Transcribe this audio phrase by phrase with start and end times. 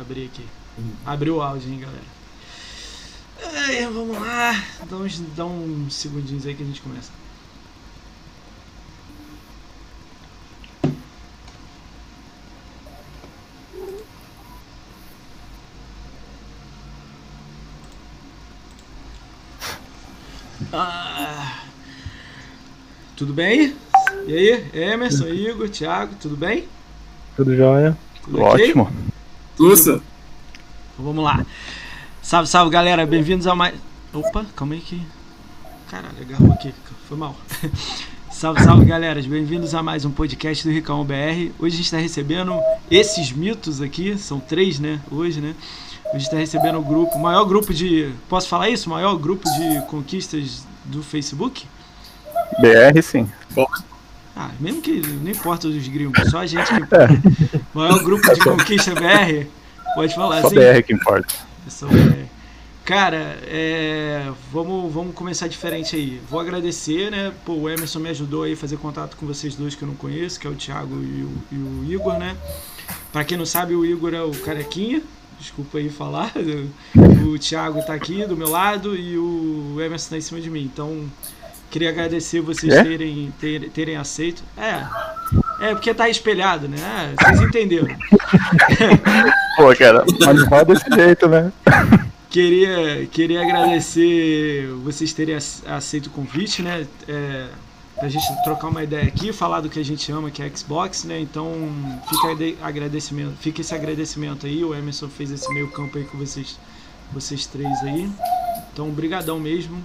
[0.00, 0.44] abrir aqui.
[1.04, 2.16] Abriu o áudio, hein, galera.
[3.42, 4.62] Ai, vamos lá.
[4.88, 7.10] Dá uns, dá uns segundinhos aí que a gente começa.
[20.72, 21.62] Ah,
[23.16, 23.74] tudo bem?
[24.26, 26.68] E aí, Emerson, Igor, Thiago, tudo bem?
[27.36, 27.96] Tudo jóia.
[28.22, 28.64] Tudo ok?
[28.64, 29.05] Ótimo.
[29.56, 30.02] Tussa.
[30.92, 31.44] Então vamos lá.
[32.20, 33.06] Salve, salve, galera.
[33.06, 33.74] Bem-vindos a mais.
[34.12, 35.00] Opa, calma aí que.
[35.90, 36.74] Caralho, agarrou aqui.
[37.08, 37.34] Foi mal.
[38.30, 39.22] salve, salve, galera.
[39.22, 41.52] Bem-vindos a mais um podcast do Ricão BR.
[41.58, 44.18] Hoje a gente está recebendo esses mitos aqui.
[44.18, 45.00] São três, né?
[45.10, 45.54] Hoje, né?
[46.04, 48.12] Hoje a gente está recebendo o grupo, o maior grupo de.
[48.28, 48.90] Posso falar isso?
[48.90, 51.66] O maior grupo de conquistas do Facebook?
[52.60, 53.26] BR, sim.
[54.36, 57.14] Ah, mesmo que não importa os gringos, só a gente que importa.
[57.74, 59.46] O maior grupo de conquista BR,
[59.94, 60.56] pode falar Só assim.
[60.56, 61.34] BR que importa.
[61.68, 62.26] Só BR.
[62.84, 66.20] Cara, é, vamos, vamos começar diferente aí.
[66.30, 67.32] Vou agradecer, né?
[67.44, 69.94] Pô, o Emerson me ajudou aí a fazer contato com vocês dois que eu não
[69.94, 72.36] conheço, que é o Thiago e o, e o Igor, né?
[73.12, 75.02] Pra quem não sabe, o Igor é o carequinha.
[75.38, 76.32] Desculpa aí falar.
[77.26, 80.62] O Thiago tá aqui do meu lado e o Emerson tá em cima de mim.
[80.62, 81.10] Então,
[81.70, 82.82] queria agradecer vocês É?
[82.82, 84.42] terem, ter- terem aceito.
[84.56, 84.86] É,
[85.68, 86.76] é porque tá espelhado, né?
[86.78, 87.88] É, vocês entenderam.
[89.56, 91.52] Pô, cara, mas não desse jeito, né?
[92.30, 96.86] Queria, queria agradecer vocês terem ace- aceito o convite, né?
[97.08, 97.46] É,
[97.98, 101.04] pra gente trocar uma ideia aqui, falar do que a gente ama, que é Xbox,
[101.04, 101.18] né?
[101.20, 101.50] Então
[102.08, 104.62] fica, ade- agradecimento, fica esse agradecimento aí.
[104.64, 106.58] O Emerson fez esse meio campo aí com vocês,
[107.12, 108.08] vocês três aí.
[108.72, 109.82] Então, brigadão mesmo.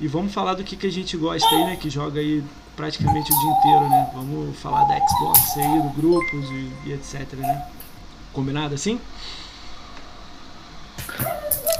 [0.00, 1.76] E vamos falar do que, que a gente gosta aí, né?
[1.76, 2.42] Que joga aí
[2.74, 4.10] praticamente o dia inteiro, né?
[4.14, 7.66] Vamos falar da Xbox aí, do grupos e, e etc, né?
[8.32, 8.98] Combinado assim?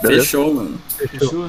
[0.03, 0.81] Fechou, mano.
[0.99, 1.49] Fechou?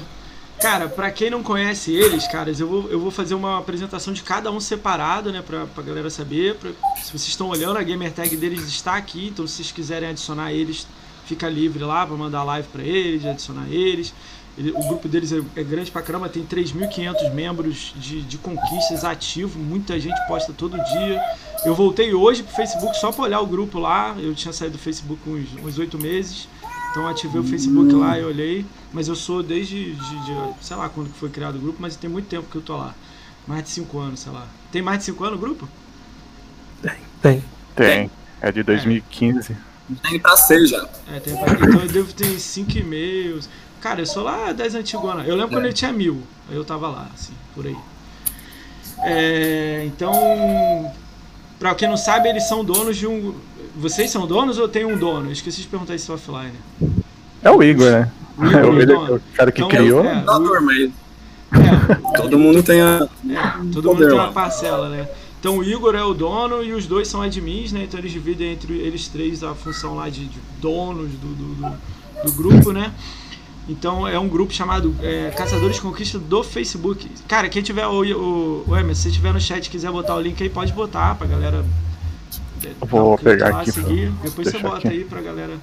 [0.62, 4.22] Cara, pra quem não conhece eles, caras, eu vou, eu vou fazer uma apresentação de
[4.22, 6.56] cada um separado, né, pra, pra galera saber.
[6.56, 10.10] Pra- se vocês estão olhando, a gamer tag deles está aqui, então se vocês quiserem
[10.10, 10.86] adicionar eles,
[11.26, 14.14] fica livre lá pra mandar live pra eles, adicionar eles.
[14.58, 19.04] Ele- o grupo deles é, é grande pra caramba, tem 3.500 membros de, de conquistas
[19.06, 21.22] ativo, muita gente posta todo dia.
[21.66, 24.82] Eu voltei hoje pro Facebook só pra olhar o grupo lá, eu tinha saído do
[24.82, 26.48] Facebook uns uns oito meses.
[26.92, 30.90] Então ativei o Facebook lá e olhei, mas eu sou desde, de, de- sei lá
[30.90, 32.94] quando que foi criado o grupo, mas tem muito tempo que eu tô lá.
[33.48, 34.46] Mais de 5 anos, sei lá.
[34.72, 35.70] Tem mais de 5 anos o grupo?
[37.22, 37.44] Tem.
[37.76, 38.12] Tem.
[38.42, 39.56] É de 2015.
[40.04, 40.88] Tem pra ser já.
[41.08, 43.48] É, tem então eu devo ter 5 e-mails.
[43.82, 45.28] Cara, eu sou lá das antigonas.
[45.28, 47.76] Eu lembro quando ele tinha mil, aí eu tava lá, assim, por aí.
[49.04, 50.92] É, então,
[51.60, 53.34] pra quem não sabe, eles são donos de um.
[53.76, 55.28] Vocês são donos ou tem um dono?
[55.28, 56.54] Eu esqueci de perguntar isso offline.
[57.42, 58.12] É o Igor, né?
[58.38, 59.16] O Igor É é o, o ele, dono.
[59.16, 60.06] o cara que Então, criou.
[60.06, 60.94] é, Tá dormindo.
[61.54, 63.08] É, Todo mundo tem a.
[63.30, 65.08] É, todo Poder mundo tem uma parcela, né?
[65.40, 67.84] Então o Igor é o dono e os dois são admins, né?
[67.84, 71.78] Então eles dividem entre eles três a função lá de, de donos do, do, do-
[72.26, 72.92] do grupo, né?
[73.70, 77.10] Então é um grupo chamado é, Caçadores de Conquista do Facebook.
[77.28, 80.22] Cara, quem tiver o, o, o Emerson, se tiver no chat e quiser botar o
[80.22, 81.64] link aí, pode botar pra galera.
[82.66, 84.12] é, Vou um pegar lá, aqui seguir.
[84.24, 84.88] Depois você bota aqui.
[84.90, 85.58] aí pra galera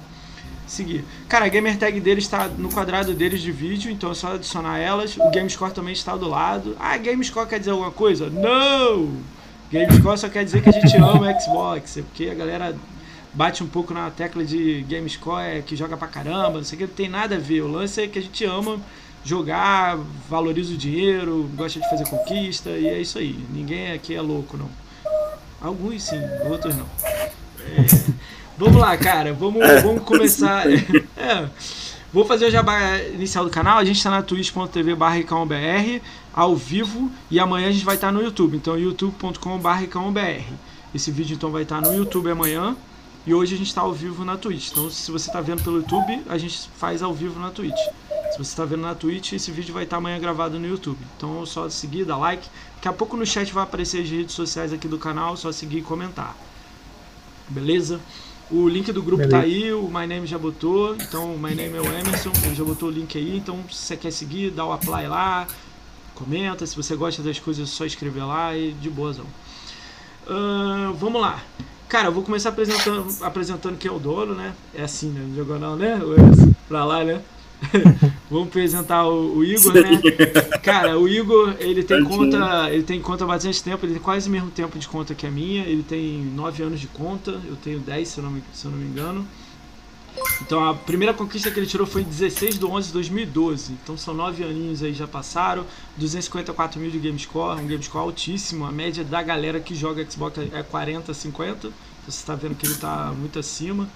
[0.65, 1.03] seguir.
[1.27, 4.77] Cara, a gamer tag deles está no quadrado deles de vídeo, então é só adicionar
[4.79, 5.17] elas.
[5.17, 6.75] O Gamescore também está do lado.
[6.79, 8.29] Ah, Gamescore quer dizer alguma coisa?
[8.29, 9.09] Não!
[9.71, 12.75] Gamescore só quer dizer que a gente ama Xbox, é porque a galera
[13.39, 16.79] bate um pouco na tecla de Gamescore é que joga pra caramba, não sei o
[16.79, 17.61] que, não tem nada a ver.
[17.61, 18.81] O lance é que a gente ama
[19.23, 19.97] jogar,
[20.29, 23.39] valoriza o dinheiro, gosta de fazer conquista e é isso aí.
[23.49, 24.69] Ninguém aqui é louco, não.
[25.61, 26.19] Alguns sim,
[26.49, 26.85] outros não.
[27.05, 27.85] É,
[28.59, 29.31] Vamos lá, cara.
[29.31, 30.65] Vamos, vamos começar.
[31.15, 31.47] É,
[32.11, 33.77] vou fazer o jabá inicial do canal.
[33.77, 36.01] A gente está na twitch.tv br
[36.33, 38.57] ao vivo e amanhã a gente vai estar no YouTube.
[38.57, 40.43] Então, youtube.com.br.
[40.93, 42.75] Esse vídeo então vai estar no YouTube amanhã
[43.25, 44.71] e hoje a gente está ao vivo na Twitch.
[44.71, 47.79] Então, se você está vendo pelo YouTube, a gente faz ao vivo na Twitch.
[48.31, 50.99] Se você está vendo na Twitch, esse vídeo vai estar amanhã gravado no YouTube.
[51.17, 52.47] Então, é só seguir, dar like.
[52.75, 55.51] Daqui a pouco no chat vai aparecer as redes sociais aqui do canal, é só
[55.51, 56.35] seguir e comentar.
[57.49, 57.99] Beleza?
[58.51, 61.77] O link do grupo tá aí, o My Name já botou, então o My Name
[61.77, 64.65] é o Emerson, ele já botou o link aí, então se você quer seguir, dá
[64.65, 65.45] o apply lá,
[66.15, 69.25] comenta, se você gosta das coisas é só escrever lá e de boazão.
[70.27, 71.43] Ahn, vamos lá.
[71.89, 74.53] Cara, eu vou começar apresentando, apresentando quem é o dono, né?
[74.75, 75.27] É assim, né?
[75.35, 75.99] Jogou não, né?
[76.67, 77.19] Pra lá, né?
[78.29, 79.99] Vamos apresentar o, o Igor, né?
[80.61, 84.29] Cara, o Igor, ele tem conta, ele tem conta há bastante tempo, ele tem quase
[84.29, 87.55] o mesmo tempo de conta que a minha, ele tem 9 anos de conta, eu
[87.55, 89.27] tenho 10, se eu não me, se eu não me engano.
[90.41, 93.73] Então a primeira conquista que ele tirou foi em 16 de 11 de 2012.
[93.73, 95.65] Então são nove aninhos aí já passaram.
[95.97, 98.65] 254 mil de game score, um game score altíssimo.
[98.65, 101.67] A média da galera que joga Xbox é 40, 50.
[101.67, 101.71] Então
[102.05, 103.87] você está vendo que ele está muito acima.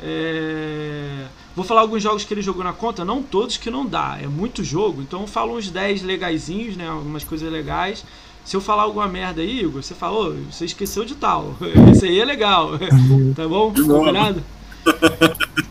[0.00, 1.26] É...
[1.56, 4.28] Vou falar alguns jogos que ele jogou na conta, não todos que não dá, é
[4.28, 8.04] muito jogo, então eu falo uns 10 legaisinhos, né, algumas coisas legais.
[8.44, 11.54] Se eu falar alguma merda aí, Igor, você falou, você esqueceu de tal.
[11.92, 12.70] Esse aí é legal.
[13.36, 13.74] tá bom?
[13.74, 14.42] Combinado?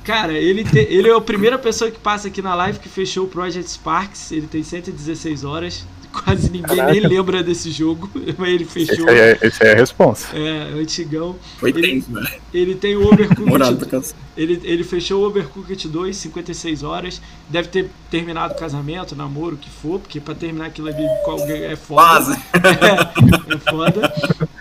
[0.04, 3.26] Cara, ele, te, ele é a primeira pessoa que passa aqui na live que fechou
[3.26, 4.32] o Project Sparks.
[4.32, 5.86] Ele tem 116 horas.
[6.14, 6.92] Quase ninguém Caraca.
[6.94, 8.10] nem lembra desse jogo,
[8.40, 9.08] mas ele fechou.
[9.08, 10.28] Esse é, esse é a responsa.
[10.36, 11.36] É, antigão.
[11.60, 12.42] Foi Ele, tenso, velho.
[12.54, 14.16] ele tem o Overcooked.
[14.36, 17.22] Ele, ele fechou o Overcooked 2, 56 horas.
[17.50, 21.66] Deve ter terminado o casamento, namoro, o que for, porque pra terminar aquilo ali alguém
[21.66, 22.02] é foda.
[22.02, 22.40] Quase.
[22.58, 24.14] É, é foda.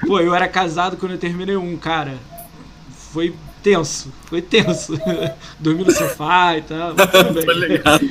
[0.06, 2.14] Pô, eu era casado quando eu terminei um, cara.
[3.12, 3.32] Foi
[3.66, 4.92] tenso, foi tenso.
[5.58, 7.42] Dormi no sofá e tal, tudo bem.
[7.44, 7.98] Foi legal.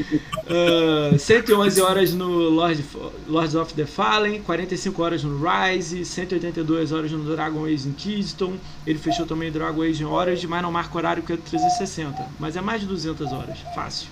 [0.47, 2.85] Ah, 111 horas no Lord,
[3.27, 8.53] Lords of the Fallen, 45 horas no Rise, 182 horas no Dragon Age Inquisiton.
[8.85, 12.27] Ele fechou também Dragon Age em horas, mas não marca horário que é 360.
[12.39, 14.07] Mas é mais de 200 horas, fácil.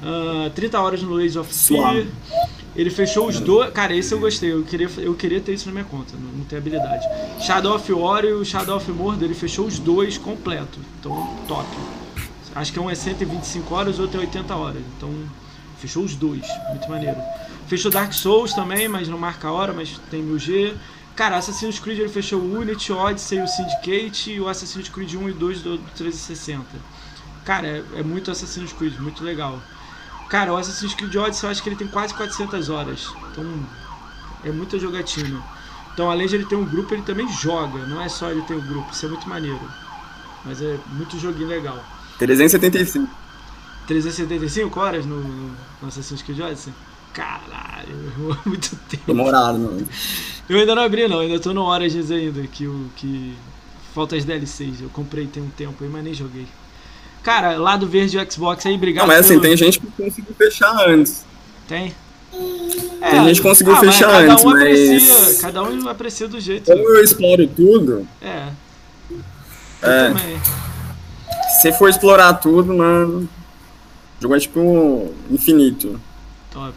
[0.00, 1.52] Ah, 30 horas no Age of.
[1.52, 2.06] Fear.
[2.76, 3.72] Ele fechou os dois.
[3.72, 4.52] Cara, esse eu gostei.
[4.52, 6.16] Eu queria, eu queria ter isso na minha conta.
[6.16, 7.06] Não, não tenho habilidade.
[7.40, 9.24] Shadow of War e o Shadow of Mordor.
[9.24, 10.78] Ele fechou os dois completo.
[10.98, 11.68] Então, top.
[12.54, 14.82] Acho que um é 125 horas, o outro é 80 horas.
[14.96, 15.12] Então,
[15.78, 16.46] fechou os dois.
[16.70, 17.20] Muito maneiro.
[17.66, 20.74] Fechou Dark Souls também, mas não marca a hora, mas tem 1000G.
[21.16, 25.14] Cara, Assassin's Creed ele fechou o Unity, o Odyssey, o Syndicate e o Assassin's Creed
[25.14, 26.64] 1 e 2 do 360.
[27.44, 29.60] Cara, é, é muito Assassin's Creed, muito legal.
[30.28, 33.12] Cara, o Assassin's Creed Odyssey eu acho que ele tem quase 400 horas.
[33.30, 33.44] Então,
[34.44, 35.42] é muita jogatina.
[35.92, 37.86] Então, além de ele ter um grupo, ele também joga.
[37.86, 39.60] Não é só ele ter um grupo, isso é muito maneiro.
[40.44, 41.82] Mas é muito joguinho legal.
[42.18, 43.08] 375.
[43.86, 46.72] 375 horas no, no Assassin's Creed Odyssey?
[47.12, 48.12] Caralho,
[48.44, 49.04] muito tempo.
[49.06, 49.86] Demorado, mano.
[50.48, 53.36] Eu ainda não abri não, ainda tô no Origins ainda, que o que
[53.94, 54.80] falta as DLCs.
[54.80, 56.46] Eu comprei tem um tempo aí, mas nem joguei.
[57.24, 59.02] Cara, lado verde do Xbox aí, obrigado.
[59.02, 61.24] Não, mas assim, pelo- tem gente que conseguiu fechar antes.
[61.66, 61.92] Tem?
[62.30, 66.28] Tem gente que conseguiu ah, mas fechar cada antes, um mas- aprecia, cada um aprecia
[66.28, 66.70] do jeito.
[66.70, 68.48] Como eu exploro tudo, É.
[69.82, 70.40] Eu é, também.
[71.60, 73.28] se for explorar tudo, mano,
[74.18, 76.00] o jogo é tipo infinito.
[76.50, 76.74] Top.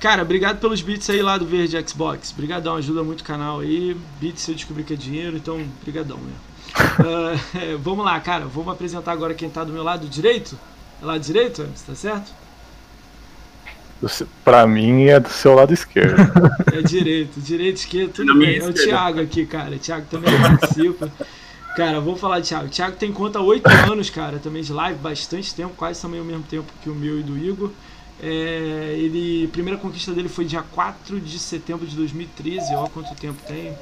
[0.00, 2.32] Cara, obrigado pelos beats aí lá do Verde Xbox.
[2.32, 3.96] Obrigadão, ajuda muito o canal aí.
[4.20, 6.51] Beats eu descobri que é dinheiro, então brigadão mesmo.
[6.74, 8.44] Ah, é, vamos lá, cara.
[8.46, 10.58] Vamos apresentar agora quem tá do meu lado direito.
[11.00, 12.32] É lado direito, Emerson, tá certo?
[14.44, 16.16] Pra mim é do seu lado esquerdo.
[16.72, 18.58] É direito, direito, esquerdo, tudo bem.
[18.58, 18.72] É o.
[18.72, 19.76] Thiago aqui, cara.
[19.76, 21.10] O Thiago também participa.
[21.76, 22.66] Cara, vamos falar de Thiago.
[22.66, 26.20] O Thiago tem conta há 8 anos, cara, também de live, bastante tempo, quase também
[26.20, 27.70] o mesmo tempo que o meu e do Igor.
[28.22, 33.14] É, ele, a primeira conquista dele foi dia 4 de setembro de 2013, ó quanto
[33.16, 33.76] tempo tem,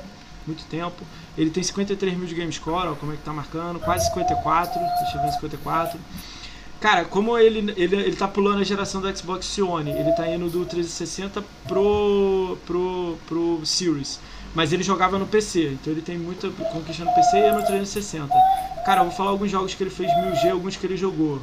[0.50, 1.02] muito tempo.
[1.36, 4.80] Ele tem 53 mil de game score, ó como é que tá marcando, quase 54,
[4.80, 6.00] deixa eu ver 54.
[6.80, 10.48] Cara, como ele, ele, ele tá pulando a geração do Xbox One, ele tá indo
[10.48, 14.18] do 360 pro, pro, pro Series.
[14.54, 18.34] Mas ele jogava no PC, então ele tem muita conquista no PC e no 360.
[18.84, 21.40] Cara, eu vou falar alguns jogos que ele fez 1000G, alguns que ele jogou.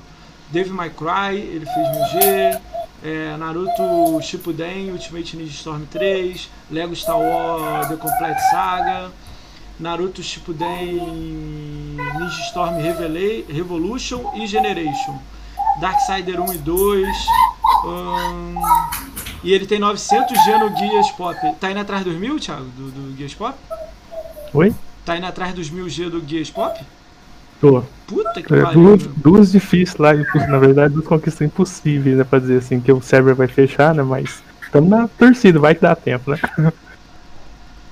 [0.50, 2.62] Devil May Cry, ele fez 1000G.
[3.08, 9.12] É, Naruto Shippuden, Ultimate Ninja Storm 3, Lego Star Wars The Complete Saga,
[9.80, 10.98] Naruto Shippuden
[11.96, 15.18] Ninja Storm Revela- Revolution e Generation.
[15.80, 17.08] Darksider 1 e 2.
[17.86, 18.56] hum,
[19.42, 21.38] e ele tem 900G no Guias Pop.
[21.62, 22.66] Tá indo atrás dos mil, Thiago?
[22.76, 23.58] Do, do Guias Pop?
[24.54, 24.76] Oi?
[25.06, 26.78] Tá indo atrás dos mil G do Guias Pop?
[27.60, 27.84] Tô.
[28.06, 28.82] Puta que É, pariu.
[28.82, 30.14] duas, duas difíceis lá,
[30.48, 32.24] na verdade, duas conquistas impossíveis, né?
[32.24, 34.04] Pra dizer assim, que o server vai fechar, né?
[34.04, 36.40] Mas estamos na torcida, vai que dá tempo, né?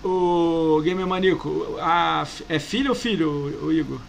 [0.03, 3.29] O Gamer Manico, a, é filho ou filho,
[3.63, 3.99] o, Igor?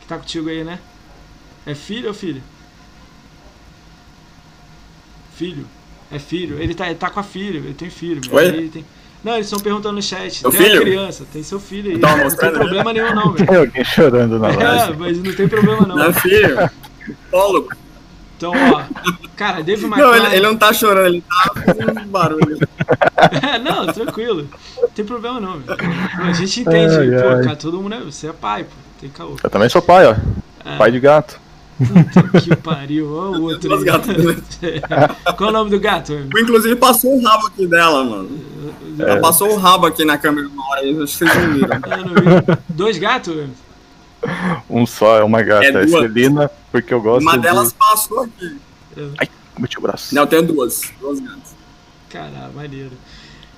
[0.00, 0.80] Que tá contigo aí, né?
[1.64, 2.42] É filho ou filho?
[5.34, 5.66] Filho.
[6.10, 6.58] É filho.
[6.60, 8.20] Ele tá, ele tá com a filha, ele tem filho.
[8.32, 8.46] Oi?
[8.46, 8.84] Ele tem...
[9.24, 10.38] Não, eles estão perguntando no chat.
[10.38, 10.80] Seu tem uma filho?
[10.82, 11.98] criança, tem seu filho aí.
[11.98, 12.58] Não tem mostrando, né?
[12.60, 13.46] problema nenhum não, velho.
[13.46, 14.96] Tem alguém chorando na É, live.
[14.98, 15.96] mas não tem problema não.
[15.96, 16.70] Meu filho,
[17.30, 17.68] Paulo,
[18.36, 18.82] Então, ó.
[19.34, 20.26] Cara, Dave não, McCray...
[20.26, 22.58] ele, ele não tá chorando, ele tá fazendo barulho.
[23.42, 24.48] É, não, tranquilo.
[24.80, 25.78] Não tem problema não, velho.
[26.22, 27.42] A gente entende, Ai, pô, ai.
[27.44, 28.00] cara, todo mundo é.
[28.00, 28.70] Você é pai, pô.
[29.00, 29.36] Tem caô.
[29.42, 30.14] Eu também sou pai, ó.
[30.64, 30.76] É.
[30.76, 31.38] Pai de gato.
[31.78, 33.86] Puta que pariu, ó o outro Duas aí.
[33.86, 34.36] gatas, né?
[35.36, 36.12] Qual é o nome do gato?
[36.12, 38.30] Eu, Inclusive passou o rabo aqui dela, mano.
[38.98, 42.58] Ela passou o rabo aqui na câmera uma hora acho que vocês não viram.
[42.70, 43.46] Dois gatos?
[44.70, 45.66] Um só, é uma gata.
[45.66, 45.86] É É.
[45.88, 47.42] Celina, porque eu gosto Uma de...
[47.42, 48.56] delas passou aqui.
[49.58, 50.14] Bati o braço.
[50.14, 50.80] Não, eu tenho duas.
[51.00, 51.54] Duas gatas.
[52.08, 52.92] Caralho, maneiro.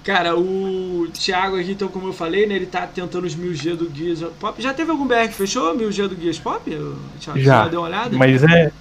[0.08, 2.54] Cara, o Thiago aqui, então, como eu falei, né?
[2.54, 4.62] Ele tá tentando os 1000G do Gears Pop.
[4.62, 6.62] Já teve algum BR que fechou 1000G do Gears Pop?
[6.64, 7.38] Thiago?
[7.38, 7.68] Você Já.
[7.68, 8.16] deu uma olhada?
[8.16, 8.72] Mas é, é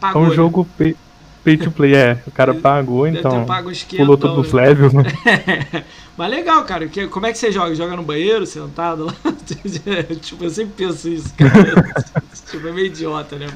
[0.00, 0.34] Pagou, um né?
[0.34, 0.96] jogo pay,
[1.44, 2.18] pay to play, é.
[2.26, 4.62] O cara pagou, então pago pulou 500, todos os né?
[4.62, 5.02] levels, né?
[6.16, 6.88] Mas legal, cara.
[6.88, 7.74] Que- como é que você joga?
[7.74, 9.14] Joga no banheiro, sentado lá?
[10.22, 11.92] tipo, eu sempre penso isso, cara.
[12.50, 13.48] tipo, é meio idiota, né?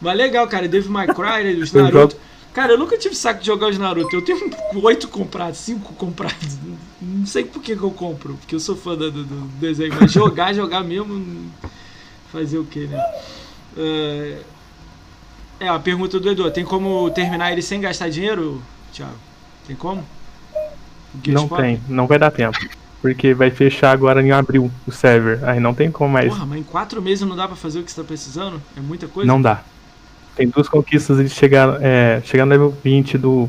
[0.00, 0.66] Mas legal, cara.
[0.66, 2.16] Devil May Cry, né, os Eu Naruto.
[2.54, 4.14] Cara, eu nunca tive saco de jogar os Naruto.
[4.14, 4.50] Eu tenho
[4.82, 6.58] oito comprados, cinco comprados.
[7.00, 9.94] Não sei por que, que eu compro, porque eu sou fã do, do- do desenho.
[9.98, 11.50] Mas jogar, jogar mesmo.
[12.30, 12.98] Fazer o quê, né?
[13.76, 14.38] É,
[15.60, 19.14] É, a pergunta do Edu: tem como terminar ele sem gastar dinheiro, Thiago?
[19.66, 20.04] Tem como?
[21.26, 22.58] Não tem, não vai dar tempo.
[23.00, 25.40] Porque vai fechar agora em abril o server.
[25.44, 26.32] Aí não tem como mais.
[26.32, 28.62] Porra, mas em quatro meses não dá pra fazer o que você tá precisando?
[28.76, 29.26] É muita coisa?
[29.30, 29.62] Não dá.
[30.36, 33.48] Tem duas conquistas de chegar, é, chegar no level 20 do,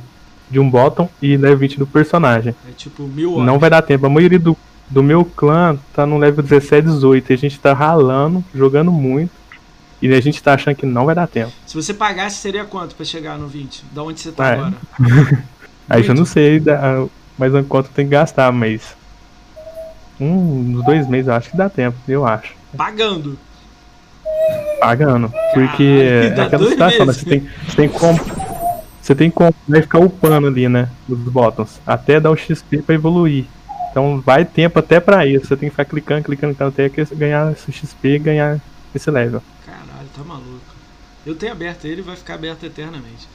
[0.49, 2.53] de um bottom e level 20 do personagem.
[2.67, 3.45] É tipo mil horas.
[3.45, 4.05] Não vai dar tempo.
[4.05, 4.57] A maioria do,
[4.89, 7.31] do meu clã tá no level 17, 18.
[7.31, 9.31] E a gente tá ralando, jogando muito.
[10.01, 11.53] E a gente tá achando que não vai dar tempo.
[11.65, 13.85] Se você pagasse, seria quanto pra chegar no 20?
[13.93, 14.53] Da onde você tá É.
[14.53, 14.73] agora?
[15.89, 16.13] Aí Muito.
[16.19, 17.05] não sei da,
[17.37, 18.95] mais quanto tem que gastar, mas.
[20.19, 22.53] Um, uns dois meses eu acho que dá tempo, eu acho.
[22.75, 23.37] Pagando.
[24.83, 25.31] Pagando.
[25.53, 27.13] Porque Caralho, é aquela situação, né?
[27.13, 28.19] Você tem, você tem como.
[29.01, 30.89] Você tem como vai ficar upando ali, né?
[31.07, 31.79] Os bottoms.
[31.85, 33.45] Até dar o XP pra evoluir.
[33.89, 35.47] Então vai tempo até pra isso.
[35.47, 38.59] Você tem que ficar clicando, clicando, clicando até que ganhar esse XP e ganhar
[38.93, 39.41] esse level.
[39.65, 40.73] Caralho, tá maluco.
[41.25, 43.27] Eu tenho aberto ele e vai ficar aberto eternamente.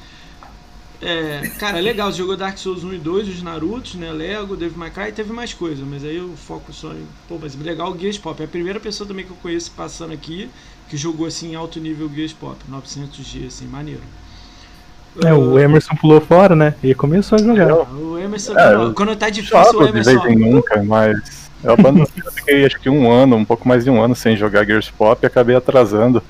[1.01, 4.11] É, cara, legal, jogou Dark Souls 1 e 2, os Narutos, né?
[4.11, 7.07] Lego, Devil May Cry, teve mais coisa, mas aí eu foco só em.
[7.29, 8.41] Pô, mas legal o Gears Pop.
[8.43, 10.51] É a primeira pessoa também que eu conheço passando aqui
[10.89, 14.01] que jogou assim em alto nível Gears Pop, 900G, assim, maneiro.
[15.25, 16.75] É, o Ah, Emerson pulou fora, né?
[16.83, 17.69] E começou a jogar.
[17.69, 20.21] Eu O Emerson, É, quando, quando tá difícil, o jogo de Emerson.
[20.23, 23.85] vez em nunca, mas eu abandonei, eu fiquei acho que um ano, um pouco mais
[23.85, 26.23] de um ano sem jogar Gears Pop e acabei atrasando.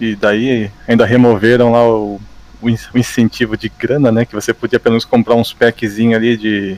[0.00, 2.20] E daí ainda removeram lá o,
[2.60, 4.24] o in- o incentivo de grana, né?
[4.24, 6.76] Que você podia pelo menos comprar uns packzinhos ali de,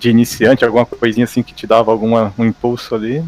[0.00, 3.22] de iniciante, alguma coisinha assim que te dava alguma, um impulso ali.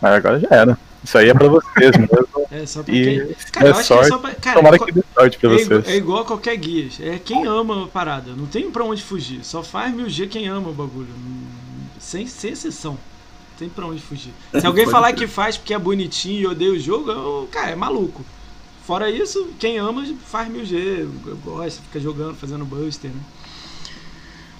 [0.00, 0.78] Mas agora já era.
[1.04, 2.08] Isso aí é pra vocês mesmo.
[2.50, 3.34] É, só pra E quem.
[3.36, 4.34] se Cara, eu der acho que é sorte, só pra.
[4.34, 5.88] Cara, tomara é que dê sorte pra é, igual, vocês.
[5.88, 6.88] é igual a qualquer guia.
[7.00, 8.32] É quem ama a parada.
[8.36, 9.44] Não tem pra onde fugir.
[9.44, 11.08] Só faz mil G quem ama o bagulho.
[11.98, 12.92] Sem, sem exceção.
[12.92, 14.32] Não tem pra onde fugir.
[14.58, 15.26] Se alguém falar crer.
[15.28, 18.24] que faz porque é bonitinho e odeia o jogo, eu- cara, é maluco.
[18.86, 21.06] Fora isso, quem ama faz mil G,
[21.44, 23.20] gosta, fica jogando, fazendo buster, né?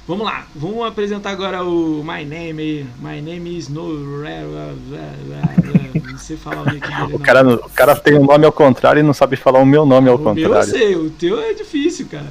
[0.07, 2.87] Vamos lá, vamos apresentar agora o My Name.
[3.01, 3.89] My name is no.
[6.11, 7.15] Não sei falar o nick dele.
[7.15, 9.87] O cara, o cara tem um nome ao contrário e não sabe falar o meu
[9.87, 10.71] nome ao O meu eu contrário.
[10.71, 12.27] sei, o teu é difícil, cara.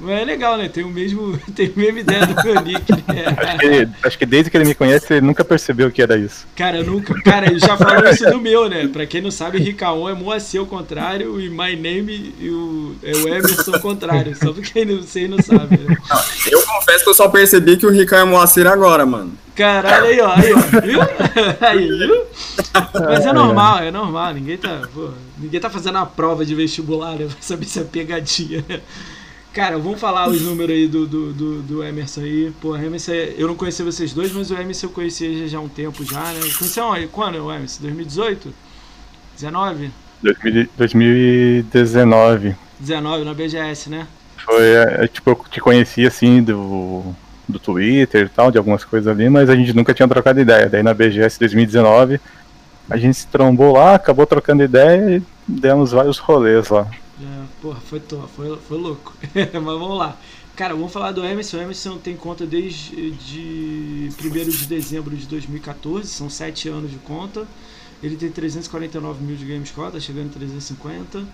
[0.00, 0.68] Mas é legal, né?
[0.68, 3.58] Tem o mesmo, tem a mesma ideia do meu nick, Acho né?
[3.58, 6.46] que, ele- acho que desde que ele me conhece, ele nunca percebeu que era isso.
[6.56, 7.14] Cara, eu nunca.
[7.22, 8.88] Cara, ele já falou isso do meu, né?
[8.88, 13.12] Pra quem não sabe, Ricaon é Moacir ao contrário e My Name e o, é
[13.12, 14.34] o Emerson ao contrário.
[14.36, 15.96] Só pra quem não sei não sabe, né?
[16.50, 19.32] Eu confesso que eu só percebi que o Ricardo é Moacir agora, mano.
[19.54, 21.00] Caralho, aí, ó, aí, ó, viu?
[21.66, 22.24] Aí, viu?
[23.08, 27.12] Mas é normal, é normal, ninguém tá, pô, ninguém tá fazendo a prova de vestibular,
[27.12, 28.62] né, pra saber se é pegadinha.
[29.56, 32.52] Cara, vamos falar os números aí do, do, do, do Emerson aí.
[32.60, 35.68] Pô, Emerson, eu não conhecia vocês dois, mas o Emerson eu conhecia já há um
[35.68, 36.40] tempo já, né?
[36.58, 37.06] Conheceu onde?
[37.06, 37.80] quando, o Emerson?
[37.84, 38.52] 2018?
[39.34, 39.90] 19?
[40.22, 42.54] 2000 2019.
[42.78, 44.06] 19 na BGS, né?
[44.36, 47.14] Foi, é, é, tipo, eu te conhecia assim do,
[47.48, 50.68] do Twitter e tal, de algumas coisas ali, mas a gente nunca tinha trocado ideia.
[50.68, 52.20] Daí na BGS 2019
[52.90, 56.86] a gente se trombou lá, acabou trocando ideia e demos vários rolês lá.
[57.18, 59.14] É, porra, foi, to- foi, foi louco.
[59.34, 60.18] Mas vamos lá.
[60.54, 61.56] Cara, vamos falar do Emerson.
[61.58, 66.98] O Emerson tem conta desde de 1 de dezembro de 2014, são 7 anos de
[66.98, 67.46] conta.
[68.02, 71.26] Ele tem 349 mil de Gamescore, tá chegando em 350.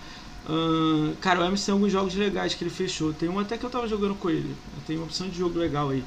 [0.47, 3.13] Ahn, cara, o Emerson tem alguns jogos legais que ele fechou.
[3.13, 4.55] Tem um até que eu tava jogando com ele.
[4.87, 6.03] Tem uma opção de jogo legal aí.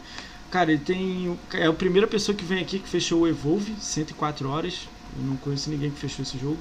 [0.50, 1.38] Cara, ele tem.
[1.52, 4.88] É a primeira pessoa que vem aqui que fechou o Evolve, 104 horas.
[5.18, 6.58] Eu não conheço ninguém que fechou esse jogo.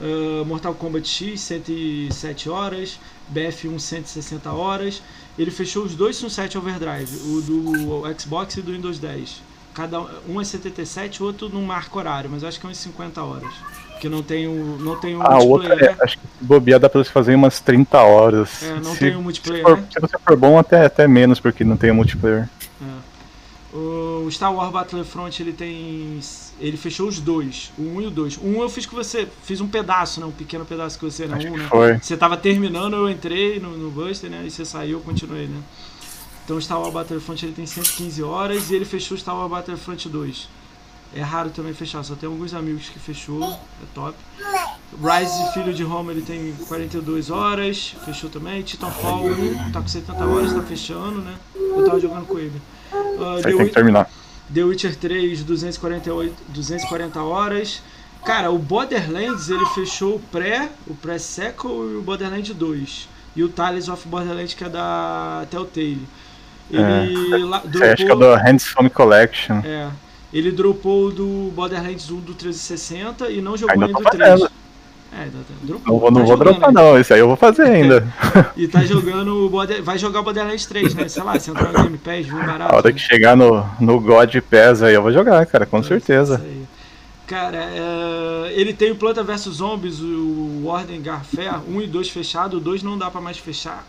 [0.00, 2.98] Uh, Mortal Kombat X 107 horas,
[3.32, 5.02] BF1 160 horas.
[5.38, 9.40] Ele fechou os dois Sunset Overdrive, o do Xbox e do Windows 10.
[9.72, 13.22] Cada um é 77, o outro não marca horário, mas acho que é uns 50
[13.22, 13.52] horas.
[13.90, 16.78] Porque não tem o não tem o A outra, multiplayer, é, acho que se bobear
[16.80, 18.62] dá pra você fazer umas 30 horas.
[18.62, 18.68] né?
[18.68, 19.86] É, não se, tem se, multiplayer, for- né?
[19.92, 22.48] se você for bom, até, até menos, porque não tem o multiplayer.
[22.82, 23.76] É.
[23.76, 26.20] O Star Wars Battlefront ele tem.
[26.60, 28.36] Ele fechou os dois, o 1 um e o 2.
[28.38, 30.26] O 1 um eu fiz com você, fiz um pedaço, né?
[30.26, 31.36] Um pequeno pedaço com você, né?
[31.36, 31.66] Acho Um, que né?
[31.68, 31.98] foi.
[31.98, 34.44] Você tava terminando, eu entrei no, no Buster, né?
[34.46, 35.60] E você saiu, eu continuei, né?
[36.44, 39.50] Então o Star Wars Battlefront ele tem 115 horas e ele fechou o Star Wars
[39.50, 40.48] Battlefront 2.
[41.16, 44.16] É raro também fechar, só tem alguns amigos que fechou, é top.
[45.00, 48.62] Rise Filho de Roma ele tem 42 horas, fechou também.
[48.62, 51.34] Titanfall 1 tá com 70 horas, tá fechando, né?
[51.54, 52.60] Eu tava jogando com ele.
[52.92, 54.10] Uh, tem que terminar.
[54.52, 57.82] The Witcher 3, 248, 240 horas.
[58.24, 63.08] Cara, o Borderlands ele fechou o pré, o pré-sequel e o Borderlands 2.
[63.36, 66.06] E o Tales of Borderlands que é da Telltale.
[66.70, 69.56] Ele lá, Isso aí acho que é dropou, do Handsome Collection.
[69.64, 69.90] é,
[70.32, 74.40] ele dropou do Borderlands 1 do 360 e não jogou Ainda o 3.
[75.16, 75.92] É, ainda tá- dropou.
[75.92, 76.82] Não vou, não Tá vou dropar ainda.
[76.82, 78.06] não, esse aí eu vou fazer ainda.
[78.56, 79.82] E tá jogando o Border...
[79.82, 81.08] Vai jogar o Borderlands 3, né?
[81.08, 82.74] Sei lá, se entrar no Game Pass, viu barato.
[82.74, 85.88] A hora que chegar no, no God Pass aí eu vou jogar, cara, com Isso
[85.88, 86.44] certeza.
[87.26, 92.58] Cara, é, ele tem o Planta vs Zombies, o Warden Garfare, 1 e 2 fechado,
[92.58, 93.86] o 2 não dá pra mais fechar.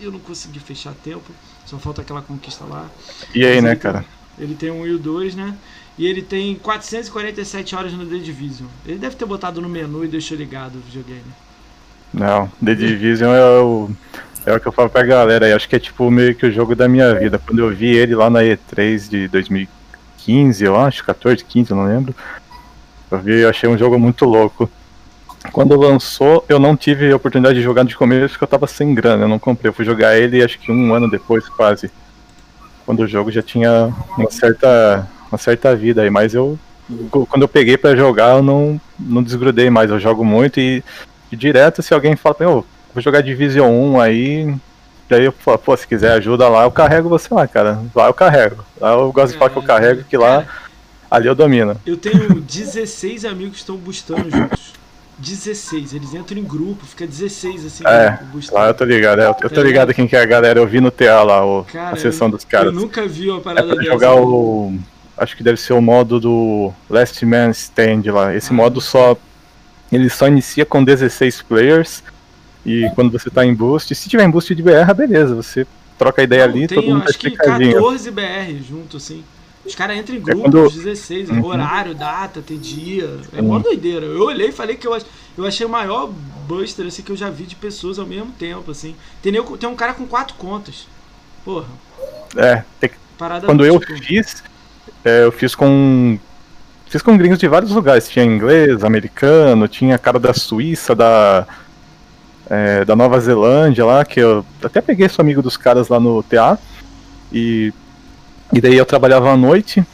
[0.00, 1.24] Eu não consegui fechar tempo,
[1.64, 2.86] só falta aquela conquista lá.
[3.34, 4.04] E aí, Mas né, ele tem- cara?
[4.38, 5.56] Ele tem um e o 2, né?
[5.98, 8.68] E ele tem 447 horas no The Division.
[8.84, 11.24] Ele deve ter botado no menu e deixou ligado o videogame.
[12.12, 13.90] Não, The Division é o,
[14.44, 15.52] é o que eu falo pra galera aí.
[15.52, 17.38] Acho que é tipo meio que o jogo da minha vida.
[17.38, 21.86] Quando eu vi ele lá na E3 de 2015, eu acho, 14, 15, eu não
[21.86, 22.14] lembro.
[23.10, 24.70] Eu vi, eu achei um jogo muito louco.
[25.52, 28.94] Quando lançou, eu não tive a oportunidade de jogar de começo porque eu tava sem
[28.94, 29.68] grana, eu não comprei.
[29.68, 31.90] Eu fui jogar ele acho que um ano depois, quase.
[32.84, 36.58] Quando o jogo já tinha uma certa, uma certa vida aí, mas eu.
[37.10, 39.90] Quando eu peguei pra jogar, eu não, não desgrudei mais.
[39.90, 40.84] Eu jogo muito e,
[41.32, 44.54] e direto, se alguém fala, pra "Ô, vou jogar Division 1 aí.
[45.08, 47.80] Daí eu falo, pô, se quiser ajuda lá, eu carrego você lá, cara.
[47.94, 48.64] Lá eu carrego.
[48.80, 50.48] Lá eu gosto de falar que eu carrego, que lá Cara,
[51.10, 51.76] ali eu domino.
[51.86, 54.72] Eu tenho 16 amigos que estão boostando juntos.
[55.18, 58.60] 16, eles entram em grupo, fica 16 assim, É, boostando.
[58.60, 60.78] Lá eu tô ligado, é, eu tô ligado quem que é a galera, eu vi
[60.80, 62.66] no TA lá, o, Cara, a sessão dos caras.
[62.66, 63.90] Eu nunca vi uma É parada pra dessa.
[63.90, 64.76] jogar o.
[65.16, 68.34] Acho que deve ser o modo do Last Man Stand lá.
[68.34, 68.54] Esse Ah.
[68.54, 69.16] modo só.
[69.90, 72.02] Ele só inicia com 16 players.
[72.64, 75.34] E quando você tá em boost, se tiver em boost de BR, beleza.
[75.36, 77.74] Você troca a ideia Não, ali, tem, todo mundo tá acho que explicadinho.
[77.74, 79.24] 14 BR junto, assim.
[79.64, 81.44] Os caras entram em grupos, quando- 16, Uhum.
[81.44, 83.18] horário, data, tem dia.
[83.36, 84.04] É mó doideira.
[84.06, 85.04] Eu olhei e falei que eu, ach-
[85.38, 86.08] eu achei o maior
[86.46, 88.94] buster assim, que eu já vi de pessoas ao mesmo tempo, assim.
[89.22, 90.86] Tem, tem um cara com quatro contas.
[91.44, 91.66] Porra,
[92.36, 94.42] É, tem que- parada quando eu tipo, fiz,
[95.06, 96.18] é, eu fiz com.
[96.88, 98.08] Fiz com gringos de vários lugares.
[98.08, 101.46] Tinha inglês, americano, tinha cara da Suíça, da.
[102.48, 106.22] é, da Nova Zelândia lá, que eu até peguei sou amigo dos caras lá no
[106.22, 106.58] TA.
[107.32, 107.72] E,
[108.52, 109.84] e daí eu trabalhava à noite.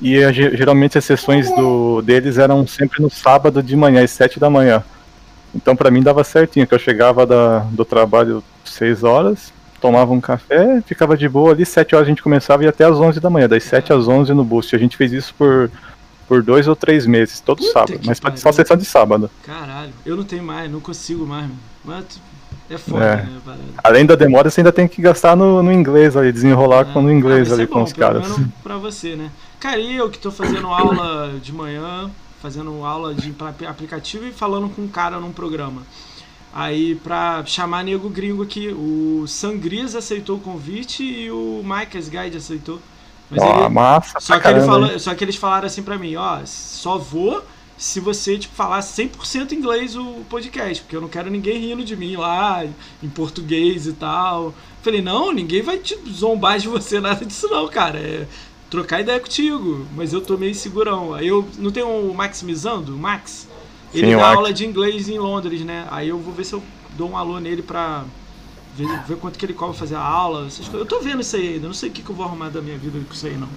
[0.00, 4.38] E ge- geralmente as sessões do, deles eram sempre no sábado de manhã, às 7
[4.38, 4.84] da manhã.
[5.52, 10.20] Então pra mim dava certinho, que eu chegava da, do trabalho 6 horas, tomava um
[10.20, 13.30] café, ficava de boa ali, 7 horas a gente começava e até às 11 da
[13.30, 14.74] manhã, das 7 às 11 no boost.
[14.74, 15.70] A gente fez isso por,
[16.26, 18.38] por dois ou três meses, todo Puta sábado, mas só, pariu.
[18.38, 19.30] só sessão de sábado.
[19.44, 21.58] Caralho, eu não tenho mais, não consigo mais, mano.
[21.84, 22.04] Mas
[22.70, 23.16] é foda, É.
[23.16, 23.62] né, parada.
[23.82, 27.08] Além da demora, você ainda tem que gastar no, no inglês ali, desenrolar com no
[27.08, 28.36] Ah, inglês mas ali é com bom, os pelo caras.
[28.62, 29.30] Pra você, né?
[29.60, 32.10] Cara, e eu que tô fazendo aula de manhã,
[32.42, 33.34] fazendo aula de
[33.66, 35.82] aplicativo e falando com um cara num programa.
[36.58, 42.36] Aí, pra chamar nego gringo aqui, o Sangrias aceitou o convite e o Mike's Guide
[42.36, 42.80] aceitou.
[43.30, 44.98] Mas Ó, ele, massa, só, que ele falou, hein?
[44.98, 47.44] só que eles falaram assim pra mim, ó, só vou
[47.76, 51.94] se você, tipo, falar 100% inglês o podcast, porque eu não quero ninguém rindo de
[51.94, 52.64] mim lá,
[53.00, 54.52] em português e tal.
[54.82, 58.00] Falei, não, ninguém vai te zombar de você, nada disso não, cara.
[58.00, 58.26] É
[58.68, 61.14] trocar ideia contigo, mas eu tô meio segurão.
[61.14, 63.47] Aí eu não tenho o Maximizando, o Max?
[63.92, 65.86] Ele Sim, dá aula de inglês em Londres, né?
[65.90, 66.62] Aí eu vou ver se eu
[66.96, 68.04] dou um alô nele pra
[68.76, 70.80] ver, ver quanto que ele cobra fazer a aula, essas coisas.
[70.80, 72.60] Eu tô vendo isso aí ainda, não sei o que, que eu vou arrumar da
[72.60, 73.48] minha vida com isso aí, não.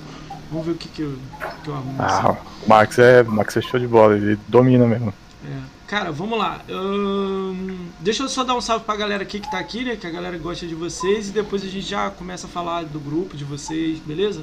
[0.49, 1.17] Vamos ver o que, que, eu,
[1.63, 2.01] que eu arrumo.
[2.01, 2.27] assim.
[2.27, 5.13] Ah, o Max é, o Max é show de bola, ele domina mesmo.
[5.45, 5.81] É.
[5.87, 6.61] Cara, vamos lá.
[6.69, 9.97] Ahn, deixa eu só dar um salve pra galera aqui que tá aqui, né?
[9.97, 11.27] Que a galera gosta de vocês.
[11.27, 14.41] E depois a gente já começa a falar do grupo de vocês, beleza?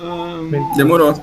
[0.00, 1.22] Ahn, Demorou.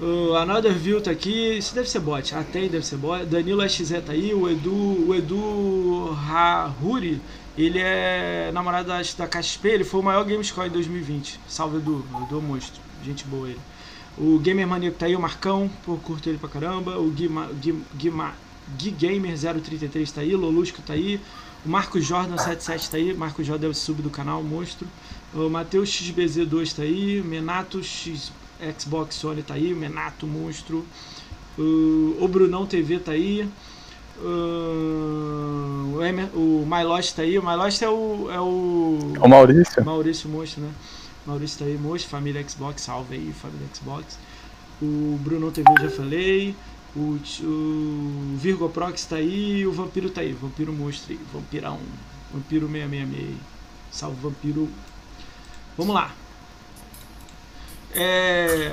[0.00, 1.58] O Another View tá aqui.
[1.58, 2.34] Isso deve ser bot.
[2.34, 3.24] A TEI deve ser bot.
[3.26, 4.32] Danilo XZ tá aí.
[4.32, 7.20] O Edu, o Edu Rahuri,
[7.56, 9.68] ele é namorado da, da KXP.
[9.68, 11.40] Ele foi o maior Gamescore em 2020.
[11.48, 12.04] Salve, Edu.
[12.22, 12.80] Edu monstro.
[13.04, 13.60] Gente boa ele.
[14.16, 15.16] O Gamer Maníaco tá aí.
[15.16, 15.70] O Marcão.
[15.84, 16.98] Pô, curto ele pra caramba.
[16.98, 17.48] O Gamer
[19.38, 20.34] 033 tá aí.
[20.36, 21.20] Lolusco tá aí.
[21.66, 23.14] O Marcos Jordan 77 tá aí.
[23.14, 24.86] Marcos Jordan é o sub do canal, monstro.
[25.34, 27.20] O Matheus XBZ2 tá aí.
[27.20, 28.32] Menato X.
[28.78, 30.84] Xbox Sony tá aí, o Menato Monstro,
[31.58, 33.48] o, o Brunão TV tá aí,
[34.20, 38.28] o, o, Emer, o My Lost tá aí, o My Lost é o.
[38.30, 39.84] É o, O Maurício.
[39.84, 40.70] Maurício Monstro, né?
[41.24, 44.18] Maurício tá aí, Monstro, família Xbox, salve aí, família Xbox.
[44.80, 46.54] O Brunão TV eu já falei.
[46.96, 49.66] O, o Virgo Prox tá aí.
[49.66, 50.32] O Vampiro tá aí.
[50.32, 51.20] Vampiro Monstro aí.
[51.32, 51.78] Vampirão.
[52.32, 53.36] Vampiro 666.
[53.90, 54.68] Salve, Vampiro.
[55.76, 56.12] Vamos lá.
[57.94, 58.72] É.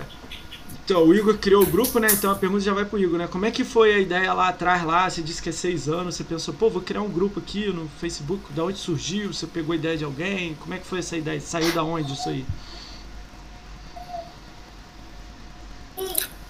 [0.85, 2.07] Então, o Igor criou o grupo, né?
[2.11, 3.27] Então a pergunta já vai pro Igor, né?
[3.27, 5.09] Como é que foi a ideia lá atrás, lá?
[5.09, 7.89] Você disse que é seis anos, você pensou, pô, vou criar um grupo aqui no
[7.99, 9.33] Facebook, da onde surgiu?
[9.33, 10.55] Você pegou a ideia de alguém?
[10.59, 11.41] Como é que foi essa ideia?
[11.41, 12.45] Saiu da onde isso aí?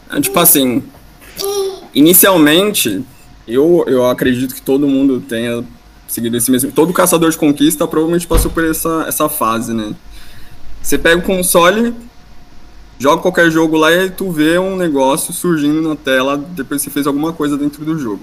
[0.09, 0.83] É, tipo assim,
[1.93, 3.05] inicialmente,
[3.47, 5.63] eu, eu acredito que todo mundo tenha
[6.09, 6.73] seguido esse mesmo.
[6.73, 9.95] Todo caçador de conquista provavelmente passou por essa, essa fase, né?
[10.81, 11.93] Você pega o console,
[12.99, 16.93] joga qualquer jogo lá e tu vê um negócio surgindo na tela depois que você
[16.93, 18.21] fez alguma coisa dentro do jogo.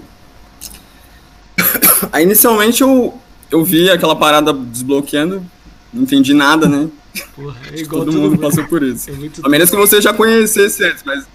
[2.13, 3.19] Aí inicialmente eu,
[3.51, 5.45] eu vi aquela parada desbloqueando,
[5.93, 6.89] não entendi nada, né?
[7.37, 9.11] Porra, é igual Todo mundo passou por isso.
[9.11, 11.27] É A menos que você já conhecesse antes, mas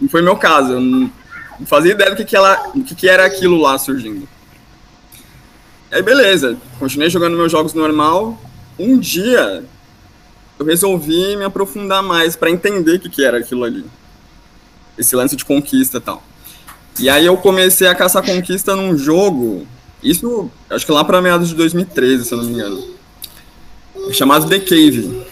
[0.00, 0.72] não foi meu caso.
[0.72, 1.10] Eu não
[1.62, 4.28] não fazia ideia do que, que, ela, do que, que era aquilo lá surgindo.
[5.90, 8.40] Aí beleza, continuei jogando meus jogos normal.
[8.78, 9.64] Um dia
[10.62, 13.84] eu resolvi me aprofundar mais para entender o que, que era aquilo ali.
[14.96, 16.22] Esse lance de conquista e tal.
[17.00, 19.66] E aí eu comecei a caçar conquista num jogo.
[20.02, 22.82] Isso, acho que lá para meados de 2013, se eu não me engano.
[24.12, 25.24] Chamado The Cave.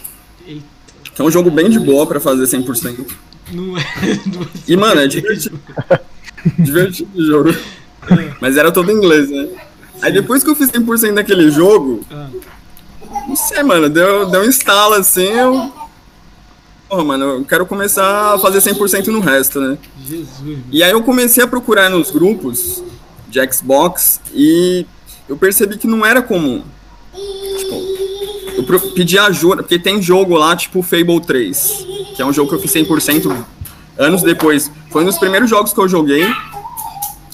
[1.14, 3.07] Que é um jogo bem de boa pra fazer 100%.
[3.53, 3.81] não é.
[4.27, 5.59] Não E, mano, é divertido.
[6.59, 7.55] divertido o jogo.
[8.40, 9.49] Mas era todo em inglês, né?
[10.01, 12.29] Aí depois que eu fiz 100% daquele jogo, Ah,
[13.31, 15.73] não sei, mano, deu, deu um instalo assim, eu.
[16.88, 19.79] Porra, mano, eu quero começar a fazer 100% no resto, né?
[20.05, 20.59] Jesus.
[20.73, 22.83] E aí eu comecei a procurar nos grupos
[23.29, 24.85] de Xbox e
[25.29, 26.64] eu percebi que não era comum.
[27.57, 32.49] Tipo, eu pedi ajuda, porque tem jogo lá, tipo Fable 3, que é um jogo
[32.49, 33.33] que eu fiz 100%
[33.97, 34.73] anos depois.
[34.90, 36.27] Foi um dos primeiros jogos que eu joguei.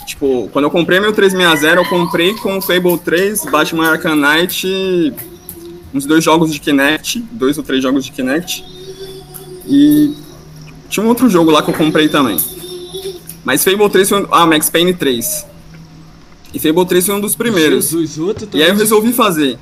[0.05, 5.15] Tipo, quando eu comprei meu 360, eu comprei com o Fable 3, Batman Arkham Knight,
[5.93, 8.65] uns dois jogos de Kinect, dois ou três jogos de Kinect.
[9.67, 10.15] E
[10.89, 12.39] tinha um outro jogo lá que eu comprei também.
[13.45, 14.29] Mas Fable 3 foi um...
[14.31, 15.47] Ah, Max Payne 3.
[16.53, 17.91] E Fable 3 foi um dos primeiros.
[17.91, 19.59] Jesus, outro E aí eu resolvi fazer.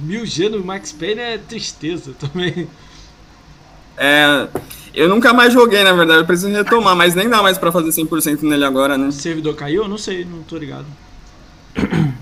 [0.00, 2.68] Mil G no Max Payne é tristeza também.
[3.96, 4.48] É,
[4.94, 7.90] eu nunca mais joguei, na verdade, eu preciso retomar, mas nem dá mais pra fazer
[7.90, 9.08] 100% nele agora, né?
[9.08, 9.82] O servidor caiu?
[9.82, 10.86] Eu não sei, não tô ligado.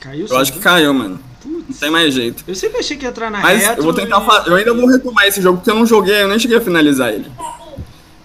[0.00, 1.18] Caiu Eu acho que caiu, mano.
[1.46, 2.44] Não Putz, tem mais jeito.
[2.46, 4.56] eu sempre achei que ia entrar na Mas retro eu vou tentar e- fa- Eu
[4.56, 7.30] ainda vou retomar esse jogo porque eu não joguei, eu nem cheguei a finalizar ele.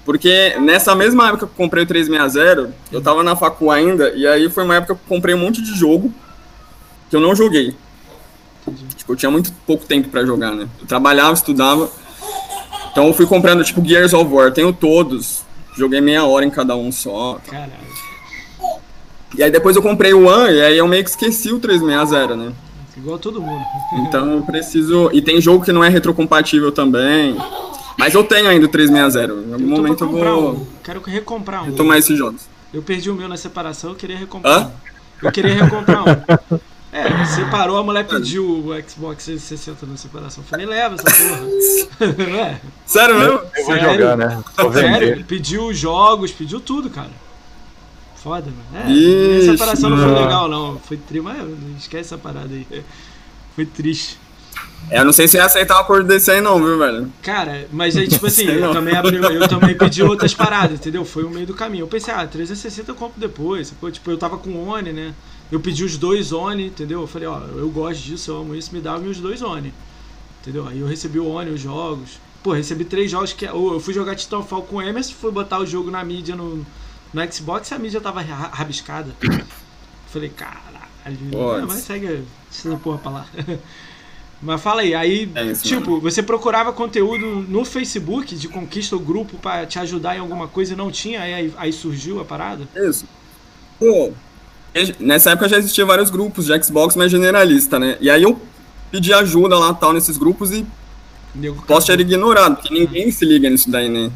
[0.04, 4.26] Porque nessa mesma época que eu comprei o 360, eu tava na facu ainda, e
[4.28, 6.12] aí foi uma época que eu comprei um monte de jogo
[7.10, 7.76] que eu não joguei.
[8.96, 10.68] Tipo, eu tinha muito pouco tempo pra jogar, né?
[10.80, 11.90] Eu trabalhava, estudava.
[12.92, 15.44] Então eu fui comprando, tipo, Gears of War, tenho todos.
[15.78, 17.40] Joguei meia hora em cada um só.
[17.48, 17.72] Caralho.
[19.38, 22.36] E aí depois eu comprei o One, e aí eu meio que esqueci o 360,
[22.36, 22.52] né?
[22.98, 23.64] Igual todo mundo.
[24.08, 25.10] Então eu preciso.
[25.14, 27.36] E tem jogo que não é retrocompatível também.
[27.98, 29.34] Mas eu tenho ainda o 360.
[29.34, 30.66] Em algum momento eu vou um.
[30.84, 31.66] Quero recomprar um.
[31.68, 32.48] retomar esses jogos.
[32.74, 34.66] Eu perdi o meu na separação, eu queria recomprar Hã?
[34.68, 35.26] um.
[35.28, 36.60] Eu queria recomprar um.
[36.94, 40.44] É, separou, a mulher pediu o Xbox 360 na separação.
[40.44, 42.12] Eu falei, leva essa porra.
[42.36, 43.34] Ué, Sério mesmo?
[43.34, 43.94] Eu vou Sério?
[43.94, 44.44] jogar, né?
[44.58, 47.12] Vou sério, pediu os jogos, pediu tudo, cara.
[48.22, 48.86] Foda, mano.
[48.86, 50.80] É, Ixi, a separação não foi legal, não.
[50.80, 51.38] Foi triste, mas
[51.80, 52.84] esquece essa parada aí.
[53.56, 54.20] Foi triste.
[54.90, 57.12] É, eu não sei se ia aceitar um acordo desse aí, não, viu, velho?
[57.22, 61.04] Cara, mas aí, tipo assim, eu também, abri, eu também pedi outras paradas, entendeu?
[61.04, 61.84] Foi o meio do caminho.
[61.84, 63.70] Eu pensei, ah, 360 eu compro depois.
[63.70, 63.90] sacou?
[63.90, 65.14] Tipo, eu tava com Oni, né?
[65.52, 67.02] Eu pedi os dois Oni, entendeu?
[67.02, 69.74] Eu falei, ó, eu gosto disso, eu amo isso, me dá meus dois Oni.
[70.42, 70.68] Entendeu?
[70.68, 72.20] Aí eu recebi o Oni, os jogos.
[72.44, 73.46] Pô, recebi três jogos que.
[73.46, 76.66] Eu fui jogar Titanfall com o Emerson, fui botar o jogo na mídia no,
[77.14, 79.14] no Xbox a mídia tava ra- rabiscada.
[80.08, 83.26] Falei, caralho, mas segue essa porra pra lá.
[84.44, 89.00] Mas fala aí, aí, É isso, tipo, você procurava conteúdo no Facebook de conquista o
[89.00, 92.68] grupo pra te ajudar em alguma coisa e não tinha, aí, aí, surgiu a parada?
[92.76, 93.06] Isso.
[93.78, 94.12] Pô,
[95.00, 97.98] nessa época já existia vários grupos de Xbox, mas generalista, né?
[98.02, 98.42] E aí eu
[98.90, 100.66] pedi ajuda lá tal nesses grupos e
[101.36, 104.12] Nego posso era ignorado, porque ninguém se liga nisso daí, né?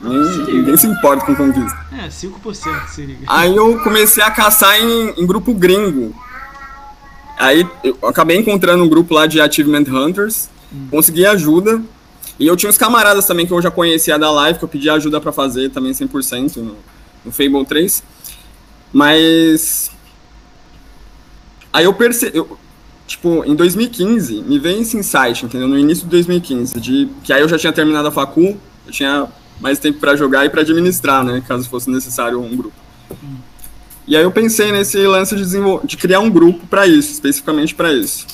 [0.00, 1.78] Ninguém, ninguém se importa com conquista.
[1.92, 3.24] É, 5% se liga.
[3.26, 6.14] Aí eu comecei a caçar em, em grupo gringo.
[7.38, 10.48] Aí eu acabei encontrando um grupo lá de Achievement Hunters,
[10.90, 11.82] consegui ajuda.
[12.38, 14.90] E eu tinha uns camaradas também que eu já conhecia da live, que eu pedi
[14.90, 16.76] ajuda pra fazer também 100% no,
[17.24, 18.02] no Fable 3.
[18.92, 19.90] Mas.
[21.72, 22.42] Aí eu percebi.
[23.06, 25.68] Tipo, em 2015, me veio esse insight, entendeu?
[25.68, 29.28] No início de 2015, de que aí eu já tinha terminado a facul, eu tinha
[29.60, 31.42] mais tempo pra jogar e pra administrar, né?
[31.46, 32.74] Caso fosse necessário um grupo.
[34.06, 35.44] E aí eu pensei nesse lance de,
[35.84, 38.26] de criar um grupo pra isso, especificamente pra isso.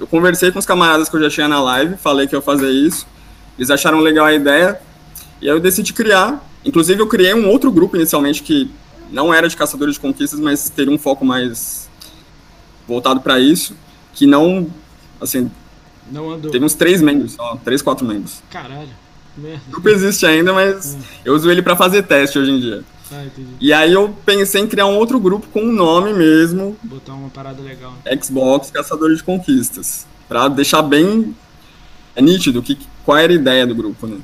[0.00, 2.42] Eu conversei com os camaradas que eu já tinha na live, falei que eu ia
[2.44, 3.06] fazer isso.
[3.58, 4.80] Eles acharam legal a ideia.
[5.40, 6.42] E aí eu decidi criar.
[6.64, 8.70] Inclusive eu criei um outro grupo inicialmente que
[9.10, 11.88] não era de caçadores de conquistas, mas teria um foco mais
[12.86, 13.74] voltado pra isso,
[14.14, 14.66] que não,
[15.20, 15.50] assim,
[16.10, 16.50] Não andou.
[16.50, 18.42] teve uns três membros, só, três, quatro membros.
[18.50, 18.88] Caralho.
[19.70, 22.84] Grupo existe ainda, mas eu uso ele pra fazer teste hoje em dia.
[23.12, 23.24] Ah.
[23.60, 27.30] E aí eu pensei em criar um outro grupo com um nome mesmo, Botar uma
[27.30, 27.94] parada legal.
[28.22, 31.34] Xbox Caçadores de Conquistas, Pra deixar bem
[32.14, 34.18] é nítido que, qual era a ideia do grupo, né?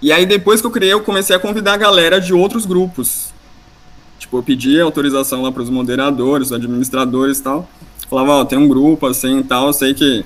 [0.00, 3.32] E aí depois que eu criei, eu comecei a convidar a galera de outros grupos.
[4.18, 7.68] Tipo, eu pedi autorização lá pros moderadores, administradores e tal.
[8.08, 10.24] Falava, ó, tem um grupo assim e tal, eu sei que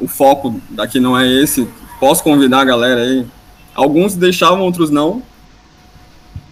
[0.00, 3.26] o foco daqui não é esse, posso convidar a galera aí.
[3.74, 5.22] Alguns deixavam, outros não.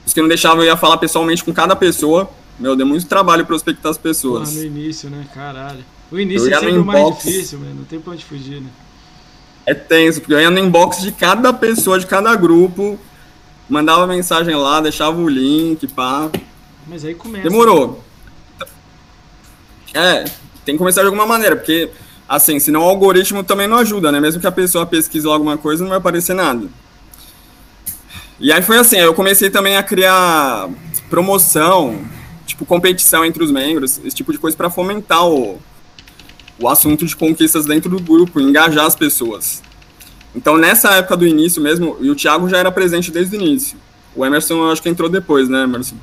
[0.04, 2.30] Os que não deixavam, eu ia falar pessoalmente com cada pessoa.
[2.58, 4.54] Meu, deu muito trabalho prospectar as pessoas.
[4.54, 5.26] no início, né?
[5.34, 5.84] Caralho.
[6.10, 7.24] O início é sempre o mais inbox.
[7.24, 7.74] difícil, mano.
[7.74, 8.68] Não tem pra onde fugir, né?
[9.66, 12.98] É tenso, porque eu ia no inbox de cada pessoa, de cada grupo,
[13.68, 16.30] mandava mensagem lá, deixava o link, pá.
[16.86, 17.48] Mas aí começa.
[17.48, 18.00] Demorou.
[19.92, 20.24] É,
[20.64, 21.90] tem que começar de alguma maneira, porque,
[22.28, 24.20] assim, senão o algoritmo também não ajuda, né?
[24.20, 26.66] Mesmo que a pessoa pesquise lá alguma coisa, não vai aparecer nada.
[28.38, 30.68] E aí foi assim, eu comecei também a criar
[31.08, 32.04] promoção,
[32.46, 35.58] tipo, competição entre os membros, esse tipo de coisa pra fomentar o,
[36.58, 39.62] o assunto de conquistas dentro do grupo, engajar as pessoas.
[40.34, 43.78] Então, nessa época do início mesmo, e o Thiago já era presente desde o início.
[44.14, 45.96] O Emerson, eu acho que entrou depois, né, Emerson?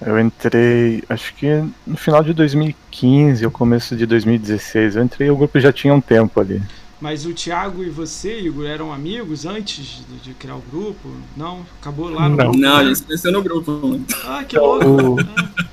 [0.00, 4.96] Eu entrei, acho que no final de 2015 ou começo de 2016.
[4.96, 6.62] Eu entrei, o grupo já tinha um tempo ali.
[7.00, 11.08] Mas o Thiago e você, Igor, eram amigos antes de, de criar o grupo?
[11.36, 11.64] Não?
[11.80, 12.44] Acabou lá no Não.
[12.46, 12.58] grupo?
[12.58, 12.82] Não, né?
[12.82, 14.00] a gente se conheceu no grupo.
[14.24, 15.16] Ah, que louco.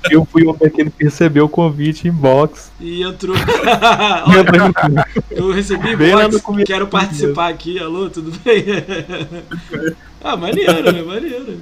[0.08, 2.70] Eu fui o aquele que recebeu o convite em box.
[2.78, 3.34] E entrou.
[4.32, 4.44] Eu
[4.76, 7.78] Olha, eu recebi box, quero participar aqui.
[7.80, 8.64] Alô, tudo bem?
[10.22, 11.02] ah, maneiro, né?
[11.02, 11.58] Maneiro.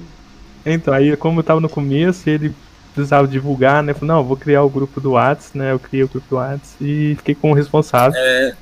[0.65, 2.53] Então, aí como eu tava no começo, ele
[2.93, 3.93] precisava divulgar, né?
[3.93, 5.71] Falei, não, eu vou criar o grupo do Whats, né?
[5.73, 8.17] Eu criei o grupo do Whats e fiquei com o responsável.
[8.19, 8.53] É,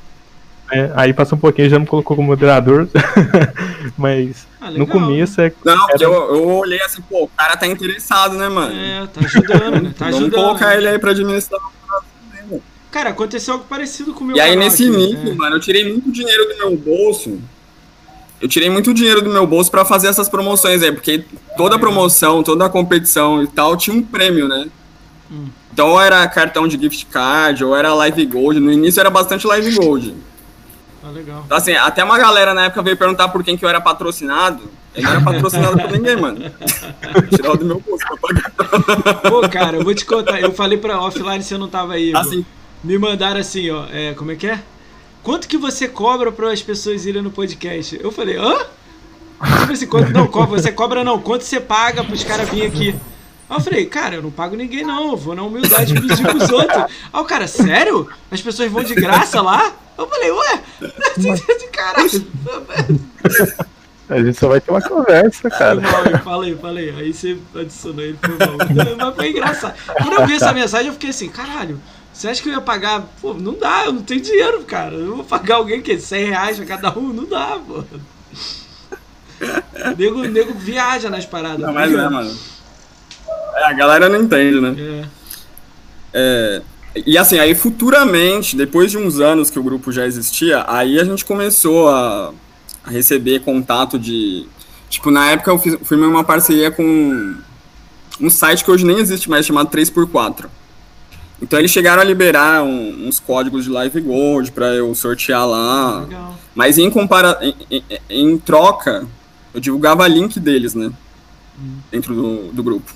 [0.72, 0.92] né?
[0.96, 2.88] Aí passou um pouquinho, já me colocou como moderador.
[3.98, 5.52] Mas Ah, no começo é.
[5.64, 8.74] não, porque Era- eu, eu olhei assim, pô, o cara tá interessado, né, mano?
[8.76, 9.94] É, tá ajudando, né?
[9.98, 10.42] Tá Vamos ajudando.
[10.42, 11.60] colocar ele aí pra administrar.
[12.92, 15.34] Cara, aconteceu algo parecido com o meu E aí, canal nesse aqui, início, né?
[15.36, 17.40] mano, eu tirei muito dinheiro do meu bolso.
[18.44, 21.24] Eu tirei muito dinheiro do meu bolso pra fazer essas promoções aí, porque
[21.56, 24.68] toda promoção, toda competição e tal tinha um prêmio, né?
[25.32, 25.46] Hum.
[25.72, 28.60] Então, ou era cartão de gift card, ou era live gold.
[28.60, 30.14] No início era bastante live gold.
[31.02, 31.44] Ah, legal.
[31.46, 34.64] Então, assim, até uma galera na época veio perguntar por quem que eu era patrocinado.
[34.94, 36.40] Eu não era patrocinado por ninguém, mano.
[37.34, 39.22] Tirar do meu bolso pra pagar.
[39.22, 40.42] Pô, cara, eu vou te contar.
[40.42, 42.14] Eu falei pra offline se eu não tava aí.
[42.14, 42.46] Assim,
[42.84, 43.86] Me mandaram assim, ó.
[43.90, 44.60] É, como é que é?
[45.24, 47.98] Quanto que você cobra para as pessoas irem no podcast?
[48.02, 48.58] Eu falei, hã?
[49.60, 50.60] Tipo assim, quanto não cobra?
[50.62, 51.20] Você cobra não.
[51.20, 52.90] Quanto você paga pros caras virem aqui?
[53.50, 55.12] Aí eu falei, cara, eu não pago ninguém não.
[55.12, 56.84] Eu vou na humildade pedir pros outros.
[57.12, 58.10] Aí o cara, sério?
[58.30, 59.74] As pessoas vão de graça lá?
[59.98, 60.62] Eu falei, ué?
[61.18, 62.28] De caralho.
[64.10, 65.82] A gente só vai ter uma conversa, Foi cara.
[66.12, 66.90] eu falei, falei.
[66.98, 68.58] Aí você adicionou ele, foi mal.
[68.98, 69.76] Mas foi engraçado.
[70.02, 71.80] Quando eu vi essa mensagem, eu fiquei assim, caralho.
[72.14, 73.02] Você acha que eu ia pagar?
[73.20, 74.94] Pô, não dá, eu não tenho dinheiro, cara.
[74.94, 77.12] Eu vou pagar alguém que 100 reais pra cada um?
[77.12, 77.84] Não dá, pô.
[79.98, 81.60] Nego, nego viaja nas paradas.
[81.60, 82.38] não, mas é, mano.
[83.56, 84.76] É, a galera não entende, né?
[84.80, 85.24] É.
[86.14, 86.62] É,
[87.06, 91.04] e assim, aí futuramente, depois de uns anos que o grupo já existia, aí a
[91.04, 92.32] gente começou a,
[92.84, 94.46] a receber contato de.
[94.90, 97.36] Tipo, na época eu fiz, firmei uma parceria com
[98.22, 100.46] um site que hoje nem existe mais, chamado 3x4.
[101.44, 106.00] Então eles chegaram a liberar um- uns códigos de Live Gold pra eu sortear lá.
[106.02, 106.40] Legal.
[106.56, 109.06] Mas em, compara em, em- em troca,
[109.54, 110.90] eu divulgava link deles, né?
[111.92, 112.92] Dentro do, do grupo.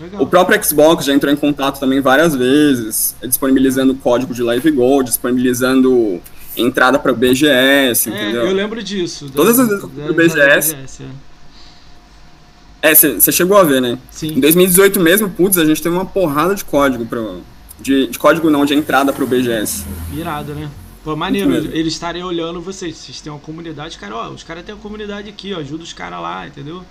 [0.00, 0.20] Legal.
[0.22, 5.08] O próprio Xbox já entrou em contato também várias vezes, disponibilizando código de Live Gold,
[5.08, 6.20] disponibilizando
[6.56, 8.46] entrada para o BGS, É, entendeu?
[8.46, 9.26] eu lembro disso.
[9.26, 10.74] da- Todas as vezes do BGS.
[10.74, 11.06] BGS, é.
[12.90, 13.92] É, você chegou a ver, né?
[13.92, 14.40] Em Sim.
[14.40, 17.20] 2018 mesmo, putz, a gente teve uma porrada de código pra,
[17.80, 19.84] de, de código não, de entrada para o BGS.
[20.12, 20.70] Irado, né?
[21.04, 22.96] Pô, maneiro, eles estarem olhando vocês.
[22.96, 25.92] Vocês têm uma comunidade, cara, ó, os caras têm uma comunidade aqui, ó, ajuda os
[25.92, 26.84] caras lá, entendeu?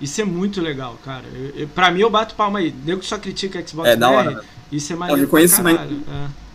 [0.00, 1.24] Isso é muito legal, cara.
[1.34, 2.74] Eu, eu, pra mim, eu bato palma aí.
[2.84, 4.44] Nego só critica a Xbox É, da hora?
[4.70, 5.78] Isso é maneiro reconhecimento.
[5.78, 6.02] caralho.
[6.10, 6.46] é.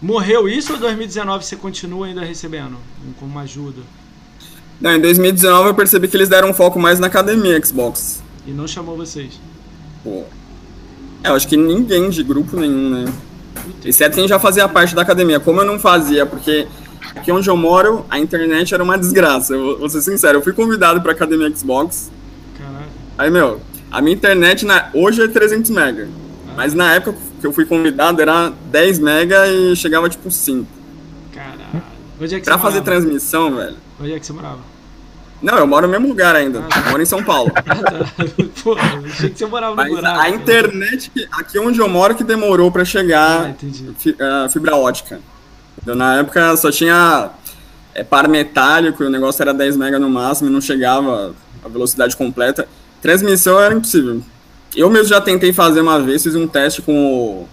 [0.00, 2.76] Morreu isso ou 2019 você continua ainda recebendo
[3.18, 3.82] como ajuda?
[4.80, 8.22] Não, em 2019 eu percebi que eles deram um foco mais na academia Xbox.
[8.46, 9.40] E não chamou vocês?
[10.04, 10.24] Pô.
[11.22, 13.12] É, eu acho que ninguém de grupo nenhum, né?
[13.84, 15.40] Exceto quem já fazia parte da academia.
[15.40, 16.66] Como eu não fazia, porque
[17.14, 19.54] aqui onde eu moro, a internet era uma desgraça.
[19.54, 22.10] Eu vou- ser sincero, eu fui convidado pra academia Xbox.
[22.56, 22.86] caralho.
[23.16, 24.90] Aí, meu, a minha internet na...
[24.94, 26.08] hoje é 300 mega.
[26.56, 30.66] Mas na época que eu fui convidado era 10 mega e chegava tipo 5.
[31.32, 31.82] Caralho.
[32.20, 32.84] Onde é que Pra fazer morava?
[33.00, 33.76] transmissão, velho.
[34.00, 34.58] Onde é que você morava?
[35.40, 36.58] Não, eu moro no mesmo lugar ainda.
[36.58, 37.52] Eu moro em São Paulo.
[37.54, 38.06] Ah, tá.
[38.62, 40.20] Pô, eu achei que você morava no Mas buraco.
[40.20, 43.88] a internet, que- aqui onde eu moro, que demorou pra Ah, chegar entendi.
[43.98, 45.20] fi- ah, fibra ótica.
[45.80, 47.30] Então, na época só tinha
[47.94, 51.68] é, par metálico e o negócio era 10 mega no máximo e não chegava a
[51.68, 52.68] velocidade completa.
[53.00, 54.20] Transmissão era impossível.
[54.74, 57.48] Eu mesmo já tentei fazer uma vez, fiz um teste com o,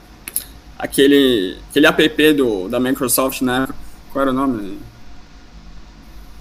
[0.77, 3.75] aquele, aquele app do, da Microsoft na época.
[4.11, 4.79] Qual era o nome?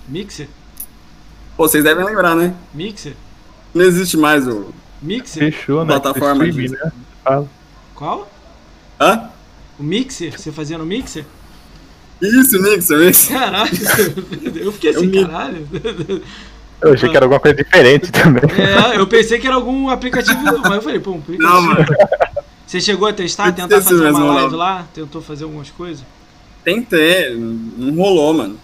[0.09, 0.49] Mixer?
[1.57, 2.55] Pô, vocês devem lembrar, né?
[2.73, 3.15] Mixer?
[3.73, 4.73] Não existe mais o.
[5.01, 5.53] Mixer?
[5.53, 5.99] Fechou, né?
[5.99, 6.75] Plataforma disso.
[6.75, 6.93] né?
[7.23, 7.49] Fala.
[7.95, 8.31] Qual?
[9.01, 9.29] Hã?
[9.79, 10.39] O Mixer?
[10.39, 11.25] Você fazia no Mixer?
[12.23, 13.33] Isso, Nixon, isso.
[13.33, 13.71] Caralho,
[14.57, 15.69] eu fiquei assim, Eu caralho.
[16.81, 18.43] Eu achei que era alguma coisa diferente também.
[18.57, 21.53] É, eu pensei que era algum aplicativo, mas eu falei, pô, um aplicativo.
[21.53, 21.87] Não, mano.
[22.67, 24.87] Você chegou a testar, tentar fazer uma live lá?
[24.95, 26.05] Tentou fazer algumas coisas?
[26.65, 28.59] Tentei, não rolou, mano.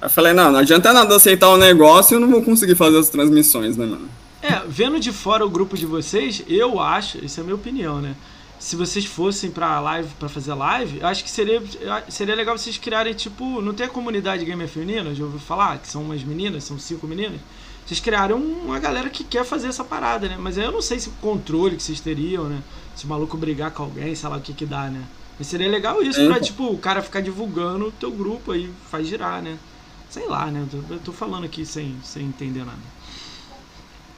[0.00, 2.98] Aí eu falei, não, não adianta nada aceitar o negócio, eu não vou conseguir fazer
[2.98, 4.08] as transmissões, né, mano?
[4.42, 8.00] É, vendo de fora o grupo de vocês, eu acho, isso é a minha opinião,
[8.00, 8.14] né?
[8.58, 11.62] Se vocês fossem pra live, pra fazer live, eu acho que seria,
[12.08, 15.78] seria legal vocês criarem, tipo, não tem a comunidade gamer feminina, já ouviu falar?
[15.78, 17.40] Que são umas meninas, são cinco meninas.
[17.86, 20.36] Vocês criaram uma galera que quer fazer essa parada, né?
[20.38, 22.60] Mas aí eu não sei se o controle que vocês teriam, né?
[22.96, 25.02] Se o maluco brigar com alguém, sei lá o que que dá, né?
[25.38, 26.40] Mas seria legal isso É, pra, pô.
[26.40, 29.56] tipo, o cara ficar divulgando o teu grupo aí, faz girar, né?
[30.16, 30.64] Sei lá, né?
[30.88, 32.78] Eu tô, falando aqui sem, sem entender nada.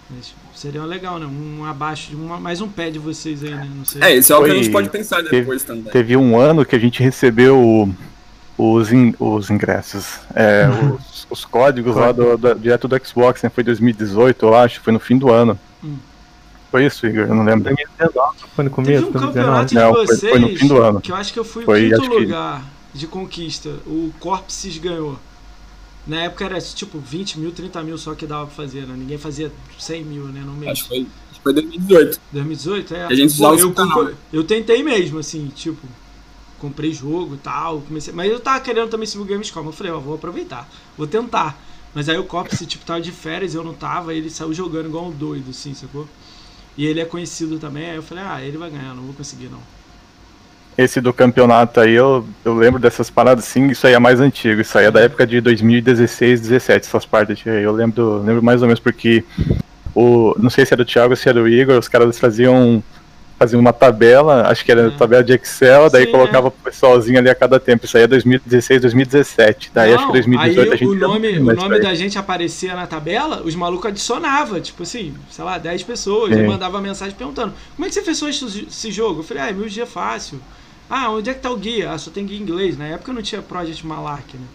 [0.09, 1.27] Mas seria legal, né?
[1.27, 3.69] Um abaixo, de uma, mais um pé de vocês aí, né?
[3.75, 4.01] Não sei.
[4.01, 5.91] É, isso é o que a Foi- gente pode pensar depois também.
[5.93, 7.93] Teve um ano que a gente recebeu
[8.57, 13.51] os, in- os ingressos, é, os, os códigos lá do, do- direto do Xbox, né?
[13.51, 15.59] Foi 2018, eu acho, foi no fim do ano.
[15.83, 15.97] Hum.
[16.71, 17.25] Foi isso, Igor?
[17.27, 17.65] Eu não lembro.
[17.65, 19.27] 2019, foi no Teve começo, um 2019.
[19.35, 21.01] campeonato de Não, foi- vocês foi no fim do ano.
[21.01, 22.63] que eu acho que eu fui Foi, o quinto acho que- lugar
[22.95, 23.69] de conquista.
[23.85, 25.19] O Corpses ganhou.
[26.09, 28.95] Na época era tipo 20 mil, 30 mil só que dava pra fazer, né?
[28.97, 30.41] Ninguém fazia 100 mil, né?
[30.41, 30.73] No mês.
[30.73, 30.99] Acho que foi,
[31.31, 32.21] acho que foi 2018.
[32.33, 33.05] 2018, é.
[33.09, 35.89] A gente Pô, usava eu, canal, compro- eu tentei mesmo, assim, tipo,
[36.59, 39.93] comprei jogo e tal, comecei, mas eu tava querendo também subir o Gamescom, eu falei,
[39.93, 41.63] ó, vou aproveitar, vou tentar.
[41.95, 45.07] Mas aí o Copse, tipo, tava de férias, eu não tava, ele saiu jogando igual
[45.09, 46.09] um doido, assim, sacou?
[46.77, 49.49] E ele é conhecido também, aí eu falei, ah, ele vai ganhar, não vou conseguir
[49.49, 49.63] não.
[50.79, 54.61] Esse do campeonato aí, eu, eu lembro dessas paradas sim, isso aí é mais antigo,
[54.61, 57.65] isso aí é da época de 2016, 17, essas partes aí.
[57.65, 59.25] Eu lembro, lembro mais ou menos porque
[59.93, 60.37] o.
[60.39, 62.81] Não sei se era o Thiago ou se era o Igor, os caras faziam.
[63.37, 64.91] Faziam uma tabela, acho que era É.
[64.91, 67.85] tabela de Excel, daí Sim, colocava pro pessoalzinho ali a cada tempo.
[67.85, 69.71] Isso aí é 2016, 2017.
[69.73, 72.19] Daí acho que Não, 2018 aí a gente o não nome, o nome da gente
[72.19, 76.41] aparecia na tabela, os malucos adicionavam, tipo assim, sei lá, 10 pessoas, Sim.
[76.41, 79.21] e mandava mensagem perguntando, como é que você fez esse, jogo?
[79.21, 80.41] Eu falei, ah, meu dia é fácil.
[80.91, 81.93] Ah, onde é que tá o guia?
[81.93, 82.79] Ah, só tem guia em inglês.
[82.79, 84.47] Na época não tinha Project Malak, né?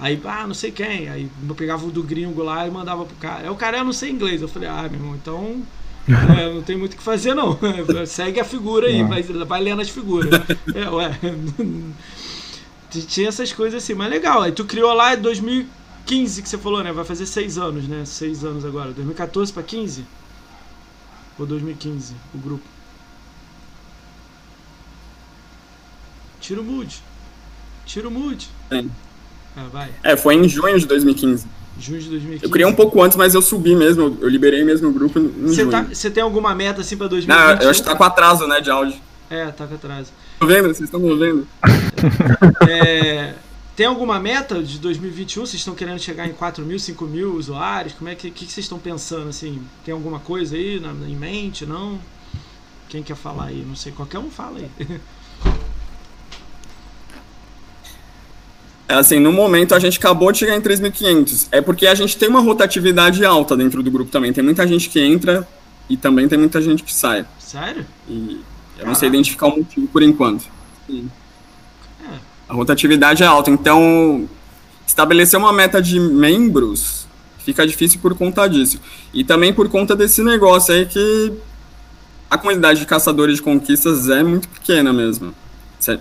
[0.00, 1.08] Aí, ah, não sei quem.
[1.08, 3.44] Aí eu pegava o do gringo lá e mandava pro cara.
[3.44, 4.42] Aí o cara, eu não sei inglês.
[4.42, 5.62] Eu falei, ah, meu irmão, então
[6.38, 7.58] é, não tem muito o que fazer, não.
[8.06, 10.30] Segue a figura aí, vai, vai lendo as figuras.
[10.74, 11.18] É, ué.
[12.90, 14.42] Tinha essas coisas assim, mas legal.
[14.42, 16.92] Aí tu criou lá em 2015 que você falou, né?
[16.92, 18.04] Vai fazer seis anos, né?
[18.06, 18.92] Seis anos agora.
[18.92, 20.04] 2014 pra 15?
[21.38, 22.77] Ou 2015, o grupo?
[26.48, 27.02] Tira o mood.
[27.84, 28.48] Tira o mood.
[28.72, 28.90] Sim.
[29.54, 29.90] Ah, vai.
[30.02, 31.46] É, foi em junho de 2015.
[31.78, 32.42] Junho de 2015.
[32.46, 35.66] Eu criei um pouco antes, mas eu subi mesmo, eu- liberei mesmo o grupo Você
[35.66, 37.62] tá, tem alguma meta assim pra Não, 2021?
[37.62, 38.98] eu acho que tá com atraso, né, de áudio.
[39.28, 40.10] É, tá com atraso.
[40.40, 40.68] Tô vendo?
[40.68, 41.46] Vocês estão me vendo?
[42.66, 43.34] É,
[43.76, 45.44] tem alguma meta de 2021?
[45.44, 47.92] Vocês estão querendo chegar em 4 mil, 5 mil usuários?
[47.92, 49.60] Como é que, que, que vocês estão pensando assim?
[49.84, 51.66] Tem alguma coisa aí na, em mente?
[51.66, 51.98] Não?
[52.88, 53.62] Quem quer falar aí?
[53.68, 53.92] Não sei.
[53.92, 54.70] Qualquer um fala aí.
[58.94, 61.48] assim, no momento a gente acabou de chegar em 3.500.
[61.52, 64.32] É porque a gente tem uma rotatividade alta dentro do grupo também.
[64.32, 65.46] Tem muita gente que entra
[65.88, 67.26] e também tem muita gente que sai.
[67.38, 67.84] Sério?
[68.08, 68.40] E
[68.78, 70.44] eu não sei identificar o motivo por enquanto.
[70.90, 71.02] É.
[72.48, 73.50] A rotatividade é alta.
[73.50, 74.28] Então,
[74.86, 77.06] estabelecer uma meta de membros
[77.48, 78.78] fica difícil por conta disso.
[79.12, 81.32] E também por conta desse negócio aí que
[82.30, 85.34] a comunidade de caçadores de conquistas é muito pequena mesmo.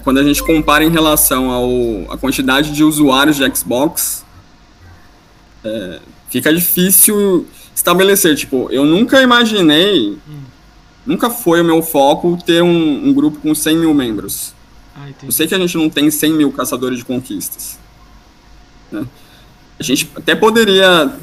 [0.03, 4.25] Quando a gente compara em relação ao, a quantidade de usuários de Xbox,
[5.63, 5.99] é,
[6.29, 8.35] fica difícil estabelecer.
[8.35, 10.41] Tipo, eu nunca imaginei, hum.
[11.05, 14.53] nunca foi o meu foco ter um, um grupo com 100 mil membros.
[14.95, 17.77] Ah, eu sei que a gente não tem 100 mil caçadores de conquistas.
[18.91, 19.05] Né?
[19.79, 21.13] A gente até poderia,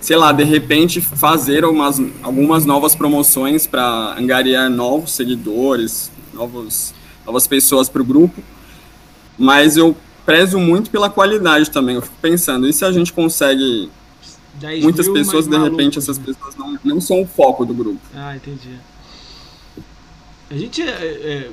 [0.00, 6.92] sei lá, de repente fazer umas, algumas novas promoções para angariar novos seguidores, novos,
[7.26, 8.42] novas pessoas para o grupo,
[9.36, 11.96] mas eu prezo muito pela qualidade também.
[11.96, 13.90] Eu fico pensando, e se a gente consegue
[14.82, 16.24] muitas pessoas, de repente, essas né?
[16.24, 18.00] pessoas não, não são o foco do grupo.
[18.14, 18.76] Ah, entendi.
[20.48, 21.50] A gente é, é,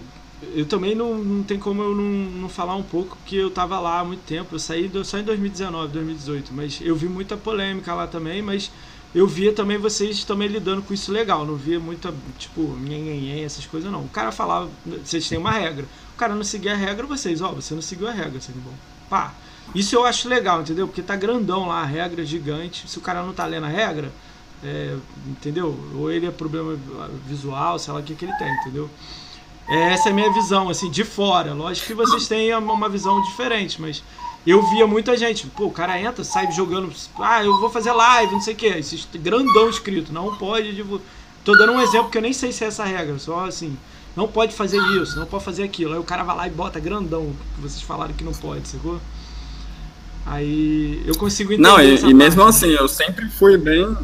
[0.56, 2.04] eu também não, não tem como eu não,
[2.42, 4.56] não falar um pouco, que eu tava lá há muito tempo.
[4.56, 8.72] Eu saí do, só em 2019, 2018, mas eu vi muita polêmica lá também, mas
[9.14, 11.46] eu via também vocês também lidando com isso legal.
[11.46, 14.02] Não via muita, tipo, nhenhenhen, essas coisas não.
[14.02, 15.86] O cara falava, vocês têm uma regra.
[16.16, 18.74] O cara não seguia a regra, vocês, ó, você não seguiu a regra, assim, bom.
[19.10, 19.34] Pá.
[19.74, 20.88] Isso eu acho legal, entendeu?
[20.88, 22.88] Porque tá grandão lá, a regra gigante.
[22.88, 24.12] Se o cara não tá lendo a regra,
[24.64, 24.96] é,
[25.28, 25.78] entendeu?
[25.96, 26.78] Ou ele é problema
[27.28, 28.90] visual, sei lá o que, que ele tem, entendeu?
[29.68, 31.54] É, essa é a minha visão, assim, de fora.
[31.54, 34.04] Lógico que vocês têm uma visão diferente, mas
[34.52, 38.34] eu via muita gente, pô, o cara entra, sai jogando, ah, eu vou fazer live,
[38.34, 41.06] não sei o que, esse grandão escrito, não pode divulgar.
[41.46, 43.78] Tô dando um exemplo que eu nem sei se é essa regra, só assim,
[44.16, 45.94] não pode fazer isso, não pode fazer aquilo.
[45.94, 49.00] Aí o cara vai lá e bota grandão, que vocês falaram que não pode, sacou?
[50.26, 51.68] Aí eu consigo entender.
[51.68, 53.96] Não, e, e mesmo assim, eu sempre fui bem.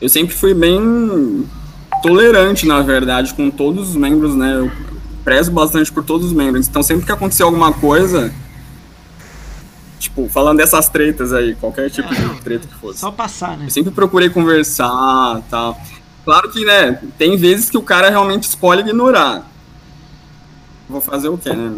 [0.00, 1.46] Eu sempre fui bem
[2.02, 4.56] tolerante, na verdade, com todos os membros, né?
[4.56, 4.70] Eu
[5.24, 6.68] prezo bastante por todos os membros.
[6.68, 8.32] Então, sempre que acontecer alguma coisa,
[9.98, 13.00] tipo, falando dessas tretas aí, qualquer tipo é, de treta que fosse.
[13.00, 13.66] Só passar, né?
[13.66, 15.78] Eu sempre procurei conversar tal.
[16.24, 19.48] Claro que, né, tem vezes que o cara realmente escolhe ignorar.
[20.88, 21.72] Vou fazer o quê, né?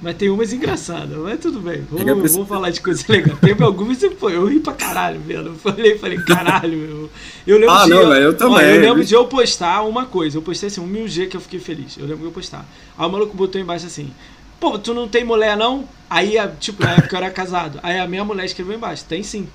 [0.00, 1.86] Mas tem umas engraçadas, mas tudo bem.
[1.90, 3.36] Vamos, vamos falar de coisa legal.
[3.38, 5.46] Teve algumas que pô, eu ri pra caralho, velho.
[5.46, 7.10] Eu falei, falei, caralho, meu.
[7.46, 8.56] Eu lembro ah, de, não, eu, eu também.
[8.56, 10.36] Ó, eu lembro de eu postar uma coisa.
[10.36, 11.96] Eu postei assim, um mil G que eu fiquei feliz.
[11.96, 12.66] Eu lembro de eu postar.
[12.96, 14.12] Aí o maluco botou embaixo assim.
[14.58, 15.88] Pô, tu não tem mulher, não?
[16.08, 17.78] Aí, tipo, na época eu era casado.
[17.82, 19.48] Aí a minha mulher escreveu embaixo, tem sim.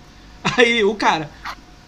[0.57, 1.29] Aí o cara,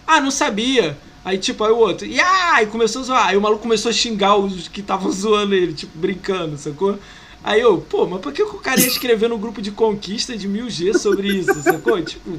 [0.07, 0.97] ah, não sabia.
[1.25, 3.27] Aí, tipo, aí o outro, e aí começou a zoar.
[3.27, 6.99] Aí o maluco começou a xingar os que estavam zoando ele, tipo, brincando, sacou?
[7.43, 10.47] Aí eu, pô, mas por que o cara ia escrever no grupo de conquista de
[10.47, 12.01] 1000G sobre isso, sacou?
[12.01, 12.37] Tipo,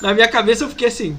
[0.00, 1.16] na minha cabeça eu fiquei assim.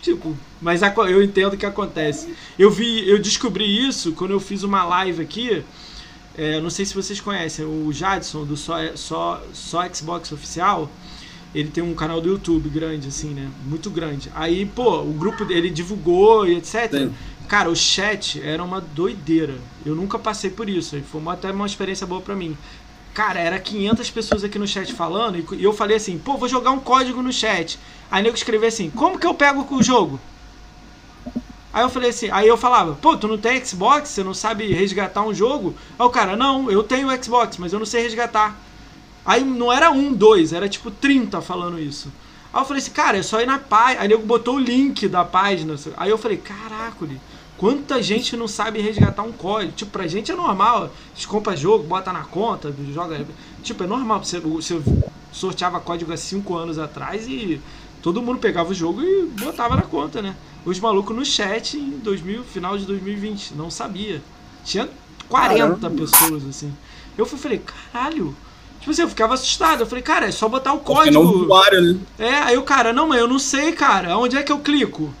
[0.00, 2.32] Tipo, mas eu entendo o que acontece.
[2.56, 5.64] Eu vi, eu descobri isso quando eu fiz uma live aqui.
[6.38, 10.88] É, não sei se vocês conhecem, o Jadson do Só, Só, Só Xbox Oficial.
[11.52, 13.50] Ele tem um canal do YouTube grande, assim, né?
[13.66, 14.30] Muito grande.
[14.34, 16.90] Aí, pô, o grupo dele divulgou e etc.
[16.92, 17.14] Sim.
[17.48, 19.56] Cara, o chat era uma doideira.
[19.84, 21.00] Eu nunca passei por isso.
[21.10, 22.56] Foi uma, até uma experiência boa para mim.
[23.14, 26.70] Cara, era 500 pessoas aqui no chat falando e eu falei assim, pô, vou jogar
[26.70, 27.76] um código no chat.
[28.08, 30.20] Aí nego escreveu assim, como que eu pego o jogo?
[31.78, 34.08] Aí eu falei assim, aí eu falava, pô, tu não tem Xbox?
[34.08, 35.76] Você não sabe resgatar um jogo?
[35.96, 38.58] Aí o cara, não, eu tenho Xbox, mas eu não sei resgatar.
[39.24, 42.12] Aí não era um, dois, era tipo 30 falando isso.
[42.52, 44.02] Aí eu falei assim, cara, é só ir na página.
[44.02, 45.76] Aí nego botou o link da página.
[45.96, 47.06] Aí eu falei, caraca,
[47.56, 49.70] Quanta gente não sabe resgatar um código?
[49.70, 50.90] Tipo, pra gente é normal.
[51.14, 53.24] Você compra jogo, bota na conta, joga.
[53.62, 54.24] Tipo, é normal.
[54.24, 54.82] Você, você
[55.30, 57.60] sorteava código há 5 anos atrás e
[58.02, 60.34] todo mundo pegava o jogo e botava na conta, né?
[60.64, 64.20] Os malucos no chat em 2000, final de 2020, não sabia.
[64.64, 64.88] Tinha
[65.28, 65.90] 40 Caramba.
[65.90, 66.72] pessoas, assim.
[67.16, 68.34] Eu fui, falei, caralho.
[68.78, 69.80] Tipo assim, eu ficava assustado.
[69.80, 71.20] Eu falei, cara, é só botar o código.
[71.20, 71.98] Usuário, né?
[72.18, 74.16] É, aí o cara, não, mas eu não sei, cara.
[74.18, 75.12] Onde é que eu clico?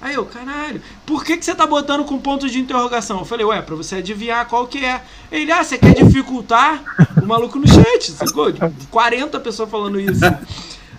[0.00, 3.18] Aí eu, caralho, por que, que você tá botando com ponto de interrogação?
[3.18, 5.02] Eu falei, ué, pra você adivinhar qual que é.
[5.30, 6.82] Ele, ah, você quer dificultar?
[7.22, 8.46] O maluco no chat, sacou?
[8.90, 10.24] 40 pessoas falando isso.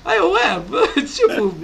[0.05, 0.61] Aí eu, ué,
[1.01, 1.55] tipo,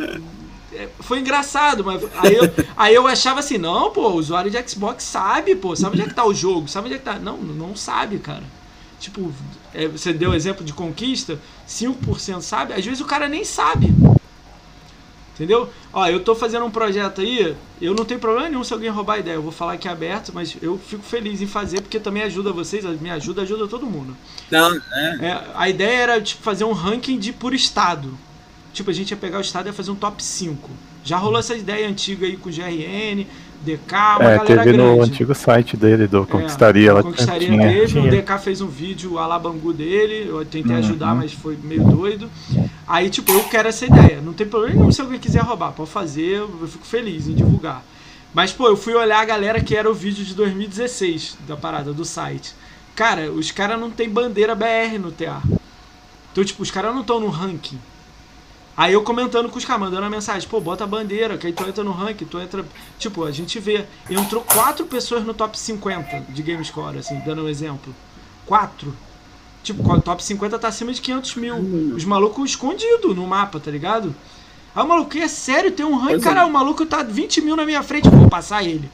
[0.99, 2.43] foi engraçado, mas aí eu,
[2.75, 6.09] aí eu achava assim, não, pô, o usuário de Xbox sabe, pô, sabe onde é
[6.09, 7.17] que tá o jogo, sabe onde é que tá.
[7.17, 8.43] Não, não sabe, cara.
[8.99, 9.31] Tipo,
[9.73, 13.93] é, você deu exemplo de conquista, 5% sabe, às vezes o cara nem sabe.
[15.35, 15.69] Entendeu?
[15.93, 19.13] Ó, eu tô fazendo um projeto aí, eu não tenho problema nenhum se alguém roubar
[19.13, 22.23] a ideia, eu vou falar aqui aberto, mas eu fico feliz em fazer porque também
[22.23, 24.17] ajuda vocês, me ajuda, ajuda todo mundo.
[24.49, 25.27] Não, é.
[25.27, 28.17] é a ideia era tipo, fazer um ranking de por estado.
[28.77, 30.69] Tipo, a gente ia pegar o estado e ia fazer um top 5
[31.03, 33.25] Já rolou essa ideia antiga aí com o GRN,
[33.65, 35.01] DK, uma É, galera teve no grande.
[35.11, 36.91] antigo site dele, do É, Conquistaria.
[36.91, 38.03] o lá Conquistaria tinha- teve, tinha.
[38.03, 40.77] o DK fez um vídeo a la Bangu dele, eu tentei Uhum.
[40.77, 42.29] ajudar, mas foi meio doido.
[42.87, 44.21] Aí, tipo, eu quero essa ideia.
[44.21, 47.83] Não tem problema nenhum se alguém quiser roubar, pode fazer, eu fico feliz em divulgar.
[48.31, 51.91] Mas, pô, eu fui olhar a galera que era o vídeo de 2016 da parada,
[51.93, 52.53] do site.
[52.95, 55.41] Cara, os caras não tem bandeira BR no TA.
[56.31, 57.79] Então, tipo, os caras não estão no ranking.
[58.77, 61.53] Aí eu comentando com os caras, mandando a mensagem, pô, bota a bandeira, que aí
[61.53, 62.63] tu entra no ranking, tu entra.
[62.99, 63.85] Tipo, a gente vê.
[64.07, 67.91] Entrou quatro pessoas no top 50 de GameScore, assim, dando um exemplo.
[68.45, 68.95] Quatro.
[69.63, 71.55] Tipo, o top 50 tá acima de 500 mil.
[71.95, 74.15] Os malucos escondidos no mapa, tá ligado?
[74.75, 76.17] Aí o maluco, é sério, tem um ranking.
[76.17, 76.19] É.
[76.19, 78.87] Cara, o maluco tá 20 mil na minha frente, vou passar ele.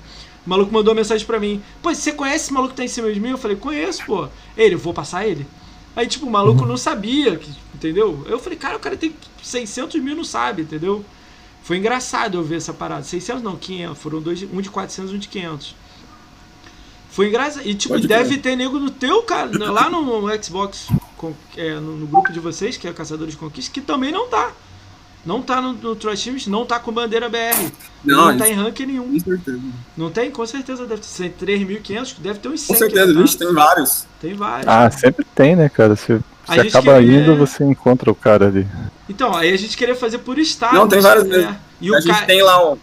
[0.48, 1.62] O maluco mandou uma mensagem pra mim.
[1.82, 3.32] Pô, você conhece esse maluco que tá em cima de mim?
[3.32, 4.30] Eu falei, conheço, pô.
[4.56, 5.46] Ele, vou passar ele.
[5.96, 8.24] Aí, tipo, o maluco não sabia, que, entendeu?
[8.28, 9.14] Eu falei, cara, o cara tem
[9.44, 11.06] 600 mil, não sabe, entendeu?
[11.62, 13.04] Foi engraçado eu ver essa parada.
[13.04, 13.98] 600 não, 500.
[13.98, 15.76] Foram dois, um de 400 e um de 500.
[17.12, 17.68] Foi engraçado.
[17.68, 21.96] E, tipo, Pode deve ter nego no teu, cara, lá no Xbox, com- é, no,
[21.98, 24.52] no grupo de vocês, que é Caçadores de Conquista, que também não tá.
[25.26, 27.72] Não tá no, no Trash Teams, não tá com bandeira BR.
[28.04, 29.14] Não, Não, tá em ranking nenhum.
[29.14, 29.60] com certeza.
[29.96, 30.30] Não tem?
[30.30, 33.22] Com certeza deve ser 3.500, deve ter uns 100 Com certeza, tá.
[33.22, 34.06] vixe, tem vários.
[34.20, 34.68] Tem vários.
[34.68, 35.96] Ah, sempre tem, né, cara?
[35.96, 36.20] Você
[36.50, 38.68] gente acaba queria- indo, você encontra o cara ali.
[39.08, 40.74] Então, aí a gente queria fazer por estado.
[40.76, 41.28] Não, tem vários é.
[41.30, 41.56] mesmo.
[41.80, 42.26] E o a gente cara.
[42.26, 42.78] tem lá o.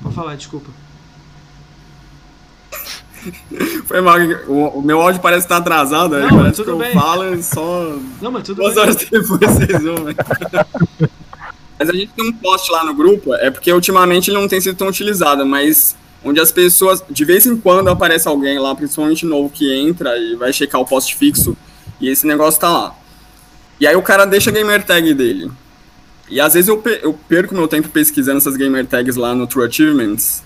[0.00, 0.70] Pode falar, desculpa.
[3.86, 6.78] Foi mal, o, o meu áudio parece estar atrasado, aí Não, parece tudo que eu
[6.78, 6.92] bem.
[6.92, 8.82] falo e só Não, mas tudo duas bem.
[8.82, 10.14] horas depois vocês vão, né?
[11.78, 14.60] Mas a gente tem um post lá no grupo, é porque ultimamente ele não tem
[14.60, 19.26] sido tão utilizado, mas onde as pessoas, de vez em quando aparece alguém lá, principalmente
[19.26, 21.56] novo, que entra e vai checar o post fixo,
[22.00, 22.94] e esse negócio tá lá.
[23.80, 25.50] E aí o cara deixa a gamer tag dele.
[26.30, 29.46] E às vezes eu, pe- eu perco meu tempo pesquisando essas gamer tags lá no
[29.46, 30.42] True Achievements.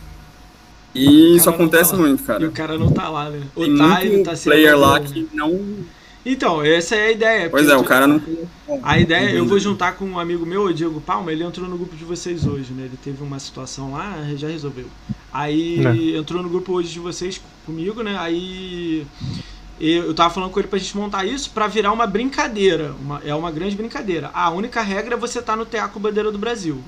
[0.94, 2.48] E isso acontece tá muito, E cara.
[2.48, 3.42] o cara não tá lá, né?
[3.54, 5.60] Ou Tem tá, muito tá player lá que não.
[6.30, 7.48] Então, essa é a ideia.
[7.50, 8.20] Pois é, o cara não.
[8.82, 11.78] A ideia, eu vou juntar com um amigo meu, o Diego Palma, ele entrou no
[11.78, 12.84] grupo de vocês hoje, né?
[12.84, 14.84] Ele teve uma situação lá, já resolveu.
[15.32, 16.18] Aí Né.
[16.18, 18.16] entrou no grupo hoje de vocês comigo, né?
[18.18, 19.06] Aí
[19.80, 22.94] eu tava falando com ele pra gente montar isso pra virar uma brincadeira.
[23.00, 24.30] Uma, é uma grande brincadeira.
[24.34, 26.78] A única regra é você estar no TA com bandeira do Brasil.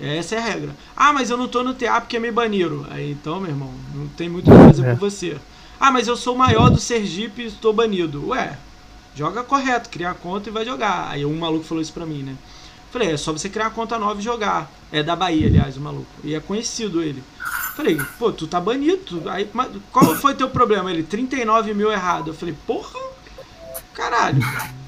[0.00, 0.70] Essa é a regra.
[0.96, 2.86] Ah, mas eu não tô no TA porque me baniram.
[2.88, 4.90] Aí então, meu irmão, não tem muito o que fazer É.
[4.94, 5.36] por você.
[5.78, 8.28] Ah, mas eu sou o maior do Sergipe e estou banido.
[8.28, 8.56] Ué,
[9.18, 11.10] joga correto, cria a conta e vai jogar.
[11.10, 12.36] Aí um maluco falou isso pra mim, né?
[12.92, 14.70] Falei, é só você criar uma conta nova e jogar.
[14.92, 16.06] É da Bahia, aliás, o maluco.
[16.22, 17.22] E é conhecido ele.
[17.74, 19.28] Falei, pô, tu tá banido.
[19.28, 20.90] Aí, mas qual foi teu problema?
[20.90, 22.28] Ele, 39 mil errado.
[22.28, 22.98] Eu falei, porra,
[23.92, 24.38] caralho,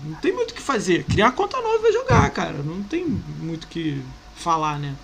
[0.05, 1.05] não tem muito o que fazer.
[1.05, 2.63] Cria uma conta nova e vai jogar, cara.
[2.63, 4.01] Não tem muito o que
[4.37, 4.95] falar, né?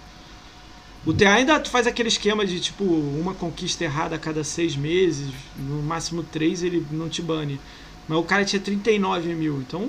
[1.04, 5.32] O TA ainda faz aquele esquema de tipo uma conquista errada a cada seis meses,
[5.56, 7.60] no máximo três ele não te bane.
[8.08, 9.88] Mas o cara tinha 39 mil, então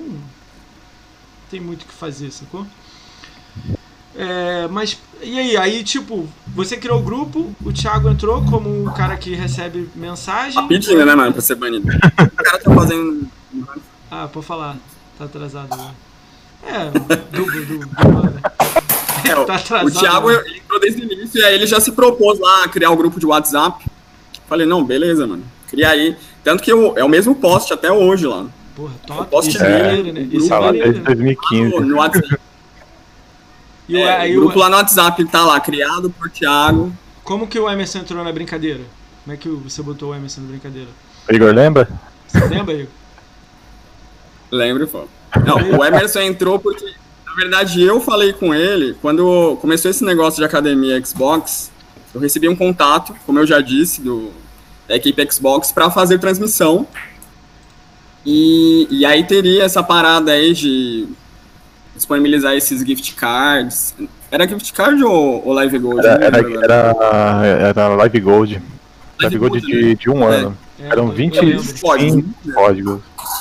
[1.50, 2.66] tem muito o que fazer, sacou?
[4.16, 5.56] É, mas e aí?
[5.56, 10.60] Aí tipo, você criou o grupo, o Thiago entrou como o cara que recebe mensagem.
[10.60, 11.86] Rapidinho, né, mano, pra ser banido.
[11.88, 13.28] O cara tá fazendo.
[14.10, 14.76] Ah, pode falar.
[15.16, 15.76] Tá atrasado.
[15.76, 15.94] Né?
[16.66, 18.42] É, do, do né?
[19.24, 20.42] É, Tá atrasado, o Thiago né?
[20.56, 23.20] entrou desde o início e aí ele já se propôs lá a criar o grupo
[23.20, 23.84] de WhatsApp.
[24.48, 25.44] Falei, não, beleza, mano.
[25.68, 26.16] Cria aí.
[26.48, 28.46] Tanto que eu- é o mesmo post até hoje lá.
[28.74, 29.30] Porra, top.
[29.30, 30.20] posso Isso te é né?
[30.32, 31.04] o Isso é Tá lá desde né?
[31.04, 31.70] 2015.
[31.74, 32.36] No, no WhatsApp.
[33.86, 36.90] E o, É, aí o o- grupo lá no WhatsApp tá lá, criado por Thiago.
[37.22, 38.80] como que o Emerson entrou na brincadeira?
[39.24, 40.88] Como é que você botou o Emerson na brincadeira?
[41.30, 41.86] Igor, lembra?
[42.26, 42.86] Você lembra, Igor?
[44.50, 45.04] Lembro, pô.
[45.44, 46.86] Não, o Emerson entrou porque,
[47.26, 51.70] na verdade, eu falei com ele, quando começou esse negócio de academia Xbox,
[52.14, 54.32] eu recebi um contato, como eu já disse, do,
[54.88, 56.86] da equipe Xbox, para fazer transmissão.
[58.24, 61.06] E, e aí teria essa parada aí de
[61.94, 63.94] disponibilizar esses gift cards.
[64.30, 66.06] Era gift card ou, ou Live Gold?
[66.06, 68.62] Era, Não era, era, era Live Gold.
[69.20, 70.36] Live Gold Gold, de, de um É.
[70.36, 70.58] ano.
[70.80, 71.64] É, Eram eu- eu 20 lembro.
[71.80, 72.24] Código.
[72.54, 73.00] códigos.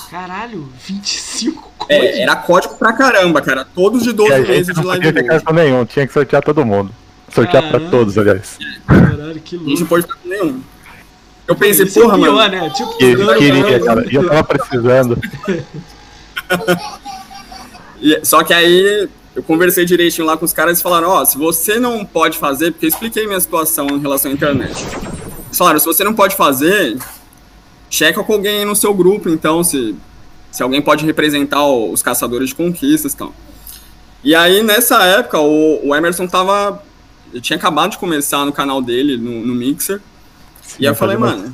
[0.10, 2.06] Caralho, 25 coisas.
[2.06, 3.64] É, era código pra caramba, cara.
[3.76, 5.45] Todos de 12 E a gente meses de não Live podia ficar Gold.
[5.45, 6.91] com nenhum, tinha que sortear todo mundo.
[7.32, 7.91] Sortear pra Caramba.
[7.91, 8.58] todos, aliás.
[8.88, 9.80] Caralho, que louco.
[9.80, 10.62] não pode ficar com nenhum.
[11.48, 12.52] Eu pensei, Isso é porra, pior, mano.
[12.52, 12.70] né?
[12.70, 14.06] Tipo, Que dando queria, cara.
[14.12, 15.18] Eu tava precisando.
[18.24, 21.80] Só que aí eu conversei direitinho lá com os caras e falaram, ó, se você
[21.80, 24.76] não pode fazer, porque eu expliquei minha situação em relação à internet.
[25.45, 26.98] Eles falaram, se você não pode fazer,
[27.89, 29.95] checa com alguém aí no seu grupo, então, se,
[30.52, 33.34] se alguém pode representar os caçadores de conquistas e tal.
[34.24, 36.84] E aí, nessa época, o, o Emerson tava
[37.34, 40.02] Eu tinha acabado de começar no canal dele, no, no Mixer.
[40.80, 41.53] E aí eu falei, mano,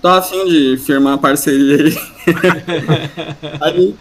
[0.00, 1.98] tô afim de firmar parceria aí.
[3.60, 3.96] aí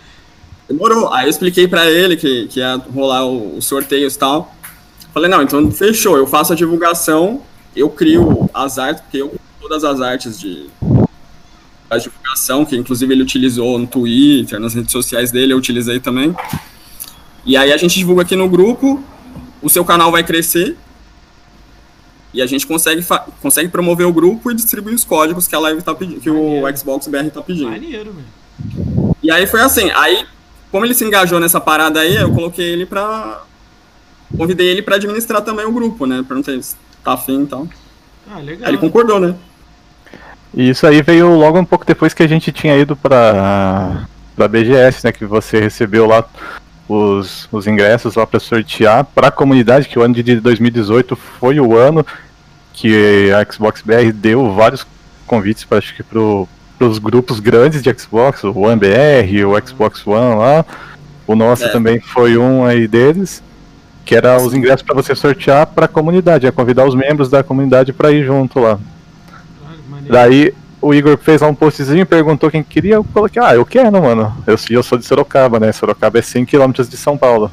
[0.68, 1.14] demorou.
[1.14, 4.56] Aí eu expliquei pra ele que, que ia rolar os sorteios e tal.
[5.14, 7.42] Falei, não, então fechou, eu faço a divulgação,
[7.76, 10.70] eu crio as artes, porque eu todas as artes de
[11.90, 16.34] a divulgação, que inclusive ele utilizou no Twitter, nas redes sociais dele, eu utilizei também.
[17.46, 19.04] E aí a gente divulga aqui no grupo,
[19.62, 20.78] o seu canal vai crescer,
[22.34, 23.06] e a gente consegue,
[23.42, 26.62] consegue promover o grupo e distribuir os códigos que a live tá pedindo, que o.
[26.76, 27.70] Xbox BR tá pedindo.
[27.70, 29.16] Maneiro, meu.
[29.22, 30.26] E aí foi assim, aí,
[30.72, 33.44] como ele se engajou nessa parada aí, eu coloquei ele pra.
[34.38, 36.24] Convidei ele pra administrar também o grupo, né?
[36.26, 37.68] Perguntei se tá afim e tal.
[38.30, 38.66] Ah, legal.
[38.66, 39.36] Aí ele concordou, né?
[40.54, 44.48] E isso aí veio logo um pouco depois que a gente tinha ido pra, pra
[44.48, 45.12] BGS, né?
[45.12, 46.26] Que você recebeu lá
[46.88, 51.78] os, os ingressos lá pra sortear pra comunidade, que o ano de 2018 foi o
[51.78, 52.06] ano
[52.74, 54.86] que a Xbox BR deu vários
[55.28, 60.06] convites para acho que pro, pros grupos grandes de Xbox, o One BR, o Xbox
[60.06, 60.66] One lá.
[61.28, 61.70] O nosso É.
[61.70, 63.42] também foi um aí deles.
[64.04, 67.94] Que era os ingressos pra você sortear pra comunidade, é convidar os membros da comunidade
[67.94, 68.80] pra ir junto lá.
[70.10, 74.02] Daí o Igor fez lá um postzinho, perguntou quem queria, eu coloquei, ah, eu quero,
[74.02, 74.36] mano.
[74.48, 75.72] Eu, eu sou de Sorocaba, né?
[75.72, 77.52] Sorocaba é 100km de São Paulo.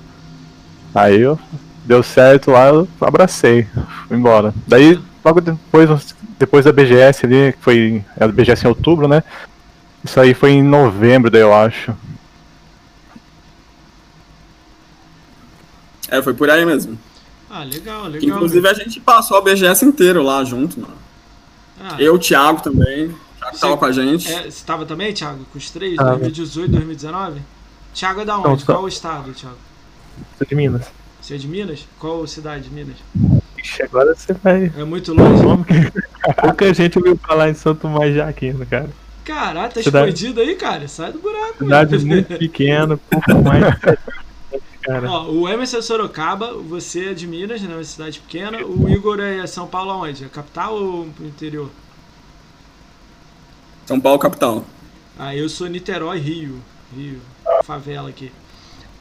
[0.94, 1.38] Aí eu
[1.84, 3.66] deu certo lá, eu abracei,
[4.06, 4.54] fui embora.
[4.66, 9.22] Daí, logo depois, depois da BGS ali, que foi a BGS em outubro, né?
[10.02, 11.94] Isso aí foi em novembro, daí eu acho.
[16.08, 16.98] É, foi por aí mesmo.
[17.50, 18.36] Ah, legal, legal.
[18.36, 21.07] Inclusive a gente passou a BGS inteiro lá junto, mano.
[21.80, 23.06] Ah, Eu, o Thiago também.
[23.06, 23.60] O Thiago Sim.
[23.60, 24.32] tava com a gente.
[24.32, 25.96] É, você tava também, Thiago, com os três?
[25.96, 26.10] Tava.
[26.18, 27.40] 2018, 2019?
[27.94, 28.62] Thiago é da Não, onde?
[28.62, 29.56] só- Qual o estado, Thiago?
[30.36, 30.86] Sou de Minas.
[31.20, 31.86] Você é de Minas?
[31.98, 32.96] Qual cidade de Minas?
[33.58, 34.72] Ixi, agora você vai.
[34.76, 35.42] É muito longe?
[36.40, 38.88] Pouca gente ouviu falar em Santo Tomás de Aquino, cara.
[39.24, 40.88] Caralho, tá Cidade- escondido aí, cara.
[40.88, 41.58] Sai do buraco.
[41.58, 43.62] Cidade muito pequena, pouco mais.
[44.88, 47.74] Cara, Ó, o Emerson é Sorocaba, você é de Minas, né?
[47.74, 48.64] Uma cidade pequena.
[48.64, 50.24] O Igor é São Paulo aonde?
[50.24, 51.68] É capital ou pro interior?
[53.84, 54.64] São Paulo, capital.
[55.18, 56.62] Ah, eu sou Niterói, Rio.
[56.96, 57.20] Rio,
[57.64, 58.32] favela aqui.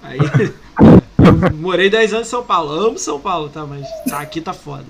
[0.04, 2.70] Aí, eu morei 10 anos em São Paulo.
[2.70, 3.66] Amo São Paulo, tá?
[3.66, 4.86] Mas tá, aqui tá foda.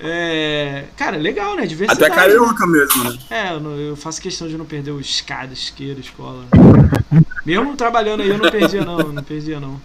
[0.00, 1.66] É, cara, legal, né?
[1.66, 2.04] Diversidade.
[2.04, 3.18] Até carioca mesmo, né?
[3.30, 6.44] É, eu, não- eu faço questão de não perder o escada, isqueiro, escola.
[7.44, 9.80] Mesmo trabalhando aí, eu não perdia não, não perdia não.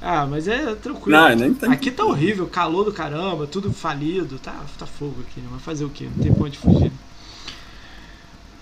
[0.00, 1.18] Ah, mas é tranquilo.
[1.18, 1.70] Não, nem tem.
[1.72, 5.48] Aqui tá horrível, calor do caramba, tudo falido, tá, tá fogo aqui, né?
[5.50, 6.04] Mas fazer o quê?
[6.16, 6.92] Não tem pra onde fugir.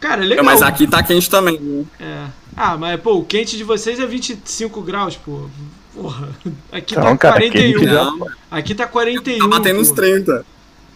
[0.00, 0.44] Cara, é legal.
[0.44, 1.58] Mas aqui tá quente também.
[1.60, 1.84] né?
[2.00, 2.26] É.
[2.56, 5.46] Ah, mas pô, o quente de vocês é 25 graus, pô.
[5.94, 6.28] Porra.
[6.72, 7.78] Aqui Não, tá cara, 41.
[7.78, 9.38] quente Não, Aqui tá 41.
[9.38, 9.94] tá batendo uns pô.
[9.96, 10.44] 30.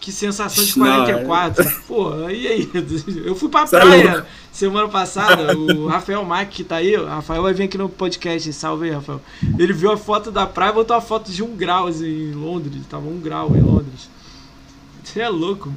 [0.01, 1.81] Que sensação de Não, 44.
[1.87, 2.69] Pô, e aí?
[3.23, 4.27] Eu fui pra é praia louco.
[4.51, 5.55] semana passada.
[5.55, 8.51] O Rafael Mac, que tá aí, o Rafael vai vir aqui no podcast.
[8.51, 9.21] Salve aí, Rafael.
[9.59, 12.33] Ele viu a foto da praia e botou a foto de um grau assim, em
[12.33, 12.81] Londres.
[12.89, 14.09] Tava um grau em Londres.
[15.03, 15.71] Você é louco.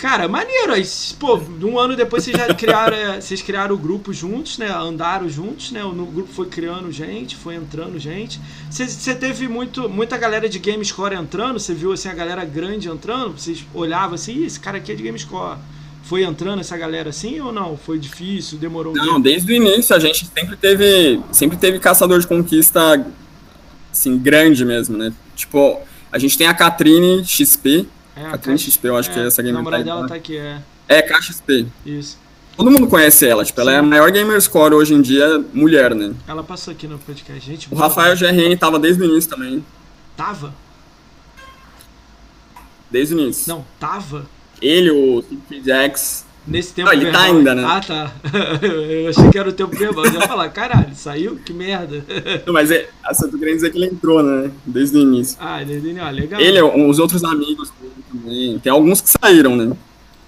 [0.00, 0.72] Cara, maneiro.
[0.72, 0.84] Aí,
[1.18, 4.70] pô, um ano depois vocês já criaram, vocês criaram o grupo juntos, né?
[4.70, 5.84] Andaram juntos, né?
[5.84, 8.40] O grupo foi criando gente, foi entrando gente.
[8.70, 11.58] Você, teve muito, muita galera de GameScore entrando?
[11.58, 13.38] Você viu assim a galera grande entrando?
[13.38, 15.58] Vocês olhavam assim, "Ih, esse cara aqui é de GameScore.
[16.02, 17.76] Foi entrando essa galera assim ou não?
[17.76, 22.26] Foi difícil, demorou Não, desde o início a gente sempre teve, sempre teve caçador de
[22.26, 23.06] conquista,
[23.92, 25.12] assim, grande mesmo, né?
[25.36, 25.78] Tipo,
[26.10, 27.86] a gente tem a Catrine XP,
[28.18, 30.08] É, a Caixa- XP, eu acho que é essa A game namorada tag, dela né?
[30.08, 30.60] tá aqui, é.
[30.88, 31.66] É, KXP.
[31.86, 32.18] Isso.
[32.56, 35.94] Todo mundo conhece ela, tipo, ela é a maior gamer score hoje em dia, mulher,
[35.94, 36.12] né?
[36.26, 37.46] Ela passou aqui no podcast.
[37.46, 37.76] Gente, O.
[37.76, 39.64] Rafael GRN tava desde o início também,
[40.16, 40.52] Tava?
[42.90, 43.48] desde o início.
[43.52, 44.26] Não, tava?
[44.60, 47.36] Ele, o Siegfried X, Nesse tempo Não, ele tá verbal.
[47.36, 47.64] ainda, né?
[47.66, 48.12] Ah, tá.
[48.62, 50.06] Eu achei que era o tempo verbal.
[50.06, 51.36] Eu ia falar, caralho, saiu?
[51.36, 52.02] Que merda.
[52.46, 52.88] Não, mas é,
[53.22, 54.50] eu tô querendo dizer que ele entrou, né?
[54.64, 55.36] Desde o início.
[55.38, 56.40] Ah, ele, ah, legal.
[56.40, 58.58] Ele, os outros amigos dele também.
[58.60, 59.76] Tem alguns que saíram, né?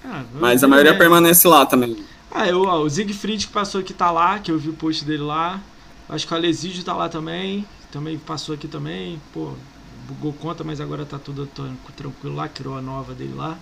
[0.05, 0.97] Ah, Mas a maioria é.
[0.97, 1.97] permanece lá também.
[2.29, 5.03] Ah, eu, ó, o Siegfried que passou aqui tá lá, que eu vi o post
[5.03, 5.59] dele lá.
[6.07, 7.65] Acho que o Alesídio tá lá também.
[7.91, 9.19] Também passou aqui também.
[9.33, 9.53] Pô,
[10.07, 12.47] bugou conta, mas agora tá tudo tran- tranquilo lá.
[12.47, 13.57] Criou a nova dele lá.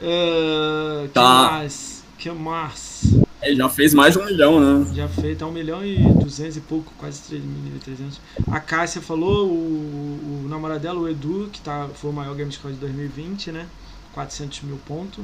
[0.00, 1.48] É, que Tá.
[1.52, 2.04] mais?
[2.18, 3.02] Que mais?
[3.42, 4.92] Ele já fez mais de um milhão, né?
[4.94, 8.20] Já fez, tá 1 milhão e 200 e pouco, quase 3 milhões e 300.
[8.50, 12.74] A Cássia falou, o, o namorado dela, o Edu, que tá, foi o maior Gamescore
[12.74, 13.66] de 2020, né?
[14.14, 15.22] 400 mil pontos.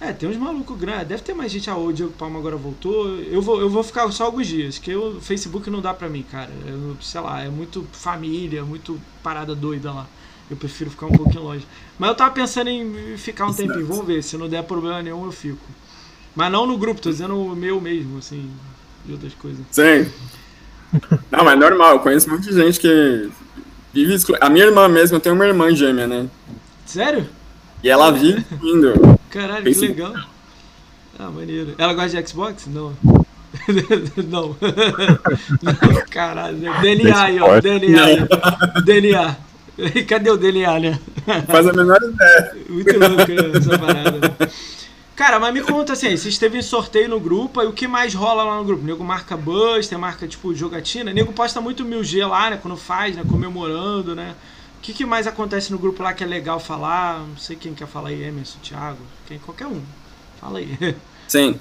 [0.00, 1.06] É, tem uns malucos grandes.
[1.08, 1.68] Deve ter mais gente.
[1.68, 3.06] Ah, o Diego Palma agora voltou.
[3.18, 6.22] Eu vou, eu vou ficar só alguns dias, que o Facebook não dá pra mim,
[6.22, 6.50] cara.
[6.66, 10.06] Eu, sei lá, é muito família, muito parada doida lá.
[10.50, 11.64] Eu prefiro ficar um pouquinho longe.
[11.96, 13.86] Mas eu tava pensando em ficar um tempinho.
[13.86, 14.22] Vamos ver.
[14.22, 15.64] Se não der problema nenhum, eu fico.
[16.34, 18.50] Mas não no grupo, tô dizendo o meu mesmo, assim,
[19.04, 19.60] de outras coisas.
[19.70, 20.10] Sim.
[21.30, 21.92] Não, mas é normal.
[21.92, 23.30] Eu conheço muita gente que
[23.92, 24.36] vive exclu...
[24.40, 26.28] A minha irmã mesmo, eu tenho uma irmã gêmea, né?
[26.84, 27.28] Sério?
[27.82, 29.18] E ela vive indo.
[29.30, 30.14] Caralho, que legal.
[31.18, 31.74] Ah, maneiro.
[31.78, 32.66] Ela gosta de Xbox?
[32.66, 32.92] Não.
[34.28, 34.56] não.
[35.62, 36.06] não.
[36.10, 36.58] Caralho.
[36.80, 37.60] DNA aí, ó.
[37.60, 38.04] DNA.
[38.04, 39.36] Aí.
[39.80, 40.04] DNA.
[40.08, 41.00] Cadê o DNA, né?
[41.46, 42.56] Faz a menor ideia.
[42.68, 44.28] Muito louco né, essa parada.
[44.28, 44.50] Né?
[45.20, 48.14] Cara, mas me conta assim, vocês teve em sorteio no grupo, aí o que mais
[48.14, 48.82] rola lá no grupo?
[48.82, 52.48] O nego marca buzz, tem marca tipo jogatina, o nego posta muito mil G lá,
[52.48, 54.34] né, quando faz, né, comemorando, né.
[54.78, 57.18] O que, que mais acontece no grupo lá que é legal falar?
[57.18, 59.82] Não sei quem quer falar aí, Emerson, Thiago, quem, qualquer um.
[60.40, 60.78] Fala aí.
[61.28, 61.60] Sim.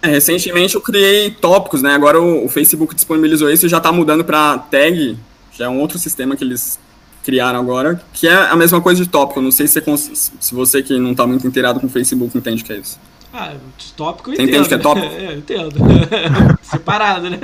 [0.00, 3.92] É, recentemente eu criei tópicos, né, agora o, o Facebook disponibilizou isso e já tá
[3.92, 5.18] mudando pra tag,
[5.52, 6.78] já é um outro sistema que eles
[7.22, 9.40] criaram agora, que é a mesma coisa de tópico.
[9.40, 12.62] Não sei se você, se você que não está muito inteirado com o Facebook entende
[12.62, 12.98] o que é isso.
[13.32, 13.54] Ah,
[13.96, 15.06] tópico eu você entende que é tópico?
[15.14, 15.76] É, eu entendo.
[16.62, 17.38] Separado, né?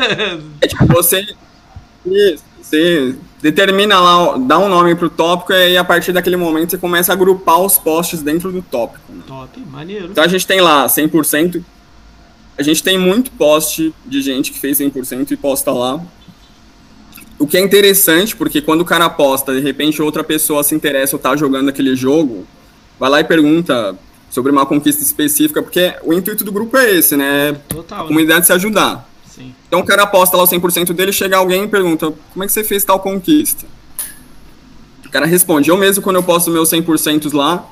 [0.61, 1.24] É tipo, você,
[2.61, 6.79] você determina lá, dá um nome pro tópico e aí a partir daquele momento você
[6.79, 9.12] começa a agrupar os posts dentro do tópico.
[9.12, 9.22] Né?
[9.27, 10.09] Top, maneiro.
[10.11, 11.62] Então a gente tem lá 100%.
[12.59, 16.01] A gente tem muito post de gente que fez 100% e posta lá.
[17.39, 21.16] O que é interessante, porque quando o cara aposta, de repente outra pessoa se interessa
[21.16, 22.47] ou tá jogando aquele jogo,
[22.99, 23.95] vai lá e pergunta
[24.30, 27.55] sobre uma conquista específica, porque o intuito do grupo é esse, né?
[27.68, 28.05] Total.
[28.05, 29.09] A comunidade se ajudar.
[29.28, 29.55] Sim.
[29.68, 32.53] Então o cara aposta lá o 100% dele, chega alguém e pergunta, como é que
[32.53, 33.66] você fez tal conquista?
[35.05, 37.66] O cara responde, eu mesmo quando eu posto meus 100% lá,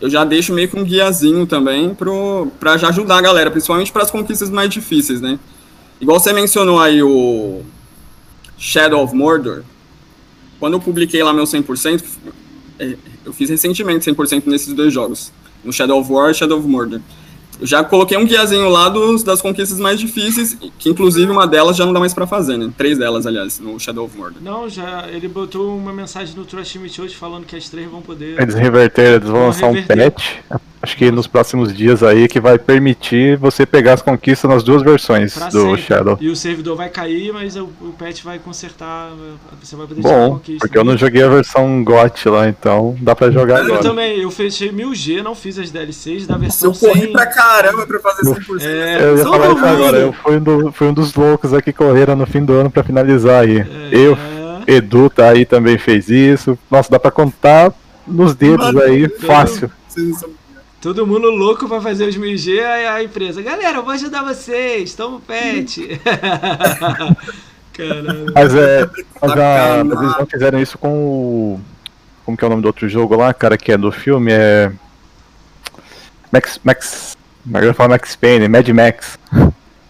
[0.00, 3.92] eu já deixo meio que um guiazinho também pro, pra já ajudar a galera, principalmente
[3.92, 5.38] para as conquistas mais difíceis, né?
[6.00, 7.62] Igual você mencionou aí o
[8.58, 9.62] Shadow of Mordor,
[10.58, 12.04] quando eu publiquei lá meu 100%,
[12.78, 15.32] é, eu fiz recentemente 100% nesses dois jogos,
[15.64, 17.00] no Shadow of War e Shadow of Mordor.
[17.60, 21.76] Eu já coloquei um guiazinho lá dos, das conquistas mais difíceis, que inclusive uma delas
[21.76, 22.72] já não dá mais pra fazer, né?
[22.76, 24.42] Três delas, aliás, no Shadow of Mordor.
[24.42, 25.06] Não, já.
[25.08, 28.40] Ele botou uma mensagem no Trust Me hoje falando que as três vão poder.
[28.40, 30.06] Eles reverteram, eles vão lançar reverter.
[30.06, 34.48] um patch, acho que nos próximos dias aí, que vai permitir você pegar as conquistas
[34.48, 35.82] nas duas versões pra do sempre.
[35.82, 36.18] Shadow.
[36.20, 39.10] E o servidor vai cair, mas o, o patch vai consertar.
[39.60, 40.66] Você vai poder Bom, conquista.
[40.66, 43.80] Porque eu não joguei a versão GOT lá, então dá pra jogar eu agora.
[43.80, 47.12] Eu também, eu fechei 1000G, não fiz as DLCs da versão Eu corri sem...
[47.12, 48.62] pra caramba pra fazer 100%.
[48.62, 51.64] É, eu ia falar isso agora, eu fui um, do, fui um dos loucos aqui
[51.64, 53.58] que correram no fim do ano pra finalizar aí.
[53.58, 53.88] É.
[53.90, 54.16] Eu,
[54.66, 56.58] Edu tá aí também fez isso.
[56.70, 57.72] Nossa, dá pra contar
[58.06, 59.70] nos dedos Mano, aí, fácil.
[60.84, 64.92] Todo mundo louco pra fazer os 1000G, aí a empresa, galera, eu vou ajudar vocês,
[64.92, 65.98] toma o pet.
[67.72, 68.32] Caramba.
[68.34, 68.90] Mas é.
[69.18, 71.60] Mas a, eles não fizeram isso com o.
[72.26, 74.30] Como que é o nome do outro jogo lá, cara, que é do filme?
[74.30, 74.70] É.
[76.30, 76.60] Max.
[76.62, 77.16] Max.
[77.48, 79.18] Agora eu falo Max Payne, Mad Max.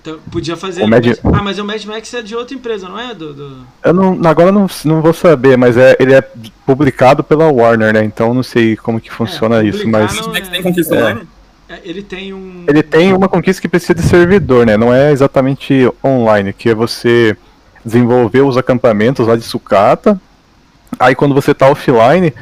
[0.05, 0.86] Então, podia fazer.
[0.86, 1.07] Mad...
[1.24, 3.14] Ah, mas o Mad Max é de outra empresa, não é?
[3.14, 3.66] Do, do...
[3.82, 6.20] Eu não, agora não, não vou saber, mas é, ele é
[6.66, 8.05] publicado pela Warner, né?
[8.05, 10.14] Então não sei como que funciona é, isso, mas.
[10.20, 10.42] Não é...
[10.42, 11.74] tem conquista é.
[11.74, 12.64] É, ele tem um.
[12.68, 14.76] Ele tem uma conquista que precisa de servidor, né?
[14.76, 17.34] Não é exatamente online, que é você
[17.82, 20.20] desenvolver os acampamentos lá de sucata.
[20.98, 22.34] Aí quando você tá offline,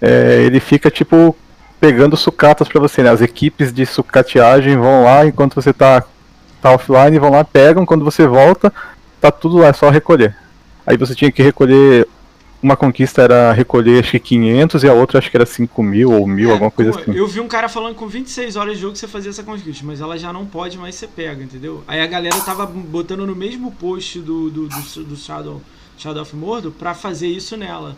[0.00, 1.36] é, ele fica tipo
[1.80, 3.10] pegando sucatas para você, né?
[3.10, 6.04] As equipes de sucateagem vão lá enquanto você tá
[6.60, 8.72] tá offline, vão lá, pegam, quando você volta,
[9.20, 10.36] tá tudo lá, é só recolher.
[10.86, 12.06] Aí você tinha que recolher.
[12.62, 16.12] Uma conquista era recolher acho que 500 e a outra acho que era 5 mil
[16.12, 17.14] ou mil, é, alguma coisa assim.
[17.14, 20.02] Eu vi um cara falando com 26 horas de jogo você fazia essa conquista, mas
[20.02, 21.82] ela já não pode mais ser pega, entendeu?
[21.88, 25.62] Aí a galera tava botando no mesmo post do, do, do, do Shadow,
[25.96, 27.96] Shadow of Mordor pra fazer isso nela.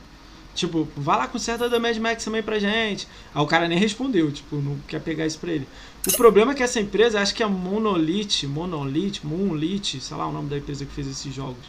[0.55, 3.09] Tipo, vá lá com certa da Mad Max também pra gente.
[3.35, 5.67] Aí o cara nem respondeu, tipo, não quer pegar isso pra ele.
[6.07, 10.33] O problema é que essa empresa, acho que é Monolith, Monolith, Moonlit, sei lá o
[10.33, 11.65] nome da empresa que fez esses jogos.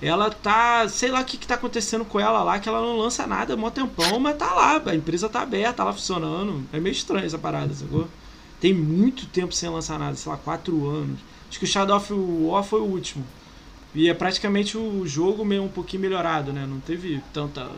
[0.00, 2.96] Ela tá, sei lá o que, que tá acontecendo com ela lá, que ela não
[2.96, 6.62] lança nada há mó tempão, mas tá lá, a empresa tá aberta, tá lá funcionando.
[6.72, 8.06] É meio estranho essa parada, sacou?
[8.60, 11.18] Tem muito tempo sem lançar nada, sei lá, quatro anos.
[11.48, 13.24] Acho que o Shadow of War foi o último.
[13.94, 16.66] E é praticamente o jogo meio um pouquinho melhorado, né?
[16.66, 17.70] Não teve tanta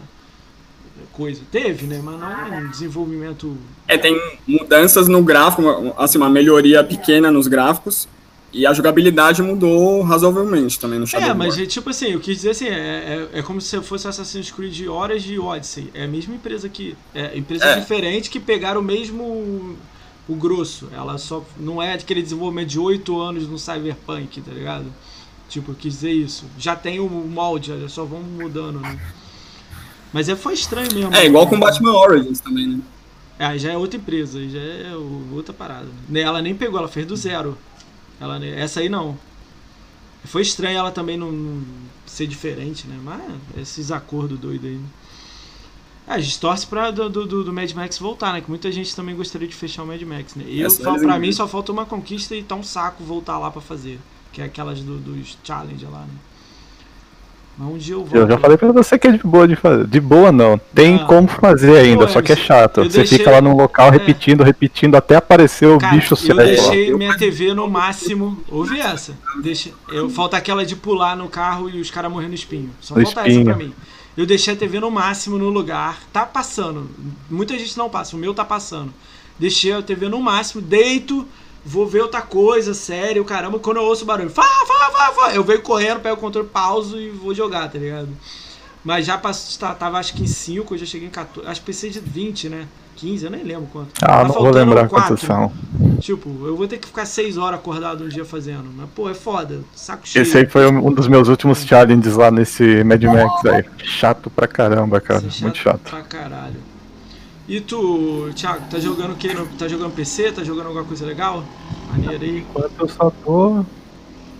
[1.12, 1.42] coisa.
[1.50, 2.00] Teve, né?
[2.02, 3.56] Mas não é um desenvolvimento.
[3.88, 8.08] É, tem mudanças no gráfico, assim, uma melhoria pequena nos gráficos.
[8.52, 12.36] E a jogabilidade mudou razoavelmente também no Shadow É, mas é, tipo assim, eu quis
[12.36, 15.90] dizer assim, é, é, é, como se fosse Assassin's Creed Horas de Odyssey.
[15.92, 16.96] É a mesma empresa que.
[17.14, 17.80] É empresa é.
[17.80, 19.76] diferente que pegaram o mesmo
[20.28, 20.88] o grosso.
[20.92, 24.86] Ela só não é aquele desenvolvimento de 8 anos no Cyberpunk, tá ligado?
[25.48, 26.46] Tipo, eu quis dizer isso.
[26.58, 28.98] Já tem o molde, eles só vão mudando, né?
[30.16, 31.14] Mas é, foi estranho mesmo.
[31.14, 32.80] É, igual com Batman Origins também, né?
[33.38, 34.96] É, já é outra empresa, já é
[35.30, 35.88] outra parada.
[36.14, 37.58] Ela nem pegou, ela fez do zero.
[38.18, 39.18] Ela, essa aí não.
[40.24, 41.60] Foi estranho ela também não,
[42.06, 42.98] ser diferente, né?
[43.04, 43.20] Mas
[43.60, 44.76] esses acordos doidos aí.
[44.76, 44.86] né?
[46.08, 48.40] É, a gente torce pra do, do, do- Mad Max voltar, né?
[48.40, 50.46] Que muita gente também gostaria de fechar o Mad Max, né?
[50.48, 53.38] Eu Essa falo, é pra mim só falta uma conquista e tá um saco voltar
[53.38, 54.00] lá pra fazer.
[54.32, 56.14] Que é aquelas do- dos challenge lá, né?
[57.58, 58.14] Um dia eu volto.
[58.14, 59.86] Eu já falei pra você que é de boa de fazer.
[59.86, 60.58] De boa não.
[60.74, 61.04] Tem Ah.
[61.06, 62.82] como fazer ainda, Pô, só que é chato.
[62.84, 63.90] Você deixei- fica lá num local É.
[63.92, 66.36] repetindo, repetindo, até aparecer o Cara, bicho eu certo.
[66.38, 68.36] deixei minha TV no máximo.
[68.50, 69.14] Ouve essa.
[69.42, 72.70] Deixa, eu, falta aquela de pular no carro e os caras morrendo no espinho.
[72.80, 73.40] Só No falta espinho.
[73.48, 73.72] essa pra mim.
[74.16, 76.00] Eu deixei a TV no máximo no lugar.
[76.12, 76.90] Tá passando.
[77.30, 78.16] Muita gente não passa.
[78.16, 78.92] O meu tá passando.
[79.38, 81.26] Deixei a TV no máximo, deito,
[81.66, 83.58] vou ver outra coisa, sério, caramba.
[83.58, 86.48] Quando eu ouço o barulho, fá, fá, fá, fá, eu venho correndo, pego o controle,
[86.48, 88.08] pauso e vou jogar, tá ligado?
[88.84, 91.50] Mas já passou, tá- tava acho que em 5, eu já cheguei em 14.
[91.50, 92.66] Acho que pensei de 20, né?
[92.94, 93.88] 15, eu nem lembro quanto.
[94.00, 95.52] Ah, Tá não vou lembrar quantos são.
[96.00, 98.70] Tipo, eu vou ter que ficar 6 horas acordado um dia fazendo.
[98.74, 99.60] Mas, pô, é foda.
[99.74, 100.22] Saco cheio.
[100.22, 103.64] Esse aí foi um dos meus últimos challenges lá nesse Mad Max aí.
[103.84, 105.20] Chato pra caramba, cara.
[105.26, 105.80] É Muito chato.
[105.90, 106.56] Pra caralho.
[107.48, 109.28] E tu, Thiago, tá jogando o quê?
[109.58, 110.32] Tá jogando PC?
[110.32, 111.44] Tá jogando alguma coisa legal?
[111.90, 112.38] Maneiro aí.
[112.40, 113.64] Enquanto eu só tô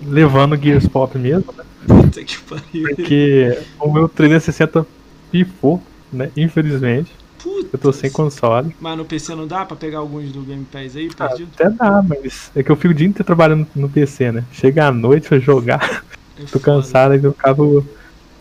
[0.03, 1.65] levando Gears Pop mesmo, né?
[1.87, 2.97] Puta que pariu.
[2.97, 4.85] Porque o meu 360
[5.31, 5.81] pifou,
[6.13, 6.31] né?
[6.37, 7.13] Infelizmente.
[7.41, 7.69] Puta.
[7.73, 8.75] Eu tô sem console.
[8.81, 12.03] Mas no PC não dá pra pegar alguns do Game Pass aí, Ah, até dá,
[12.03, 14.45] mas é que eu fico o dia inteiro trabalhando no PC, né?
[14.51, 16.03] Chega à noite pra jogar,
[16.37, 16.65] É tô foda.
[16.65, 17.87] cansado e eu acabo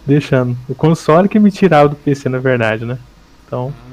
[0.07, 0.57] deixando.
[0.67, 2.97] O console que me tirava do PC, na verdade, né?
[3.45, 3.84] Então, Ah,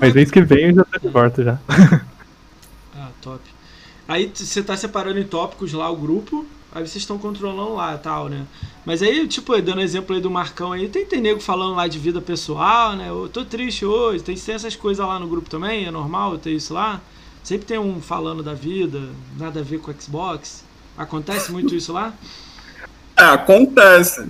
[0.00, 1.58] mas mês que vem eu já tô de volta já.
[3.00, 3.40] Ah, top.
[4.08, 7.98] Aí você tá separando em tópicos lá o grupo, aí vocês estão controlando lá e
[7.98, 8.44] tal, né?
[8.84, 11.98] Mas aí, tipo, dando exemplo aí do Marcão aí, tem, tem nego falando lá de
[11.98, 13.08] vida pessoal, né?
[13.08, 16.50] Eu tô triste hoje, tem, tem essas coisas lá no grupo também, é normal ter
[16.50, 17.00] isso lá?
[17.44, 19.00] Sempre tem um falando da vida,
[19.38, 20.64] nada a ver com o Xbox.
[20.96, 22.12] Acontece muito isso lá?
[23.16, 24.26] É, acontece.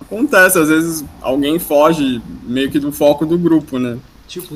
[0.00, 3.98] Acontece, às vezes alguém foge meio que do foco do grupo, né?
[4.28, 4.54] Tipo,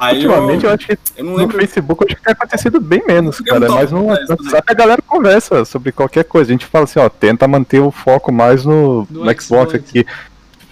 [0.00, 1.56] Aí Ultimamente eu eu, acho que eu não no lembro.
[1.56, 3.68] Facebook eu acho que tem acontecido bem menos, cara.
[3.68, 6.50] Mas no isso, WhatsApp a galera conversa sobre qualquer coisa.
[6.50, 9.74] A gente fala assim, ó, tenta manter o foco mais no, No no Xbox Xbox.
[9.74, 10.04] aqui.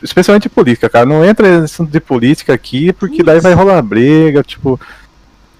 [0.02, 1.06] Especialmente política, cara.
[1.06, 4.78] Não entra nesse assunto de política aqui, porque daí vai rolar briga, tipo,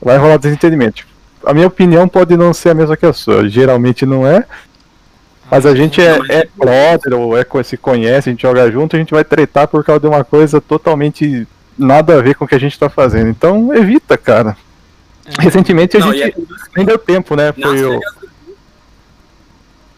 [0.03, 0.97] vai rolar desentendimento.
[0.97, 1.11] Tipo,
[1.45, 3.49] a minha opinião pode não ser a mesma que a sua.
[3.49, 4.45] Geralmente não é.
[5.49, 8.99] Mas a gente é, é brother, ou é, se conhece, a gente joga junto, a
[8.99, 11.47] gente vai tretar por causa de uma coisa totalmente
[11.79, 13.29] nada a ver com o que a gente tá fazendo.
[13.29, 14.57] Então evita, cara.
[15.27, 15.43] É.
[15.43, 16.35] Recentemente a Não, gente é-
[16.77, 17.53] nem deu tempo, né?
[17.53, 17.91] Foi o.
[17.93, 18.15] regras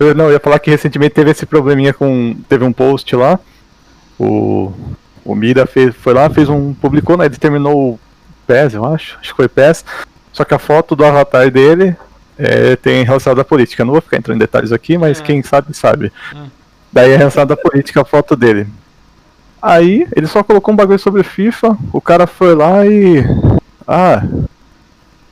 [0.01, 2.37] Eu, não, eu ia falar que recentemente teve esse probleminha com.
[2.49, 3.39] Teve um post lá.
[4.19, 4.73] O.
[5.25, 6.73] O Mira fez, foi lá, fez um.
[6.73, 7.27] publicou, né?
[7.27, 8.01] Ele terminou o
[8.47, 9.19] PES, eu acho.
[9.21, 9.85] Acho que foi PES.
[10.33, 11.95] Só que a foto do avatar dele
[12.39, 13.83] é, tem relacionado à política.
[13.83, 15.23] Eu não vou ficar entrando em detalhes aqui, mas É.
[15.23, 16.13] quem sabe, sabe.
[16.35, 16.39] É.
[16.93, 18.67] Daí é relacionado à política a foto dele.
[19.61, 23.23] Aí ele só colocou um bagulho sobre FIFA, o cara foi lá e.
[23.87, 24.23] Ah,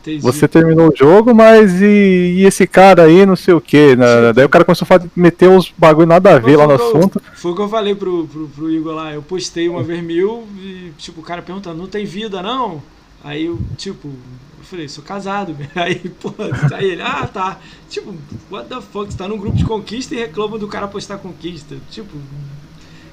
[0.00, 0.20] entendi.
[0.22, 3.94] você terminou o jogo, mas e, e esse cara aí, não sei o que.
[4.34, 6.90] Daí o cara começou a meter uns bagulho nada a ver lá no Foi o
[6.90, 7.22] que eu- assunto.
[7.34, 9.12] Foi o que eu falei pro, pro, pro Igor lá.
[9.12, 12.82] Eu postei uma vez mil e, tipo, o cara perguntando, não tem vida não?
[13.22, 15.54] Aí eu, tipo, eu falei, sou casado.
[15.74, 16.32] Aí, pô,
[16.74, 17.58] aí ele, ah, tá.
[17.88, 18.14] Tipo,
[18.50, 19.10] what the fuck?
[19.12, 21.76] Você tá num grupo de conquista e reclama do cara postar conquista.
[21.90, 22.16] Tipo,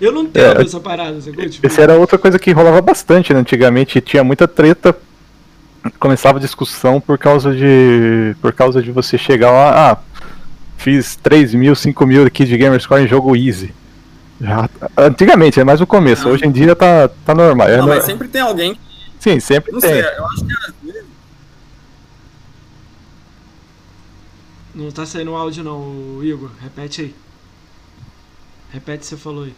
[0.05, 1.47] eu não entendo É, essa parada, sacou?
[1.47, 3.39] Tipo, Esse era outra coisa que rolava bastante, né?
[3.39, 4.95] Antigamente tinha muita treta.
[5.99, 8.35] Começava discussão por causa de.
[8.41, 9.97] Por causa de você chegar lá, ah,
[10.77, 13.73] fiz 3 mil, 5 mil aqui de Gamerscore em jogo easy.
[14.39, 16.27] Já, antigamente, é mais o começo.
[16.29, 17.67] Hoje em dia tá, tá normal.
[17.67, 18.77] É Não, mas sempre tem alguém.
[19.19, 19.89] Sim, sempre Não tem.
[19.91, 21.03] sei, eu acho que às vezes.
[24.75, 26.49] Não tá saindo o áudio não, Igor.
[26.61, 27.15] Repete aí.
[28.71, 29.53] Repete o que você falou aí.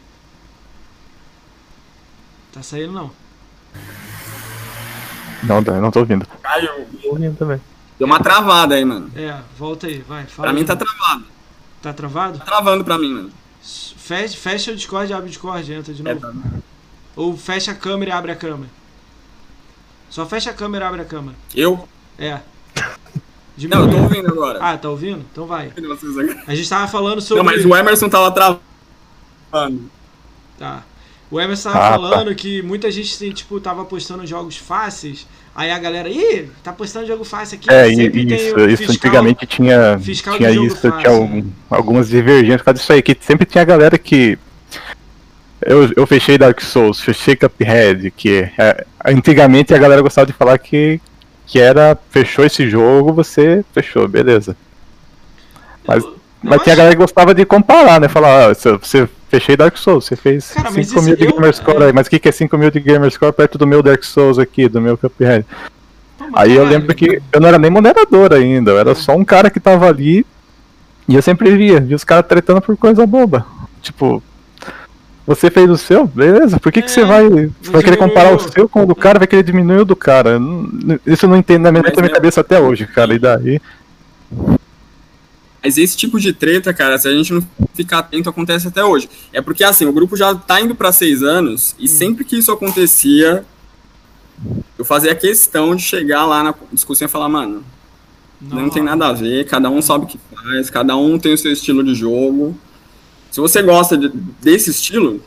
[2.56, 3.12] Tá saindo não.
[5.44, 6.26] Não, eu não tô ouvindo.
[6.42, 6.88] Caiu.
[7.02, 7.60] Tô ouvindo também.
[8.00, 9.12] Deu uma travada aí, mano.
[9.14, 10.26] É, volta aí, vai.
[10.26, 11.26] Fala Pra mim tá travado.
[11.82, 12.40] Tá travado?
[12.40, 13.30] Tá travando pra mim, mano.
[13.62, 16.22] Fecha, fecha o Discord e abre o Discord, entra de É, novo.
[16.22, 16.34] tá.
[17.18, 18.70] Ou fecha a câmera e abre a câmera.
[20.10, 21.36] Só fecha a câmera e abre a câmera.
[21.54, 21.88] Eu?
[22.18, 22.40] É.
[23.68, 24.02] Não, eu tô Diminui.
[24.02, 24.60] ouvindo agora.
[24.62, 25.26] Ah, tá ouvindo?
[25.30, 25.74] Então vai.
[26.48, 27.44] A gente tava falando sobre.
[27.44, 28.62] Não, mas o Emerson tava travando.
[30.58, 30.84] Tá.
[31.32, 31.96] O Emerson tava Ah, tá.
[31.96, 35.28] falando que muita gente, tava postando jogos que muita gente, tipo, tava postando jogos fáceis.
[35.56, 37.70] Aí a galera, ih, tá postando jogo fácil aqui.
[37.72, 42.58] É, isso, o isso fiscal- antigamente tinha, fiscal tinha isso, fácil, tinha algum- algumas divergências
[42.62, 44.38] por causa disso aí, que sempre tinha galera que.
[45.62, 50.58] Eu, eu fechei Dark Souls, fechei Cuphead, que é, antigamente a galera gostava de falar
[50.60, 51.00] que,
[51.48, 54.56] que era fechou esse jogo, você fechou, beleza.
[55.88, 58.08] Mas, Eu- mas tinha acho- galera que gostava de comparar, né?
[58.10, 59.08] Falar, ah, você
[59.40, 61.86] fechei Dark Souls, você fez Cara, mas 5 isso mil de eu- Gamerscore é.
[61.88, 64.40] aí, mas o que, que é 5 mil de Gamerscore perto do meu Dark Souls
[64.40, 65.46] aqui, do meu Cuphead?
[66.20, 68.96] Mas Aí eu caralho, lembro que eu não era nem moderador ainda, eu era É.
[68.96, 70.26] só um cara que tava ali
[71.08, 73.46] e eu sempre via, via os caras tretando por coisa boba.
[73.82, 74.24] Tipo,
[75.28, 76.08] você fez o seu?
[76.08, 77.28] Beleza, por que, que É, você vai,
[77.62, 79.96] você vai querer comparar o seu com o do cara, vai querer diminuir o do
[79.96, 80.40] cara?
[81.06, 83.62] Isso eu não entendo na minha, Mas minha é- cabeça até hoje, cara, e daí?
[85.66, 87.44] Mas esse tipo de treta, cara, se a gente não
[87.74, 89.10] ficar atento, acontece até hoje.
[89.34, 92.52] É porque, assim, o grupo já tá indo pra seis anos, e sempre que isso
[92.52, 93.44] acontecia,
[94.78, 97.64] eu fazia questão de chegar lá na discussão e falar, mano,
[98.40, 101.38] não, tem nada a ver, cada um sabe o que faz, cada um tem o
[101.38, 102.56] seu estilo de jogo.
[103.32, 105.20] Se você gosta de- desse estilo,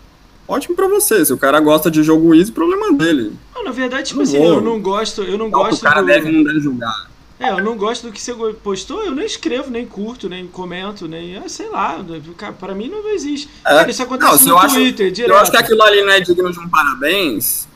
[0.46, 1.24] ótimo pra você.
[1.24, 3.32] Se o cara gosta de jogo easy, problema dele.
[3.52, 4.54] Não, na verdade, tipo Não assim, vou.
[4.54, 6.06] eu não gosto, eu não que gosto o cara do...
[6.06, 7.10] deve não deve julgar.
[7.40, 11.06] É, eu não gosto do que você postou, eu nem escrevo, nem curto, nem comento,
[11.06, 11.36] nem.
[11.36, 12.04] ah, sei lá,
[12.36, 13.48] cara, pra mim não existe.
[13.64, 13.68] É.
[13.68, 15.30] Cara, isso acontece Não, no eu acho- Twitter, direto.
[15.30, 17.68] Eu acho que aquilo ali não é digno de um parabéns.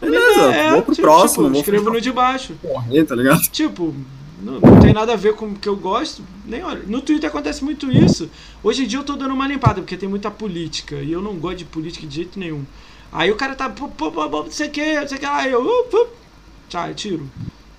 [0.00, 2.54] Beleza, É, vou pro tipo, próximo, tipo, vou escrevo no de baixo.
[2.62, 3.40] correr, tá ligado?
[3.50, 3.92] Tipo,
[4.40, 6.22] não, não tem nada a ver com o que eu gosto.
[6.46, 6.82] Nem olha.
[6.86, 8.30] No Twitter acontece muito isso.
[8.62, 10.94] Hoje em dia eu tô dando uma limpada, porque tem muita política.
[10.94, 12.64] E eu não gosto de política de jeito nenhum.
[13.10, 15.26] Aí o cara tá, pô, pô, pô, não sei o que, não sei o que
[15.26, 15.38] lá.
[15.38, 16.10] Aí eu, up, up.
[16.68, 17.28] Tchau, eu tiro.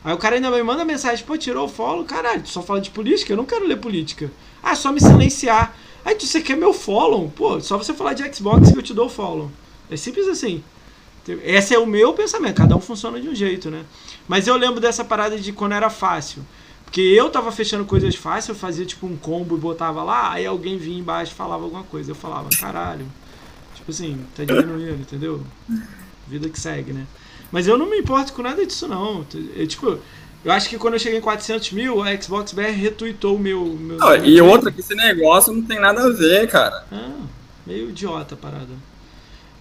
[0.04, 2.06] Aí o cara ainda me manda mensagem, pô, tirou o follow.
[2.06, 3.34] Caralho, tu só fala de política?
[3.34, 4.32] Eu não quero ler política.
[4.64, 5.76] Ah, só me silenciar.
[6.06, 7.30] Aí tu, você quer meu follow?
[7.36, 9.52] Pô, só você falar de Xbox que eu te dou o follow.
[9.91, 10.64] É simples assim.
[11.43, 13.84] Esse é o meu pensamento, cada um funciona de um jeito, né?
[14.28, 16.43] Mas eu lembro dessa parada de quando era fácil.
[16.86, 20.45] Porque eu tava fechando coisas fáceis, eu fazia tipo um combo e botava lá, aí
[20.45, 22.10] alguém vinha embaixo e falava alguma coisa.
[22.10, 23.06] Eu falava, caralho.
[23.76, 25.43] Tipo assim, tá diminuindo, entendeu?
[26.28, 27.06] Vida que segue, né?
[27.52, 29.26] Mas eu não me importo com nada disso, não.
[29.56, 30.00] Eu, tipo,
[30.43, 33.66] eu acho que quando eu cheguei em 400 mil, a Xbox BR retweetou o meu.
[33.66, 36.86] meu Não, e outra, que esse negócio não tem nada a ver, cara.
[36.91, 37.26] ah,
[37.66, 38.89] meio idiota a parada.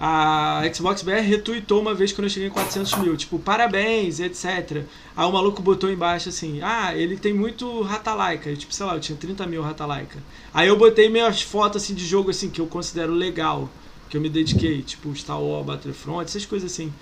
[0.01, 4.85] A Xbox BR retweetou uma vez quando eu cheguei em 400 mil, tipo, parabéns, etc.
[5.17, 8.55] Aí o maluco botou embaixo assim, ah, ele tem muito Ratalaika.
[8.55, 10.19] Tipo, sei lá, eu tinha 30 mil Ratalaika.
[10.55, 13.69] Aí eu botei minhas fotos assim de jogo assim que eu considero legal,
[14.09, 16.93] que eu me dediquei, tipo Star Wars, Battlefront, essas coisas assim.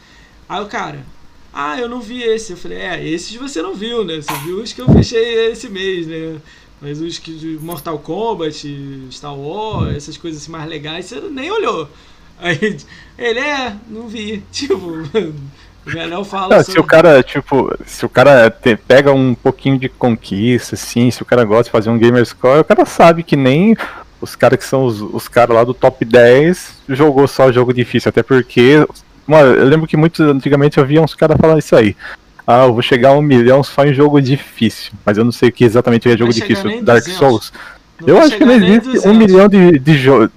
[0.49, 1.05] Aí o cara,
[1.53, 2.53] ah, eu não vi esse.
[2.53, 4.17] Eu falei, é, esses você não viu, né?
[4.21, 6.37] Você viu os que eu fechei esse mês, né?
[6.81, 11.51] Mas os que de Mortal Kombat, Star Wars, essas coisas assim mais legais, você nem
[11.51, 11.89] olhou.
[12.39, 12.77] Aí
[13.19, 14.43] ele é, não vi.
[14.53, 19.35] Tipo, o Menel fala Ah, se o cara, tipo, se o cara te- pega um
[19.35, 22.85] pouquinho de conquista, assim, se o cara gosta de fazer um gamer score, o cara
[22.85, 23.77] sabe que nem
[24.21, 28.09] os caras que são os, os caras lá do top 10 jogou só jogo difícil,
[28.09, 28.87] até porque,
[29.27, 31.97] mano, eu lembro que muito antigamente eu via uns caras falando isso aí.
[32.47, 34.93] Ah, eu vou chegar a um milhão só em jogo difícil.
[35.05, 36.83] Mas eu não sei o que exatamente é jogo difícil.
[36.83, 37.13] Dark 200.
[37.19, 37.53] Souls.
[38.01, 39.05] Não eu acho que não existe 200.
[39.07, 40.31] um milhão de, de jogos.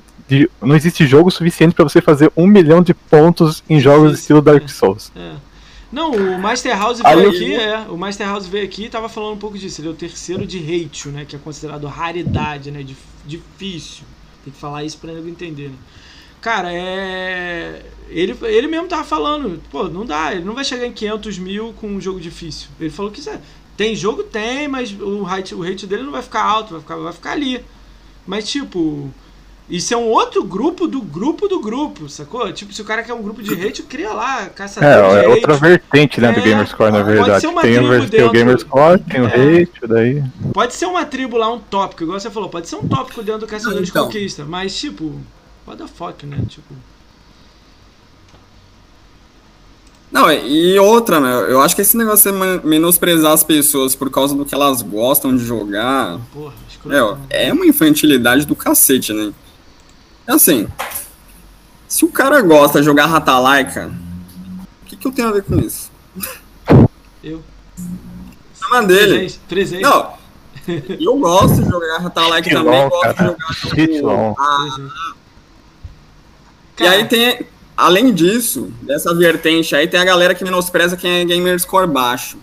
[0.62, 4.42] Não existe jogo suficiente pra você fazer um milhão de pontos em jogos Difícil, estilo
[4.42, 4.68] Dark é.
[4.68, 5.12] Souls.
[5.16, 5.32] É.
[5.92, 7.80] Não, o Master House veio eu- aqui, é.
[7.90, 9.82] O Master House veio aqui e tava falando um pouco disso.
[9.82, 11.26] Ele é o terceiro de hate, né?
[11.28, 12.84] Que é considerado raridade, né?
[12.84, 14.04] Dif- difícil.
[14.44, 15.76] Tem que falar isso pra nego entender, né?
[16.42, 17.82] Cara, é.
[18.10, 21.74] Ele, ele mesmo tava falando, pô, não dá, ele não vai chegar em 500 mil
[21.74, 22.70] com um jogo difícil.
[22.80, 23.40] Ele falou que é,
[23.78, 26.96] tem jogo, tem, mas o hate, o hate dele não vai ficar alto, vai ficar,
[26.96, 27.64] vai ficar ali.
[28.26, 29.12] Mas, tipo,
[29.70, 32.52] isso é um outro grupo do grupo do grupo, sacou?
[32.52, 35.20] Tipo, se o cara quer um grupo de hate, cria lá, caçador É, de é
[35.20, 35.28] hate.
[35.28, 37.42] outra vertente, né, do É, Gamerscore, na pode verdade.
[37.42, 39.62] ser uma Tem, o, tribo ver- tem o dentro- Gamerscore, tem o É.
[39.62, 40.24] Hate, daí.
[40.52, 43.42] Pode ser uma tribo lá, um tópico, igual você falou, pode ser um tópico dentro
[43.42, 44.06] do Caçador de Então.
[44.08, 45.14] Conquista, mas tipo,
[45.70, 46.38] what the fuck, né?
[46.48, 46.74] Tipo,
[50.12, 51.32] Não, e outra, né?
[51.52, 54.82] Eu acho que esse negócio de men- menosprezar as pessoas por causa do que elas
[54.82, 57.20] gostam de jogar porra, escroto.
[57.30, 59.32] é, é uma infantilidade do cacete, né?
[60.26, 60.68] É assim,
[61.88, 63.92] se o cara gosta de jogar Ratalaika,
[64.82, 65.92] o que, que eu tenho a ver com isso?
[67.24, 67.44] Eu.
[68.60, 69.32] Chama dele.
[69.48, 69.84] Presente.
[69.84, 70.14] Não,
[71.00, 73.30] eu gosto de jogar Ratalaika também, gosto de cara.
[73.30, 74.30] jogar Shitlon.
[74.34, 75.14] tipo, a-
[76.80, 81.26] E aí tem, além disso, dessa vertente aí, tem a galera que menospreza quem é
[81.26, 82.38] gamer score baixo.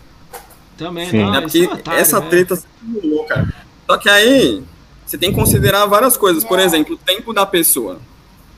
[0.76, 1.18] Também, Sim.
[1.24, 2.26] não, É isso porque é um otário, essa né?
[2.28, 2.62] treta
[3.03, 3.55] rolou, cara.
[3.89, 4.62] Só que aí,
[5.07, 6.45] você tem que considerar várias coisas.
[6.45, 7.99] Por exemplo, o tempo da pessoa.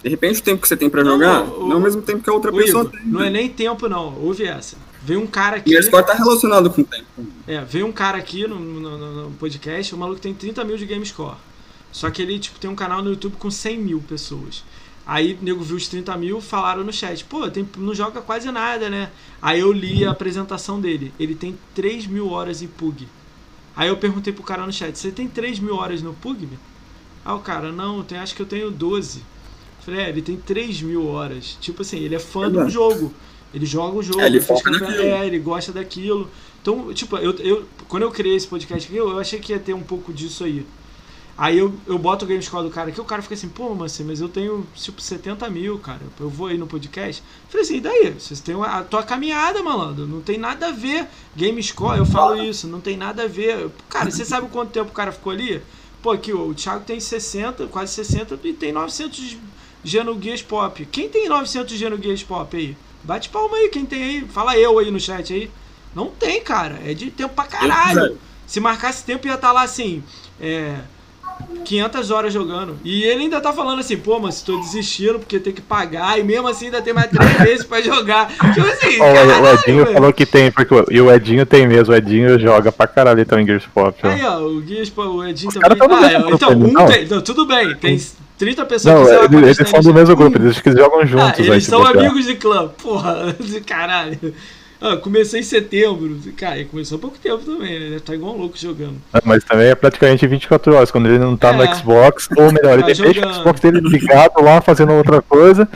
[0.02, 2.22] De repente o tempo que você tem pra jogar o- não é o mesmo tempo
[2.22, 3.06] que a outra pessoa Igor, tem.
[3.06, 4.14] não é nem tempo, não.
[4.20, 4.76] Ouve essa.
[5.02, 5.72] Veio um cara aqui.
[5.72, 7.04] E a score tá relacionado com o tempo.
[7.46, 10.76] É, veio um cara aqui no, no- no- no podcast, o maluco tem 30 mil
[10.76, 11.36] de GameScore.
[11.90, 14.62] Só que ele, tipo, tem um canal no YouTube com 100 mil pessoas.
[15.08, 18.50] Aí o nego viu os 30 mil, falaram no chat, pô, tem, não joga quase
[18.52, 19.10] nada, né?
[19.40, 21.14] Aí eu li a apresentação dele.
[21.18, 23.08] Ele tem 3 mil horas em PUG.
[23.74, 26.46] Aí eu perguntei pro cara no chat, você tem 3 mil horas no PUG?
[26.46, 26.58] meu?"
[27.24, 29.22] Ah, o cara, não, tem, acho que eu tenho 12.
[29.80, 31.56] Falei, é, ele tem 3 mil horas.
[31.60, 32.70] Tipo assim, ele é fã do Exato.
[32.70, 33.14] jogo.
[33.54, 34.92] Ele joga o jogo, É, ele foca naquilo.
[35.02, 36.28] é, ele gosta daquilo.
[36.60, 39.58] Então, tipo, eu, eu, quando eu criei esse podcast aqui, eu, eu achei que ia
[39.58, 40.66] ter um pouco disso aí.
[41.38, 43.96] Aí eu, eu boto o GameScore do cara aqui, o cara fica assim, pô, mas,
[44.00, 46.00] mas eu tenho, tipo, 70 mil, cara.
[46.18, 47.22] Eu vou aí no podcast.
[47.48, 48.10] Falei assim, e daí?
[48.18, 50.04] Vocês têm a tua caminhada, malandro.
[50.04, 51.06] Não tem nada a ver.
[51.36, 53.70] GameScore, eu falo isso, não tem nada a ver.
[53.88, 55.62] Cara, você sabe quanto tempo o cara ficou ali?
[56.02, 59.36] Pô, aqui, o Thiago tem 60, quase 60 e tem 900
[59.84, 60.86] Genoguias Pop.
[60.86, 62.76] Quem tem 900 Genoguias Pop aí?
[63.04, 64.20] Bate palma aí, quem tem aí?
[64.28, 65.48] Fala eu aí no chat aí.
[65.94, 66.80] Não tem, cara.
[66.84, 68.18] É de tempo pra caralho.
[68.44, 70.02] Se marcasse tempo ia estar lá assim,
[70.40, 70.80] é,
[71.64, 72.76] 500 horas jogando.
[72.84, 76.22] E ele ainda tá falando assim, pô, mas tô desistindo porque tem que pagar e
[76.24, 78.28] mesmo assim ainda tem mais três meses pra jogar.
[78.28, 79.92] Tipo assim, Ó, o- o caralho, Edinho velho.
[79.94, 83.20] falou que tem, porque o, e o Edinho tem mesmo, o Edinho joga pra caralho
[83.20, 83.98] então em Gears Pop.
[84.02, 84.08] ó.
[84.08, 85.78] Aí, ó, o Guias, pô, o Edinho Os também.
[85.80, 86.86] Ah, mesmo então, um não?
[86.86, 87.06] tem.
[87.06, 88.00] Não, tudo bem, tem
[88.38, 91.04] 30 pessoas Não, que a eles, eles são aí, do mesmo grupo, eles jogam Ah,
[91.06, 91.40] juntos.
[91.40, 92.04] aí, eles se são bobear.
[92.06, 94.18] amigos de clã, porra, de caralho.
[94.80, 97.98] Ah, comecei em setembro, cara, começou há pouco tempo também, né?
[98.04, 98.96] Tá igual um louco jogando.
[99.12, 101.56] Ah, Mas também é praticamente 24 horas, quando ele não tá É.
[101.56, 103.34] no Xbox, ou melhor, ele Tá deixa o.
[103.34, 105.68] Xbox dele ligado lá, fazendo outra coisa,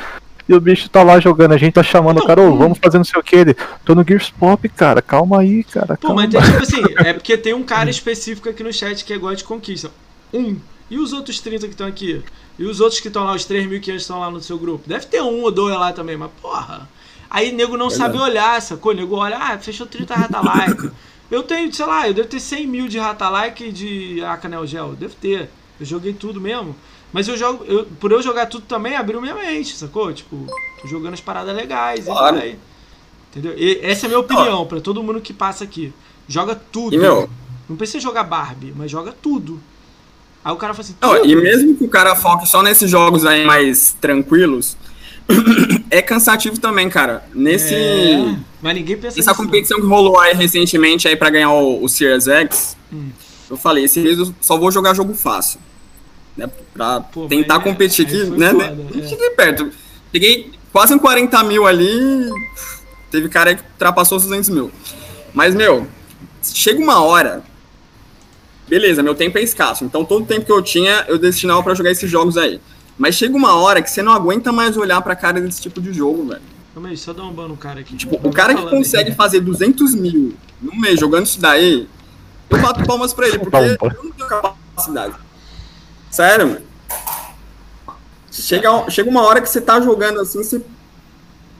[0.48, 2.98] e o bicho tá lá jogando, a gente tá chamando o cara, ô, vamos fazer
[2.98, 6.22] não sei o que, ele, tô no Gears Pop, cara, calma aí, cara, Pô, calma.
[6.22, 9.18] mas tem tipo assim, é porque tem um cara específico aqui no chat que é
[9.18, 9.90] gosta de conquista.
[10.32, 10.56] Um.
[10.88, 12.22] E os outros 30 que estão aqui?
[12.58, 14.86] E os outros que estão lá, os 3.500 que estão lá no seu grupo?
[14.86, 16.86] Deve ter um ou dois lá também, mas porra.
[17.32, 18.92] Aí nego não sabe olhar, sacou?
[18.92, 20.90] Nego olha, ah, fechou 30 rata-like.
[21.30, 24.92] Eu tenho, sei lá, eu devo ter 100 mil de rata-like de Acanel Gel.
[24.92, 25.48] Devo ter.
[25.80, 26.76] Eu joguei tudo mesmo.
[27.10, 30.12] Mas eu jogo, eu, por eu jogar tudo também, abriu minha mente, sacou?
[30.12, 30.46] Tipo,
[30.82, 32.04] tô jogando as paradas legais.
[32.04, 32.36] Claro.
[32.36, 32.58] E vai.
[33.30, 33.54] Entendeu?
[33.56, 35.90] E essa é a minha opinião pra todo mundo que passa aqui.
[36.28, 36.94] Joga tudo.
[36.94, 37.30] E, meu,
[37.66, 39.58] Não precisa jogar Barbie, mas joga tudo.
[40.44, 43.24] Aí o cara fala assim, Não, e mesmo que o cara foque só nesses jogos
[43.24, 44.76] aí mais tranquilos,
[45.90, 47.24] é cansativo também, cara.
[47.34, 47.74] Nesse.
[47.74, 49.36] É, mas ninguém pensa Essa não.
[49.36, 53.08] competição que rolou aí recentemente aí pra ganhar o, o Series X, Hum.
[53.50, 55.58] eu falei, esse mês eu só vou jogar jogo fácil.
[56.36, 58.50] Né, pra Pô, tentar é- competir aqui, né?
[58.52, 58.96] foda, né, é.
[59.02, 59.70] não cheguei perto.
[60.10, 62.30] Peguei quase em 40 mil ali.
[63.10, 64.70] Teve cara aí que ultrapassou os 200 mil.
[65.34, 65.86] Mas, meu,
[66.42, 67.42] chega uma hora.
[68.68, 69.84] Beleza, meu tempo é escasso.
[69.84, 72.58] Então todo o tempo que eu tinha, eu destinava pra jogar esses jogos aí.
[72.98, 75.92] Mas chega uma hora que você não aguenta mais olhar pra cara desse tipo de
[75.92, 76.42] jogo, velho.
[76.74, 77.96] Calma aí, só dá um ban no cara aqui.
[77.96, 78.78] Tipo, o cara que falando aí.
[78.78, 81.88] consegue fazer 200 mil no mês jogando isso daí,
[82.48, 85.14] eu bato palmas pra ele, porque eu não tenho capacidade.
[86.10, 86.60] Sério, mano.
[88.30, 90.62] Chega, chega uma hora que você tá jogando assim, você.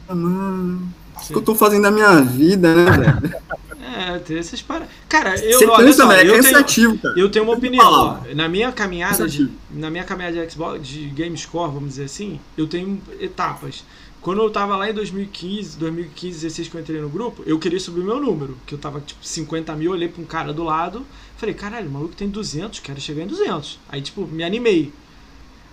[0.08, 3.42] Ah, Mano, o que eu tô fazendo da minha vida, né, velho?
[3.92, 4.88] É, tem essas paradas.
[5.08, 7.18] Cara, eu, Você olha só, é eu tenho, cansativo, cara.
[7.18, 8.24] eu tenho uma opinião.
[8.34, 12.66] Na minha caminhada de, na minha caminhada de Xbox, de GameScore, vamos dizer assim, eu
[12.66, 13.84] tenho etapas.
[14.22, 17.80] Quando eu tava lá em 2015, 2015, 16 que eu entrei no grupo, eu queria
[17.80, 21.04] subir meu número, que eu tava tipo 50 mil, olhei pra um cara do lado,
[21.36, 23.80] falei, caralho, o maluco tem 200, quero chegar em 200.
[23.88, 24.92] Aí tipo, me animei.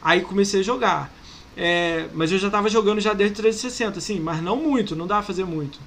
[0.02, 1.14] Aí comecei a jogar.
[1.56, 5.16] É, mas eu já tava jogando já desde 360, assim, mas não muito, não dá
[5.16, 5.78] pra fazer muito.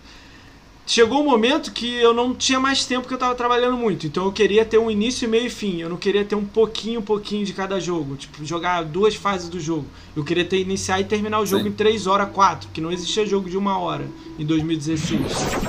[0.85, 4.25] Chegou um momento que eu não tinha mais tempo que eu tava trabalhando muito, então
[4.25, 5.81] eu queria ter um início, meio e fim.
[5.81, 9.61] Eu não queria ter um pouquinho, pouquinho de cada jogo, tipo, jogar duas fases do
[9.61, 9.87] jogo.
[10.15, 11.69] Eu queria ter iniciar e terminar o jogo Sim.
[11.69, 15.21] em 3 horas, 4, que não existia jogo de uma hora em 2016.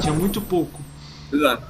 [0.02, 0.82] Tinha muito pouco.
[1.32, 1.64] Exato.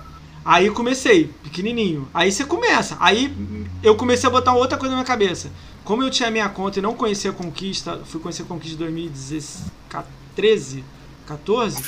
[0.46, 2.08] Aí comecei, pequenininho.
[2.14, 2.96] Aí você começa.
[3.00, 3.34] Aí
[3.82, 5.52] eu comecei a botar outra coisa na minha cabeça.
[5.84, 8.80] Como eu tinha minha conta e não conhecia a Conquista, fui conhecer a Conquista em
[8.80, 10.84] 2013,
[11.26, 11.84] 14,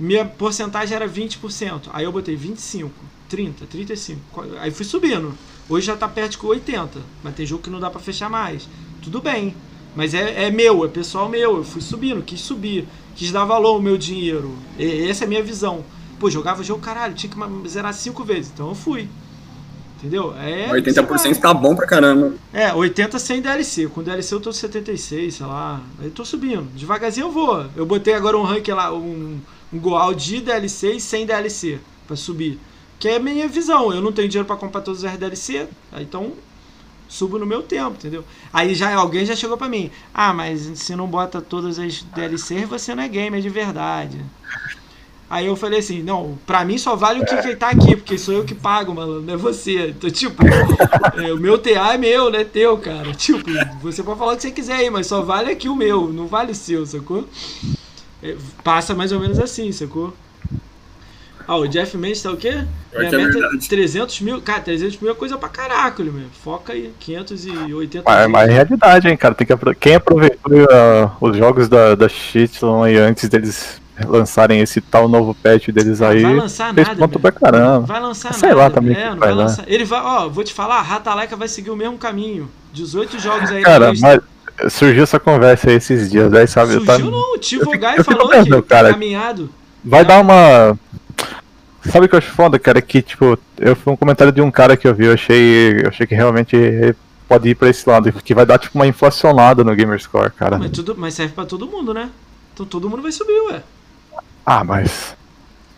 [0.00, 1.90] minha porcentagem era 20%.
[1.92, 2.90] Aí eu botei 25,
[3.28, 4.20] 30, 35.
[4.58, 5.34] Aí fui subindo.
[5.68, 8.68] Hoje já tá perto de 80, mas tem jogo que não dá pra fechar mais.
[9.02, 9.54] Tudo bem.
[9.94, 11.58] Mas é, é meu, é pessoal meu.
[11.58, 14.56] Eu fui subindo, quis subir, quis dar valor ao meu dinheiro.
[14.78, 15.84] E, essa é a minha visão.
[16.18, 18.50] Pô, jogava jogo, caralho, tinha que zerar cinco vezes.
[18.52, 19.08] Então eu fui.
[19.98, 20.34] Entendeu?
[20.38, 20.70] É.
[20.70, 22.32] 80% tá bom pra caramba.
[22.54, 23.86] É, 80 sem DLC.
[23.88, 25.82] Com DLC eu tô 76, sei lá.
[25.98, 26.66] Aí eu tô subindo.
[26.74, 27.66] Devagarzinho eu vou.
[27.76, 29.38] Eu botei agora um rank lá, um,
[29.72, 32.58] um Goal de DLC e sem DLC pra subir.
[32.98, 33.92] Que é a minha visão.
[33.92, 35.68] Eu não tenho dinheiro pra comprar todos os DLC.
[35.98, 36.32] Então,
[37.08, 38.24] subo no meu tempo, entendeu?
[38.52, 39.90] Aí já alguém já chegou pra mim.
[40.14, 44.18] Ah, mas se não bota todas as DLCs, você não é gamer de verdade.
[45.30, 48.18] Aí eu falei assim, não, pra mim só vale o que, que tá aqui, porque
[48.18, 49.90] sou eu que pago, mano, não é você.
[49.90, 53.12] Então, tipo, é, o meu TA é meu, não é teu, cara.
[53.14, 53.48] Tipo,
[53.80, 56.26] você pode falar o que você quiser aí, mas só vale aqui o meu, não
[56.26, 57.28] vale o seu, sacou?
[58.22, 60.14] É, passa mais ou menos assim, sacou?
[61.46, 62.64] Ah, o Jeff Mendes tá o quê?
[62.92, 63.68] Pior Minha que é meta é verdade.
[63.68, 64.40] 300 mil.
[64.40, 66.26] Cara, 300 mil é coisa pra caraca, meu.
[66.44, 68.28] Foca aí, 580 Mas, mil.
[68.30, 69.34] mas é realidade, hein, cara.
[69.34, 74.80] Tem que Quem aproveitou uh, os jogos da, da Shitlon aí antes deles lançarem esse
[74.80, 77.80] tal novo patch deles aí, vai lançar fez nada, ponto pra caramba.
[77.80, 78.60] Vai lançar Sei nada.
[78.62, 79.42] lá também é, que não vai vai dar.
[79.42, 79.64] lançar.
[79.66, 82.48] Ele vai, ó, vou te falar, a Rata Laika vai seguir o mesmo caminho.
[82.72, 84.20] 18 jogos aí Cara, mas
[84.68, 86.72] surgiu essa conversa aí esses dias, aí sabe?
[86.72, 88.90] Surgiu tá- não, o Tivo Guy falou vendo, que cara.
[88.92, 89.50] caminhado.
[89.84, 90.78] Vai dar uma.
[91.90, 92.82] Sabe o que eu acho foda, cara?
[92.82, 95.88] Que, tipo, eu foi um comentário de um cara que eu vi, eu achei, eu
[95.88, 96.94] achei que realmente
[97.26, 100.58] pode ir pra esse lado, que vai dar, tipo, uma inflacionada no Gamerscore, cara.
[100.58, 102.10] Mas, tudo, mas serve pra todo mundo, né?
[102.52, 103.62] Então todo mundo vai subir, ué.
[104.44, 105.16] Ah, mas.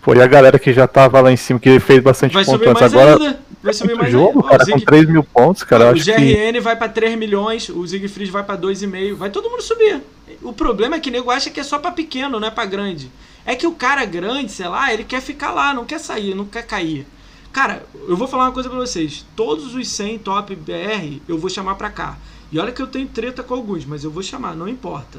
[0.02, 2.58] Pô, e a galera que já tava lá em cima, que fez bastante Vai ponto
[2.58, 3.12] subir antes mais agora.
[3.22, 3.38] ainda.
[3.62, 4.40] Vai subir mais jogo.
[4.40, 5.86] Ó, cara, o Zig- com 3 mil pontos, cara.
[5.86, 6.10] o acho que.
[6.12, 9.14] GRN vai pra 3 milhões, o Siegfried vai pra 2,5.
[9.14, 10.02] Vai todo mundo subir.
[10.42, 12.64] O problema é que o nego acha que é só pra pequeno, não é pra
[12.64, 13.10] grande.
[13.46, 16.44] É que o cara grande, sei lá, ele quer ficar lá, não quer sair, não
[16.44, 17.06] quer cair.
[17.52, 19.24] Cara, eu vou falar uma coisa pra vocês.
[19.36, 22.16] Todos os 100 top BR eu vou chamar pra cá.
[22.50, 25.18] E olha que eu tenho treta com alguns, mas eu vou chamar, não importa.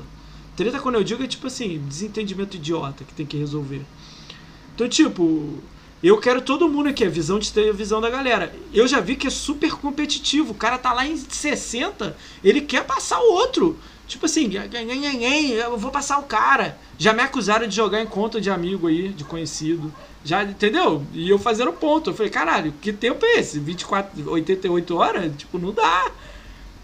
[0.55, 3.81] Treta quando eu digo é tipo assim, desentendimento idiota que tem que resolver.
[4.75, 5.59] Então, tipo,
[6.07, 8.53] eu quero todo mundo aqui, a visão de ter a visão da galera.
[8.73, 10.51] Eu já vi que é super competitivo.
[10.51, 13.79] O cara tá lá em 60, ele quer passar o outro.
[14.05, 16.77] Tipo assim, eu vou passar o cara.
[16.97, 19.93] Já me acusaram de jogar em conta de amigo aí, de conhecido.
[20.25, 21.05] Já, entendeu?
[21.13, 22.09] E eu fazendo ponto.
[22.09, 23.59] Eu falei, caralho, que tempo é esse?
[23.59, 25.31] 24, 88 horas?
[25.37, 26.11] Tipo, não dá.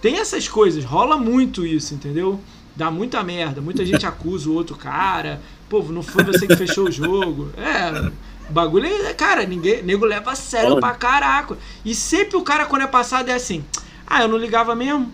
[0.02, 2.40] Tem essas coisas, rola muito isso, entendeu?
[2.74, 3.60] Dá muita merda.
[3.60, 5.41] Muita gente acusa o outro cara.
[5.68, 7.52] Pô, não foi você que fechou o jogo.
[7.58, 8.12] É.
[8.49, 10.81] O bagulho é, cara, ninguém, nego leva a sério Olha.
[10.81, 11.57] pra caraca.
[11.85, 13.63] E sempre o cara, quando é passado, é assim:
[14.07, 15.11] ah, eu não ligava mesmo.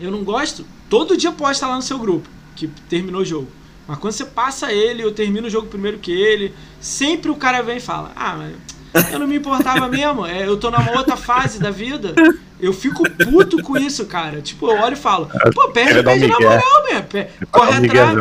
[0.00, 0.64] Eu não gosto.
[0.88, 3.48] Todo dia posta lá no seu grupo que terminou o jogo.
[3.88, 7.62] Mas quando você passa ele, eu termino o jogo primeiro que ele, sempre o cara
[7.62, 10.24] vem e fala: Ah, mas eu não me importava mesmo.
[10.24, 12.14] É, eu tô numa outra fase da vida.
[12.58, 14.40] Eu fico puto com isso, cara.
[14.40, 16.62] Tipo, eu olho e falo: Pô, perde, perde na moral,
[17.08, 18.18] Pra Corre atrás.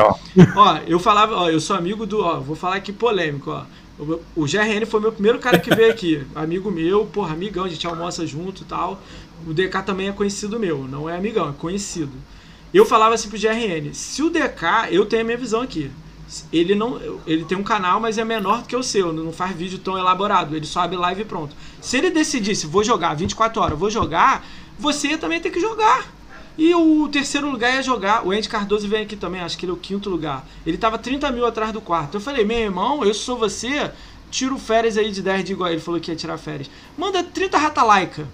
[0.56, 3.64] Ó, eu falava, ó, eu sou amigo do, ó, vou falar aqui polêmico, ó.
[3.98, 6.26] O, GRN foi meu primeiro cara que veio aqui.
[6.36, 9.02] Amigo meu, porra, amigão, a gente almoça junto e tal.
[9.48, 12.12] O DK também é conhecido meu, não é amigão, é conhecido.
[12.74, 15.90] Eu falava assim pro GRN, se o DK, eu tenho a minha visão aqui.
[16.52, 19.56] Ele não, ele tem um canal, mas é menor do que o seu, não faz
[19.56, 21.56] vídeo tão elaborado, ele só abre live e pronto.
[21.80, 24.46] Se ele decidisse, vou jogar 24 horas, vou jogar,
[24.78, 26.15] você também ter que jogar.
[26.58, 28.26] E o terceiro lugar ia jogar.
[28.26, 30.46] O Andy Cardoso vem aqui também, acho que ele é o quinto lugar.
[30.66, 32.16] Ele tava 30 mil atrás do quarto.
[32.16, 33.92] Eu falei, meu irmão, eu sou você,
[34.32, 35.70] tiro férias aí de 10 de igual.
[35.70, 36.70] Ele falou que ia tirar férias.
[36.98, 38.28] Manda 30 rata laica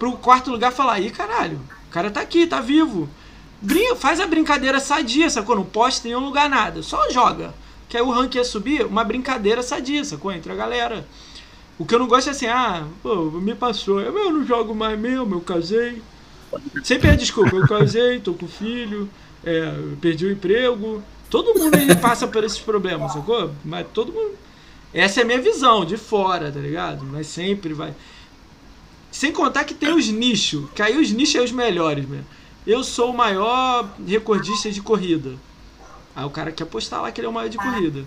[0.00, 3.08] pro quarto lugar falar, ih, caralho, o cara tá aqui, tá vivo.
[3.60, 5.54] Brin faz a brincadeira sadia, sacou?
[5.54, 6.82] Não posta em nenhum lugar nada.
[6.82, 7.52] Só joga.
[7.86, 10.32] Que aí o rank ia subir, uma brincadeira sadia, sacou?
[10.32, 11.06] Entre a galera.
[11.78, 14.00] O que eu não gosto é assim, ah, pô, me passou.
[14.00, 16.00] Eu, eu não jogo mais mesmo, eu casei.
[16.82, 19.08] Sempre é desculpa, eu casei, tô com filho,
[19.44, 21.02] é, perdi o emprego.
[21.28, 23.52] Todo mundo aí passa por esses problemas, sacou?
[23.64, 24.34] Mas todo mundo.
[24.92, 27.04] Essa é a minha visão, de fora, tá ligado?
[27.04, 27.94] Mas sempre vai.
[29.12, 32.26] Sem contar que tem os nichos, que aí os nichos é os melhores mesmo.
[32.66, 35.34] Eu sou o maior recordista de corrida.
[36.14, 38.04] Aí o cara quer postar lá que ele é o maior de corrida.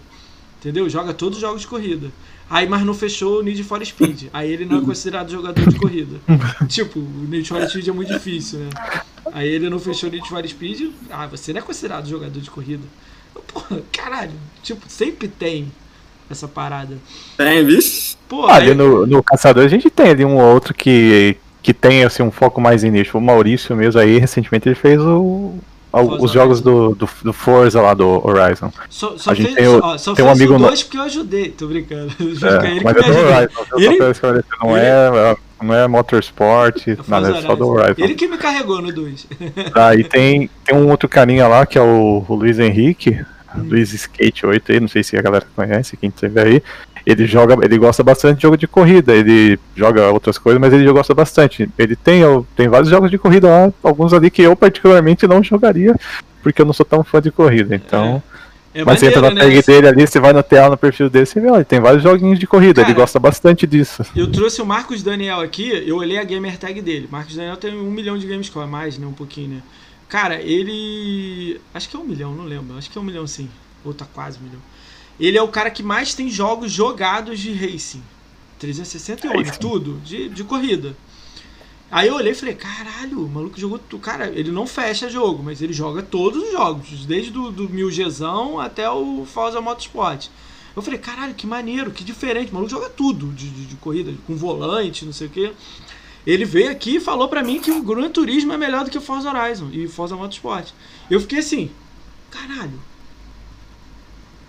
[0.59, 0.89] Entendeu?
[0.89, 2.11] Joga todos os jogos de corrida.
[2.53, 4.25] Aí, mas não fechou o Need for Speed.
[4.31, 6.17] Aí ele não é considerado jogador de corrida.
[6.69, 8.69] tipo, o Need for Speed é muito difícil, né?
[9.33, 10.91] Aí ele não fechou o Need for Speed.
[11.09, 12.83] Ah, você não é considerado jogador de corrida.
[13.47, 14.33] Porra, caralho.
[14.61, 15.71] Tipo, sempre tem
[16.29, 16.95] essa parada.
[17.35, 18.15] Tem, vixe.
[18.29, 21.35] Pô, Ah, ali aí- no, no Caçador a gente tem ali um ou outro que,
[21.63, 23.17] que tem assim, um foco mais em nicho.
[23.17, 25.55] O Maurício mesmo aí, recentemente, ele fez o-
[26.01, 28.71] Forza os jogos do, do, do Forza lá, do Horizon.
[28.89, 30.97] Só, só A gente fez, tem ó, só tem um amigo o no- dois porque
[30.97, 31.49] eu ajudei.
[31.49, 32.11] Tô brincando.
[32.19, 33.17] É, ele mas é do.
[33.17, 37.83] Horizon, só Ele- esclarecer, não, ele- é, não é Motorsport, nada, é só do Horizon.
[37.91, 38.03] Horizon.
[38.03, 39.27] Ele que me carregou no 2.
[39.75, 43.23] Aí tem, tem um outro carinha lá, que é o, o Luiz Henrique,
[43.55, 46.63] Luiz Skate 8 aí, não sei se a galera conhece, quem teve aí.
[47.05, 50.89] Ele joga, ele gosta bastante de jogo de corrida, ele joga outras coisas, mas ele
[50.91, 51.69] gosta bastante.
[51.77, 52.21] Ele tem,
[52.55, 55.95] tem vários jogos de corrida lá, alguns ali que eu particularmente não jogaria,
[56.41, 57.75] porque eu não sou tão fã de corrida.
[57.75, 58.23] Então,
[58.73, 59.61] É Mas você entra na maneiro, tag né?
[59.67, 62.01] dele ali, você vai no TA, no perfil dele, você vê, ó, ele tem vários
[62.01, 64.03] joguinhos de corrida, Cara, ele gosta bastante disso.
[64.15, 67.07] Eu trouxe o Marcos Daniel aqui, eu olhei a gamer tag dele.
[67.11, 69.05] Marcos Daniel tem um milhão de gamescore, mais, né?
[69.05, 69.61] Um pouquinho, né?
[70.09, 71.59] Cara, ele.
[71.73, 72.77] Acho que é um milhão, não lembro.
[72.77, 73.49] Acho que é um milhão sim.
[73.83, 74.59] Ou tá quase um milhão.
[75.19, 78.03] Ele é o cara que mais tem jogos jogados de racing.
[78.59, 79.59] 361, Racing.
[79.59, 80.95] tudo, de, de corrida.
[81.91, 84.01] Aí eu olhei e falei, caralho, o maluco jogou tudo.
[84.01, 88.59] Cara, ele não fecha jogo, mas ele joga todos os jogos, desde do, do 1000Gzão
[88.59, 90.27] até o Forza Motorsport.
[90.75, 92.51] Eu falei, caralho, que maneiro, que diferente.
[92.51, 95.53] O maluco joga tudo de, de, de corrida, com volante, não sei o quê.
[96.25, 98.97] Ele veio aqui e falou pra mim que o Gran Turismo é melhor do que
[98.97, 100.69] o Forza Horizon e o Forza Motorsport.
[101.11, 101.69] Eu fiquei assim,
[102.31, 102.79] caralho.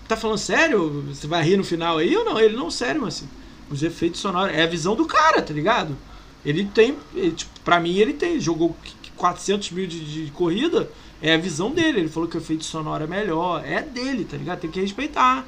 [0.09, 1.03] Tá falando sério?
[1.09, 2.39] Você vai rir no final aí ou não?
[2.39, 3.29] Ele não, sério, assim.
[3.71, 4.55] Os efeitos sonoros.
[4.55, 5.97] É a visão do cara, tá ligado?
[6.45, 6.97] Ele tem.
[7.15, 8.39] Ele, tipo, pra mim, ele tem.
[8.39, 8.77] Jogou
[9.17, 10.91] 400 mil de, de corrida.
[11.23, 12.01] É a visão dele.
[12.01, 13.65] Ele falou que o efeito sonoro é melhor.
[13.65, 14.61] É dele, tá ligado?
[14.61, 15.47] Tem que respeitar.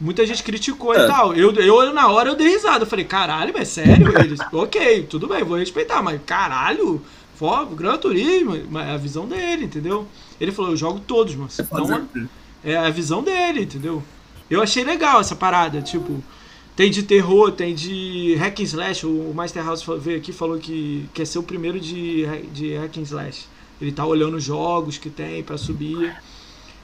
[0.00, 1.06] Muita gente criticou e É.
[1.08, 1.34] tal.
[1.34, 2.84] Eu, eu, na hora, eu dei risada.
[2.84, 4.16] Eu falei, caralho, mas sério?
[4.20, 6.00] Eles, ok, tudo bem, vou respeitar.
[6.00, 7.02] Mas caralho,
[7.34, 8.56] fó, Gran Turismo.
[8.70, 10.06] Mas é a visão dele, entendeu?
[10.40, 11.50] Ele falou, eu jogo todos, mano.
[11.50, 12.26] Fazer Então, o quê?
[12.64, 14.02] É a visão dele, entendeu?
[14.50, 16.22] Eu achei legal essa parada, tipo,
[16.74, 20.58] tem de terror, tem de hack and slash, o Master House veio aqui e falou
[20.58, 23.46] que quer ser o primeiro de, de hack and slash.
[23.80, 26.16] Ele tá olhando os jogos que tem pra subir.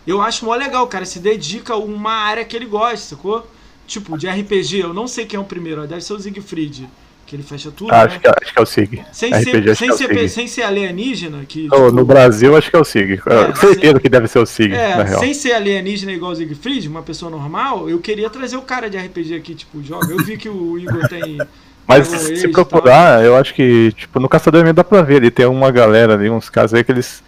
[0.07, 3.47] Eu acho mó legal, cara, se dedica a uma área que ele gosta, sacou?
[3.87, 6.89] Tipo, de RPG, eu não sei quem é o primeiro, deve ser o Siegfried,
[7.27, 8.05] que ele fecha tudo, Ah, né?
[8.05, 9.03] acho, que, acho que é o SIG.
[9.13, 10.29] Sem, RPG, ser, sem, é ser, SIG.
[10.29, 11.65] sem ser alienígena, que.
[11.65, 13.21] No, tipo, no Brasil, acho que é o SIG.
[13.27, 15.21] É, certeza que deve ser o SIG, na É, real.
[15.21, 18.97] sem ser alienígena igual o Siegfried, uma pessoa normal, eu queria trazer o cara de
[18.99, 20.13] RPG aqui, tipo, joga.
[20.13, 21.39] Eu vi que o Igor tem.
[21.87, 25.31] Mas se e procurar, eu acho que, tipo, no Caçador mesmo dá pra ver, ele
[25.31, 27.23] tem uma galera ali, uns casos aí que eles.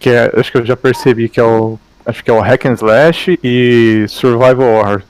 [0.00, 1.78] Que é, acho que eu já percebi que é o.
[2.04, 5.02] Acho que é o Hack and Slash e Survival Horror.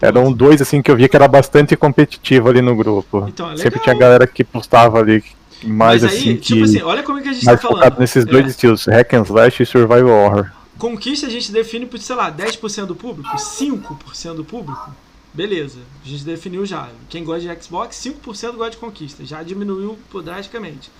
[0.00, 3.26] Eram dois assim que eu via que era bastante competitivo ali no grupo.
[3.28, 5.24] Então, é Sempre tinha galera que postava ali
[5.62, 6.64] mais aí, assim tipo que.
[6.64, 8.00] assim, olha como é que a gente mais tá focado falando.
[8.00, 10.50] nesses É, dois estilos, Hack and Slash e Survival Horror.
[10.78, 14.90] Conquista a gente define por, sei lá, 10% do público, 5% do público.
[15.32, 16.88] Beleza, a gente definiu já.
[17.08, 19.24] Quem gosta de Xbox, 5% gosta de conquista.
[19.24, 20.90] Já diminuiu drasticamente.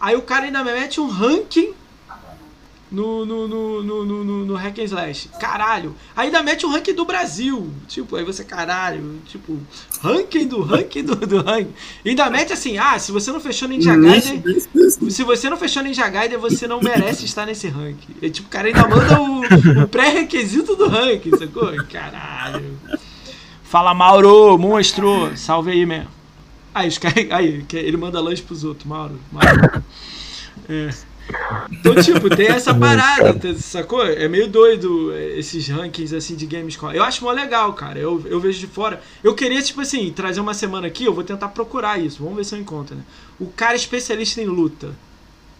[0.00, 1.72] Aí o cara ainda mete um ranking
[2.94, 5.28] no, no, no, no, no, no, no Hack and Slash.
[5.40, 5.94] Caralho.
[6.16, 7.68] Ainda mete um ranking do Brasil.
[7.88, 9.20] Tipo, aí você, caralho.
[9.26, 9.58] Tipo,
[10.00, 11.74] ranking do ranking do, do ranking.
[12.06, 14.42] Ainda mete assim, ah, se você não fechou Ninja Gaiden...
[15.10, 18.14] Se você não fechou Ninja Gaiden, você não merece estar nesse ranking.
[18.22, 21.74] E, tipo, o cara ainda manda o, o pré-requisito do ranking, sacou?
[21.86, 22.78] Caralho.
[23.64, 25.36] Fala, Mauro, monstro.
[25.36, 26.06] Salve aí, man.
[26.72, 27.26] Aí, os caras.
[27.30, 29.18] Aí, ele manda lanche pros outros, Mauro.
[29.32, 29.82] Mauro.
[30.68, 30.90] É.
[31.70, 34.04] Então, tipo, tem essa parada, sacou?
[34.04, 36.96] É meio doido é, esses rankings assim de Gamescore.
[36.96, 37.98] Eu acho mó legal, cara.
[37.98, 39.00] Eu, eu vejo de fora.
[39.22, 42.22] Eu queria, tipo assim, trazer uma semana aqui, eu vou tentar procurar isso.
[42.22, 43.02] Vamos ver se eu encontro, né?
[43.38, 44.90] O cara especialista em luta.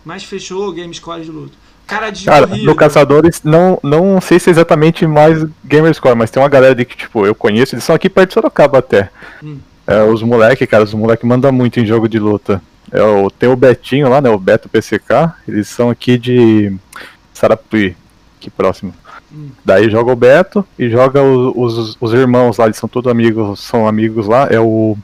[0.05, 1.55] Mas fechou Gamescore de luta.
[1.87, 6.43] Cara de Cara, no Caçadores, não, não sei se é exatamente mais Gamerscore, mas tem
[6.43, 9.11] uma galera de que, tipo, eu conheço, eles são aqui perto de Sorocaba até.
[9.43, 9.59] Hum.
[9.87, 12.63] É, os moleque, cara, os moleque mandam muito em jogo de luta.
[12.93, 16.73] É, o, tem o Betinho lá, né, o Beto PCK, eles são aqui de
[17.33, 17.97] Sarapuí,
[18.39, 18.95] aqui próximo.
[19.33, 19.49] Hum.
[19.65, 23.61] Daí joga o Beto e joga o- os, os irmãos lá, eles são todos amigos,
[23.61, 24.97] são amigos lá, é o,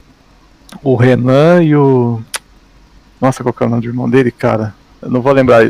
[0.83, 2.21] o Renan e o...
[3.19, 4.73] Nossa, qual que é o nome do irmão dele, cara?
[5.01, 5.69] Eu não vou lembrar.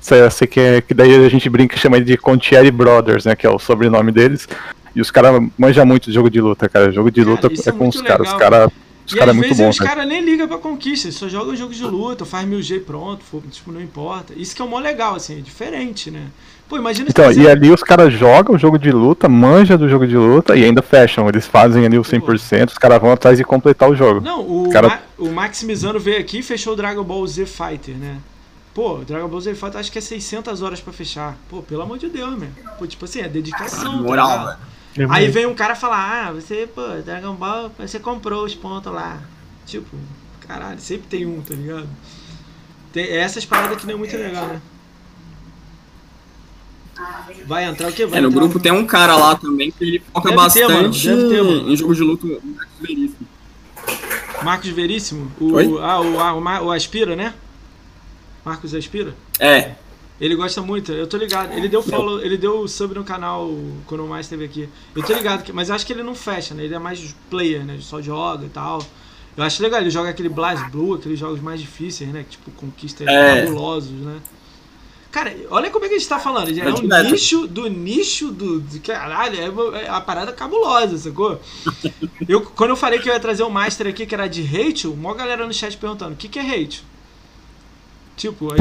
[0.00, 3.24] Sei, sei que, é, que daí a gente brinca e chama ele de Contieri Brothers,
[3.24, 3.34] né?
[3.34, 4.48] Que é o sobrenome deles.
[4.94, 6.92] E os caras manjam muito de jogo de luta, cara.
[6.92, 8.28] Jogo de Cara, luta é é com os caras.
[8.28, 8.70] Os caras
[9.06, 9.90] os E cara é às muito vezes bom, os cara.
[9.90, 13.22] caras nem ligam pra conquista, eles só jogam jogo de luta, faz mil G pronto,
[13.50, 14.32] tipo, não importa.
[14.36, 16.26] Isso que é o mó legal, assim, é diferente, né?
[16.68, 20.04] Pô, imagina Então, e ali os caras jogam o jogo de luta, manja do jogo
[20.06, 21.28] de luta e ainda fecham.
[21.28, 24.20] Eles fazem ali o 100%, os caras vão atrás de completar o jogo.
[24.20, 27.94] Não, o, Cara- Ma- o Maximizano veio aqui e fechou o Dragon Ball Z Fighter,
[27.96, 28.16] né?
[28.74, 31.36] Pô, Dragon Ball Z Fighter acho que é 600 horas pra fechar.
[31.48, 32.48] Pô, pelo amor de Deus, meu.
[32.78, 34.58] Pô, tipo assim, é dedicação, tá Moral, velho.
[35.10, 39.22] Aí vem um cara falar, ah, você, pô, Dragon Ball, você comprou os pontos lá.
[39.66, 39.96] Tipo,
[40.40, 41.88] caralho, sempre tem um, tá ligado?
[42.92, 44.60] Tem é essas paradas que não é muito legal, né?
[47.46, 48.06] Vai entrar o quê?
[48.06, 50.66] Vai É, no entrar grupo tem um cara lá também que ele foca Deve ter,
[50.66, 51.70] mano, bastante deve ter, mano.
[51.70, 52.26] em jogo de luta.
[52.26, 53.26] o Max Veríssimo.
[54.42, 55.32] Marcos Veríssimo?
[55.40, 55.64] O, Oi?
[55.82, 57.34] ah, o, ah, o, o Aspira, né?
[58.44, 59.14] Marcos Aspira?
[59.38, 59.72] É,
[60.20, 61.52] Ele gosta muito, eu tô ligado.
[61.52, 63.50] Ele deu follow, ele deu sub no canal
[63.86, 64.68] quando o mais esteve aqui.
[64.94, 66.64] Eu tô ligado, que, mas eu acho que ele não fecha, né?
[66.64, 67.76] Ele é mais player, né?
[67.80, 68.82] Só joga e tal.
[69.36, 72.24] Eu acho legal, ele joga aquele Blast Blue, aqueles jogos mais difíceis, né?
[72.28, 73.44] Tipo, conquistas É.
[73.44, 74.18] fabulosos, né?
[75.12, 76.48] Cara, olha como é que a gente tá falando.
[76.48, 77.10] É um direto.
[77.10, 78.60] nicho do nicho do.
[78.60, 81.40] do caralho, é é a parada cabulosa, sacou?
[82.28, 84.92] Eu, quando eu falei que eu ia trazer um master aqui que era de Rachel,
[84.92, 86.84] uma galera no chat perguntando: o que, que é Rachel?
[88.16, 88.58] Tipo, aí.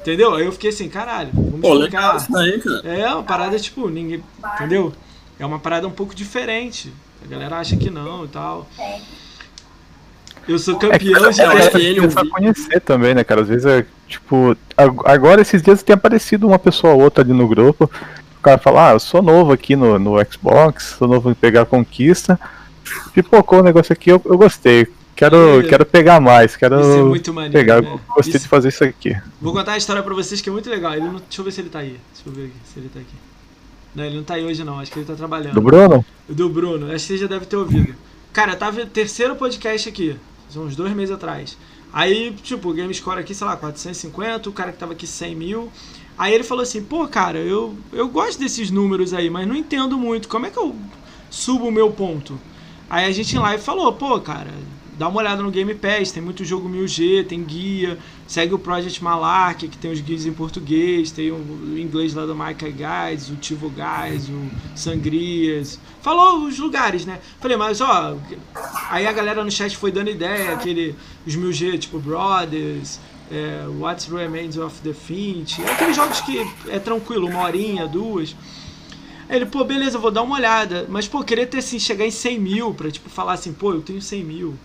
[0.00, 0.34] Eu- Entendeu?
[0.34, 2.00] Aí eu fiquei assim, caralho, vamos Pô, explicar.
[2.00, 2.88] legal isso daí, cara.
[2.88, 4.22] É uma parada, tipo, ninguém.
[4.54, 4.92] Entendeu?
[5.38, 6.92] É uma parada um pouco diferente.
[7.24, 8.66] A galera acha que não e tal.
[10.48, 11.78] Eu sou campeão de eu acho ter.
[11.78, 12.32] que ele Começar a ouvi.
[12.32, 13.42] conhecer também, né, cara?
[13.42, 17.32] Às vezes é, tipo, ag- agora esses dias tem aparecido uma pessoa ou outra ali
[17.32, 17.84] no grupo.
[18.38, 21.66] O cara fala, ah, eu sou novo aqui no, no Xbox, sou novo em pegar
[21.66, 22.40] conquista.
[23.12, 24.88] Pipocou o negócio aqui, eu, eu gostei.
[25.20, 25.68] Quero, É.
[25.68, 27.52] quero pegar mais, quero Isso é muito maneiro.
[27.52, 27.82] pegar.
[27.82, 28.00] né?
[28.08, 29.14] Gostei Isso- de fazer isso aqui.
[29.38, 30.94] Vou contar a história pra vocês que é muito legal.
[30.94, 31.16] Ele não...
[31.16, 32.00] Deixa eu ver se ele tá aí.
[32.14, 33.14] Deixa eu ver aqui, se ele tá aqui.
[33.94, 35.52] Não, ele não tá aí hoje não, acho que ele tá trabalhando.
[35.52, 36.02] Do Bruno?
[36.26, 37.94] Do Bruno, acho que você já deve ter ouvido.
[38.32, 40.16] Cara, tava terceiro podcast aqui,
[40.48, 41.58] são uns dois meses atrás.
[41.92, 45.34] Aí, tipo, o Game Score aqui, sei lá, 450, o cara que tava aqui 100
[45.36, 45.70] mil.
[46.16, 49.98] Aí ele falou assim, pô, cara, eu, eu gosto desses números aí, mas não entendo
[49.98, 50.28] muito.
[50.28, 50.74] Como é que eu
[51.28, 52.38] subo o meu ponto?
[52.88, 54.50] Aí a gente lá e falou, pô, cara,
[55.00, 59.02] dá uma olhada no Game Pass, tem muito jogo 1000G, tem guia, segue o Project
[59.02, 61.38] Malark, que tem os guias em português, tem o,
[61.78, 65.80] inglês lá do Michael Guides, o Tivo Guides, o Sangrias.
[66.02, 67.18] Falou os lugares, né?
[67.40, 68.14] Falei, mas ó,
[68.90, 70.94] aí a galera no chat foi dando ideia, aquele,
[71.26, 73.00] os 1000G, tipo Brothers,
[73.30, 78.36] é, What's Remains of the Finch, aqueles jogos que é tranquilo, uma horinha, duas.
[79.30, 80.84] Ele, pô, beleza, vou dar uma olhada.
[80.90, 83.80] Mas, pô, queria ter, assim, chegar em 100 mil pra, tipo, falar assim, pô, eu
[83.80, 84.58] tenho 100 mil.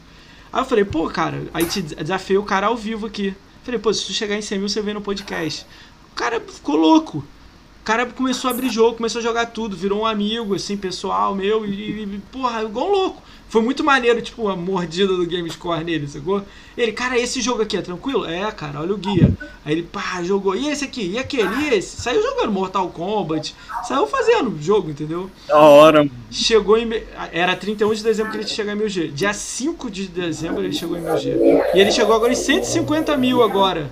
[0.55, 3.35] Aí eu falei, pô, cara, aí te desafiei o cara ao vivo aqui.
[3.61, 5.67] Falei, pô, se tu chegar em 100 mil, você vem no podcast.
[6.13, 7.17] O cara ficou louco.
[7.17, 11.35] O cara começou a abrir jogo, começou a jogar tudo, virou um amigo, assim, pessoal
[11.35, 13.21] meu, e, e porra, igual um louco.
[13.47, 16.43] Foi muito maneiro, tipo, a mordida do GameScore nele, sacou?
[16.75, 18.25] Ele, cara, esse jogo aqui é tranquilo?
[18.25, 19.31] É, cara, olha o guia.
[19.63, 20.55] Aí ele, pá, jogou.
[20.55, 21.11] E esse aqui?
[21.11, 21.53] E aquele?
[21.63, 22.01] E esse?
[22.01, 23.55] Saiu jogando Mortal Kombat.
[23.87, 25.29] Saiu fazendo jogo, entendeu?
[25.47, 26.09] Da hora.
[26.29, 26.89] Chegou em.
[27.31, 29.11] Era 31 de dezembro que ele tinha chegado em 1000G.
[29.13, 31.63] Dia 5 de dezembro ele chegou em 1000G.
[31.75, 33.91] E ele chegou agora em 150 mil agora.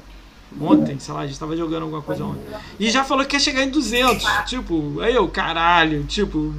[0.61, 2.43] Ontem, sei lá, a gente tava jogando alguma coisa ontem.
[2.79, 4.23] E já falou que quer chegar em 200.
[4.45, 6.53] Tipo, aí eu, caralho, tipo.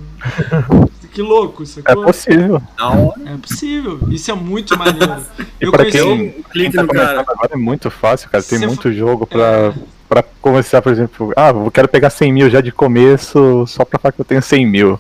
[1.15, 2.05] Que louco, É sacou?
[2.05, 2.61] possível.
[2.77, 3.15] Da hora.
[3.27, 4.01] É possível.
[4.11, 5.17] Isso é muito maneiro.
[5.61, 5.99] E Eu pra conheci.
[6.05, 7.07] quem, clique tá no cara.
[7.07, 8.43] começando agora é muito fácil, cara.
[8.43, 9.35] Tem Você muito jogo É.
[9.35, 9.75] pra,
[10.09, 11.33] pra começar, por exemplo.
[11.37, 14.43] Ah, eu quero pegar 100 mil já de começo, só pra falar que eu tenho
[14.43, 14.99] 100 mil.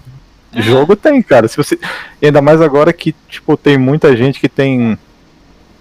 [0.52, 0.62] É.
[0.62, 1.48] Jogo tem, cara.
[1.48, 1.78] Se você,
[2.22, 4.96] e ainda mais agora que, tipo, tem muita gente que tem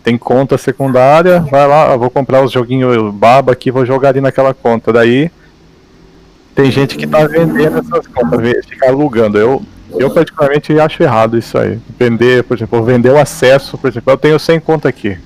[0.04, 4.20] tem conta secundária, vai lá, eu vou comprar os joguinhos baba aqui, vou jogar ali
[4.20, 4.92] naquela conta.
[4.92, 5.32] Daí
[6.56, 9.38] tem gente que tá vendendo essas contas, fica alugando.
[9.38, 9.64] Eu,
[10.00, 11.80] eu particularmente acho errado isso aí.
[12.00, 15.18] Vender, por exemplo, vender o acesso, por exemplo, eu tenho 100 conta aqui.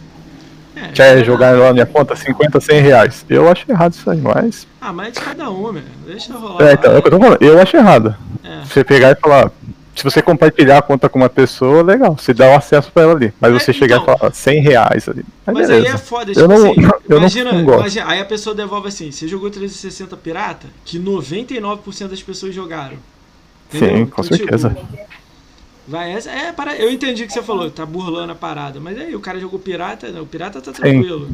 [0.76, 3.26] É, Quer jogar lá na minha conta 50, 100 reais.
[3.30, 4.68] Eu acho errado isso aí, mas.
[4.80, 5.82] Ah, mas é de cada um, meu.
[6.06, 6.68] Deixa rolar.
[6.70, 7.42] É, então, é o que eu tô falando.
[7.42, 8.16] Eu acho errado.
[8.44, 8.64] É.
[8.64, 9.52] Você pegar e falar.
[9.96, 12.16] Se você compartilhar a conta com uma pessoa, legal.
[12.16, 13.34] Você dá o acesso pra ela ali.
[13.42, 14.14] Mas É, você chegar então.
[14.14, 15.26] e falar 100 reais ali.
[15.44, 15.74] Mas beleza.
[15.74, 17.80] aí é foda, Eu tipo não- assim, eu não- imagina, não gosto.
[17.80, 22.98] imagina, aí a pessoa devolve assim, você jogou 360 pirata, que 99% das pessoas jogaram.
[23.70, 24.70] Sim, com Então, certeza.
[24.70, 24.88] tipo,
[25.88, 28.98] vai essa, é, para, eu entendi o que você falou, tá burlando a parada, mas
[28.98, 31.28] aí o cara jogou pirata, não, o pirata tá tranquilo.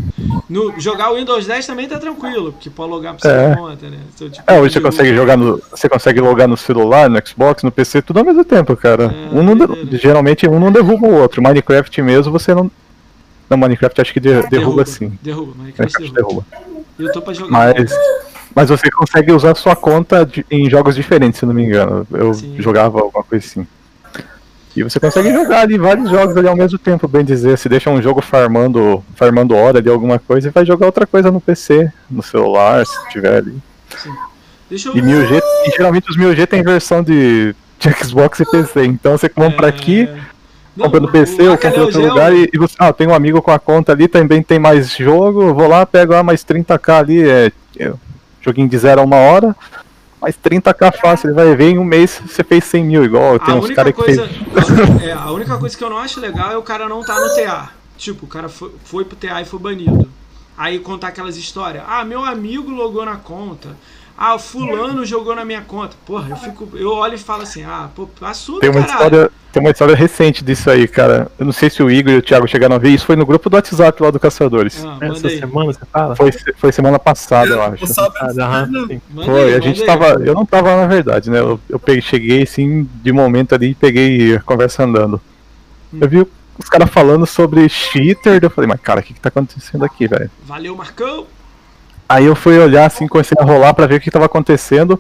[0.50, 3.54] No, jogar o Windows 10 também tá tranquilo, porque pode logar pra É.
[3.54, 3.98] sua conta, né?
[4.16, 5.60] Seu, tipo, É, hoje você consegue jogar no.
[5.72, 9.06] Você consegue logar no celular, no Xbox, no PC, tudo ao mesmo tempo, cara.
[9.06, 9.56] É, um
[9.88, 11.42] de- geralmente um não derruba o outro.
[11.42, 12.70] Minecraft mesmo você não.
[13.50, 15.18] Não, Minecraft acho que de- derruba, sim.
[15.22, 16.46] Derruba, Minecraft Minecraft derruba.
[16.52, 16.84] derruba.
[17.00, 17.52] Eu tô pra jogar.
[17.52, 17.92] Mas,
[18.56, 22.06] mas você consegue usar sua conta de- em jogos diferentes, se não me engano.
[22.12, 22.56] Eu Sim.
[22.60, 23.66] jogava alguma coisa assim.
[24.76, 27.58] E você consegue jogar ali vários jogos ali ao mesmo tempo, bem dizer.
[27.60, 31.30] Se deixa um jogo farmando, farmando hora de alguma coisa e vai jogar outra coisa
[31.30, 33.56] no PC, no celular, se tiver ali.
[34.70, 38.84] Deixa eu E 1000G, e geralmente os 1000G tem versão de, de Xbox e PC.
[38.86, 40.34] Então você compra aqui, É.
[40.76, 43.06] Não, compra no PC ou compra em outro Gel- lugar e, e você, ah, tem
[43.08, 46.44] um amigo com a conta ali, também tem mais jogo, vou lá, pego ah, mais
[46.44, 47.94] 30k ali, é, é,
[48.44, 49.56] joguinho de 0 a uma hora,
[50.22, 53.54] mais 30k fácil, ele vai ver em um mês você fez 100 mil, igual tem
[53.54, 55.04] a uns única caras que coisa, fez.
[55.04, 57.36] é, a única coisa que eu não acho legal é o cara não tá no
[57.36, 57.70] TA.
[57.98, 60.10] Tipo, o cara foi, foi pro TA e foi banido.
[60.58, 61.84] Aí contar aquelas histórias.
[61.88, 63.70] Ah, meu amigo logou na conta.
[64.18, 65.96] Ah, fulano jogou na minha conta.
[66.06, 66.70] Porra, eu fico.
[66.76, 68.94] Eu olho e falo assim, ah, pô, assume, Tem uma, caralho.
[69.06, 71.32] história, tem uma história recente disso aí, cara.
[71.38, 73.26] Eu não sei se o Igor e o Thiago chegaram a ver, isso foi no
[73.26, 74.86] grupo do WhatsApp lá do Caçadores.
[74.86, 75.40] Ah, Essa aí.
[75.40, 76.16] semana você fala?
[76.16, 77.88] Foi, foi semana passada, eu acho.
[77.88, 78.16] Você sabe?
[78.22, 78.68] Ah,
[79.26, 79.88] Foi, aí, a gente aí.
[79.88, 80.06] tava.
[80.24, 81.40] Eu não tava lá na verdade, né?
[81.40, 85.20] Eu, eu peguei, cheguei assim, de momento ali e peguei a conversa andando.
[85.92, 85.98] Hum.
[86.02, 86.28] Eu vi
[86.58, 90.08] os caras falando sobre cheater, eu falei, mas cara, o que, que tá acontecendo aqui,
[90.08, 90.30] velho?
[90.46, 91.26] Valeu, Marcão.
[92.08, 95.00] Aí eu fui olhar assim, comecei a rolar pra ver o que tava acontecendo.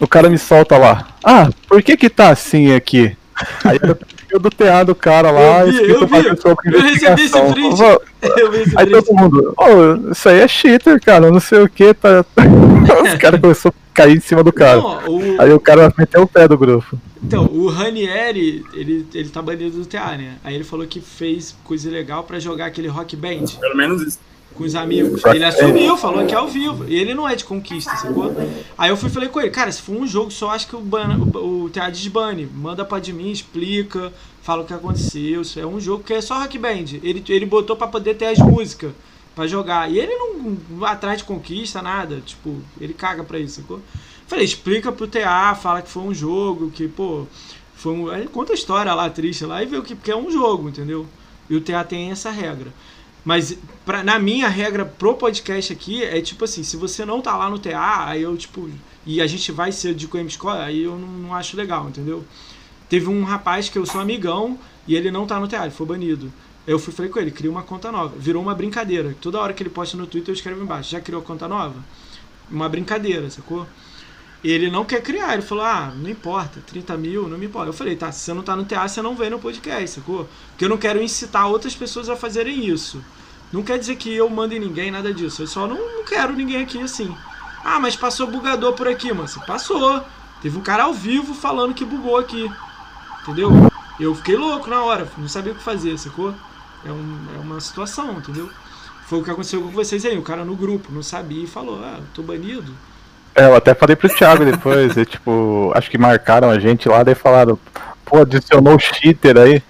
[0.00, 1.08] O cara me solta lá.
[1.22, 3.16] Ah, por que que tá assim aqui?
[3.64, 3.96] Aí eu
[4.32, 6.40] eu do TA do cara lá, Eu vi, escrito eu vi.
[6.40, 7.80] sobre Eu recebi esse print.
[8.40, 9.04] Eu vi esse Aí print.
[9.04, 12.24] todo mundo, oh, isso aí é cheater, cara, não sei o que, tá.
[13.04, 14.78] Os caras começaram a cair em cima do cara.
[14.78, 16.98] Não, o, Aí o cara meteu o pé do grupo.
[17.22, 20.36] Então, o Ranieri, ele, ele tá banido do TA, né?
[20.42, 24.18] Aí ele falou que fez coisa legal pra jogar aquele rock band Pelo menos isso.
[24.54, 25.24] Com os amigos.
[25.24, 26.84] Ele assumiu, falou que é ao vivo.
[26.88, 28.34] E ele não é de conquista, sacou?
[28.76, 30.76] Aí eu fui e falei com ele, cara, se for um jogo só, acho que
[30.76, 32.46] o, ban, o, o TA desbane.
[32.46, 34.12] Manda pra de mim, explica,
[34.42, 35.42] fala o que aconteceu.
[35.42, 36.98] Isso é um jogo que é só rock band.
[37.02, 38.92] Ele, ele botou pra poder ter as músicas
[39.34, 39.90] pra jogar.
[39.90, 42.20] E ele não, não atrás de conquista, nada.
[42.24, 43.80] Tipo, ele caga pra isso, sacou?
[44.26, 47.26] Falei, explica pro TA, fala que foi um jogo, que, pô,
[47.74, 48.08] foi um.
[48.08, 49.94] Aí conta a história lá, triste lá, e vê o que.
[49.94, 51.06] Porque é um jogo, entendeu?
[51.50, 52.72] E o TA tem essa regra.
[53.24, 57.36] Mas pra, na minha regra pro podcast aqui é tipo assim, se você não tá
[57.36, 58.68] lá no TA, aí eu, tipo,
[59.06, 62.24] e a gente vai ser de Coem Score, aí eu não, não acho legal, entendeu?
[62.88, 65.86] Teve um rapaz que eu sou amigão e ele não tá no TA, ele foi
[65.86, 66.32] banido.
[66.66, 68.14] Eu fui falei com ele, cria uma conta nova.
[68.16, 69.16] Virou uma brincadeira.
[69.20, 71.76] Toda hora que ele posta no Twitter eu escrevo embaixo, já criou conta nova?
[72.50, 73.66] Uma brincadeira, sacou?
[74.44, 77.68] Ele não quer criar, ele falou, ah, não importa, 30 mil, não me importa.
[77.68, 80.28] Eu falei, tá, se você não tá no TA, você não vem no podcast, sacou?
[80.48, 83.02] Porque eu não quero incitar outras pessoas a fazerem isso.
[83.52, 85.42] Não quer dizer que eu mando em ninguém, nada disso.
[85.42, 87.14] Eu só não, não quero ninguém aqui assim.
[87.64, 89.28] Ah, mas passou bugador por aqui, mano.
[89.46, 90.02] Passou.
[90.40, 92.50] Teve um cara ao vivo falando que bugou aqui.
[93.22, 93.50] Entendeu?
[94.00, 96.34] Eu fiquei louco na hora, não sabia o que fazer, sacou?
[96.84, 98.50] É, um, é uma situação, entendeu?
[99.06, 100.18] Foi o que aconteceu com vocês aí.
[100.18, 102.74] O cara no grupo não sabia e falou: Ah, tô banido.
[103.34, 107.02] É, eu até falei pro Thiago depois, e, tipo, acho que marcaram a gente lá,
[107.02, 107.58] daí falaram,
[108.04, 109.62] pô, adicionou o cheater aí.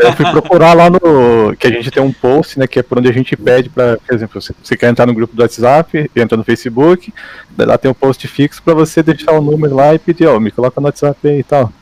[0.00, 1.54] Eu fui procurar lá no.
[1.56, 2.66] Que a gente tem um post, né?
[2.66, 5.36] Que é por onde a gente pede pra, por exemplo, você, quer entrar no grupo
[5.36, 7.14] do WhatsApp, entra no Facebook,
[7.56, 10.50] lá tem um post fixo pra você deixar o número lá e pedir, ó, me
[10.50, 11.72] coloca no WhatsApp aí e tal.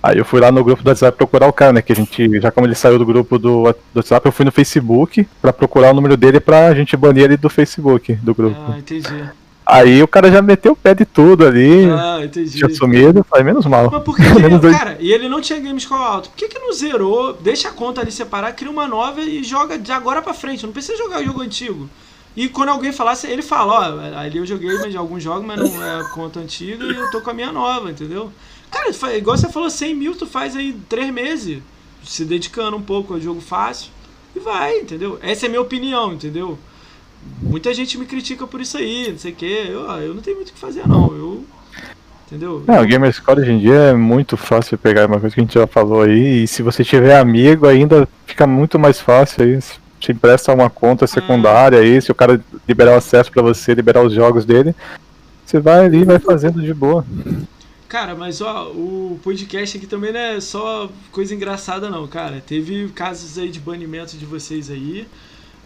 [0.00, 1.82] Aí eu fui lá no grupo do WhatsApp procurar o cara, né?
[1.82, 4.52] Que a gente, já como ele saiu do grupo do, do WhatsApp, eu fui no
[4.52, 8.56] Facebook pra procurar o número dele pra gente banir ele do Facebook, do grupo.
[8.72, 9.24] Ah, entendi.
[9.70, 12.56] Aí o cara já meteu o pé de tudo ali, Ah, entendi.
[12.56, 13.90] tinha sumido, falei, menos mal.
[13.92, 14.30] Mas por que, que
[14.72, 16.30] cara, e ele não tinha game score alto?
[16.30, 17.34] Por que, que não zerou?
[17.34, 20.64] Deixa a conta ali separar, cria uma nova e joga de agora pra frente.
[20.64, 21.86] Não precisa jogar o jogo antigo.
[22.34, 25.84] E quando alguém falasse, ele fala, ó, ali eu joguei mas alguns jogos, mas não
[25.84, 28.32] é a conta antiga e eu tô com a minha nova, entendeu?
[28.70, 31.62] Cara, igual você falou, 100 mil tu faz aí 3 meses,
[32.02, 33.90] se dedicando um pouco ao jogo fácil,
[34.34, 35.18] e vai, entendeu?
[35.20, 36.58] Essa é a minha opinião, entendeu?
[37.42, 39.66] Muita gente me critica por isso aí, não sei o quê.
[39.68, 41.06] Eu, ah, eu não tenho muito o que fazer, não.
[41.14, 41.44] Eu.
[42.26, 42.62] Entendeu?
[42.68, 45.54] É, o Gamerscore hoje em dia é muito fácil pegar uma coisa que a gente
[45.54, 49.62] já falou aí, e se você tiver amigo ainda fica muito mais fácil aí.
[49.62, 53.74] Se te empresta uma conta secundária aí, se o cara liberar o acesso pra você,
[53.74, 54.74] liberar os jogos dele,
[55.44, 57.04] você vai ali e vai fazendo de boa.
[57.88, 62.42] Cara, mas ó, o podcast aqui também não é só coisa engraçada não, cara.
[62.46, 65.06] Teve casos aí de banimento de vocês aí.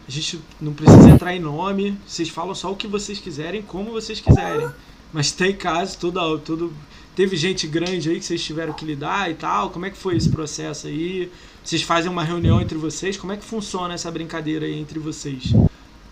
[0.06, 1.96] A gente não precisa entrar em nome.
[2.06, 4.68] Vocês falam só o que vocês quiserem, como vocês quiserem.
[5.12, 6.72] Mas tem caso, todo, todo.
[7.14, 9.70] Teve gente grande aí que vocês tiveram que lidar e tal.
[9.70, 11.30] Como é que foi esse processo aí?
[11.62, 13.16] Vocês fazem uma reunião entre vocês?
[13.16, 15.52] Como é que funciona essa brincadeira aí entre vocês?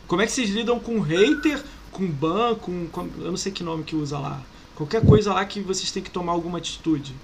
[0.06, 3.62] Como é que vocês lidam com hater, com ban, com, com- Eu não sei que
[3.64, 4.40] nome que usa lá.
[4.76, 7.14] Qualquer coisa lá que vocês têm que tomar alguma atitude.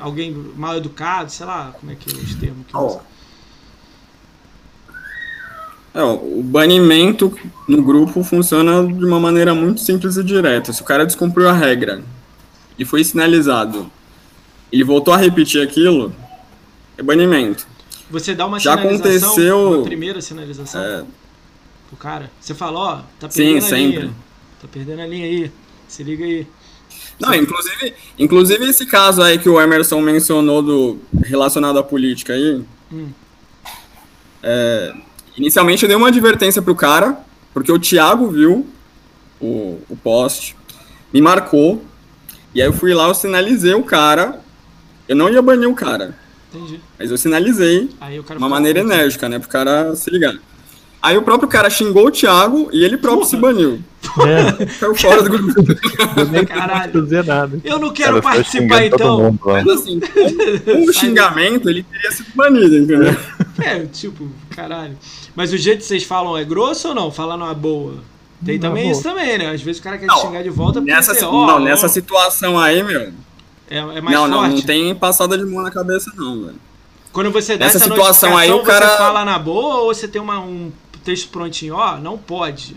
[0.00, 3.00] Alguém mal educado, sei lá, como é que é os termos que Ó, usa.
[5.94, 7.36] É, o banimento
[7.68, 10.72] no grupo funciona de uma maneira muito simples e direta.
[10.72, 12.02] Se o cara descumpriu a regra
[12.78, 13.90] e foi sinalizado,
[14.72, 16.14] ele voltou a repetir aquilo,
[16.96, 17.66] é banimento.
[18.10, 21.04] Você dá uma Já sinalização, aconteceu- uma primeira sinalização É,
[21.88, 22.30] pro cara.
[22.40, 24.00] Você fala, ó, tá Sim, perdendo a sempre.
[24.02, 24.14] linha.
[24.62, 25.52] Tá perdendo a linha aí.
[25.88, 26.46] Se liga aí.
[27.20, 32.62] Não, inclusive, inclusive esse caso aí que o Emerson mencionou do relacionado à política aí.
[32.90, 33.08] Hum.
[34.42, 34.94] é,
[35.36, 37.18] inicialmente eu dei uma advertência pro cara,
[37.52, 38.66] porque o Thiago viu
[39.40, 40.56] o, o post,
[41.12, 41.82] me marcou,
[42.54, 44.40] e aí eu fui lá, eu sinalizei o cara.
[45.08, 46.14] Eu não ia banir o cara,
[46.54, 46.80] Entendi.
[46.98, 50.34] mas eu sinalizei Aí o cara de uma maneira enérgica, né, pro cara se ligar.
[51.02, 53.82] Aí o próprio cara xingou o Thiago e ele próprio se baniu.
[54.24, 55.52] É, Caiu fora do grupo.
[56.16, 57.24] eu nem Caralho.
[57.26, 57.60] nada.
[57.64, 59.18] Eu não quero Cara, participar então.
[59.20, 59.64] mundo lá.
[59.64, 63.16] Mas assim, com o xingamento, ele teria sido banido, entendeu?
[63.58, 64.96] É, tipo, caralho.
[65.34, 67.10] Mas o jeito que vocês falam é grosso ou não?
[67.10, 67.94] Fala numa boa.
[68.44, 68.92] Tem Na também boa.
[68.92, 69.50] isso também, né?
[69.50, 71.60] Às vezes o cara quer te Não, xingar de volta Nessa, você, si- ó, não,
[71.60, 73.00] nessa situação aí, meu.
[73.70, 74.54] é, é mais Não, não, forte.
[74.56, 76.56] não tem passada de mão na cabeça, não, velho.
[77.12, 80.08] Quando você dá Nessa essa situação aí, o cara- você fala na boa ou você
[80.08, 80.72] tem uma, um
[81.04, 81.74] texto prontinho?
[81.76, 82.74] Ó, não pode.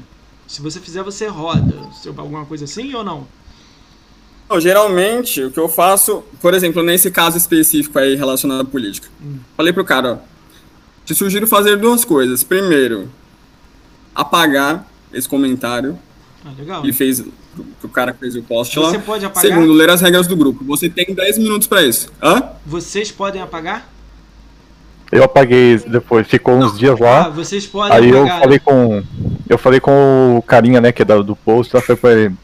[0.48, 1.74] Se você fizer, você roda.
[2.02, 3.28] Se- Alguma coisa assim ou não?
[4.50, 9.08] Não, geralmente, o que eu faço, por exemplo, nesse caso específico aí relacionado à política,
[9.58, 10.35] falei pro cara, ó,
[11.06, 12.44] te sugiro fazer duas coisas.
[12.44, 13.08] Primeiro,
[14.14, 15.98] apagar esse comentário
[16.46, 16.82] Ah, legal.
[16.82, 17.22] que ele fez,
[17.54, 18.90] pro, pro cara que fez o post lá.
[18.90, 19.50] Você pode apagar?
[19.52, 20.64] Segundo, ler as regras do grupo.
[20.66, 22.12] Você tem 10 minutos pra isso.
[22.22, 22.44] Hã?
[22.66, 23.88] Vocês podem apagar?
[25.12, 27.30] Eu apaguei depois, ficou uns dias Ah, lá.
[27.30, 28.40] vocês podem Aí eu apagar.
[28.42, 29.04] falei com.
[29.48, 32.36] Eu falei com o carinha, né, que é do post, lá foi pra ele.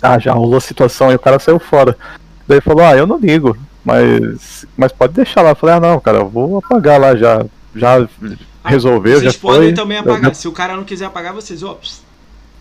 [0.00, 1.96] Ah, já rolou a situação e o cara saiu fora.
[2.46, 4.64] Daí ele falou, ah, eu não ligo, mas.
[4.76, 5.50] Mas pode deixar lá.
[5.50, 7.44] Eu falei, ah não, cara, eu vou apagar lá já.
[7.74, 8.08] Já
[8.64, 9.72] resolveu, já Vocês podem foi.
[9.72, 10.34] também Eu- apagar.
[10.34, 12.02] Se o cara não quiser apagar, vocês, ó, pss,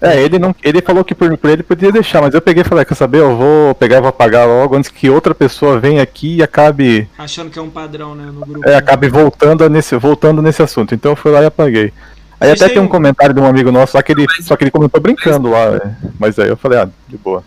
[0.02, 0.56] É, ele não.
[0.64, 3.20] Ele falou que por, por ele podia deixar, mas eu peguei e falei, quer saber?
[3.20, 7.10] Eu vou pegar e vou apagar logo antes que outra pessoa venha aqui e acabe.
[7.18, 8.66] achando que é um padrão, né, no grupo.
[8.68, 8.76] É, né?
[8.78, 10.96] acabe voltando nesse, voltando nesse assunto.
[10.96, 11.92] Então eu fui lá e apaguei.
[12.40, 14.64] Aí Vocês até tem um comentário de um amigo nosso, só que ele, só que
[14.64, 15.98] ele comentou brincando lá, né?
[16.18, 17.44] mas aí eu falei, ah, de boa.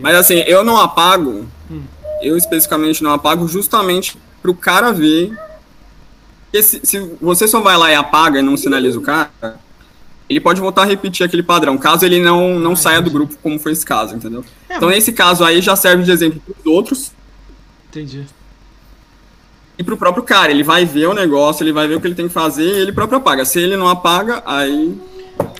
[0.00, 1.82] Mas assim, eu não apago, Hum.
[2.22, 5.32] eu especificamente não apago justamente pro cara ver.
[6.50, 9.30] Porque se, se você só vai lá e apaga e não sinaliza o cara,
[10.28, 13.58] ele pode voltar a repetir aquele padrão, caso ele não, não saia do grupo, como
[13.58, 14.44] foi esse caso, entendeu?
[14.68, 17.12] É, Então nesse caso aí já serve de exemplo pros outros
[17.88, 18.26] Entendi.
[19.78, 20.50] e pro próprio cara.
[20.50, 22.78] Ele vai ver o negócio, ele vai ver o que ele tem que fazer e
[22.80, 23.44] ele próprio apaga.
[23.44, 24.96] Se ele não apaga, aí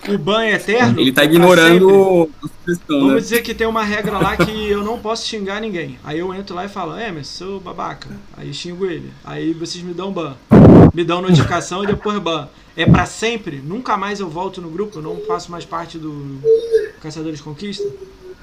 [0.09, 1.01] O ban é eterno?
[1.01, 3.21] ele tá É pra ignorando a sugestão, Vamos né?
[3.21, 5.99] dizer que tem uma regra lá que eu não posso xingar ninguém.
[6.05, 8.09] Aí eu entro lá e falo, é, mas sou babaca.
[8.37, 9.13] Aí xingo ele.
[9.25, 10.37] Aí vocês me dão ban.
[10.99, 12.49] Me dão notificação e depois ban.
[12.77, 13.59] É pra sempre?
[13.65, 14.99] Nunca mais eu volto no grupo?
[14.99, 16.41] Eu não faço mais parte do
[17.01, 17.89] Caçadores Conquista?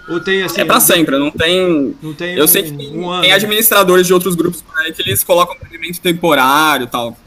[0.07, 0.61] Ou tem assim.
[0.61, 3.23] É pra sempre, não tem Não tem Eu um, sei que tem, um ano.
[3.23, 7.17] tem administradores de outros grupos por aí que eles colocam banimento temporário e tal.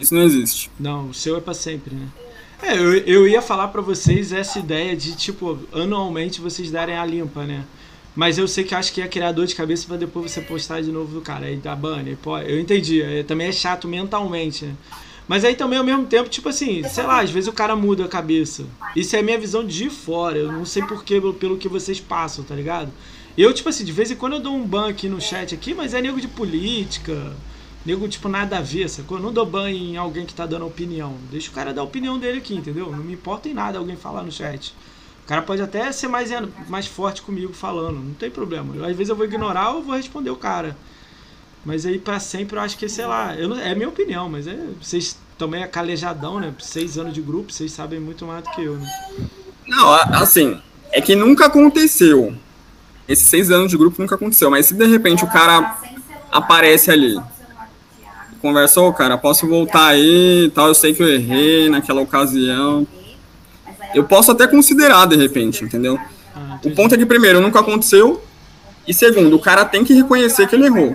[0.00, 0.68] Isso não existe.
[0.76, 2.08] Não, o seu é pra sempre, né?
[2.60, 7.06] É, eu, eu ia falar pra vocês essa ideia de, tipo, anualmente vocês darem a
[7.06, 7.62] limpa, né?
[8.14, 10.80] Mas eu sei que acho que é criar dor de cabeça pra depois você postar
[10.80, 11.46] de novo do cara.
[11.46, 12.16] Aí dá banner.
[12.16, 13.02] Pô, eu entendi.
[13.02, 14.74] É, também é chato mentalmente, né?
[15.26, 18.04] Mas aí também ao mesmo tempo, tipo assim, sei lá, às vezes o cara muda
[18.04, 18.64] a cabeça.
[18.94, 20.38] Isso é a minha visão de fora.
[20.38, 22.92] Eu não sei porquê, pelo que vocês passam, tá ligado?
[23.36, 25.74] Eu, tipo assim, de vez em quando eu dou um ban aqui no chat aqui,
[25.74, 27.34] mas é nego de política.
[27.84, 29.18] Nego, tipo, nada a ver, sacou?
[29.18, 31.16] Eu não dou ban em alguém que tá dando opinião.
[31.30, 32.90] Deixa o cara dar a opinião dele aqui, entendeu?
[32.90, 34.74] Não me importa em nada alguém falar no chat.
[35.24, 36.30] O cara pode até ser mais,
[36.68, 38.76] mais forte comigo falando, não tem problema.
[38.76, 40.76] Eu, às vezes eu vou ignorar ou vou responder o cara.
[41.64, 44.58] Mas aí pra sempre eu acho que, sei lá, eu é minha opinião, mas é.
[44.80, 46.54] Vocês também é calejadão, né?
[46.58, 48.86] Seis anos de grupo, vocês sabem muito mais do que eu, né?
[49.66, 50.60] Não, assim,
[50.92, 52.34] é que nunca aconteceu.
[53.08, 55.78] Esses seis anos de grupo nunca aconteceu, mas se de repente o cara
[56.30, 57.18] aparece ali,
[58.42, 62.86] conversou, cara, posso voltar aí e tal, eu sei que eu errei naquela ocasião.
[63.94, 65.98] Eu posso até considerar de repente, entendeu?
[66.34, 68.22] Ah, O ponto é que, primeiro, nunca aconteceu.
[68.86, 70.94] E segundo, o cara tem que reconhecer que ele errou.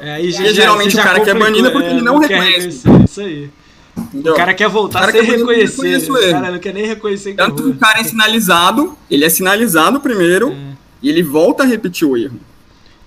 [0.00, 2.28] É, aí Porque geralmente você o cara que é banido é porque ele não quer
[2.40, 2.78] reconhece.
[2.84, 3.50] reconhecer, Isso aí.
[3.98, 4.32] Entendeu?
[4.32, 5.82] O cara quer voltar O cara sem quer reconhecer.
[5.82, 9.24] reconhece o cara não quer nem reconhecer que Tanto que o cara é sinalizado, ele
[9.24, 10.56] é sinalizado primeiro É.
[11.02, 12.40] e ele volta a repetir o erro.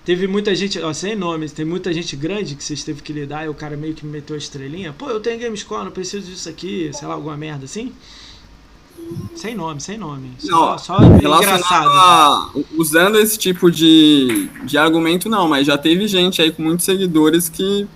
[0.06, 3.46] Teve muita gente, ó, sem nomes, tem muita gente grande que vocês teve que lidar
[3.46, 4.94] e o cara meio que me meteu a estrelinha.
[4.96, 7.92] Pô, eu tenho Gamescore, não preciso disso aqui, sei lá, alguma merda assim.
[9.36, 10.32] Sem nome, sem nome.
[10.38, 11.88] Só, Não, só engraçado.
[11.90, 16.86] a, usando esse tipo de, de argumento não, mas já teve gente aí com muitos
[16.86, 17.88] seguidores que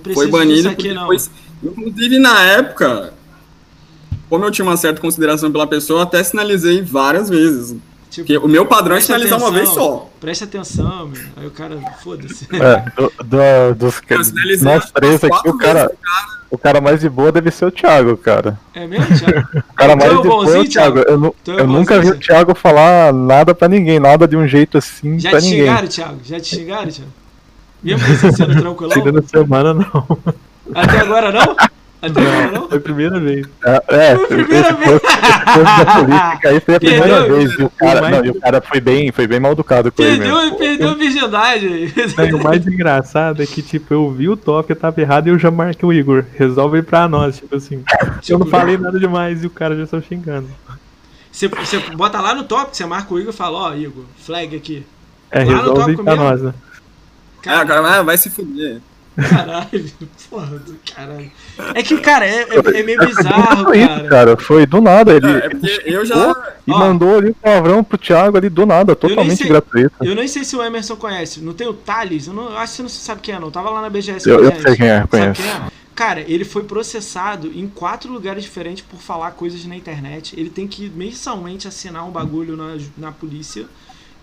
[0.00, 1.16] precisa foi banido aqui foi,
[1.62, 3.14] inclusive na época,
[4.28, 7.76] como eu tinha uma certa consideração pela pessoa, até sinalizei várias vezes.
[8.10, 10.10] Tipo, Porque o meu padrão é sinalizar uma vez atenção, só.
[10.20, 11.22] Presta atenção, meu.
[11.36, 12.46] Aí o cara, foda-se.
[12.52, 14.18] É, do, do- dos Eu
[14.64, 15.98] nós três aqui, o cara, pro
[16.50, 18.58] o cara mais de boa deve ser o Thiago, cara.
[18.74, 19.48] É mesmo, Thiago?
[19.70, 20.98] O cara é mais o de boa é o Thiago.
[21.00, 24.48] Eu, Tu é eu nunca vi o Thiago falar nada pra ninguém, nada de um
[24.48, 25.60] jeito assim Já pra te ninguém.
[25.66, 26.18] xingaram, Thiago?
[26.24, 27.12] Já te xingaram, Thiago?
[27.82, 29.12] Mesmo você sendo tranquilão?
[29.12, 30.18] Na semana não.
[30.74, 31.56] Até agora não?
[32.00, 32.68] Agora não?
[32.68, 33.46] Foi a primeira vez.
[33.64, 35.00] É, é, Foi a primeira vez.
[35.02, 37.52] da política aí foi a primeira Perdeu, vez.
[37.58, 40.02] E o cara, mas- não, e o cara foi bem, foi bem mal educado com
[40.02, 40.34] ele mesmo.
[40.36, 41.94] Perdeu, perdeu a virgindade.
[42.30, 45.30] Não, o mais engraçado é que, tipo, eu vi o top, eu tava errado e
[45.30, 46.24] eu já marquei o Igor.
[46.36, 47.82] Resolve ir pra nós, tipo assim.
[48.28, 50.48] Eu não falei nada demais e o cara já saiu xingando.
[51.32, 54.56] Você, você bota lá no top, você marca o Igor e fala, ó, Igor, flag
[54.56, 54.84] aqui.
[55.30, 56.24] É, Lá no resolve pra mesmo.
[56.24, 56.54] nós, né?
[57.46, 58.80] Ah, o cara vai, vai se fuder.
[59.28, 59.90] Caralho,
[60.30, 61.30] porra do caralho.
[61.74, 64.08] É que, cara, é, é- é meio bizarro, Foi isso, cara.
[64.08, 64.36] cara.
[64.36, 65.12] Foi do nada.
[65.14, 65.50] Ele, É
[65.84, 66.54] eu já.
[66.66, 66.78] e Ó.
[66.78, 69.48] mandou ali o palavrão pro Thiago ali do nada, totalmente sei.
[69.48, 69.92] gratuito.
[70.04, 71.40] Eu nem sei se o Emerson conhece.
[71.40, 72.26] Não tem o Thales?
[72.28, 73.50] Eu, não, eu acho que você não sabe quem é, não.
[73.50, 74.28] Tava lá na BGS.
[74.28, 75.42] Eu- eu sei quem é, conheço.
[75.42, 75.62] quem é?
[75.94, 80.38] Cara, ele foi processado em quatro lugares diferentes por falar coisas na internet.
[80.38, 83.66] Ele tem que mensalmente assinar um bagulho na, na polícia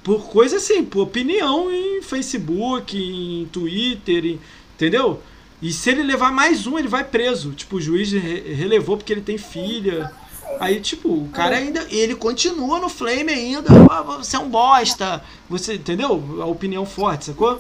[0.01, 4.39] por coisa assim, por opinião em Facebook, em Twitter, em-
[4.76, 5.22] entendeu?
[5.61, 7.52] E se ele levar mais um, ele vai preso.
[7.52, 10.11] Tipo, o juiz re- relevou porque ele tem filha.
[10.60, 11.88] Aí, tipo, o cara ainda.
[11.89, 13.69] Ele continua no flame ainda.
[13.89, 15.23] "Ah, Você é um bosta.
[15.49, 16.22] Você, entendeu?
[16.41, 17.60] A opinião forte, sacou?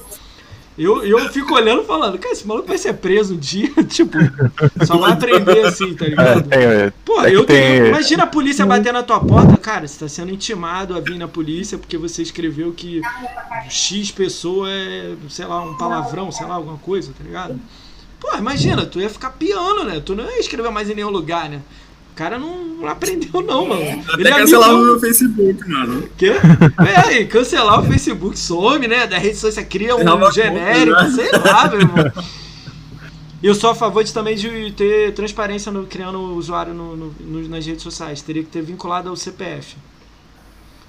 [0.77, 4.17] Eu, eu fico olhando falando, cara, esse maluco vai ser preso um dia, tipo,
[4.85, 6.53] só vai aprender assim, tá É, ligado?
[6.53, 7.79] é, Pô, é eu tenho.
[7.81, 11.17] tem- Imagina a polícia bater na tua porta, cara, você tá sendo intimado a vir
[11.17, 13.01] na polícia porque você escreveu que
[13.69, 17.57] X pessoa é, sei lá, um palavrão, sei lá, alguma coisa, tá ligado?
[18.19, 20.01] Pô, imagina, tu ia ficar piano, né?
[20.03, 21.61] Tu não ia escrever mais em nenhum lugar, né?
[22.15, 24.01] O cara não, aprendeu, não, mano.
[24.13, 26.09] Até cancelar o meu Facebook, mano.
[26.17, 26.31] Quê?
[27.09, 29.05] É, e cancelar o Facebook some, né?
[29.05, 31.11] Da rede social, cria um genérico, conta, né?
[31.13, 32.11] sei lá, meu irmão.
[33.43, 36.95] E eu sou a favor de, também de ter transparência no criando o usuário no,
[36.95, 38.21] no- no- nas redes sociais.
[38.21, 39.75] Teria que ter vinculado ao CPF.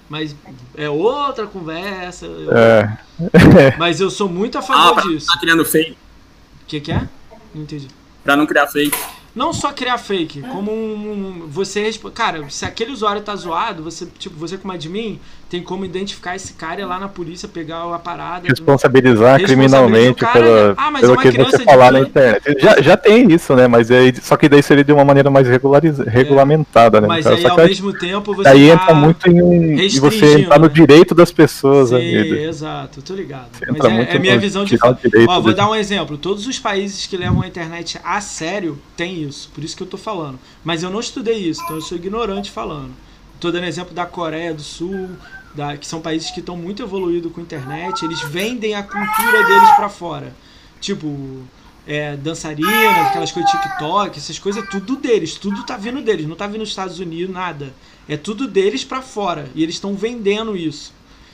[0.08, 0.32] Mas
[0.76, 2.24] é outra conversa.
[2.26, 2.98] eu- é,
[3.76, 5.26] Mas eu sou muito a Ah, favor pra não disso.
[5.26, 5.90] tá criando fake.
[5.90, 7.08] O que, que é?
[7.52, 7.88] Não entendi.
[8.22, 8.96] Pra não criar fake.
[9.36, 14.06] Não só criar fake, como um, um- você cara, se aquele usuário tá zoado, você
[14.18, 17.98] tipo, você como admin tem como identificar esse cara e lá na polícia pegar a
[18.00, 18.48] parada.
[18.48, 20.74] responsabilizar Responsabiliza criminalmente o cara, pela, né?
[20.76, 22.60] Ah, mas é pelo uma que você de falar na quinze- internet.
[22.60, 23.68] Já, já tem isso, né?
[23.68, 27.06] Mas aí, só que daí seria de uma maneira mais regulariza, regulamentada, né?
[27.06, 27.36] Mas cara?
[27.36, 30.66] aí ao aí- mesmo tempo você daí tá entra muito em, em você entrar no
[30.66, 30.72] né?
[30.72, 31.90] direito das pessoas.
[31.90, 32.44] Sim, ali.
[32.44, 33.46] exato, tô ligado.
[33.52, 36.18] Você Mas é, é minha visão de direito Ó, vou de- dar um exemplo.
[36.18, 39.50] Todos os países que levam a internet a sério têm isso.
[39.54, 40.38] Por isso que eu tô falando.
[40.64, 42.90] Mas eu não estudei isso, então eu sou ignorante falando.
[43.38, 45.10] Tô dando exemplo da Coreia do Sul,
[45.56, 48.04] da- que são países que estão muito evoluídos com internet.
[48.04, 50.34] Eles vendem a cultura deles pra fora.
[50.80, 51.42] Tipo,
[51.86, 55.34] é, dançarina, aquelas coisas TikTok, essas coisas, é tudo deles.
[55.34, 56.26] Tudo tá vindo deles.
[56.26, 57.72] Não tá vindo dos Estados Unidos, nada.
[58.08, 59.50] É tudo deles pra fora.
[59.54, 60.92] E eles estão vendendo isso.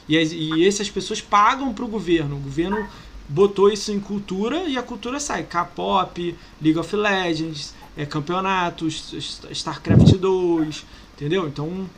[0.08, 2.36] E, e essas pessoas pagam pro governo.
[2.36, 2.86] O governo
[3.28, 5.42] botou isso em cultura e a cultura sai.
[5.44, 9.14] K-pop, League of Legends, é, campeonatos,
[9.50, 10.84] StarCraft 2,
[11.14, 11.46] entendeu?
[11.48, 11.88] Então,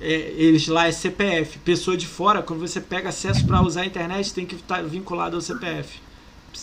[0.00, 1.58] é, eles lá é CPF.
[1.60, 5.36] Pessoa de fora, quando você pega acesso para usar a internet, tem que estar vinculado
[5.36, 6.00] ao CPF.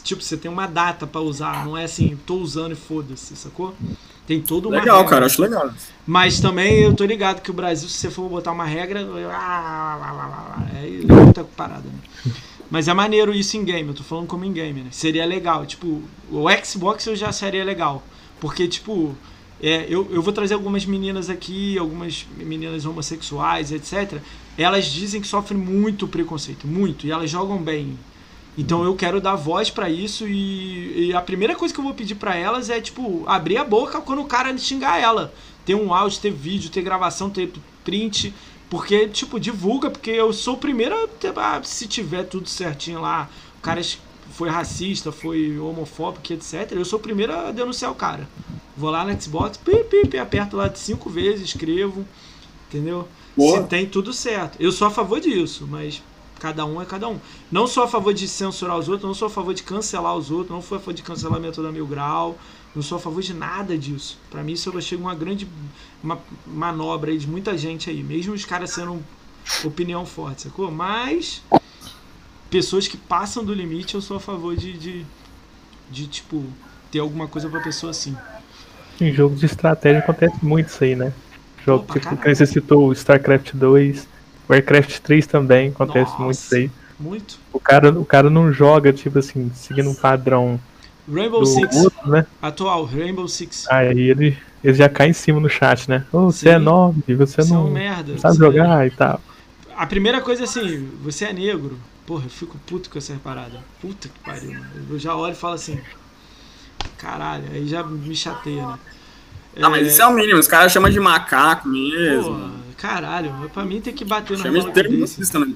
[0.03, 3.73] Tipo, você tem uma data para usar, não é assim, tô usando e foda-se, sacou?
[4.27, 5.09] Tem todo uma Legal, regra.
[5.11, 5.71] cara, acho legal.
[6.05, 9.29] Mas também eu tô ligado que o Brasil, se você for botar uma regra, eu-
[9.31, 11.99] ah, é muita parada, né?
[12.69, 14.89] Mas é maneiro isso em game, eu tô falando como em game, né?
[14.91, 15.65] Seria legal.
[15.67, 16.01] Tipo,
[16.31, 18.03] o Xbox eu já seria legal.
[18.39, 19.15] Porque, tipo,
[19.61, 24.19] é, eu, eu vou trazer algumas meninas aqui, algumas meninas homossexuais, etc.
[24.57, 27.97] Elas dizem que sofrem muito preconceito, muito, e elas jogam bem.
[28.57, 31.93] Então eu quero dar voz pra isso e, e a primeira coisa que eu vou
[31.93, 35.33] pedir pra elas é, tipo, abrir a boca quando o cara xingar ela.
[35.65, 37.51] Ter um áudio, ter vídeo, ter gravação, ter
[37.83, 38.33] print.
[38.69, 40.95] Porque, tipo, divulga, porque eu sou o primeiro
[41.35, 43.81] a se tiver tudo certinho lá, o cara
[44.35, 46.71] foi racista, foi homofóbico, etc.
[46.71, 48.27] Eu sou o primeiro a denunciar o cara.
[48.75, 52.05] Vou lá no Xbox, pi, pi, pi, aperto lá de cinco vezes, escrevo,
[52.67, 53.07] entendeu?
[53.35, 53.61] Boa.
[53.61, 54.57] Se tem tudo certo.
[54.59, 56.03] Eu sou a favor disso, mas
[56.37, 57.17] cada um é cada um.
[57.49, 60.29] Não sou a favor de censurar os outros, não sou a favor de cancelar os
[60.29, 62.37] outros, não sou a favor de cancelamento da Mil Grau,
[62.75, 64.17] não sou a favor de nada disso.
[64.29, 65.47] Pra mim isso eu achei uma grande
[66.03, 69.01] uma manobra aí de muita gente aí, mesmo os caras sendo
[69.63, 70.69] opinião forte, sacou?
[70.69, 71.41] Mas
[72.55, 75.05] pessoas que passam do limite, eu sou a favor de, de,
[75.91, 76.41] de tipo,
[76.89, 78.15] ter alguma coisa pra pessoa assim.
[79.01, 81.11] Em jogos de estratégia acontece muito isso aí, né?
[81.65, 84.07] Jogo Opa, tipo, que você citou StarCraft 2,
[84.49, 86.23] Warcraft 3 também acontece Nossa.
[86.23, 86.71] muito isso aí.
[86.97, 87.37] Muito.
[87.51, 90.57] O cara, o cara não joga, tipo assim, seguindo um padrão
[91.13, 92.25] Rainbow do Six, outro, né?
[92.41, 93.67] atual, Rainbow Six.
[93.69, 96.05] Aí ele, ele já cai em cima no chat, né?
[96.13, 98.17] Ô, você é nobre, você é não merda.
[98.17, 99.19] sabe é- jogar e tal.
[99.75, 101.77] A primeira coisa é assim, você é negro.
[102.05, 103.59] Porra, eu fico puto com essa parada.
[103.81, 104.65] Puta que pariu, mano.
[104.89, 105.79] Eu já olho e falo assim.
[106.97, 108.79] Caralho, aí já me chateia, né?
[109.57, 110.39] Não, mas isso é o mínimo.
[110.39, 112.23] Os caras chamam de macaco mesmo.
[112.35, 115.15] Porra, caralho, pra mim tem que bater no Chama de termo desse.
[115.17, 115.53] racista, né?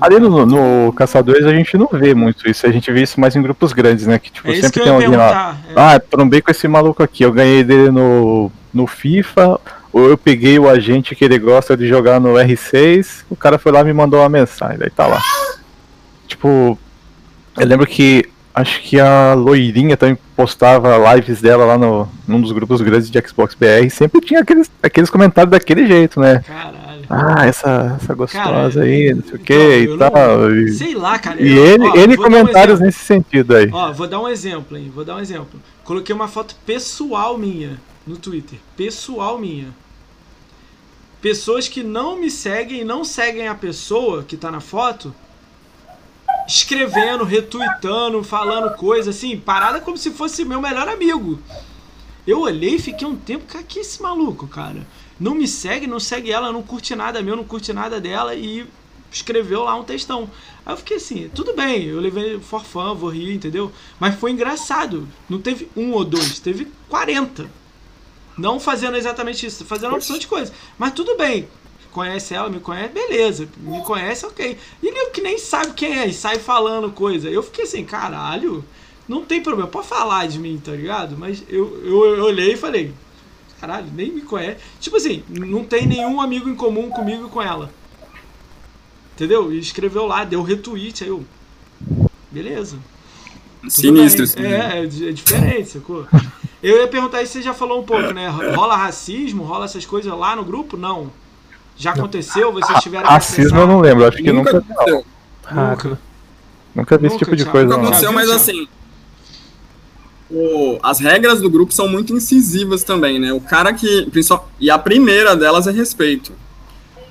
[0.00, 3.34] Ali no, no Caçadores a gente não vê muito isso, a gente vê isso mais
[3.36, 4.18] em grupos grandes, né?
[4.18, 5.56] Que tipo, É que sempre eu tem alguém lá.
[5.68, 5.72] é.
[5.76, 9.58] Ah, trombei com esse maluco aqui, eu ganhei dele no, no FIFA,
[9.92, 13.72] ou eu peguei o agente que ele gosta de jogar no R6, o cara foi
[13.72, 15.20] lá e me mandou uma mensagem, daí tá lá.
[16.26, 16.78] Tipo,
[17.58, 22.52] eu lembro que acho que a loirinha também postava lives dela lá no, num dos
[22.52, 26.40] grupos grandes de Xbox BR, sempre tinha aqueles, aqueles comentários daquele jeito, né?
[26.46, 26.80] Caralho.
[27.12, 28.44] Ah, essa, essa gostosa
[28.80, 30.54] Cara, aí, não sei o então, que e não- tal.
[30.54, 31.42] E, Sei lá, cara.
[31.42, 32.86] e eu- ele, ó, ele um comentários exemplo.
[32.86, 33.68] nesse sentido aí.
[33.72, 34.92] Ó, vou dar um exemplo, hein?
[34.94, 35.60] Vou dar um exemplo.
[35.82, 38.58] Coloquei uma foto pessoal minha no Twitter.
[38.76, 39.74] Pessoal minha.
[41.20, 45.14] Pessoas que não me seguem não seguem a pessoa que tá na foto,
[46.48, 51.38] escrevendo, retweetando, falando coisa assim, parada como se fosse meu melhor amigo.
[52.26, 54.86] Eu olhei e fiquei um tempo, cara, que esse maluco, cara?
[55.18, 58.66] Não me segue, não segue ela, não curte nada meu, não curte nada dela e
[59.12, 60.30] escreveu lá um textão.
[60.64, 63.70] Aí eu fiquei assim, tudo bem, eu levei for fun, vou rir, entendeu?
[63.98, 65.06] Mas foi engraçado.
[65.28, 67.59] Não teve um ou dois, teve 40.
[68.36, 70.52] Não fazendo exatamente isso, fazendo uma opção de coisa.
[70.78, 71.48] Mas tudo bem.
[71.90, 73.48] Conhece ela, me conhece, beleza.
[73.58, 74.56] Me conhece, ok.
[74.82, 77.28] E ele que nem sabe quem é e sai falando coisa.
[77.28, 78.64] Eu fiquei assim, caralho,
[79.08, 81.16] não tem problema, pode falar de mim, tá ligado?
[81.18, 82.94] Mas eu, eu, eu olhei e falei,
[83.60, 84.58] caralho, nem me conhece.
[84.80, 87.72] Tipo assim, não tem nenhum amigo em comum comigo e com ela.
[89.14, 89.52] Entendeu?
[89.52, 91.24] E escreveu lá, deu retweet, aí eu.
[92.30, 92.78] Beleza.
[93.68, 94.24] Sinistro.
[94.24, 94.40] assim.
[94.40, 96.06] É, é, é diferente, sacou?
[96.62, 98.28] Eu ia perguntar isso, você já falou um pouco, né?
[98.54, 100.76] Rola racismo, rola essas coisas lá no grupo?
[100.76, 101.10] Não.
[101.76, 102.52] Já aconteceu?
[102.52, 104.64] Vocês tiveram Racismo eu não lembro, acho que Nunca nunca.
[104.72, 105.04] aconteceu.
[105.50, 105.98] Nunca.
[106.74, 107.84] Nunca vi esse tipo de coisa, Nunca não.
[107.84, 108.68] aconteceu, Já mas assim.
[110.30, 113.32] o- as regras do grupo são muito incisivas também, né?
[113.32, 114.08] O cara que.
[114.58, 116.32] E a primeira delas é respeito.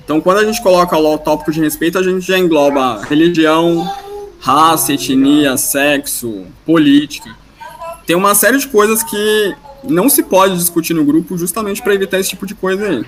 [0.04, 3.88] Então, quando a gente coloca lá o tópico de respeito, a gente já engloba religião,
[4.40, 7.30] raça, etnia, sexo, política.
[8.06, 9.54] Tem uma série de coisas que
[9.84, 13.04] não se pode discutir no grupo justamente para evitar esse tipo de coisa aí.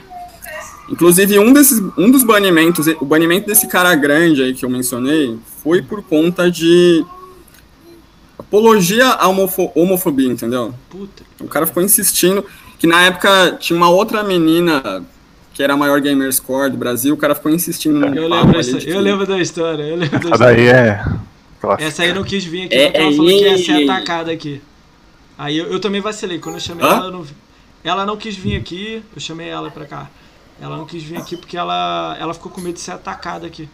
[0.91, 5.39] Inclusive, um, desses, um dos banimentos, o banimento desse cara grande aí que eu mencionei,
[5.63, 7.05] foi por conta de
[8.39, 10.75] apologia à homofo- homofobia, entendeu?
[10.91, 11.23] Puta.
[11.41, 12.45] O cara ficou insistindo
[12.79, 15.03] que na época tinha uma outra menina
[15.55, 18.59] que era a maior gamer score do Brasil, o cara ficou insistindo no Eu lembro,
[18.59, 19.83] essa- eu que- lembro da história.
[19.83, 20.57] Eu lembro da Essa história.
[20.57, 21.05] daí é.
[21.61, 21.89] clássica.
[21.89, 24.33] Essa aí não quis vir aqui É, porque ela é, falou que ia ser atacada
[24.33, 24.61] aqui.
[25.39, 26.39] Aí eu, eu também vacilei.
[26.39, 26.91] Quando eu chamei Hã?
[26.97, 27.35] ela, eu não, vi-
[27.83, 29.03] ela não quis vir aqui.
[29.15, 30.09] Eu chamei ela pra cá.
[30.61, 33.69] Ela não quis vir aqui porque ela, ela ficou com medo de ser atacada aqui.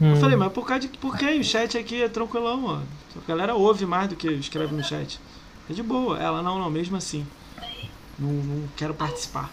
[0.00, 0.12] Hum.
[0.14, 1.26] Eu falei, mas por causa de por quê?
[1.38, 2.76] O chat aqui é tranquilão, ó.
[3.18, 5.20] A galera ouve mais do que escreve no chat.
[5.68, 6.18] É de boa.
[6.18, 7.26] Ela, não, não, mesmo assim.
[8.18, 9.50] Não, não quero participar.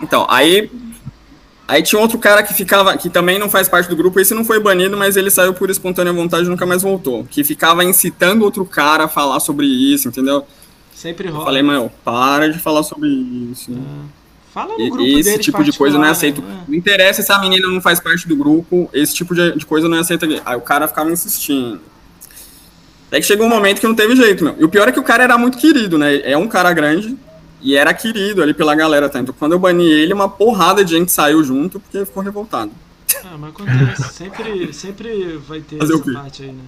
[0.00, 0.70] Então, aí.
[1.68, 4.44] Aí tinha outro cara que ficava, que também não faz parte do grupo, esse não
[4.44, 7.24] foi banido, mas ele saiu por espontânea vontade e nunca mais voltou.
[7.28, 10.46] Que ficava incitando outro cara a falar sobre isso, entendeu?
[10.94, 11.44] Sempre Eu rola.
[11.46, 13.76] falei, mano, para de falar sobre isso.
[14.54, 16.40] Fala no grupo esse deles tipo de coisa não é aceito.
[16.40, 16.64] né?
[16.68, 19.88] Não interessa se a menina não faz parte do grupo, esse tipo de, de coisa
[19.88, 20.24] não é aceito.
[20.44, 21.80] Aí o cara ficava insistindo.
[23.08, 24.54] Até que chegou um momento que não teve jeito, meu.
[24.58, 26.20] E o pior é que o cara era muito querido, né?
[26.22, 27.16] É um cara grande
[27.60, 29.18] e era querido ali pela galera, tá?
[29.20, 32.70] Então quando eu bani ele, uma porrada de gente saiu junto porque ficou revoltado.
[33.24, 34.02] Ah, mas acontece.
[34.14, 36.62] sempre, sempre vai ter Fazer essa parte aí, né?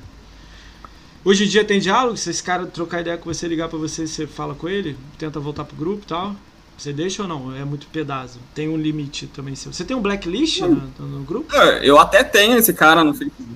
[1.24, 2.16] Hoje em dia tem diálogo?
[2.16, 4.96] Se esse cara trocar ideia com você, ligar pra você, você fala com ele?
[5.18, 6.34] Tenta voltar pro grupo e tal?
[6.76, 7.54] Você deixa ou não?
[7.54, 8.38] É muito pedaço.
[8.54, 9.72] Tem um limite também seu.
[9.72, 10.80] Você tem um blacklist Hum.
[10.98, 11.54] no, grupo?
[11.54, 13.50] É, Eu até tenho esse cara no Facebook.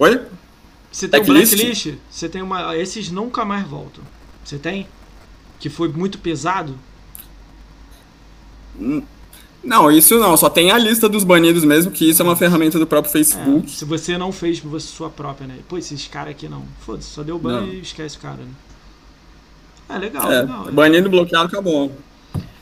[0.00, 0.20] Oi?
[0.90, 1.54] Você tem um Blacklist?
[1.54, 1.94] blacklist?
[2.10, 2.76] Você tem uma.
[2.76, 4.02] Esses nunca mais voltam.
[4.44, 4.86] Você tem?
[5.58, 6.74] Que foi muito pesado?
[9.62, 10.36] Não, isso não.
[10.36, 13.12] Só tem a lista dos banidos mesmo, que isso é uma ferramenta do próprio É,
[13.12, 13.70] Facebook.
[13.70, 15.56] se você não fez você sua própria, né?
[15.68, 16.62] Pô, esses caras aqui não.
[16.80, 17.68] Foda-se, só deu ban Não.
[17.68, 18.50] e esquece o cara, né?
[19.88, 20.72] É legal, É, legal.
[20.72, 21.92] banido, bloqueado, acabou.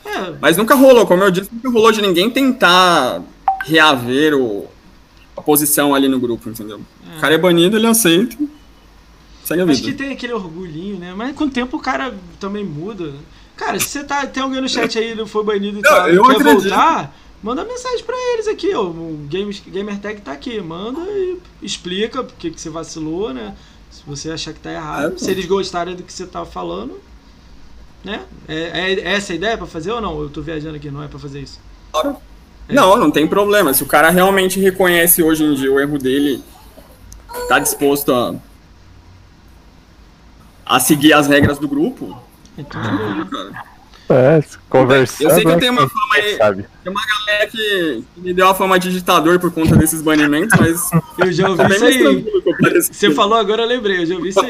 [0.05, 3.21] É, Mas nunca rolou, como eu disse, nunca rolou de ninguém tentar
[3.65, 4.67] reaver o,
[5.35, 6.81] a posição ali no grupo, entendeu?
[7.17, 8.35] O cara é banido, ele aceita.
[9.43, 10.03] Segue a Acho que vida.
[10.03, 11.13] tem aquele orgulhinho, né?
[11.15, 13.13] Mas com o tempo o cara também muda.
[13.57, 16.09] Cara, se você tá, tem alguém no chat aí que foi banido e Não, tá,
[16.09, 16.61] eu quer acredito.
[16.69, 18.83] voltar, manda mensagem pra eles aqui, ó.
[18.83, 20.59] O Games, Gamertag tá aqui.
[20.61, 23.53] Manda e explica por que você vacilou, né?
[23.91, 25.15] Se você achar que tá errado.
[25.15, 26.99] É, se eles gostarem do que você tá falando,
[28.03, 28.21] né?
[28.47, 30.19] É, é essa a ideia pra fazer ou não?
[30.19, 31.59] Eu tô viajando aqui, não é pra fazer isso.
[32.67, 33.73] Não, não tem problema.
[33.73, 36.41] Se o cara realmente reconhece hoje em dia o erro dele,
[37.47, 38.33] tá disposto a,
[40.65, 42.17] a seguir as regras do grupo,
[42.57, 43.27] de boa, né?
[43.31, 43.72] cara.
[44.13, 45.29] É, conversando.
[45.29, 46.65] Eu sei que eu tenho uma fama aí- Sabe.
[46.83, 50.59] Tem uma galera que, que me deu a fama de ditador por conta desses banimentos,
[50.59, 50.81] mas
[51.17, 52.25] Eu já ouvi isso aí.
[52.81, 54.01] Você falou agora, eu lembrei.
[54.01, 54.49] Eu já ouvi isso aí.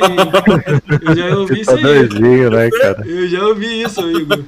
[1.02, 1.84] Eu já ouvi isso Tá aí.
[1.84, 3.03] doidinho, né, cara?
[3.07, 4.40] Eu já ouvi isso, Igor.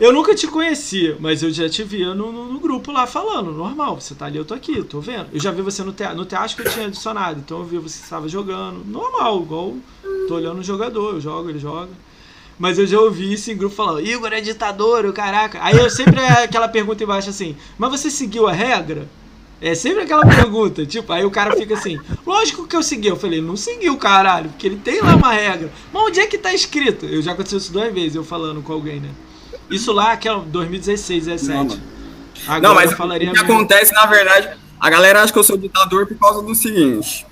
[0.00, 3.52] Eu nunca te conhecia, mas eu já te via no, no- no grupo lá falando,
[3.52, 3.98] normal.
[4.00, 5.26] Você tá ali, eu tô aqui, eu tô vendo.
[5.32, 6.16] Eu já vi você no teatro.
[6.16, 8.84] No teatro que eu tinha adicionado, então eu vi você estava jogando.
[8.86, 9.74] Normal, igual
[10.28, 11.88] tô olhando o jogador, eu jogo, ele joga.
[12.60, 15.58] Mas eu já ouvi isso em grupo falando, Igor é ditador, o caraca.
[15.62, 19.08] Aí eu sempre é aquela pergunta embaixo assim, mas você seguiu a regra?
[19.62, 23.08] É sempre aquela pergunta, tipo, aí o cara fica assim, lógico que eu segui.
[23.08, 25.72] Eu falei, não seguiu, caralho, porque ele tem lá uma regra.
[25.90, 27.06] Mas onde é que tá escrito?
[27.06, 29.08] Eu já aconteceu isso duas vezes, eu falando com alguém, né?
[29.70, 31.80] Isso lá, aquela 2016, 17.
[32.46, 33.54] Não, Não, mas eu falaria o que mesmo.
[33.54, 37.26] acontece, na verdade, a galera acha que eu sou ditador por causa do seguinte.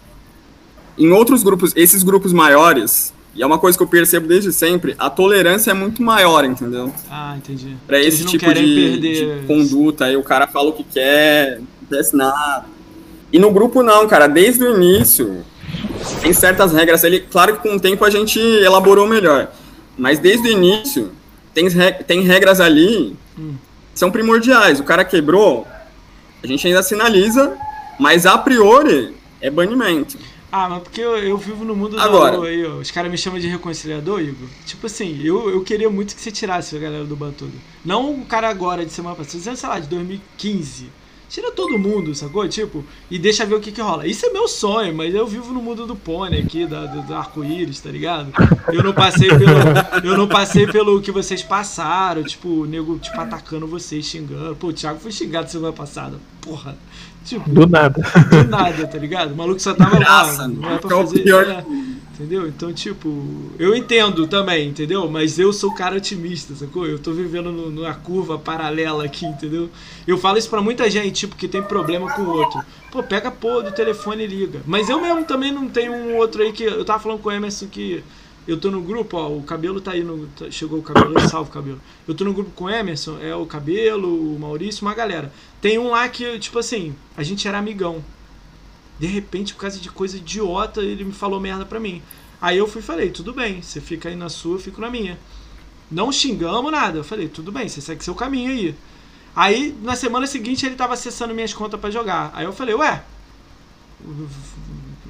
[0.96, 4.96] Em outros grupos, esses grupos maiores, e é uma coisa que eu percebo desde sempre,
[4.98, 6.92] a tolerância é muito maior, entendeu?
[7.08, 7.76] Ah, entendi.
[7.86, 12.16] Pra esse tipo de, de conduta, aí o cara fala o que quer, não acontece
[12.16, 12.66] nada.
[13.32, 15.44] E no grupo não, cara, desde o início,
[16.20, 19.52] tem certas regras ali, claro que com o tempo a gente elaborou melhor,
[19.96, 21.12] mas desde o início,
[21.54, 21.66] tem,
[22.06, 23.54] tem regras ali Hum.
[23.92, 24.80] que são primordiais.
[24.80, 25.64] O cara quebrou,
[26.42, 27.56] a gente ainda sinaliza,
[28.00, 30.18] mas a priori é banimento.
[30.50, 32.32] Ah, mas porque eu, eu vivo no mundo Agora.
[32.32, 32.76] da lua aí, ó.
[32.76, 34.48] Os caras me chamam de reconciliador, Igor.
[34.64, 37.52] Tipo assim, eu, eu queria muito que você tirasse a galera do Bantudo.
[37.84, 40.98] Não o cara agora de semana passada, sei lá, de 2015.
[41.28, 42.48] Tira todo mundo, sacou?
[42.48, 44.06] Tipo, e deixa ver o que que rola.
[44.06, 47.14] Isso é meu sonho, mas eu vivo no mundo do pônei aqui, da, do, do
[47.14, 48.32] arco-íris, tá ligado?
[48.72, 49.50] Eu não passei pelo.
[50.02, 54.56] Eu não passei pelo que vocês passaram, tipo, o nego, tipo, atacando vocês, xingando.
[54.56, 56.18] Pô, o Thiago foi xingado semana passada.
[56.40, 56.78] Porra.
[57.24, 58.00] Tipo, Do nada.
[58.30, 59.32] do nada, tá ligado?
[59.32, 61.20] O maluco só tava lá, Graça, não é pra fazer.
[61.22, 61.64] pior
[62.14, 62.48] entendeu?
[62.48, 63.08] Então, tipo,
[63.60, 65.08] eu entendo também, entendeu?
[65.08, 66.84] Mas eu sou o cara otimista, sacou?
[66.84, 69.70] Eu tô vivendo no- numa curva paralela aqui, entendeu?
[70.04, 72.60] Eu falo isso pra muita gente, tipo, que tem problema com o outro.
[72.90, 74.60] Pô, pega a porra do telefone e liga.
[74.66, 76.64] Mas eu mesmo também não tenho um outro aí que.
[76.64, 78.02] Eu tava falando com o Emerson que.
[78.48, 80.26] Eu tô no grupo, ó, o cabelo tá aí no.
[80.28, 81.78] tá- chegou o cabelo, salve o cabelo.
[82.08, 85.30] Eu tô no grupo com o Emerson, é o cabelo, o Maurício, uma galera.
[85.60, 88.02] Tem um lá que, tipo assim, a gente era amigão.
[88.98, 92.02] De repente, por causa de coisa idiota, ele me falou merda pra mim.
[92.40, 95.18] Aí eu fui falei, tudo bem, você fica aí na sua, eu fico na minha.
[95.90, 96.98] Não xingamos nada.
[96.98, 98.74] Eu falei, tudo bem, você segue seu caminho aí.
[99.36, 102.30] Aí, na semana seguinte, ele tava acessando minhas contas pra jogar.
[102.34, 103.04] Aí eu falei, ué,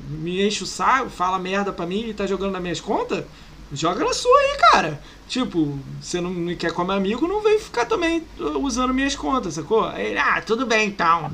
[0.09, 3.25] me enche o saco, fala merda pra mim e tá jogando nas minhas contas?
[3.73, 5.01] Joga na sua aí, cara.
[5.29, 9.55] Tipo, você não me quer como amigo, não vem ficar também uh, usando minhas contas,
[9.55, 9.85] sacou?
[9.85, 11.31] Aí ele, ah, tudo bem então.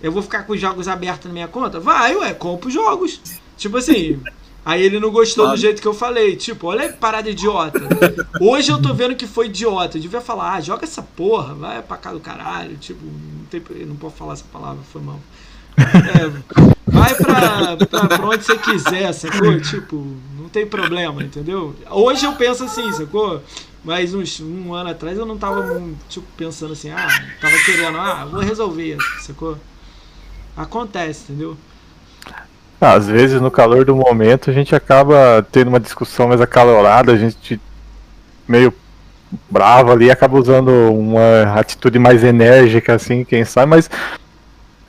[0.00, 1.78] Eu vou ficar com os jogos abertos na minha conta?
[1.78, 3.20] Vai, ué, compra os jogos.
[3.56, 4.18] Tipo assim.
[4.64, 5.60] Aí ele não gostou do Claro.
[5.60, 6.36] jeito que eu falei.
[6.36, 7.80] Tipo, olha que parada idiota.
[8.40, 9.98] Hoje eu tô vendo que foi idiota.
[9.98, 12.74] Eu devia falar, ah, joga essa porra, vai pra cá do caralho.
[12.78, 15.20] Tipo, não, tem, não posso falar essa palavra, foi mal.
[15.76, 16.54] É,
[16.86, 19.60] vai pra, pra, pra onde você quiser, sacou?
[19.60, 19.96] Tipo,
[20.38, 21.74] não tem problema, entendeu?
[21.90, 23.42] Hoje eu penso assim, sacou?
[23.84, 27.08] Mas uns, um ano atrás eu não tava, tipo, pensando assim, ah,
[27.40, 29.58] tava querendo, ah, vou resolver, sacou?
[30.56, 31.56] Acontece, entendeu?
[32.80, 37.16] Às vezes, no calor do momento, a gente acaba tendo uma discussão mais acalorada, a
[37.16, 37.60] gente
[38.48, 38.72] meio
[39.50, 43.90] bravo ali, acaba usando uma atitude mais enérgica, assim, quem sabe, mas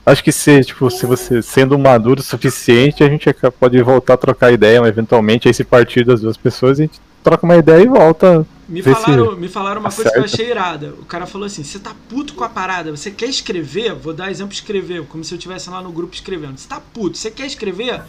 [0.06, 3.28] acho que se, tipo, se você sendo maduro o suficiente, a gente
[3.58, 7.00] pode voltar a trocar ideia, mas eventualmente, aí se partir das duas pessoas, a gente
[7.24, 8.46] troca uma ideia e volta.
[8.68, 10.42] Me falaram, me falaram uma coisa que eu acerta.
[10.42, 10.94] achei irada.
[11.00, 13.94] O cara falou assim: você tá puto com a parada, você quer escrever?
[13.94, 16.56] Vou dar exemplo escrever, como se eu estivesse lá no grupo escrevendo.
[16.56, 18.00] Você tá puto, você quer escrever?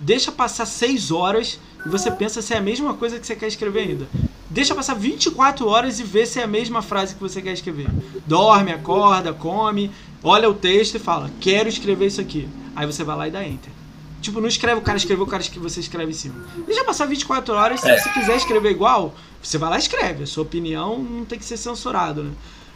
[0.00, 3.46] Deixa passar 6 horas e você pensa se é a mesma coisa que você quer
[3.46, 4.08] escrever ainda.
[4.50, 7.86] Deixa passar 24 horas e vê se é a mesma frase que você quer escrever.
[8.26, 9.90] Dorme, acorda, come,
[10.22, 12.48] olha o texto e fala: quero escrever isso aqui.
[12.74, 13.72] Aí você vai lá e dá enter.
[14.20, 16.44] Tipo, não escreve o cara escreveu, o cara que você escreve em cima.
[16.64, 17.98] Deixa passar 24 horas, se É.
[17.98, 20.22] você quiser escrever igual, você vai lá e escreve.
[20.22, 22.30] A sua opinião não tem que ser censurada, né?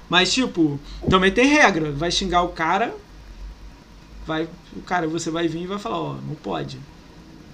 [0.08, 0.78] Mas, tipo,
[1.08, 1.92] também tem regra.
[1.92, 2.94] Vai xingar o cara,
[4.26, 6.80] vai, o cara, você vai vir e vai falar, ó, não pode.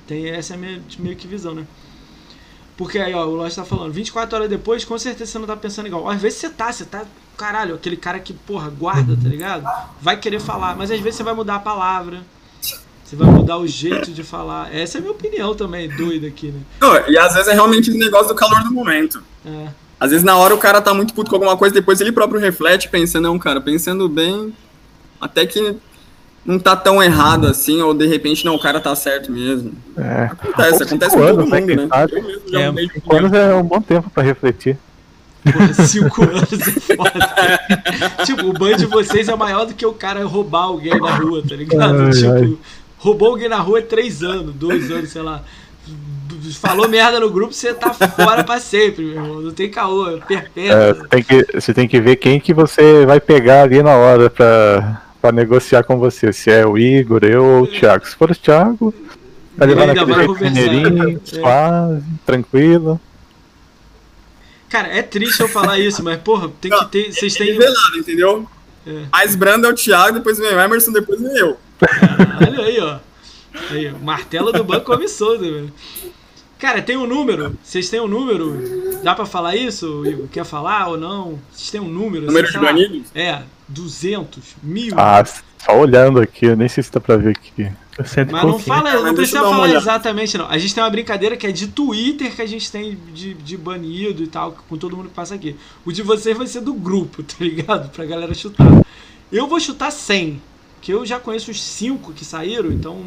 [0.06, 1.66] Tem essa é a minha meio que visão, né?
[2.77, 5.56] Porque aí, ó, o Lost tá falando, 24 horas depois, com certeza você não tá
[5.56, 6.09] pensando igual.
[6.09, 7.05] Às vezes você tá, você tá,
[7.37, 9.65] caralho, aquele cara que, porra, guarda, tá ligado?
[10.01, 12.21] Vai querer falar, mas às vezes você vai mudar a palavra.
[13.05, 14.75] Você vai mudar o jeito de falar.
[14.75, 16.61] Essa é a minha opinião também, doida aqui, né?
[16.81, 19.23] Não, e às vezes é realmente o negócio do calor do momento.
[19.45, 19.69] É.
[20.01, 22.41] Às vezes na hora o cara tá muito puto com alguma coisa, depois ele próprio
[22.41, 24.53] reflete, pensa, não, cara, pensando bem,
[25.21, 25.77] até que
[26.45, 29.73] não tá tão errado assim, ou de repente, não, o cara tá certo mesmo.
[29.97, 31.89] É, Acontece, acontece com todo né, mundo, né?
[32.11, 34.77] Eu mesmo já É, cinco anos é um bom tempo pra refletir.
[35.44, 38.24] Porra, cinco anos é foda.
[38.24, 41.43] tipo, o ban de vocês é maior do que o cara roubar alguém na rua,
[41.47, 42.02] tá ligado?
[42.02, 42.56] Ai, tipo, ai.
[42.98, 45.43] roubou alguém na rua é três anos, dois anos, sei lá.
[46.60, 49.40] Falou merda no grupo, você tá fora pra sempre, meu irmão.
[49.43, 50.94] Não tem caô, é É, perpétuo.
[50.94, 54.31] você, tem que, você tem que ver quem que você vai pegar ali na hora
[54.31, 56.32] pra, pra negociar com você.
[56.32, 58.06] Se é o Igor, eu ou o Thiago.
[58.06, 58.94] Se for o Thiago,
[59.56, 61.27] vai levar naquele jeito mineirinho, É.
[61.36, 63.01] suave, tranquilo.
[64.73, 67.12] Cara, é triste eu falar isso, mas, porra, tem que ter.
[67.12, 67.53] Vocês têm.
[67.53, 68.49] Nivelado, entendeu?
[68.86, 69.05] É.
[69.12, 71.59] Mais brando é o Thiago, depois vem o Emerson, depois vem eu.
[72.40, 72.99] Olha aí, ó.
[73.70, 75.70] Aí, ó, martelo do banco come solto, velho.
[76.59, 77.55] Cara, tem um número?
[77.62, 79.03] Vocês têm um número?
[79.03, 80.27] Dá pra falar isso, Igor?
[80.28, 81.39] Quer falar ou não?
[81.53, 82.24] Vocês têm um número?
[82.24, 82.73] Número sei de lá.
[82.73, 83.09] banidos?
[83.15, 84.94] É, 200, mil.
[84.97, 85.23] Ah,
[85.65, 87.71] só olhando aqui, eu nem sei se dá pra ver aqui.
[88.31, 89.79] Mas não fala, não Mas precisa falar olhada.
[89.79, 90.47] exatamente, não.
[90.49, 93.57] A gente tem uma brincadeira que é de Twitter que a gente tem de, de
[93.57, 95.57] banido e tal, com todo mundo que passa aqui.
[95.85, 97.91] O de vocês vai ser do grupo, tá ligado?
[97.91, 98.67] Pra galera chutar.
[99.31, 100.41] Eu vou chutar 100,
[100.81, 103.05] que eu já conheço os 5 que saíram, então.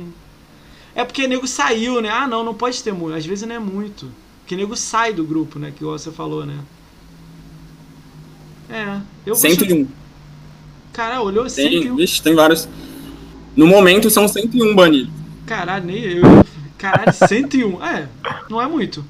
[0.94, 2.10] É porque nego saiu, né?
[2.10, 3.18] Ah, não, não pode ter muito.
[3.18, 4.10] Às vezes não é muito.
[4.42, 5.74] Porque nego sai do grupo, né?
[5.76, 6.58] Que igual você falou, né?
[8.70, 9.02] É.
[9.26, 10.05] Eu vou chutar.
[10.96, 11.08] 101.
[11.08, 11.96] Caralho, olhou Tem, 101.
[11.96, 12.68] vixe, tem vários.
[13.56, 15.12] No momento são 101 banidos.
[15.46, 16.24] Caralho, nem eu.
[16.78, 17.84] Caralho, 101.
[17.86, 18.08] É,
[18.50, 19.04] não é muito.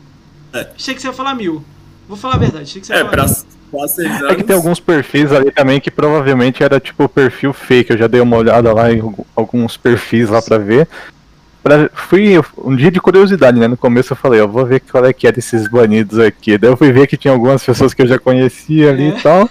[0.53, 0.68] É.
[0.76, 1.64] Achei que você ia falar mil.
[2.07, 3.36] Vou falar a verdade, achei que você ia É, falar pra, mil.
[3.72, 4.32] pra seis anos.
[4.32, 7.91] É que tem alguns perfis ali também que provavelmente era tipo perfil fake.
[7.91, 10.88] Eu já dei uma olhada lá em algu- alguns perfis lá pra ver.
[11.66, 13.68] Pra, fui um dia de curiosidade, né?
[13.68, 16.60] No começo eu falei, eu vou ver qual é que é desses banidos aqui.
[16.60, 19.18] Daí eu fui ver que tinha algumas pessoas que eu já conhecia ali É.
[19.18, 19.50] e tal.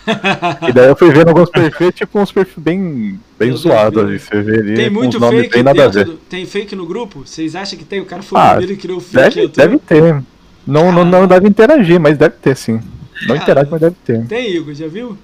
[0.68, 4.20] E daí eu fui vendo alguns perfis, tipo uns perfis bem, bem zoados ali.
[4.20, 6.04] Você vê ali Tem muito fake bem nada a ver.
[6.04, 6.12] do...
[6.14, 7.26] Tem fake no grupo?
[7.26, 7.98] Vocês acham que tem?
[7.98, 9.48] O cara foi Ah, o primeiro e criou o fake.
[9.48, 10.22] Deve, deve ter.
[10.64, 12.80] Não, não, não deve interagir, mas deve ter sim.
[13.22, 13.38] Não Cara.
[13.38, 14.24] interage, mas deve ter.
[14.26, 15.18] Tem, Igor, já viu?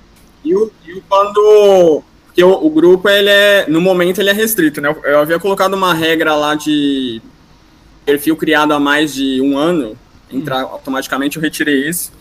[0.44, 2.02] E o, e o quando.
[2.30, 3.66] Porque o, o grupo, ele é.
[3.68, 4.88] No momento, ele é restrito, né?
[4.88, 7.20] Eu, eu havia colocado uma regra lá de
[8.06, 9.96] perfil criado há mais de um ano.
[10.32, 12.12] Entrar automaticamente, eu retirei isso.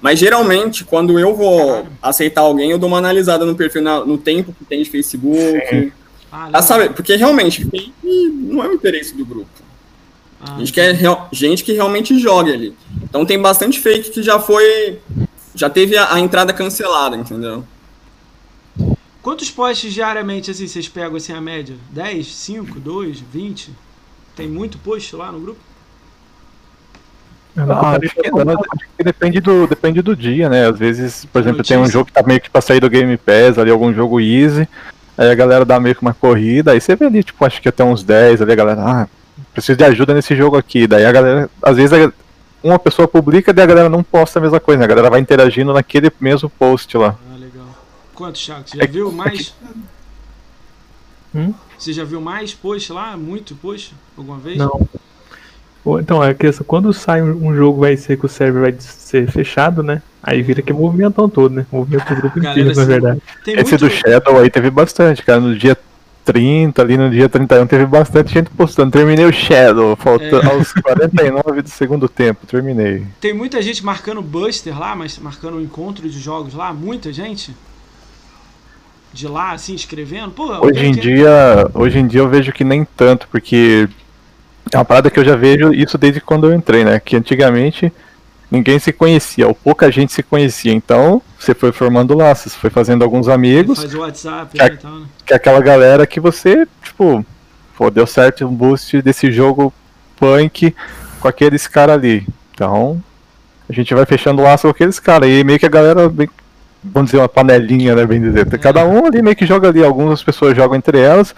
[0.00, 1.88] Mas geralmente, quando eu vou Caralho.
[2.00, 5.92] aceitar alguém, eu dou uma analisada no perfil, na- no tempo que tem de Facebook.
[6.30, 7.92] Ah, Pra saber, porque realmente, fake
[8.32, 9.48] não é o interesse do grupo.
[10.40, 12.76] Ah, A gente quer real- gente que realmente joga ali.
[13.02, 15.00] Então tem bastante fake que já foi.
[15.52, 17.64] Já teve a, a entrada cancelada, entendeu?
[19.28, 21.76] Quantos posts diariamente assim vocês pegam assim a média?
[21.90, 23.70] 10, 5, 2, 20?
[24.34, 25.60] Tem muito post lá no grupo?
[27.54, 30.66] Ah, acho que não, acho que depende do, depende do dia, né?
[30.66, 31.92] Às vezes, por exemplo, tem um Notícia.
[31.92, 34.66] jogo que tá meio que pra sair do Game Pass, ali algum jogo easy,
[35.18, 37.68] aí a galera dá meio que uma corrida, aí você vê ali, tipo, acho que
[37.68, 39.08] até uns 10, ali a galera, ah,
[39.52, 40.86] preciso de ajuda nesse jogo aqui.
[40.86, 42.10] Daí a galera, às vezes
[42.62, 44.86] uma pessoa publica, daí a galera não posta a mesma coisa, né?
[44.86, 47.14] A galera vai interagindo naquele mesmo post lá.
[48.18, 48.64] Quantos, Thiago?
[48.68, 49.54] Você já É- viu mais?
[51.32, 51.54] Hum?
[51.78, 53.16] Você já viu mais post lá?
[53.16, 53.94] Muito post?
[54.16, 54.58] Alguma vez?
[54.58, 54.88] Não.
[55.84, 59.30] Ou Então, é que quando sai um jogo vai ser que o server vai ser
[59.30, 60.02] fechado, né?
[60.20, 61.64] Aí vira que movimentam todo, né?
[61.70, 63.22] Movimenta o grupo Galera, inteiro, na assim, verdade.
[63.44, 63.84] Tem Esse muito...
[63.84, 65.40] do Shadow aí teve bastante, cara.
[65.40, 65.78] No dia
[66.24, 68.90] 30, ali no dia 31, teve bastante gente postando.
[68.90, 70.52] Terminei o Shadow, faltando É.
[70.52, 73.06] aos 49 do segundo tempo, terminei.
[73.20, 77.54] Tem muita gente marcando Buster lá, mas marcando o encontro de jogos lá, muita gente.
[79.18, 80.30] De lá, assim, escrevendo.
[80.30, 83.88] Pô, Hoje em quer- dia, hoje em dia eu vejo que nem tanto, porque
[84.72, 87.00] é uma parada que eu já vejo isso desde quando eu entrei, né?
[87.00, 87.92] Que antigamente
[88.48, 90.72] ninguém se conhecia, ou pouca gente se conhecia.
[90.72, 94.76] Então, você foi formando laços, foi fazendo alguns amigos, Faz o WhatsApp Que né, e
[94.76, 95.06] tal, né?
[95.26, 97.26] que é aquela galera que você, tipo,
[97.76, 99.74] pô, deu certo um boost desse jogo
[100.16, 100.72] punk
[101.20, 102.24] com aqueles caras ali.
[102.54, 103.02] Então,
[103.68, 105.28] a gente vai fechando laço com aqueles caras.
[105.28, 106.08] E meio que a galera,
[106.82, 108.46] vamos dizer, uma panelinha, né, bem dizer.
[108.58, 109.82] Cada um ali meio que joga ali.
[109.84, 111.34] Algumas pessoas jogam entre elas,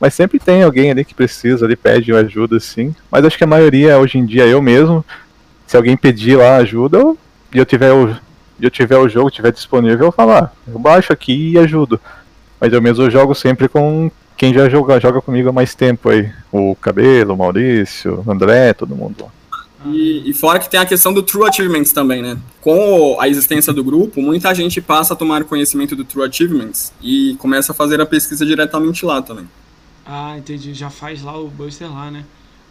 [0.00, 2.94] mas sempre tem alguém ali que precisa ali, pede ajuda, assim.
[3.10, 5.04] Mas acho que a maioria, hoje em dia, eu mesmo,
[5.66, 7.18] se alguém pedir lá ajuda, eu-
[7.54, 8.14] e eu tiver o,
[8.60, 12.00] eu tiver o jogo, tiver disponível, eu falar, eu baixo aqui e ajudo.
[12.60, 16.30] Mas eu mesmo jogo sempre com quem já joga, joga comigo há mais tempo aí.
[16.50, 19.28] O Cabelo, o Maurício, o André, todo mundo lá.
[19.86, 22.36] E, e fora que tem a questão do True Achievements também, né?
[22.60, 27.34] Com a existência do grupo, muita gente passa a tomar conhecimento do True Achievements e
[27.38, 29.48] começa a fazer a pesquisa diretamente lá também.
[30.06, 30.74] Ah, entendi.
[30.74, 32.24] Já faz lá o Buster lá, né?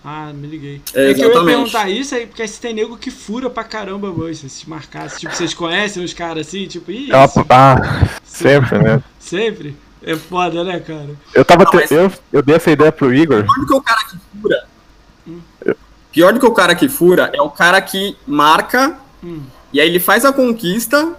[0.03, 0.81] Ah, me liguei.
[0.95, 3.63] É, É, que eu ia perguntar isso aí, porque se tem nego que fura pra
[3.63, 5.19] caramba Buster, se marcasse.
[5.19, 9.03] Tipo, vocês conhecem os caras assim, tipo, ih, É esse- ah, sempre, né?
[9.19, 9.75] sempre?
[10.03, 11.09] É foda, né, cara?
[11.35, 11.63] Eu tava.
[11.63, 13.43] Não, te- mas- eu, eu dei essa ideia pro Igor.
[13.43, 14.63] Do que o cara que fura.
[16.11, 19.41] Pior do que o cara que fura é o cara que marca Hum.
[19.71, 21.13] e aí ele faz a conquista,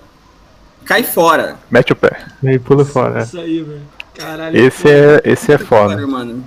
[0.84, 1.56] cai fora.
[1.70, 2.24] Mete o pé.
[2.44, 3.20] Aí pula fora.
[3.20, 3.22] é.
[3.22, 3.82] Isso aí, velho.
[4.14, 4.56] Caralho.
[4.58, 4.94] Esse foda.
[4.94, 5.94] é, esse é foda.
[5.94, 6.44] Pariu, mano.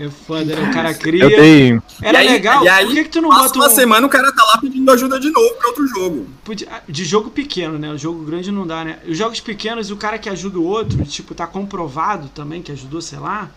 [0.00, 0.70] É foda, né?
[0.70, 1.24] O cara cria.
[1.24, 1.80] Eu dei.
[2.00, 2.62] Era e aí, legal.
[2.64, 3.70] E aí, Por que, que tu não bota uma um.
[3.70, 6.28] semana o cara tá lá pedindo ajuda de novo pra outro jogo.
[6.44, 7.90] Podia- De jogo pequeno, né?
[7.90, 8.98] O jogo grande não dá, né?
[9.08, 13.00] Os jogos pequenos, o cara que ajuda o outro, tipo, tá comprovado também que ajudou,
[13.02, 13.50] sei lá,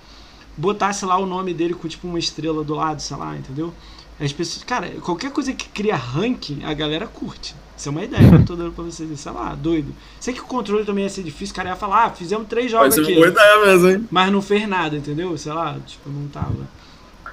[0.61, 3.73] botasse lá o nome dele com tipo uma estrela do lado, sei lá, entendeu?
[4.19, 7.55] As pessoas, cara, qualquer coisa que cria ranking, a galera curte.
[7.75, 9.19] Isso é uma ideia que eu tô dando pra vocês.
[9.19, 9.91] Sei lá, doido.
[10.19, 12.69] Sei que o controle também ia ser difícil, o cara ia falar, ah, fizemos três
[12.69, 13.13] jogos ser aqui.
[13.13, 14.07] uma boa ideia mesmo, hein?
[14.11, 15.35] Mas não fez nada, entendeu?
[15.35, 16.67] Sei lá, tipo, não tava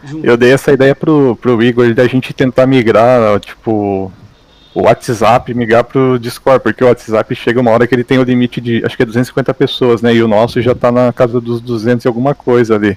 [0.02, 0.24] junto.
[0.26, 4.10] Eu dei essa ideia pro, pro Igor da gente tentar migrar, tipo,
[4.74, 8.22] o WhatsApp, migrar pro Discord, porque o WhatsApp chega uma hora que ele tem o
[8.22, 10.14] limite de, acho que é 250 pessoas, né?
[10.14, 12.96] E o nosso já tá na casa dos 200 e alguma coisa ali.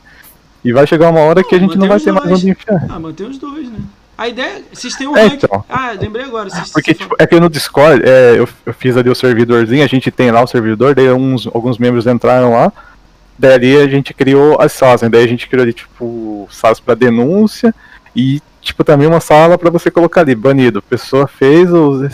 [0.63, 2.85] E vai chegar uma hora que a gente não vai ter mais onde enfiar.
[2.89, 3.79] Ah, mantém os dois, né?
[4.17, 4.61] A ideia.
[4.71, 5.45] Vocês têm um É, ranking.
[5.45, 5.65] então.
[5.67, 6.49] Ah, lembrei agora.
[6.49, 9.88] Vocês, Porque, tipo, é que no Discord, é, eu, eu fiz ali o servidorzinho, a
[9.88, 12.71] gente tem lá o servidor, daí uns, alguns membros entraram lá,
[13.39, 15.09] daí ali a gente criou as salas, né?
[15.09, 17.73] daí a gente criou ali, tipo, salas pra denúncia
[18.15, 20.81] e, tipo, também uma sala pra você colocar ali, banido.
[20.81, 21.69] Pessoa fez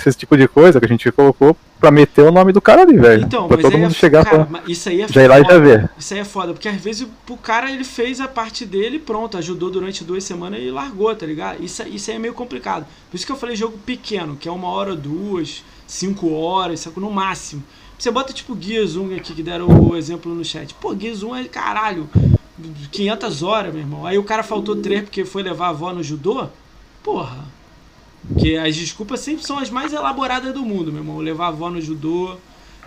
[0.06, 2.98] esse tipo de coisa que a gente colocou pra meter o nome do cara ali,
[2.98, 3.24] velho.
[3.24, 5.40] Então, pra mas todo mundo é, chegar cara, pra isso aí é já ir lá
[5.40, 5.54] e foda.
[5.54, 5.90] já ver.
[5.98, 9.00] Isso aí é foda, porque às vezes o cara ele fez a parte dele e
[9.00, 11.64] pronto, ajudou durante duas semanas e largou, tá ligado?
[11.64, 12.86] Isso, isso aí é meio complicado.
[13.12, 17.00] Por isso que eu falei jogo pequeno, que é uma hora, duas, cinco horas, sabe?
[17.00, 17.64] no máximo.
[17.98, 20.74] Você bota tipo Gears 1 aqui, que deram o exemplo no chat.
[20.76, 22.08] Pô, Gears 1 é caralho,
[22.92, 24.06] 500 horas, meu irmão.
[24.06, 26.48] Aí o cara faltou três porque foi levar a avó no judô.
[27.04, 27.38] Porra.
[28.28, 31.18] Porque as desculpas sempre são as mais elaboradas do mundo, meu irmão.
[31.20, 32.36] Levar a avó no judô.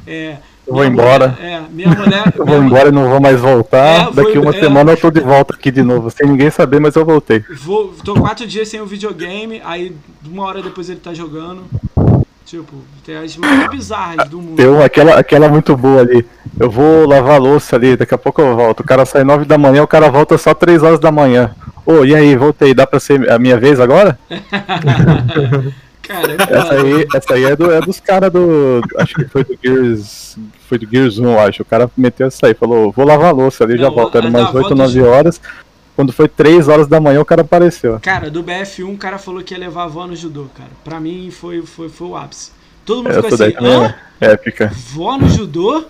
[0.06, 1.28] É, Eu vou embora.
[1.28, 2.32] mulher- é, minha mulher.
[2.36, 4.08] Eu vou embora e não vou mais voltar.
[4.08, 4.60] É, Daqui uma em- é.
[4.60, 7.44] semana eu tô de volta aqui de novo, sem ninguém saber, mas eu voltei.
[7.54, 11.64] Vou, tô quatro dias sem o videogame, aí uma hora depois ele tá jogando.
[12.50, 12.74] Tipo,
[13.06, 14.56] tem as mais bizarras do mundo.
[14.56, 16.26] Tem uma, aquela, aquela muito boa ali.
[16.58, 18.80] Eu vou lavar a louça ali, daqui a pouco eu volto.
[18.80, 21.54] O cara sai 9 da manhã, o cara volta só 3 horas da manhã.
[21.86, 24.18] Ô, e aí, voltei, dá pra ser a minha vez agora?
[26.02, 28.80] Cara, é Essa aí, essa aí é, do, é dos caras do.
[28.98, 30.36] Acho que foi do Gears.
[30.68, 31.62] Foi do Gears 1, eu acho.
[31.62, 34.18] O cara meteu essa aí, falou, vou lavar a louça ali, já volto.
[34.18, 35.40] Era umas da 8, avó 9 do- horas.
[36.00, 38.00] Quando foi 3 horas da manhã, o cara apareceu.
[38.00, 40.70] Cara, do BF1 o cara falou que ia levar a avó no judô, cara.
[40.82, 42.52] Pra mim foi, foi, foi o ápice.
[42.86, 43.94] Todo mundo ficou Essa daí assim, hã?
[44.18, 44.72] é épica.
[44.94, 45.84] Vó no judô?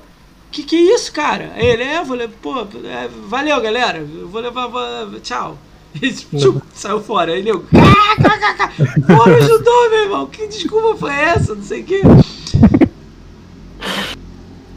[0.51, 1.53] Que que é isso, cara?
[1.55, 3.99] Aí Ele, é, vou levar, pô, é, valeu, galera.
[3.99, 4.82] Eu vou levar, vó,
[5.23, 5.57] tchau.
[6.03, 7.31] E, tchum, saiu fora.
[7.31, 10.27] Aí ele, vó no judô, meu irmão.
[10.27, 11.55] Que desculpa foi essa?
[11.55, 12.03] Não sei o quê.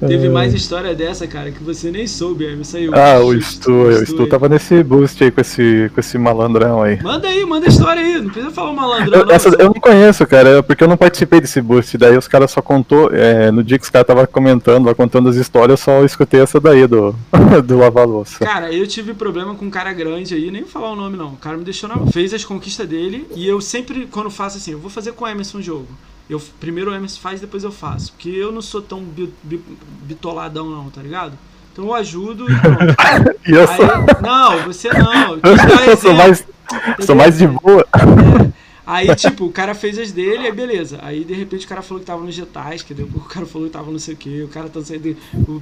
[0.08, 2.92] Teve mais história dessa, cara, que você nem soube, aí saiu.
[2.96, 7.02] Ah, o Stu, o Stu tava nesse boost aí com esse, com esse malandrão aí.
[7.02, 8.22] Manda aí, manda a história aí.
[8.22, 9.34] Não precisa falar malandrão, Eu, não.
[9.36, 11.98] essa, eu não conheço, cara, porque eu não participei desse boost.
[11.98, 13.10] Daí os caras só contou.
[13.14, 16.42] é, no dia que os caras estavam comentando, lá contando as histórias, eu só escutei
[16.42, 17.16] essa daí do,
[17.64, 18.44] do Lava Louça.
[18.44, 21.30] Cara, eu tive problema com um cara grande aí, nem vou falar o nome não.
[21.34, 22.12] O cara me deixou na mão.
[22.12, 25.28] Fez as conquistas dele e eu sempre, quando faço assim, eu vou fazer com o
[25.28, 25.88] Emerson um jogo.
[26.30, 28.12] Eu, primeiro o Emerson faz, depois eu faço.
[28.14, 29.62] Porque eu não sou tão bi- bi-
[30.04, 31.38] bitoladão não, tá ligado?
[31.72, 32.96] Então eu ajudo e pronto.
[33.46, 35.34] Eu sou, Aí, não, você não.
[35.44, 36.14] Eu sou exemplo.
[36.14, 36.46] mais,
[37.02, 37.86] sou mais de boa.
[38.86, 41.00] Aí, tipo, o cara fez as dele, aí beleza.
[41.02, 43.74] Aí, de repente, o cara falou que tava nos getais, que o cara falou que
[43.74, 45.18] tava não sei o que, o cara tá saindo.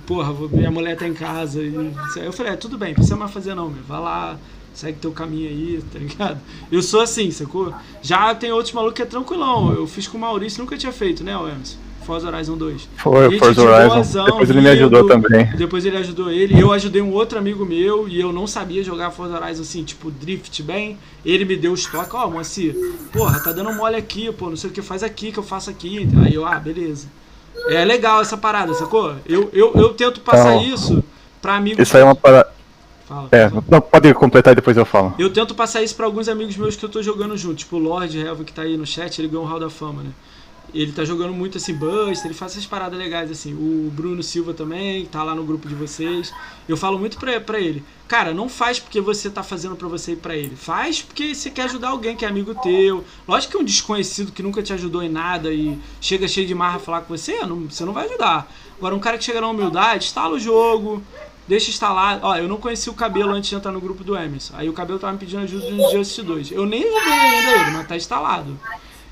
[0.05, 1.61] Porra, minha mulher tá em casa.
[1.61, 1.73] E,
[2.17, 3.81] aí eu falei, é, tudo bem, não precisa mais fazer não, meu.
[3.87, 4.37] Vai lá,
[4.73, 6.39] segue teu caminho aí, tá ligado?
[6.71, 7.73] Eu sou assim, sacou?
[8.01, 9.73] Já tem outros malucos que é tranquilão.
[9.73, 11.77] Eu fiz com o Maurício, nunca tinha feito, né, o Emerson?
[12.05, 12.89] Forza Horizon 2.
[12.97, 13.89] Foi, Gente Forza Horizon.
[13.89, 15.45] boazão, Depois ele me ajudou também.
[15.55, 16.59] Depois ele ajudou ele.
[16.59, 20.09] Eu ajudei um outro amigo meu e eu não sabia jogar Forza Horizon assim, tipo,
[20.09, 20.97] drift bem.
[21.23, 22.75] Ele me deu os toques, ó, Moacir,
[23.13, 25.69] porra, tá dando mole aqui, pô, não sei o que, faz aqui que eu faço
[25.69, 26.09] aqui.
[26.25, 27.07] Aí eu, ah, beleza.
[27.67, 29.15] É legal essa parada, sacou?
[29.25, 31.03] Eu, eu, eu tento passar Então, isso
[31.39, 31.79] pra amigos.
[31.87, 32.49] Isso aí é uma parada.
[33.11, 33.63] Fala, É, fala.
[33.69, 35.13] não, pode completar e depois eu falo.
[35.19, 37.55] Eu tento passar isso pra alguns amigos meus que eu tô jogando junto.
[37.55, 40.01] Tipo, o Lord Helva que tá aí no chat, ele ganhou o Hall da Fama,
[40.01, 40.11] né?
[40.73, 43.53] Ele tá jogando muito assim, Buster, ele faz essas paradas legais assim.
[43.53, 46.31] O Bruno Silva também, tá lá no grupo de vocês.
[46.69, 50.13] Eu falo muito pra, pra ele, cara, não faz porque você tá fazendo pra você
[50.13, 50.55] e pra ele.
[50.55, 53.03] Faz porque você quer ajudar alguém que é amigo teu.
[53.27, 56.79] Lógico que um desconhecido que nunca te ajudou em nada e chega cheio de marra
[56.79, 58.49] falar com você, não- você não vai ajudar.
[58.77, 61.03] Agora, um cara que chega na humildade, instala o jogo,
[61.51, 62.17] Deixa instalar.
[62.21, 64.53] Ó, eu não conheci o cabelo antes de entrar no grupo do Emerson.
[64.55, 66.51] Aí o cabelo tava me pedindo ajuda no Justice 2.
[66.53, 68.57] Eu nem ajudei ainda ele, mas tá instalado.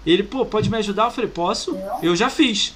[0.06, 1.08] Ele, pô, pode me ajudar?
[1.08, 1.78] Eu falei, posso?
[2.02, 2.74] Eu já fiz.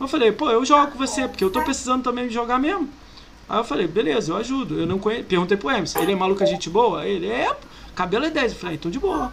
[0.00, 2.88] Eu falei, pô, eu jogo com você, porque eu tô precisando também de jogar mesmo.
[3.48, 4.80] Aí eu falei, beleza, eu ajudo.
[4.80, 5.26] Eu não conheço.
[5.26, 7.06] Perguntei pro Emerson, ele é maluco, a gente boa?
[7.06, 7.56] Ele é,
[7.94, 8.52] cabelo é 10.
[8.52, 9.32] Eu falei, então de boa.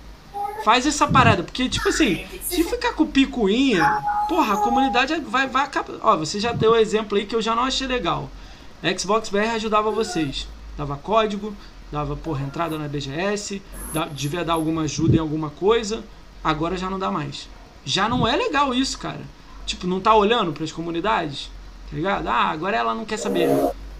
[0.63, 5.63] Faz essa parada, porque, tipo assim, se ficar com picuinha, porra, a comunidade vai, vai
[5.63, 5.95] acabar.
[6.03, 8.29] Ó, você já deu exemplo aí que eu já não achei legal.
[8.97, 10.47] Xbox BR ajudava vocês.
[10.77, 11.53] Dava código,
[11.91, 13.61] dava, porra, entrada na BGS,
[14.11, 16.03] devia dar alguma ajuda em alguma coisa.
[16.43, 17.49] Agora já não dá mais.
[17.83, 19.21] Já não é legal isso, cara.
[19.65, 21.51] Tipo, não tá olhando pras comunidades,
[21.89, 22.27] tá ligado?
[22.27, 23.49] Ah, agora ela não quer saber.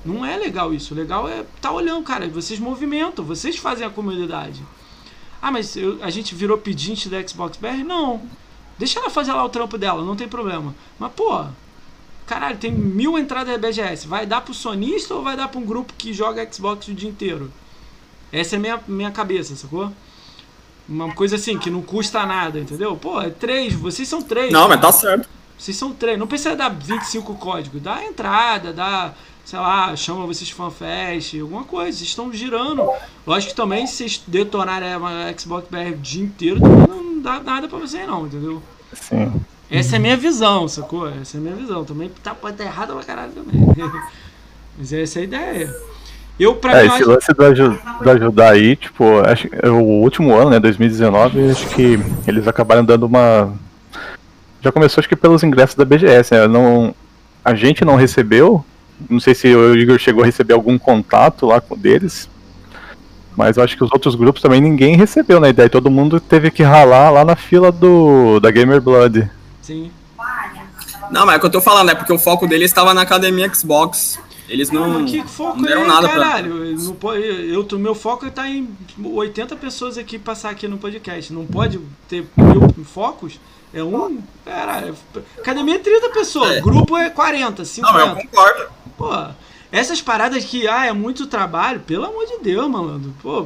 [0.06, 0.94] Não é legal isso.
[0.94, 2.28] O legal é tá olhando, cara.
[2.30, 4.64] Vocês movimentam, vocês fazem a comunidade.
[5.42, 7.84] Ah, mas eu- a gente virou pedinte da Xbox BR?
[7.86, 8.22] Não.
[8.78, 10.74] Deixa ela fazer lá o trampo dela, não tem problema.
[10.98, 11.46] Mas, pô,
[12.30, 14.08] caralho, tem mil entradas da BGS.
[14.08, 17.10] Vai dar pro sonista ou vai dar pra um grupo que joga Xbox o dia
[17.10, 17.52] inteiro?
[18.32, 19.92] Essa é a minha, minha cabeça, sacou?
[20.88, 22.96] Uma coisa assim, que não custa nada, entendeu?
[22.96, 24.54] Pô, é três, vocês são três.
[24.54, 24.82] Não, mas cara.
[24.82, 25.30] tá certo.
[25.58, 26.20] Vocês são três.
[26.20, 27.82] Não precisa dar 25 códigos.
[27.82, 31.98] Dá entrada, dá, sei lá, chama vocês fanfest, alguma coisa.
[31.98, 32.88] Vocês estão girando.
[33.26, 37.68] Lógico que também, se vocês detonarem a Xbox BR o dia inteiro, não dá nada
[37.68, 38.62] pra vocês não, entendeu?
[38.94, 39.34] Sim.
[39.72, 41.08] Essa é a minha visão, sacou?
[41.08, 41.84] Essa é a minha visão.
[41.86, 43.62] Também tá, pode estar errada pra caralho também.
[44.78, 45.76] Mas essa é a ideia.
[46.40, 49.76] Eu, pra É, mim, esse acho- lance do, do ajudar aí, tipo, acho que o
[50.02, 53.54] último ano, né, 2019, acho que eles acabaram dando uma.
[54.62, 56.48] Já começou, acho que pelos ingressos da BGS, né?
[56.48, 56.96] Não,
[57.44, 58.64] a gente não recebeu.
[59.10, 62.30] Não sei se o Igor chegou a receber algum contato lá com deles.
[63.38, 65.50] Mas eu acho que os outros grupos também ninguém recebeu, né?
[65.50, 69.30] E daí todo mundo teve que ralar lá na fila do da Gamer Blood.
[69.70, 69.92] Sim.
[71.12, 73.02] Não, mas é o que eu tô falando, é porque o foco deles estava na
[73.02, 74.20] academia Xbox.
[74.50, 76.18] Eles não, Mas que foco não deram é, nada pra.
[76.18, 76.76] caralho?
[77.00, 78.68] Pode, eu, o meu foco tá em
[79.00, 81.32] 80 pessoas aqui passar aqui no podcast.
[81.32, 83.40] Não pode ter mil focos?
[83.72, 84.20] É um.
[84.44, 84.96] Caralho.
[85.38, 86.62] Academia é 30 pessoas, É.
[86.62, 88.16] grupo é 40, Não, eu 50.
[88.16, 88.66] concordo.
[88.98, 89.28] Pô,
[89.72, 93.14] essas paradas que, ah, é muito trabalho, pelo amor de Deus, malandro.
[93.22, 93.46] Pô,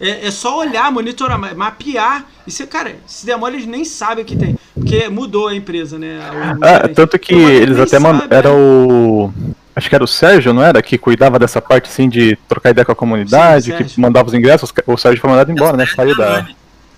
[0.00, 2.26] é, é só olhar, monitorar, ma- mapear.
[2.46, 4.58] Isso, cara, se demora, eles nem sabem o que tem.
[4.74, 6.18] Porque mudou a empresa, né?
[6.60, 6.94] Ah, gerente.
[6.94, 8.28] tanto que Pô, eles até mandaram.
[8.30, 8.54] Era né?
[8.56, 9.32] o.
[9.74, 10.82] Acho que era o Sérgio, não era?
[10.82, 14.34] Que cuidava dessa parte assim de trocar ideia com a comunidade, Sim, que mandava os
[14.34, 14.70] ingressos.
[14.86, 15.86] O Sérgio foi mandado embora, né?
[15.86, 16.46] Saiu da.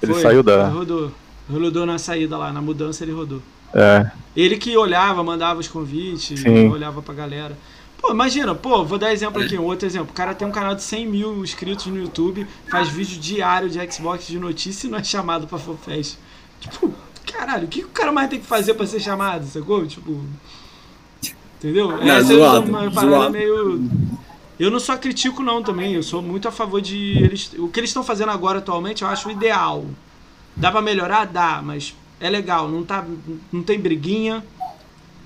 [0.03, 0.67] Ele Foi, saiu da.
[0.69, 1.13] Rodou.
[1.49, 3.41] Rodou na saída lá, na mudança ele rodou.
[3.73, 4.07] É,
[4.37, 6.69] Ele que olhava, mandava os convites, Sim.
[6.69, 7.57] olhava pra galera.
[8.05, 10.11] Pô, imagina, pô, vou dar exemplo aqui, um outro exemplo.
[10.11, 13.81] O cara tem um canal de 100 mil inscritos no YouTube, faz vídeo diário de
[13.91, 16.19] Xbox de notícia e não é chamado pra FanFest.
[16.61, 16.93] Tipo,
[17.27, 19.87] caralho, o que o cara mais tem que fazer pra ser chamado, sacou?
[19.87, 20.21] Tipo.
[21.57, 21.93] Entendeu?
[21.93, 23.31] Não, Essa zoado, é uma parada zoado.
[23.31, 23.91] meio.
[24.61, 27.81] Eu não sou crítico não também, eu sou muito a favor de eles, o que
[27.81, 29.83] eles estão fazendo agora atualmente, eu acho ideal.
[30.55, 33.03] Dá pra melhorar, dá, mas é legal, não tá
[33.51, 34.45] não tem briguinha.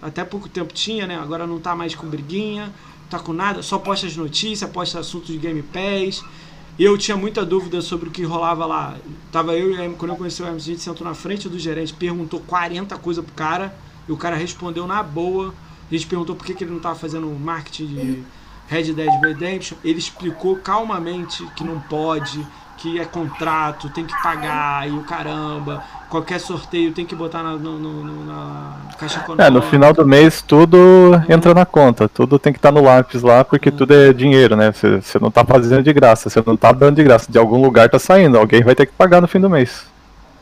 [0.01, 1.16] Até pouco tempo tinha, né?
[1.16, 2.73] Agora não tá mais com briguinha,
[3.11, 6.25] tá com nada, só posta as notícias, posta assuntos de Game Pass.
[6.79, 8.97] Eu tinha muita dúvida sobre o que rolava lá.
[9.33, 11.59] Tava eu e o quando eu conheci o Emerson, a gente sentou na frente do
[11.59, 13.77] gerente, perguntou 40 coisas pro cara,
[14.09, 15.53] e o cara respondeu na boa.
[15.91, 18.25] A gente perguntou por que, que ele não tava fazendo marketing de
[18.69, 19.77] Red Dead Redemption.
[19.83, 22.47] Ele explicou calmamente que não pode,
[22.77, 25.83] que é contrato, tem que pagar e o caramba.
[26.09, 29.44] Qualquer sorteio tem que botar na, no- no- na caixa econômica.
[29.47, 30.78] é, no final do mês tudo
[31.28, 34.72] entra na conta, tudo tem que estar no lápis lá, porque tudo é dinheiro, né?
[34.72, 37.90] Você não tá fazendo de graça, você não tá dando de graça, de algum lugar
[37.90, 39.85] tá saindo, alguém vai ter que pagar no fim do mês.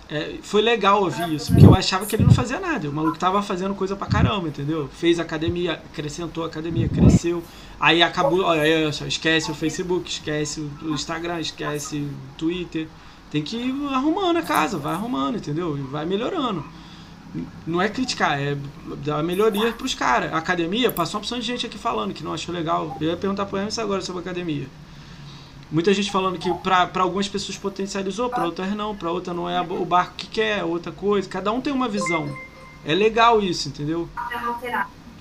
[0.09, 2.88] É, foi legal ouvir isso, porque eu achava que ele não fazia nada.
[2.88, 4.88] O maluco tava fazendo coisa pra caramba, entendeu?
[4.97, 7.43] Fez academia, acrescentou a academia, cresceu.
[7.80, 12.86] Aí acabou, olha, esquece o Facebook, esquece o Instagram, esquece o Twitter.
[13.31, 15.77] Tem que ir arrumando a casa, vai arrumando, entendeu?
[15.77, 16.65] E vai melhorando.
[17.66, 18.57] Não é criticar, é
[19.05, 20.32] dar melhoria pros caras.
[20.32, 22.97] A academia, passou uma opção de gente aqui falando que não achou legal.
[23.01, 24.66] Eu ia perguntar pro Emerson agora sobre a academia.
[25.70, 29.61] Muita gente falando que pra algumas pessoas potencializou, pra outras não, pra outra não é
[29.61, 31.28] o barco que quer, outra coisa.
[31.28, 32.32] Cada um tem uma visão.
[32.85, 34.09] É legal isso, entendeu?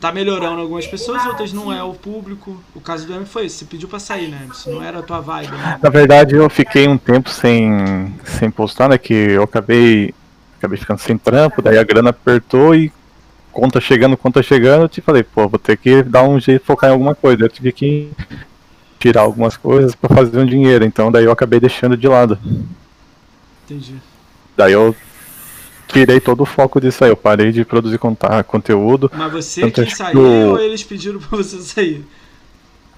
[0.06, 2.61] Tá melhorando algumas pessoas, outras não é o público.
[2.76, 4.48] O caso do Emerson foi esse, você pediu pra sair, né?
[4.52, 5.80] Isso não era a tua vibe, né?
[5.82, 8.99] Na verdade, eu fiquei um tempo sem, sem postar, né?
[8.99, 10.14] Que eu acabei,
[10.60, 12.94] acabei ficando sem trampo, daí a grana apertou e
[13.52, 16.68] conta chegando, conta chegando, eu te falei, pô, vou ter que dar um jeito de
[16.68, 17.44] focar em alguma coisa.
[17.44, 18.11] Eu tive que
[18.99, 22.38] tirar algumas coisas pra fazer um dinheiro, então daí eu acabei deixando de lado.
[23.64, 23.95] Entendi.
[24.56, 24.95] Daí eu
[25.88, 27.99] tirei todo o foco disso aí, eu parei de produzir
[28.48, 29.12] conteúdo.
[29.14, 32.06] Mas você sair que o- ou eles pediram pra você sair?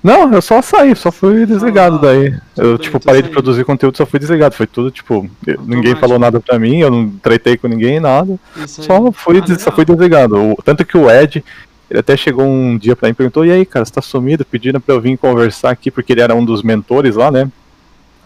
[0.04, 2.34] Não, eu só saí, só fui desligado Ah, daí.
[2.56, 3.34] Eu, bem, tipo, parei de saindo.
[3.34, 4.54] produzir conteúdo, só fui desligado.
[4.56, 8.40] Foi tudo, tipo, eu- ninguém falou nada pra mim, eu não tretei com ninguém, nada.
[8.68, 10.38] Só fui, Ah, só fui desligado.
[10.52, 11.44] O- tanto que o Ed,
[11.90, 14.46] ele até chegou um dia pra mim e perguntou: E aí, cara, você tá sumido?
[14.46, 17.50] Pediram pra eu vir conversar aqui, porque ele era um dos mentores lá, né?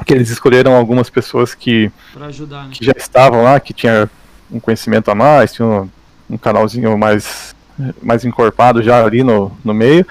[0.05, 1.89] Que eles escolheram algumas pessoas que,
[2.21, 2.69] ajudar, né?
[2.73, 4.09] que já estavam lá, que tinha
[4.51, 5.89] um conhecimento a mais, tinha um,
[6.29, 7.55] um canalzinho mais,
[8.01, 10.05] mais encorpado já ali no, no meio,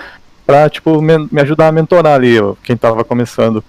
[0.46, 3.62] pra, tipo, me, me ajudar a mentorar ali, ó, quem tava começando.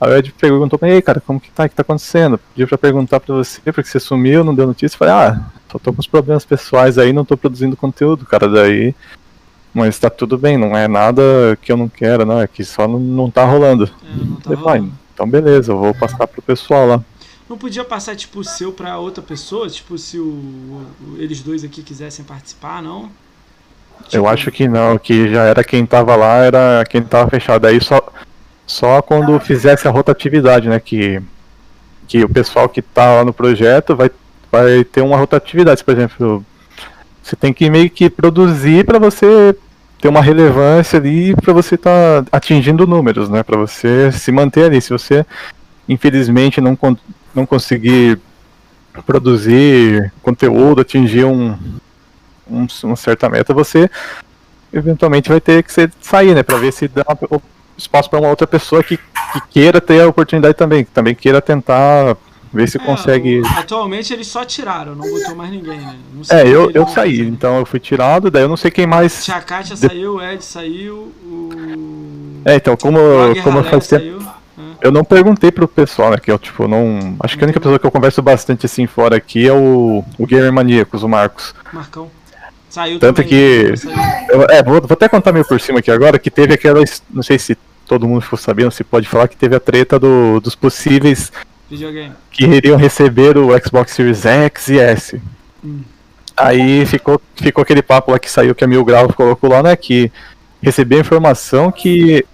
[0.00, 1.64] Aí o Ed perguntou pra mim, ei, cara, como que tá?
[1.64, 2.38] O que tá acontecendo?
[2.54, 4.94] Pediu pra perguntar pra você, porque você sumiu, não deu notícia.
[4.94, 5.40] Eu Falei, ah,
[5.70, 8.94] só tô com uns problemas pessoais aí, não tô produzindo conteúdo, cara, daí...
[9.74, 11.22] Mas tá tudo bem, não é nada
[11.60, 13.84] que eu não quero, não, é que só não, não tá rolando.
[13.84, 14.92] É, não tá falei, rolando.
[15.14, 17.04] então beleza, eu vou passar pro pessoal lá.
[17.48, 19.68] Não podia passar, tipo, o seu pra outra pessoa?
[19.68, 23.10] Tipo, se o, o- eles dois aqui quisessem participar, não?
[24.12, 27.66] Eu Tipo, acho que não, que já era quem tava lá, era quem tava fechado.
[27.66, 28.00] Aí só,
[28.66, 30.80] só quando fizesse a rotatividade, né?
[30.80, 31.20] Que,
[32.08, 34.10] que o pessoal que tá lá no projeto vai,
[34.52, 35.84] vai ter uma rotatividade.
[35.84, 36.44] Por exemplo,
[37.22, 39.56] você tem que meio que produzir para você
[40.00, 43.42] ter uma relevância ali, para você estar atingindo números, né?
[43.42, 44.80] Para você se manter ali.
[44.80, 45.26] Se você,
[45.88, 46.76] infelizmente, não,
[47.38, 48.18] não conseguir
[49.06, 51.56] produzir conteúdo, atingir um,
[52.50, 53.88] um, uma certa meta, você
[54.72, 56.42] eventualmente vai ter que sair, né?
[56.42, 57.04] Pra ver se dá
[57.76, 61.40] espaço para uma outra pessoa que, que queira ter a oportunidade também, que também queira
[61.40, 62.16] tentar
[62.52, 63.42] ver se é, consegue.
[63.56, 65.96] atualmente eles só tiraram, não botou mais ninguém, né?
[66.30, 67.28] É, eu, eu saí, fazer.
[67.30, 69.24] então eu fui tirado, daí eu não sei quem mais.
[69.24, 72.42] Tia Kátia De- saiu, o Ed saiu, o.
[72.44, 72.98] É, então, como,
[73.44, 74.02] como Ralé faz tempo.
[74.02, 74.37] saiu.
[74.80, 76.18] Eu não perguntei pro pessoal, né?
[76.18, 77.16] Que eu, tipo, não.
[77.20, 80.26] Acho que a única pessoa que eu converso bastante assim fora aqui é o, o
[80.26, 81.54] Gamer Maníacos, o Marcos.
[81.72, 82.10] Marcão.
[82.70, 83.28] Saiu Tanto também.
[83.30, 83.96] que- saiu.
[84.28, 86.80] Eu, é, vou, vou até contar meio por cima aqui agora, que teve aquela.
[87.10, 87.56] Não sei se
[87.86, 91.32] todo mundo ficou sabendo, se pode falar, que teve a treta do, dos possíveis
[91.70, 92.12] Videogame.
[92.30, 95.20] que iriam receber o Xbox Series X e S.
[95.64, 95.80] Hum.
[96.36, 99.74] Aí ficou, ficou aquele papo lá que saiu que a Mil Grau colocou lá, né?
[99.74, 100.12] Que
[100.62, 102.24] recebeu a informação que,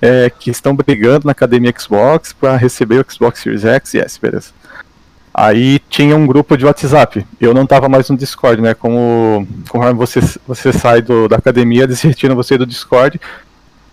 [0.00, 4.20] é, que estão brigando na academia Xbox para receber o Xbox Series X e S,
[4.20, 4.52] beleza.
[5.38, 7.26] Aí tinha um grupo de WhatsApp.
[7.38, 8.72] Eu não tava mais no Discord, né?
[8.72, 13.20] Como conforme você, você sai do, da academia, eles retiram você do Discord,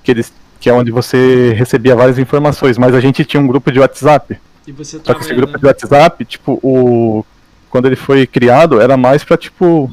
[0.02, 2.78] que, eles, que é onde você recebia várias informações.
[2.78, 4.40] Mas a gente tinha um grupo de WhatsApp.
[4.66, 5.60] E você Só que esse grupo né?
[5.60, 7.26] de WhatsApp, tipo, o.
[7.70, 9.92] Quando ele foi criado, era mais pra, tipo.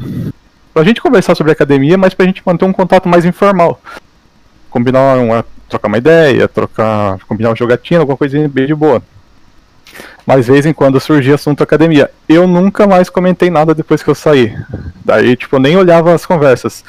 [0.72, 3.80] Pra gente conversar sobre a academia, mas pra gente manter um contato mais informal.
[4.70, 5.44] Combinar uma.
[5.70, 7.18] Trocar uma ideia, trocar.
[7.26, 9.02] combinar uma jogatina, alguma coisinha bem de boa.
[10.26, 12.10] Mas vez em quando surgia assunto academia.
[12.28, 14.54] Eu nunca mais comentei nada depois que eu saí.
[15.04, 16.84] Daí, tipo, eu nem olhava as conversas.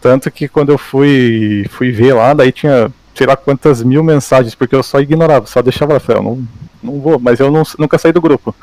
[0.00, 4.54] Tanto que quando eu fui, fui ver lá, daí tinha sei lá quantas mil mensagens,
[4.54, 6.48] porque eu só ignorava, só deixava lá, falei, eu não,
[6.80, 8.54] não vou, mas eu não- nunca saí do grupo.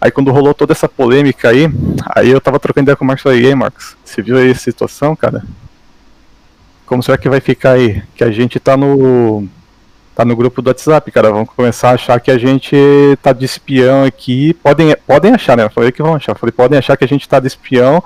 [0.00, 1.68] Aí quando rolou toda essa polêmica aí,
[2.16, 5.14] aí eu tava trocando ideia com o Marcos aí Marcos, você viu aí essa situação,
[5.14, 5.44] cara?
[6.90, 8.02] Como será que vai ficar aí?
[8.16, 9.46] Que a gente tá no.
[10.12, 11.30] tá no grupo do WhatsApp, cara.
[11.30, 12.76] Vão começar a achar que a gente
[13.22, 14.54] tá de espião aqui.
[14.54, 15.62] Podem, podem achar, né?
[15.62, 16.32] Eu falei que vão achar.
[16.32, 18.02] Eu falei, podem achar que a gente tá de espião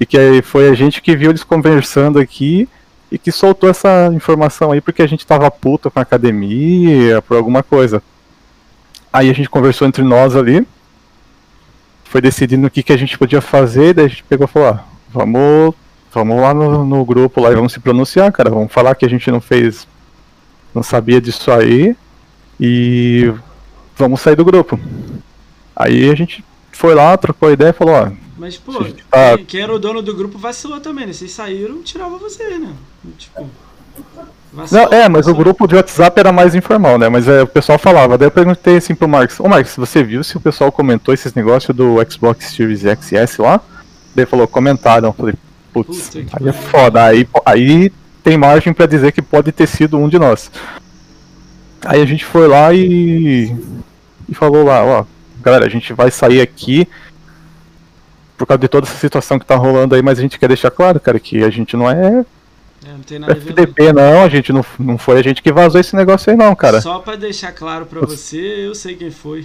[0.00, 2.68] e que foi a gente que viu eles conversando aqui
[3.08, 7.36] e que soltou essa informação aí porque a gente tava puto com a academia, por
[7.36, 8.02] alguma coisa.
[9.12, 10.66] Aí a gente conversou entre nós ali,
[12.02, 14.70] foi decidindo o que, que a gente podia fazer, daí a gente pegou e falou,
[14.70, 14.78] ó,
[15.08, 15.74] vamos,
[16.12, 19.10] vamos lá no, no grupo lá e vamos se pronunciar, cara, vamos falar que a
[19.10, 19.86] gente não fez,
[20.74, 21.96] não sabia disso aí
[22.60, 23.32] e
[23.96, 24.78] vamos sair do grupo.
[25.74, 28.72] Aí a gente foi lá, trocou ideia e falou, ó, Mas, pô,
[29.10, 31.12] tá- quem, era o dono do grupo vacilou também, né?
[31.12, 32.72] Vocês saíram, tirava você, né?
[33.16, 33.48] Tipo.
[34.52, 35.36] vacilou, Não, é, mas o vacilou.
[35.38, 37.08] grupo de WhatsApp era mais informal, né?
[37.08, 38.16] Mas é, o pessoal falava.
[38.18, 41.34] Daí eu perguntei assim pro Marcos: Ô Marcos, você viu se o pessoal comentou esses
[41.34, 43.60] negócios do Xbox Series X e S lá?
[44.14, 45.08] Daí falou: comentaram.
[45.08, 45.34] Eu falei:
[45.72, 47.04] putz, Puta aí é foda.
[47.04, 47.92] Aí, aí
[48.22, 50.50] tem margem pra dizer que pode ter sido um de nós.
[51.84, 53.54] Aí a gente foi lá e.
[54.28, 55.04] e falou lá: ó,
[55.40, 56.88] galera, a gente vai sair aqui.
[58.36, 60.70] Por causa de toda essa situação que tá rolando aí, mas a gente quer deixar
[60.70, 62.24] claro, cara, que a gente não é
[62.84, 63.28] É, não.
[63.28, 66.54] FDP, não, a gente não, não foi a gente que vazou esse negócio aí, não,
[66.54, 66.80] cara.
[66.80, 69.44] Só pra deixar claro pra você, eu sei quem foi.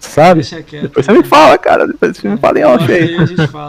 [0.00, 0.42] Sabe?
[0.44, 0.82] Quieto.
[0.82, 1.86] Depois você me fala, cara.
[1.86, 3.18] Depois você me fala em off Aí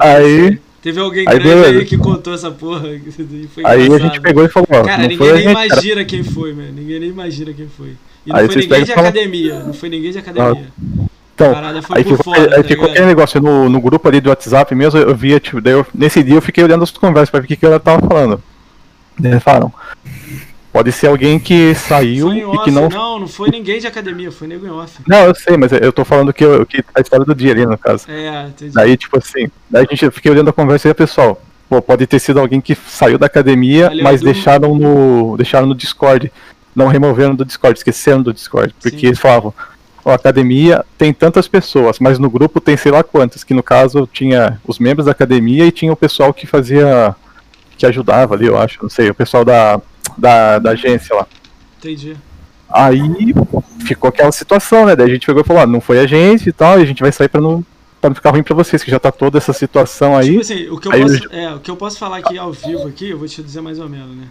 [0.01, 0.61] aí.
[0.79, 1.85] Aí- Teve alguém aí grande aí beleza.
[1.85, 2.87] que contou essa porra.
[3.65, 5.65] Aí a gente pegou e falou, ó, Cara, ninguém nem gente, cara.
[5.67, 6.71] imagina quem foi, mano.
[6.71, 7.95] Ninguém nem imagina quem foi.
[8.25, 9.59] E não Aí foi ninguém de falam- academia.
[9.59, 10.67] Não foi ninguém de academia.
[11.35, 11.53] Então,
[11.91, 14.99] aí ficou, fora, aí tá ficou aquele negócio no, no grupo ali do WhatsApp mesmo,
[14.99, 17.47] eu via, tipo, daí eu, nesse dia eu fiquei olhando as conversas pra ver o
[17.47, 18.41] que, que ela tava falando.
[19.23, 19.71] Eles falaram,
[20.79, 22.63] pode ser alguém que saiu e off.
[22.63, 22.87] que não...
[22.87, 23.19] não...
[23.19, 25.01] não, foi ninguém de academia, foi nego em off.
[25.05, 27.65] Não, eu sei, mas eu tô falando que, eu, que a história do dia ali,
[27.65, 28.09] no caso.
[28.09, 28.73] É, entendi.
[28.73, 31.81] Daí, tipo assim, daí a gente eu fiquei olhando a conversa e aí, pessoal, pô,
[31.81, 34.31] pode ter sido alguém que saiu da academia, Valeu, mas Edu.
[34.31, 35.35] deixaram no.
[35.35, 36.31] deixaram no Discord.
[36.73, 38.73] Não removeram do Discord, esqueceram do Discord.
[38.81, 39.07] Porque Sim.
[39.07, 39.53] eles falavam,
[40.05, 43.61] ó, a academia tem tantas pessoas, mas no grupo tem sei lá quantas, que no
[43.63, 47.13] caso tinha os membros da academia e tinha o pessoal que fazia.
[47.77, 49.81] que ajudava ali, eu acho, não sei, o pessoal da,
[50.19, 51.25] da, da agência lá.
[51.77, 52.15] Entendi.
[52.71, 53.01] Aí
[53.85, 54.95] ficou aquela situação, né?
[54.95, 56.85] Daí a gente pegou e falou, ó, não foi a gente e tal, e a
[56.85, 57.65] gente vai sair pra não,
[57.99, 60.27] pra não ficar ruim pra vocês, que já tá toda essa situação aí.
[60.29, 62.17] Tipo assim, o que, eu aí eu posso, já- é, o que eu posso falar
[62.17, 64.27] aqui ao vivo aqui, eu vou te dizer mais ou menos, né?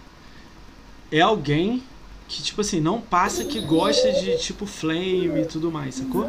[1.11, 1.83] É alguém
[2.29, 6.29] que, tipo assim, não passa que gosta de, tipo, flame e tudo mais, sacou?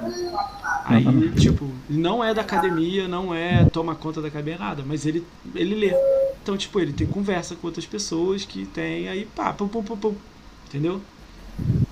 [0.86, 5.26] Aí, tipo, não é da academia, não é toma conta da academia, nada, mas ele,
[5.54, 5.94] ele lê.
[6.42, 9.98] Então, tipo, ele tem conversa com outras pessoas que tem aí, pá, pum, pum, pum,
[9.98, 10.16] pum.
[10.70, 11.02] Entendeu?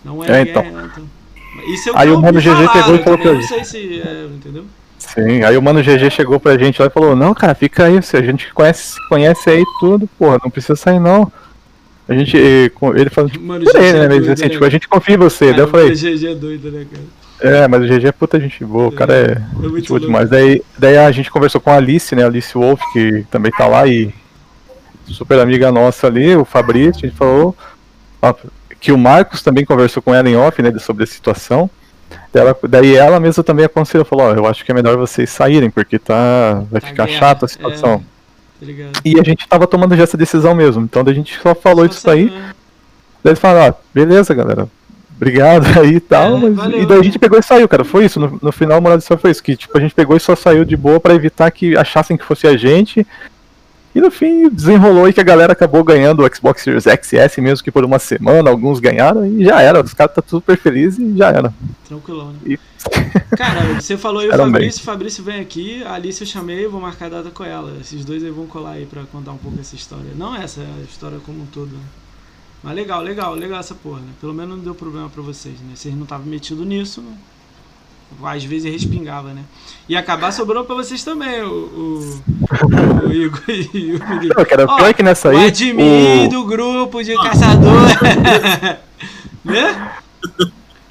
[0.05, 0.39] Não é.
[0.39, 0.63] É, então.
[0.65, 1.09] então.
[1.67, 4.01] Isso é o Aí que o Mano GG pegou e falou pra Não sei se.
[4.01, 4.65] É, entendeu?
[4.97, 8.01] Sim, aí o Mano GG chegou pra gente lá e falou, não, cara, fica aí,
[8.01, 11.31] se a gente conhece, conhece aí tudo, porra, não precisa sair não.
[12.07, 14.88] A gente, eh, ele tipo, Mano, é né, mas doido, assim, né, tipo, a gente
[14.88, 15.51] confia em você.
[15.51, 17.03] Daí eu Cara, falei, o GG é doido, né, cara?
[17.39, 20.29] é, mas o GG é puta gente boa, o cara é É muito demais.
[20.29, 23.85] Daí, daí a gente conversou com a Alice, né, Alice Wolf, que também tá lá
[23.85, 24.13] e
[25.05, 27.55] super amiga nossa ali, o Fabrício, a gente falou
[28.21, 28.34] ó,
[28.79, 31.69] que o Marcos também conversou com ela em off, né, sobre a situação.
[32.31, 35.29] Daí ela, daí ela mesma também aconselhou, falou, ó, eu acho que é melhor vocês
[35.29, 37.95] saírem, porque tá, vai Tá ficar chata a situação.
[37.95, 38.16] É,
[38.59, 39.01] tá?
[39.05, 42.09] E a gente tava tomando já essa decisão mesmo, então a gente só falou isso
[42.09, 42.29] aí,
[43.23, 44.67] daí eles falaram, ah, beleza, galera.
[45.15, 46.38] Obrigado aí e tal.
[46.38, 47.03] É, mas- valeu, e daí a né?
[47.05, 47.84] gente pegou e saiu, cara.
[47.84, 48.19] Foi isso.
[48.19, 49.41] No, no final, o moral da história foi isso.
[49.41, 52.23] Que tipo, a gente pegou e só saiu de boa pra evitar que achassem que
[52.23, 53.05] fosse a gente.
[53.98, 57.64] E no fim, desenrolou aí que a galera acabou ganhando o Xbox Series XS, mesmo
[57.64, 59.84] que por uma semana, alguns ganharam e já era.
[59.84, 61.52] Os caras tá super felizes e já era.
[61.88, 62.40] Tranquilão, né?
[62.45, 62.60] E-
[63.36, 64.38] Cara, você falou aí o bem.
[64.38, 67.74] Fabrício, o Fabrício vem aqui, a Alice eu chamei, vou marcar a data com ela.
[67.82, 70.11] Esses dois aí vão colar aí pra contar um pouco essa história.
[70.15, 71.82] Não essa, a história como um todo, né?
[72.64, 74.10] Mas legal, legal, legal essa porra, né?
[74.22, 75.72] Pelo menos não deu problema pra vocês, né?
[75.76, 77.14] Vocês não estavam metidos nisso, né?
[78.23, 79.41] Às vezes respingava, né?
[79.88, 82.23] E acabar sobrando pra vocês também, o, o,
[83.07, 84.35] o Igor e o Felipe.
[84.35, 85.47] Não, cara, Ó, pior que nessa o aí.
[85.47, 87.88] admin o- do grupo de caçador.
[89.45, 89.91] né?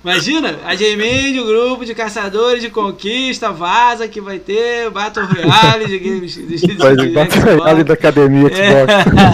[0.06, 5.98] Imagina, admin do grupo de caçadores de conquista, vaza que vai ter Battle Royale de
[5.98, 6.32] games.
[6.32, 8.92] De, de, de, a ali da academia Xbox.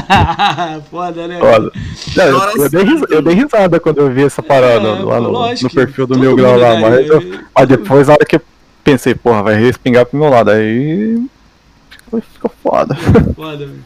[0.09, 0.81] É.
[0.91, 1.39] Foda, né?
[1.39, 1.71] Foda.
[2.17, 5.21] Não, eu, eu dei ris- eu dei risada quando eu vi essa parada É, lá
[5.21, 7.45] no, lógico no perfil do meu grau lá, mas, eu- né?
[7.55, 8.43] mas depois, na hora que eu
[8.83, 11.23] pensei, porra, vai respingar pro meu lado, aí
[12.33, 12.95] ficou, foda.
[13.37, 13.85] Foda, velho.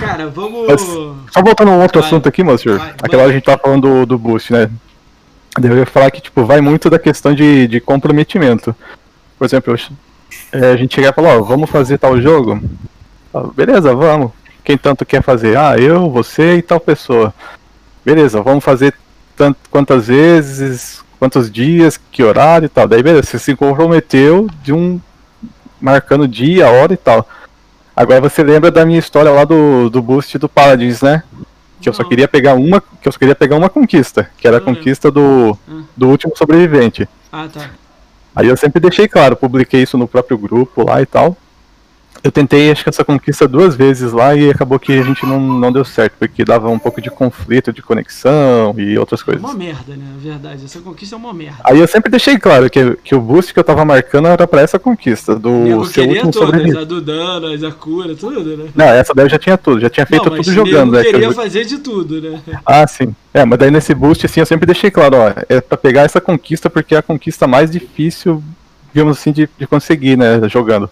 [0.00, 0.68] Cara, vamos.
[0.68, 2.08] Mas- Só voltando a um outro Vai.
[2.08, 3.20] assunto aqui, Monsieur, Vai, aquela vai.
[3.20, 4.70] hora a gente tava falando do, do boost, né?
[5.62, 8.74] Eu ia falar que, tipo, vai muito da questão de, de comprometimento.
[9.38, 12.60] Por exemplo, eu- é, a gente chegar e falar, ó, vamos fazer tal jogo?
[13.54, 14.32] Beleza, vamos.
[14.64, 15.56] Quem tanto quer fazer?
[15.56, 17.32] Ah, eu, você e tal pessoa.
[18.04, 18.94] Beleza, vamos fazer
[19.36, 22.88] tanto, quantas vezes, quantos dias, que horário e tal.
[22.88, 25.00] Daí, beleza, você se comprometeu de um.
[25.80, 27.28] marcando dia, hora e tal.
[27.94, 31.22] Agora você lembra da minha história lá do, do boost do Paladins, né?
[31.84, 32.08] Que eu só Não.
[32.08, 32.80] queria pegar uma.
[32.80, 34.74] Que eu só queria pegar uma conquista, que era a lembro.
[34.76, 35.84] conquista do, Hum.
[35.94, 37.06] do último sobrevivente.
[37.30, 37.70] Ah, tá.
[38.34, 41.36] Aí eu sempre deixei claro, publiquei isso no próprio grupo lá e tal.
[42.24, 45.38] Eu tentei, acho que essa conquista duas vezes lá e acabou que a gente não,
[45.38, 49.42] não deu certo, porque dava um pouco de conflito de conexão e outras É coisas.
[49.44, 50.04] uma merda, né?
[50.14, 51.58] Na verdade, essa conquista é uma merda.
[51.62, 54.62] Aí eu sempre deixei claro que, que o boost que eu tava marcando era pra
[54.62, 56.78] essa conquista, do Eu seu último todas, sobrevivente.
[56.78, 58.70] a do dano, a cura, tudo, né?
[58.74, 61.04] Não, essa daí eu já tinha tudo, já tinha feito Não, tudo jogando, nego né?
[61.04, 62.40] que queria eu- fazer de tudo, né?
[62.64, 63.14] Ah, sim.
[63.34, 66.22] É, mas daí nesse boost, assim, eu sempre deixei claro, ó, é pra pegar essa
[66.22, 68.42] conquista porque é a conquista mais difícil,
[68.94, 70.88] digamos assim, de, de conseguir, né, jogando.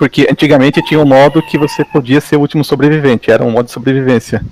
[0.00, 3.66] Porque antigamente tinha um modo que você podia ser o último sobrevivente, era um modo
[3.66, 4.42] de sobrevivência.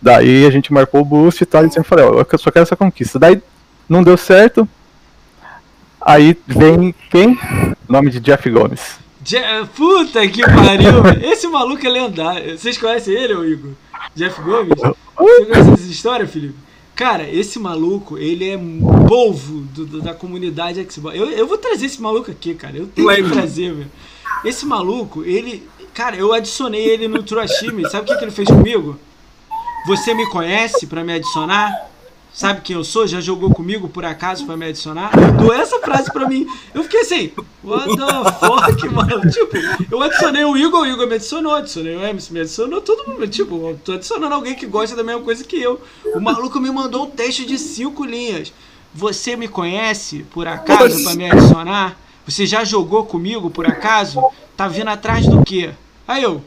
[0.00, 2.62] Daí a gente marcou o boost e tal, e sempre falei, ó, eu só quero
[2.62, 3.18] essa conquista.
[3.18, 3.42] Daí
[3.88, 4.68] não deu certo.
[6.00, 7.36] Aí vem quem?
[7.88, 8.98] Nome de Jeff Gomes.
[9.24, 9.42] Je-
[9.76, 11.26] Puta que pariu, velho.
[11.26, 12.56] Esse maluco é lendário.
[12.56, 13.72] Vocês conhecem ele, ô Igor?
[14.14, 14.78] Jeff Gomes?
[14.78, 16.54] Você conhece essa história, Felipe?
[16.94, 18.56] Cara, esse maluco, ele é
[19.08, 21.18] polvo do- do- da comunidade Xbox.
[21.18, 22.76] Eu, eu vou trazer esse maluco aqui, cara.
[22.76, 23.90] Eu tenho que trazer, velho.
[24.44, 25.68] Esse maluco, ele.
[25.92, 27.88] Cara, eu adicionei ele no Truashime.
[27.90, 28.98] Sabe o que, que ele fez comigo?
[29.86, 31.90] Você me conhece pra me adicionar?
[32.32, 33.06] Sabe quem eu sou?
[33.06, 35.10] Já jogou comigo por acaso pra me adicionar?
[35.16, 36.46] Mandou essa frase pra mim.
[36.72, 37.32] Eu fiquei assim,
[37.64, 39.28] what the fuck, mano?
[39.28, 39.56] Tipo,
[39.90, 43.26] eu adicionei o Igor, o Igor me adicionou, adicionei o Emerson, me adicionou, todo mundo.
[43.26, 45.80] Tipo, eu tô adicionando alguém que gosta da mesma coisa que eu.
[46.14, 48.52] O maluco me mandou um texto de cinco linhas.
[48.94, 51.98] Você me conhece por acaso pra me adicionar?
[52.26, 54.22] Você já jogou comigo por acaso?
[54.56, 55.70] Tá vindo atrás do quê?
[56.06, 56.42] Aí eu.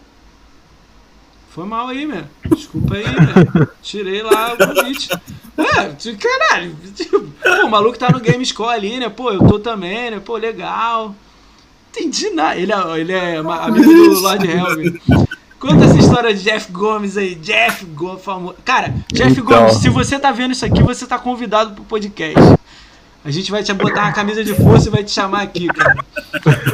[1.49, 2.23] Foi mal aí, meu.
[2.55, 3.67] Desculpa aí, meu.
[3.81, 5.09] Tirei lá o convite.
[5.57, 6.75] É, caralho.
[6.95, 9.09] Tipo, pô, o maluco tá no Game Score ali, né?
[9.09, 10.19] Pô, eu tô também, né?
[10.19, 11.15] Pô, legal.
[11.91, 12.59] Entendi nada.
[12.59, 15.27] Ele é, ele é amigo do Lord Helm.
[15.59, 17.35] Conta essa história de Jeff Gomes aí.
[17.35, 18.55] Jeff Gomes, famoso.
[18.65, 19.45] Cara, Jeff Então.
[19.45, 22.37] Gomes, se você tá vendo isso aqui, você tá convidado pro podcast.
[23.25, 25.95] A gente vai te botar uma camisa de força e vai te chamar aqui, cara.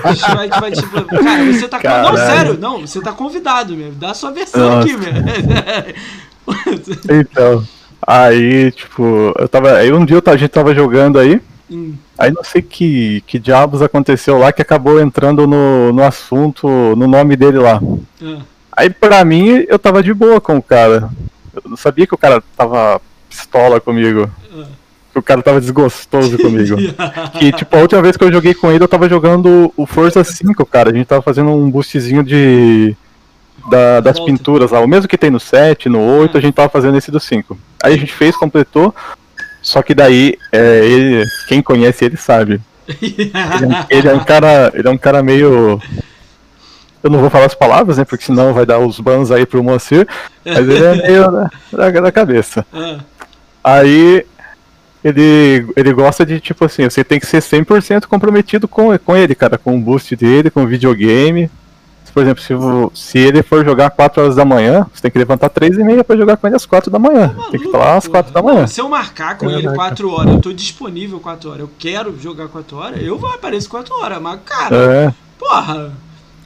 [0.04, 0.82] A gente vai, vai te.
[0.82, 1.78] Cara, você tá.
[1.78, 2.18] Não, Caralho.
[2.18, 3.94] sério, não, você tá convidado mesmo.
[3.94, 4.88] Dá a sua versão Nossa.
[4.88, 5.10] aqui, meu.
[7.22, 7.64] Então.
[8.06, 9.74] Aí, tipo, eu tava.
[9.74, 11.40] Aí um dia a gente tava jogando aí.
[11.70, 11.94] Hum.
[12.18, 17.08] Aí não sei que, que diabos aconteceu lá que acabou entrando no, no assunto, no
[17.08, 17.80] nome dele lá.
[18.22, 18.40] Ah.
[18.76, 21.10] Aí pra mim eu tava de boa com o cara.
[21.54, 23.00] Eu não sabia que o cara tava
[23.30, 24.30] pistola comigo.
[24.52, 24.66] Ah.
[25.16, 26.76] O cara tava desgostoso comigo.
[27.40, 30.24] Que tipo, a última vez que eu joguei com ele eu tava jogando o Forza
[30.24, 30.92] 5, cara.
[30.92, 32.96] A gente tava fazendo um boostzinho de.
[33.70, 34.32] da- das Volta.
[34.32, 34.80] pinturas lá.
[34.80, 37.58] O mesmo que tem no 7, no 8, a gente tava fazendo esse do 5.
[37.84, 38.94] Aí a gente fez, completou.
[39.62, 42.62] Só que daí, é, ele, quem conhece ele sabe.
[43.02, 44.72] Ele é, um, ele é um cara.
[44.74, 45.82] Ele é um cara meio.
[47.04, 48.06] Eu não vou falar as palavras, né?
[48.06, 50.08] Porque senão vai dar os bans aí pro Moacir.
[50.46, 51.50] Mas ele é meio da,
[51.92, 52.66] da, da cabeça.
[52.74, 52.98] Ah.
[53.64, 54.26] Aí
[55.04, 59.36] ele, ele gosta de, tipo assim, você tem que ser 100% comprometido com, com ele,
[59.36, 61.50] cara, com o boost dele, com o videogame.
[62.12, 65.48] Por exemplo, se, se ele for jogar 4 horas da manhã, você tem que levantar
[65.48, 67.34] 3 e meia pra jogar com ele às 4 da manhã.
[67.52, 68.62] tem que estar lá às 4 da manhã.
[68.62, 69.76] Não, se eu marcar com ele Caraca.
[69.78, 73.70] 4 horas, eu tô disponível 4 horas, eu quero jogar 4 horas, eu vou aparecer
[73.70, 75.14] 4 horas, mas cara, É.
[75.38, 75.92] porra.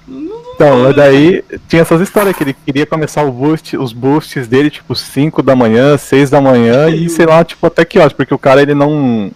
[0.08, 4.96] Então, daí tinha essas histórias que ele queria começar o boost, os boosts dele, tipo,
[4.96, 8.40] 5 da manhã, 6 da manhã e sei lá, tipo, até que horas, porque o
[8.40, 9.32] cara ele não.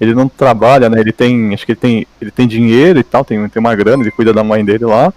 [0.00, 1.00] Ele não trabalha, né?
[1.00, 1.52] Ele tem.
[1.52, 2.06] Acho que ele tem.
[2.20, 5.12] Ele tem dinheiro e tal, tem, tem uma grana, ele cuida da mãe dele lá.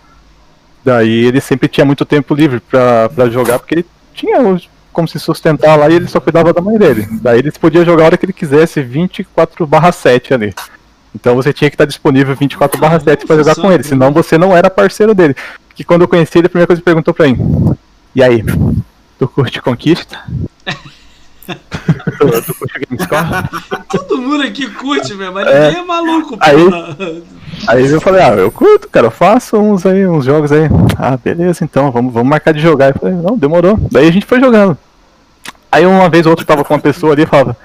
[0.83, 4.39] Daí ele sempre tinha muito tempo livre pra, pra jogar, porque ele tinha
[4.91, 7.07] como se sustentar lá e ele só cuidava da mãe dele.
[7.21, 10.53] Daí ele podia jogar a hora que ele quisesse, 24 7 ali.
[11.13, 14.55] Então você tinha que estar disponível 24 7 pra jogar com ele, senão você não
[14.55, 15.35] era parceiro dele.
[15.75, 17.75] Que quando eu conheci ele, a primeira coisa que perguntou pra mim:
[18.15, 18.43] E aí,
[19.19, 20.17] tu curte conquista?
[21.45, 23.49] tu, tu curte Gamescore?
[23.89, 25.67] Todo mundo aqui curte, velho, mas É.
[25.67, 26.97] ninguém é maluco, Aí- porra.
[27.67, 30.63] Aí eu falei, ah, eu curto, cara, eu faço uns aí, uns jogos aí.
[30.97, 32.87] Ah, beleza, então, vamos, vamos marcar de jogar.
[32.89, 33.77] Eu falei, não, demorou.
[33.91, 34.75] Daí a gente foi jogando.
[35.71, 37.55] Aí uma vez ou outra eu tava com uma pessoa ali e falava,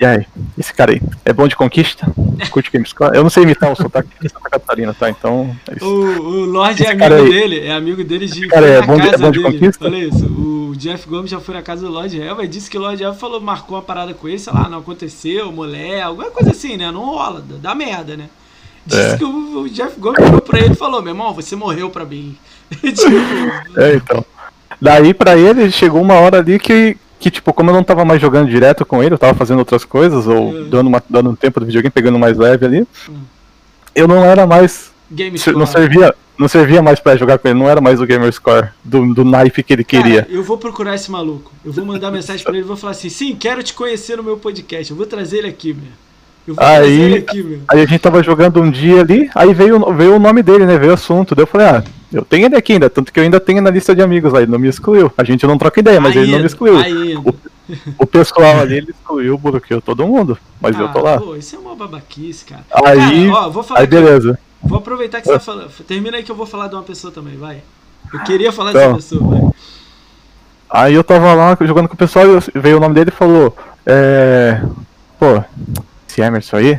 [0.00, 0.26] e aí,
[0.58, 2.10] esse cara aí, é bom de conquista?
[2.50, 3.14] Curte Gamescore?
[3.14, 5.10] Eu não sei imitar o sotaque de Santa Catarina, tá?
[5.10, 5.54] Então.
[5.68, 5.84] é.
[5.84, 8.48] O, o Lorde é amigo dele, é amigo dele de.
[8.48, 9.58] cara é bom de- é casa bom de dele.
[9.58, 9.84] conquista?
[9.84, 12.78] Olha isso, o Jeff Gomes já foi na casa do Lorde Elva e disse que
[12.78, 16.30] o Lorde Elva falou, marcou uma parada com ele, sei lá, não aconteceu, mulher, alguma
[16.30, 16.90] coisa assim, né?
[16.90, 18.28] Não rola, dá, merda, né?
[18.86, 19.16] Disse É.
[19.18, 22.06] que o, o Jeff Gomes virou pra ele e falou, meu irmão, você morreu pra
[22.06, 22.34] mim.
[22.72, 24.24] tipo, É, então.
[24.80, 28.20] Daí pra ele chegou uma hora ali que, que, tipo, como eu não tava mais
[28.20, 30.64] jogando direto com ele, eu tava fazendo outras coisas, ou É.
[30.64, 33.14] dando, uma, dando um tempo do videogame, pegando mais leve ali, Hum.
[33.94, 34.90] eu não era mais.
[35.12, 35.66] game Não score.
[35.66, 39.12] servia, não servia mais pra jogar com ele, não era mais o gamer score do,
[39.12, 40.22] do naipe que ele queria.
[40.22, 41.52] Cara, eu vou procurar esse maluco.
[41.64, 44.22] Eu vou mandar mensagem pra ele e vou falar assim: sim, quero te conhecer no
[44.22, 44.90] meu podcast.
[44.90, 45.84] Eu vou trazer ele aqui, meu.
[46.46, 47.58] Eu vou Aí- trazer ele aqui, meu.
[47.68, 50.78] Aí a gente tava jogando um dia ali, aí veio, veio o nome dele, né?
[50.78, 51.34] Veio o assunto.
[51.34, 53.70] Daí eu falei, ah, eu tenho ele aqui ainda, tanto que eu ainda tenho na
[53.70, 55.12] lista de amigos lá, ele não me excluiu.
[55.16, 56.78] A gente não troca ideia, mas ele não me excluiu.
[56.78, 57.34] ainda.
[57.98, 60.36] O pessoal ali, ele excluiu, bloqueou todo mundo.
[60.60, 61.20] Mas eu tô Ah, lá.
[61.20, 62.64] Pô, isso é uma babaquice, cara.
[62.84, 64.38] Aí, Cara, ó, vou falar aí beleza.
[64.62, 65.70] Vou aproveitar que você tá falando.
[65.86, 67.62] Termina aí que eu vou falar de uma pessoa também, vai.
[68.12, 68.94] Eu queria falar Então.
[68.94, 69.50] dessa pessoa, vai.
[70.68, 72.24] Aí eu tava lá jogando com o pessoal
[72.54, 73.56] e veio o nome dele e falou,
[73.86, 74.60] é.
[75.18, 75.42] Pô,
[76.08, 76.78] esse Emerson aí.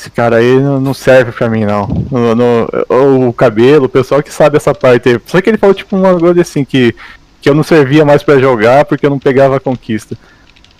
[0.00, 1.86] Esse cara aí não serve pra mim não.
[2.10, 5.20] No, no- o cabelo, o pessoal que sabe essa parte aí.
[5.26, 6.94] Só que ele falou tipo uma coisa assim que,
[7.42, 10.16] que eu não servia mais pra jogar porque eu não pegava a conquista.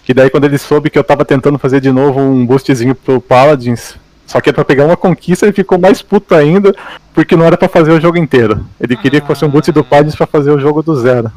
[0.07, 3.20] Que daí quando ele soube que eu tava tentando fazer de novo um boostzinho pro
[3.20, 3.94] Paladins,
[4.26, 6.74] só que era pra pegar uma conquista, ele ficou mais puto ainda,
[7.12, 8.65] porque não era pra fazer o jogo inteiro.
[8.81, 11.31] Ele queria que fosse um boost do Paladins pra fazer o jogo do zero.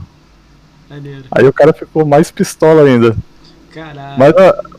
[0.89, 1.23] Maneiro.
[1.29, 3.13] Aí o cara ficou mais pistola ainda.
[3.73, 4.19] Caralho.
[4.19, 4.33] Mas,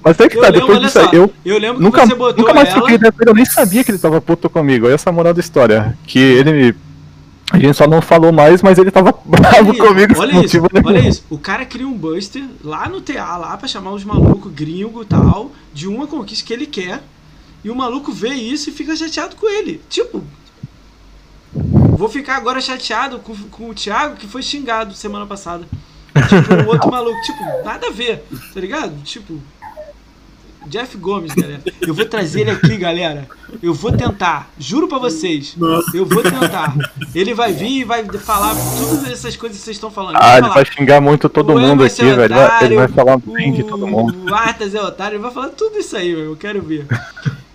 [0.05, 2.14] mas é que eu tá, lembro, depois disso aí, eu eu lembro nunca, que você
[2.14, 2.81] botou nunca mais ela...
[2.81, 4.89] com ele, eu nem sabia que ele tava puto comigo.
[4.89, 5.98] Essa moral da história.
[6.06, 6.74] Que ele me.
[7.50, 10.86] A gente só não falou mais, mas ele tava bravo comigo olha isso, nenhum.
[10.86, 11.24] olha isso.
[11.28, 15.06] O cara cria um Buster lá no TA, lá pra chamar os malucos gringo e
[15.06, 17.02] tal, de uma conquista que ele quer.
[17.64, 19.81] E o maluco vê isso e fica chateado com ele.
[19.89, 20.23] Tipo.
[21.52, 25.66] Vou ficar agora chateado com, com o Thiago que foi xingado semana passada.
[26.28, 27.20] Tipo, um outro maluco.
[27.23, 28.94] Tipo, nada a ver, tá ligado?
[29.02, 29.41] Tipo.
[30.67, 31.60] Jeff Gomes, galera.
[31.83, 33.28] Eu vou trazer ele aqui, galera.
[33.62, 34.51] Eu vou tentar.
[34.59, 35.55] Juro pra vocês.
[35.93, 36.75] Eu vou tentar.
[37.15, 40.17] Ele vai vir e vai falar todas essas coisas que vocês estão falando.
[40.18, 42.25] Ah, ele vai xingar muito todo o mundo Emerson aqui, é velho.
[42.25, 44.31] Ele vai- otário, Ele vai falar bem de todo mundo.
[44.31, 46.25] O Arthas é otário, ele vai falar tudo isso aí, meu.
[46.31, 46.86] Eu quero ver.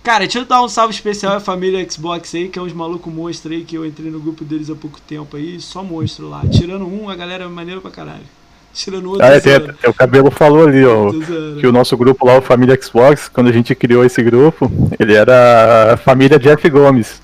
[0.04, 3.12] Cara, deixa eu dar um salve especial à família Xbox aí, que é uns malucos
[3.12, 6.42] monstros aí, que eu entrei no grupo deles há pouco tempo aí, só monstro lá.
[6.48, 8.22] Tirando um, a galera é maneira pra caralho.
[8.72, 9.56] Tirando outro, Ah, é, tem,
[9.88, 11.10] o cabelo falou ali, ó.
[11.60, 15.14] Que o nosso grupo lá, o Família Xbox, quando a gente criou esse grupo, ele
[15.14, 17.20] era a família Jeff Gomes.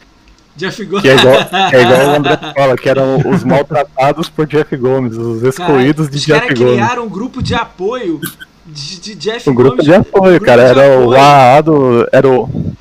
[0.57, 1.03] Jeff Gomes.
[1.03, 1.35] Que é igual,
[1.73, 6.17] é igual o André fala, que eram os maltratados por Jeff Gomes, os excluídos de
[6.17, 6.75] os Jeff caras Gomes.
[6.75, 8.21] criaram um grupo de apoio
[8.67, 9.85] de, de Jeff Um grupo Gomes.
[9.85, 10.65] de apoio, grupo cara.
[10.75, 11.21] de Era o apoio.
[11.21, 12.09] AA do.
[12.13, 12.75] Era o.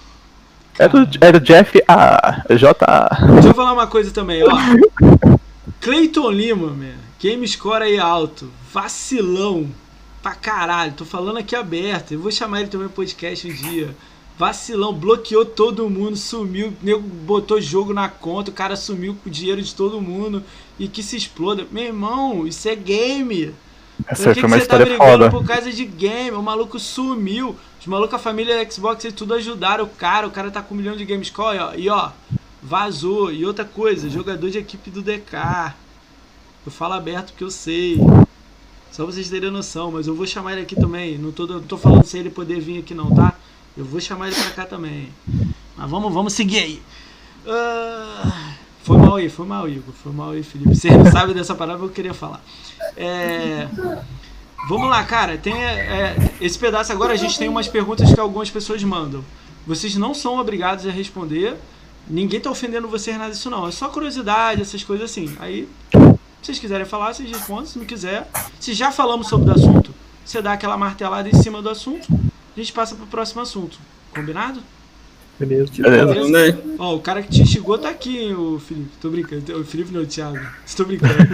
[0.77, 2.43] Era o, era o Jeff A.
[2.49, 2.75] J.
[3.33, 4.49] Deixa eu falar uma coisa também, ó.
[5.79, 7.04] Cleiton Lima, man.
[7.19, 8.51] Game score aí alto.
[8.71, 9.69] Vacilão.
[10.21, 10.93] Pra caralho.
[10.93, 12.13] Tô falando aqui aberto.
[12.13, 13.95] Eu vou chamar ele também no podcast um dia.
[14.37, 19.31] Vacilão, bloqueou todo mundo, sumiu, nego botou jogo na conta, o cara sumiu com o
[19.31, 20.43] dinheiro de todo mundo
[20.77, 21.65] e que se exploda.
[21.71, 23.53] Meu irmão, isso é game.
[24.05, 25.29] Essa Por que, que você tá brigando foda.
[25.29, 26.31] por causa de game?
[26.31, 27.55] O maluco sumiu.
[27.79, 30.27] Os malucos, a família Xbox e tudo ajudaram o cara.
[30.27, 31.73] O cara tá com um milhão de game score, ó.
[31.73, 32.09] E ó,
[32.61, 33.31] vazou.
[33.31, 35.73] E outra coisa, jogador de equipe do DK.
[36.65, 37.99] Eu falo aberto porque eu sei.
[38.91, 41.17] Só vocês terem noção, mas eu vou chamar ele aqui também.
[41.17, 43.35] Não tô, não tô falando sem ele poder vir aqui não, tá?
[43.77, 45.09] Eu vou chamar ele pra cá também.
[45.75, 46.81] Mas vamos, vamos seguir aí.
[47.45, 48.53] Ah,
[48.83, 49.93] foi mal aí, foi mal, Igor.
[49.93, 50.75] Foi mal aí, Felipe.
[50.75, 52.41] Vocês não sabem dessa palavra eu queria falar.
[52.95, 53.67] É,
[54.67, 55.37] Vamos lá, cara.
[55.37, 57.13] Tem é, esse pedaço agora.
[57.13, 59.23] A gente tem umas perguntas que algumas pessoas mandam.
[59.65, 61.55] Vocês não são obrigados a responder.
[62.07, 63.67] Ninguém tá ofendendo vocês nada disso não.
[63.67, 65.35] É só curiosidade, essas coisas assim.
[65.39, 65.67] Aí,
[66.45, 67.65] se vocês quiserem falar, vocês respondem.
[67.65, 69.91] Se não quiser, se já falamos sobre o assunto,
[70.23, 72.07] você dá aquela martelada em cima do assunto.
[72.55, 73.79] A gente passa pro próximo assunto.
[74.13, 74.61] Combinado?
[75.39, 75.71] Beleza.
[75.75, 76.11] Beleza.
[76.11, 76.57] Então, né?
[76.77, 78.91] Ó, o cara que te instigou tá aqui, o Felipe.
[79.01, 79.59] Tô brincando.
[79.59, 80.39] O Felipe não, o Thiago.
[80.63, 81.15] Estou brincando.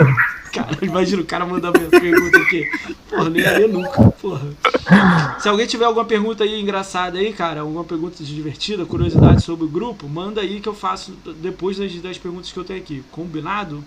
[0.52, 2.70] Cara, imagina o cara mandar pergunta aqui.
[3.10, 4.12] Porra, nem ia ler nunca.
[4.12, 4.50] Porra.
[5.40, 9.70] Se alguém tiver alguma pergunta aí engraçada aí, cara, alguma pergunta divertida, curiosidade sobre o
[9.70, 13.02] grupo, manda aí que eu faço depois das, das perguntas que eu tenho aqui.
[13.12, 13.82] Combinado?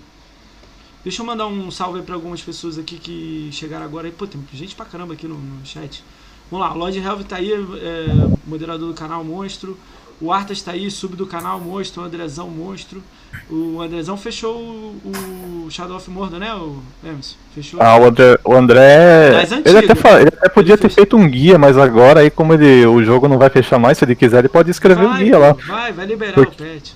[1.05, 4.13] Deixa eu mandar um salve pra algumas pessoas aqui que chegaram agora aí.
[4.13, 6.03] Pô, tem gente pra caramba aqui no, no chat.
[6.51, 8.07] Vamos lá, o Lord Helv tá aí, é,
[8.47, 9.79] moderador do canal Monstro.
[10.21, 13.03] O Artas tá aí, sub do canal Monstro, o Andrezão Monstro.
[13.51, 17.35] O Andrezão fechou o, o Shadow of Mordor, né, o Emerson?
[17.55, 17.83] Fechou.
[17.83, 20.95] Ah, o André, o André Mais ele, até fa- ele até podia Ele ter fez-
[20.95, 24.05] feito um guia, mas agora aí como ele, o jogo não vai fechar mais, se
[24.05, 25.53] ele quiser, ele pode escrever um vai, guia lá.
[25.53, 26.95] vai, vai liberar Por- o pet.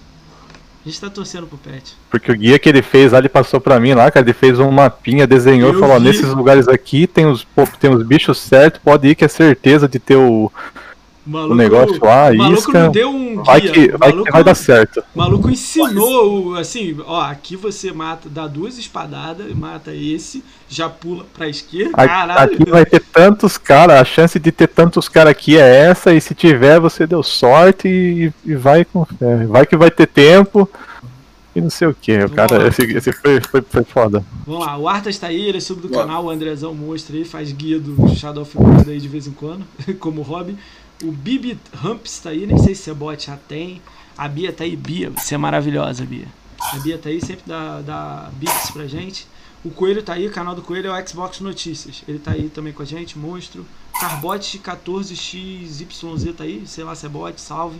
[0.84, 1.96] A gente tá torcendo pro pet.
[2.10, 4.58] Porque o guia que ele fez lá, ele passou pra mim lá, cara, ele fez
[4.58, 7.46] um mapinha, desenhou, Eu falou, nesses lugares aqui tem os,
[7.78, 10.50] tem os bichos certos, pode ir que é certeza de ter o,
[11.28, 13.72] O, maluco, negócio lá, o maluco isca, não deu um vai guia.
[13.72, 15.04] que, o vai maluco, que vai dar certo.
[15.14, 20.88] o maluco ensinou, o- assim, ó, aqui você mata, dá duas espadadas, mata esse, já
[20.88, 21.90] pula pra esquerda.
[21.94, 22.54] A- Caralho.
[22.54, 26.20] Aqui vai ter tantos caras, a chance de ter tantos caras aqui é essa, e
[26.20, 29.44] se tiver, você deu sorte e, e vai com fé.
[29.46, 30.68] Vai que vai ter tempo
[31.54, 32.16] e não sei o que.
[32.24, 32.68] O cara, lá.
[32.68, 34.24] esse, esse foi, foi, foi foda.
[34.46, 36.06] Vamos lá, o Artas tá aí, ele é sub do Bora.
[36.06, 39.32] canal, o Andrezão Monstro aí, faz guia do Shadow of Mordor aí de vez em
[39.32, 39.64] quando,
[40.00, 40.56] como hobby.
[41.02, 43.80] O Bibi Ramps tá aí, nem sei se é bot, já tem.
[44.16, 46.26] A Bia tá aí, Bia, você é maravilhosa, Bia.
[46.72, 49.26] A Bia tá aí, sempre dá, dá bits pra gente.
[49.64, 52.02] O Coelho tá aí, o canal do Coelho é o Xbox Notícias.
[52.06, 53.66] Ele tá aí também com a gente, monstro.
[54.00, 57.78] Carbot 14XYZ tá aí, sei lá se é bot, salve.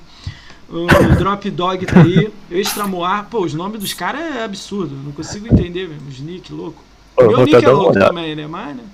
[0.69, 2.33] O Drop Dog tá aí.
[2.51, 6.09] Extramoar, pô, os nomes dos caras é absurdo, não consigo entender mesmo.
[6.09, 6.83] Os nick louco.
[7.17, 8.47] Eu Meu nick é louco também, né?
[8.47, 8.85] Mas, né?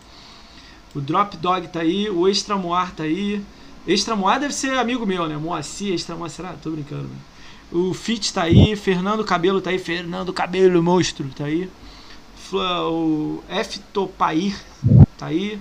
[0.94, 3.42] O Drop Dog tá aí, o Extramoar tá aí.
[3.86, 5.36] Extramoar deve ser amigo meu, né?
[5.36, 6.54] Moacir, Extramoar, será?
[6.54, 7.34] Tô brincando, velho.
[7.88, 11.68] O Fit tá aí, Fernando Cabelo tá aí, Fernando Cabelo Monstro tá aí.
[12.52, 14.56] O F Topair
[15.18, 15.58] tá aí.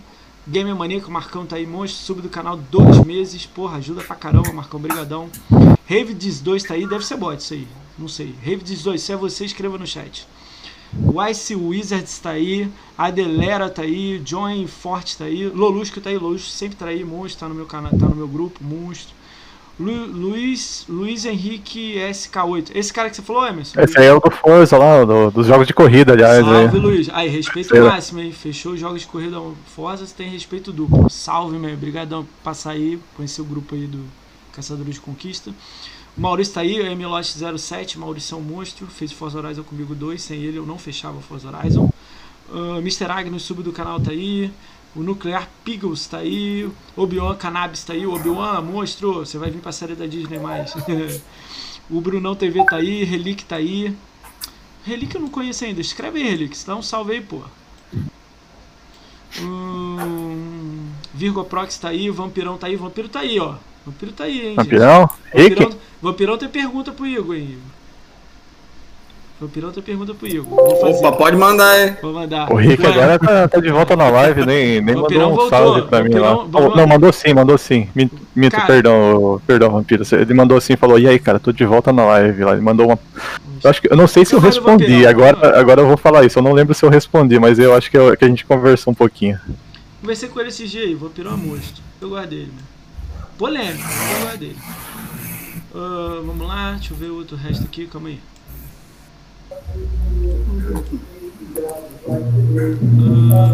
[0.48, 3.46] Gamer Maníaco, Marcão tá aí, monstro, sub do canal dois meses.
[3.46, 5.30] Porra, ajuda pra caramba, Marcão, brigadão.
[5.88, 7.68] Rave Diz 2 tá aí, deve ser bot isso aí.
[7.98, 8.36] Não sei.
[8.44, 10.28] Rave Diz 2, se é você, escreva no chat.
[11.02, 16.18] O Ice Wizards tá aí, Adelera tá aí, John Forte tá aí, Lolusco tá aí,
[16.18, 19.14] Lolusco sempre tá aí, monstro, tá no meu canal, tá no meu grupo, monstro.
[19.80, 22.70] Lu, Luiz, Luiz Henrique SK8.
[22.76, 23.82] Esse cara que você falou, Emerson?
[23.82, 26.46] Esse aí é o do Forza lá, do- dos jogos de corrida, aliás.
[26.46, 26.84] Salve, aí.
[26.84, 27.10] Luiz.
[27.12, 28.32] Aí, respeito máximo, hein?
[28.32, 29.42] Fechou os jogos de corrida
[29.76, 31.10] Forza, você tem respeito duplo.
[31.10, 31.74] Salve, meu.
[31.74, 34.00] Obrigadão por passar aí, conhecer o grupo aí do
[34.52, 35.52] Caçadores de Conquista.
[36.16, 40.40] Maurício tá aí, o MLOT07, Maurício é um monstro, fez Forza Horizon comigo 2, sem
[40.42, 41.90] ele eu não fechava Forza Horizon.
[42.50, 43.06] Uh, Mr.
[43.06, 44.52] Agnes, sub do canal, tá aí.
[44.96, 46.70] O Nuclear Piggles tá aí.
[46.96, 48.06] Obi-Wan Cannabis tá aí.
[48.06, 50.72] Obi-Wan, monstro, você vai vir pra série da Disney mais.
[51.90, 53.04] o Brunão TV tá aí.
[53.04, 53.96] Relic tá aí.
[54.86, 55.82] Relic eu não conheço ainda.
[55.82, 56.56] Escreve aí, Relic.
[56.66, 57.42] Dá um salve aí, pô.
[59.42, 62.12] Hum, Virgo Prox tá aí.
[62.12, 62.76] Vampirão tá aí.
[62.76, 63.56] Vampiro tá aí, ó.
[63.84, 64.58] Vampiro tá aí, hein, gente.
[64.58, 65.10] Vampirão?
[65.34, 65.56] Rick?
[65.56, 67.62] Vampirão, Vampirão tem pergunta pro Igor, hein, Igor.
[69.40, 70.44] Vampirão tem pergunta pro Igor.
[70.50, 70.98] Vou fazer.
[71.00, 71.96] Opa, pode mandar aí.
[72.02, 72.52] Vou mandar.
[72.52, 75.50] O Rick Ué, agora tá, tá de volta na live, nem, nem Vampirão mandou um
[75.50, 76.34] voltou, salve pra mim lá.
[76.36, 77.88] Vampirão- Oh, não, mandou sim, mandou sim.
[77.96, 80.04] Min- Minto, Cara- perdão, perdão, Vampiro.
[80.12, 82.52] Ele mandou assim, falou, e aí, cara, tô de volta na live lá.
[82.52, 83.00] Ele mandou uma.
[83.64, 83.90] Eu acho que.
[83.92, 86.38] Eu não sei se eu respondi, Vampirão, agora, agora eu vou falar isso.
[86.40, 88.92] Eu não lembro se eu respondi, mas eu acho que, eu- que a gente conversou
[88.92, 89.40] um pouquinho.
[90.02, 91.82] Conversei com ele esses dias aí, Vampirão é monstro.
[92.02, 92.74] Eu gosto dele, mano.
[93.38, 93.84] Polêmico,
[94.20, 94.58] eu gosto dele.
[95.74, 98.20] Ah, vamos lá, deixa eu ver o outro resto aqui, calma aí.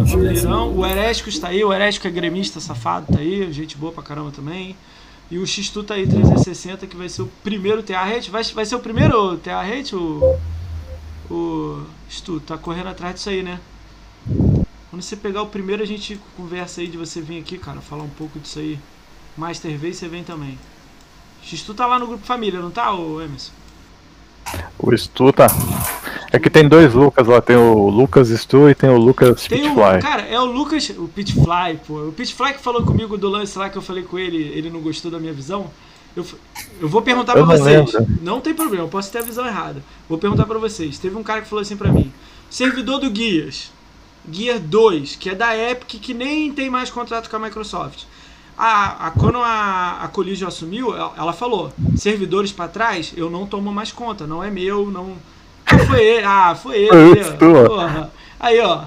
[0.06, 4.03] Vampirão, o Herético está aí, o Herético é gremista safado, tá aí, gente boa pra
[4.03, 4.75] caramba também.
[5.31, 8.31] E o X-Tu tá aí, 360, que vai ser o primeiro TA Hate.
[8.31, 10.38] Vai, vai ser o primeiro TA Hate, o.
[11.30, 11.83] O.
[12.09, 13.59] X-Tu, tá correndo atrás disso aí, né?
[14.89, 18.03] Quando você pegar o primeiro, a gente conversa aí de você vir aqui, cara, falar
[18.03, 18.80] um pouco disso aí.
[19.38, 20.57] Master V, você vem também.
[21.43, 23.51] X-Tu tá lá no grupo família, não tá, ô Emerson?
[24.80, 25.48] O Stu tá.
[26.32, 29.61] É que tem dois Lucas lá, tem o Lucas Stu e tem o Lucas Tem
[29.69, 30.01] um, Pitfly.
[30.01, 32.08] cara, é o Lucas, o Pitfly, pô.
[32.08, 34.82] O Pitfly que falou comigo do lance lá que eu falei com ele, ele não
[34.82, 35.69] gostou da minha visão.
[36.16, 36.26] Eu,
[36.82, 37.93] eu vou perguntar Eu pra não vocês.
[37.93, 38.18] lembro.
[38.24, 39.84] Não tem problema, eu posso ter a visão errada.
[40.08, 40.98] Vou perguntar pra vocês.
[40.98, 42.11] Teve um cara que falou assim pra mim:
[42.50, 43.72] servidor do Guias,
[44.32, 48.03] Gear 2, que é da Epic, que nem tem mais contrato com a Microsoft.
[48.59, 53.45] A, a- quando a, a Collision assumiu, ela, ela falou: servidores pra trás, eu não
[53.45, 55.13] tomo mais conta, não é meu, não.
[55.65, 57.23] Ah, foi ele, ah, foi ele.
[57.38, 57.65] Tua.
[57.69, 58.11] Porra.
[58.39, 58.81] Aí, ó.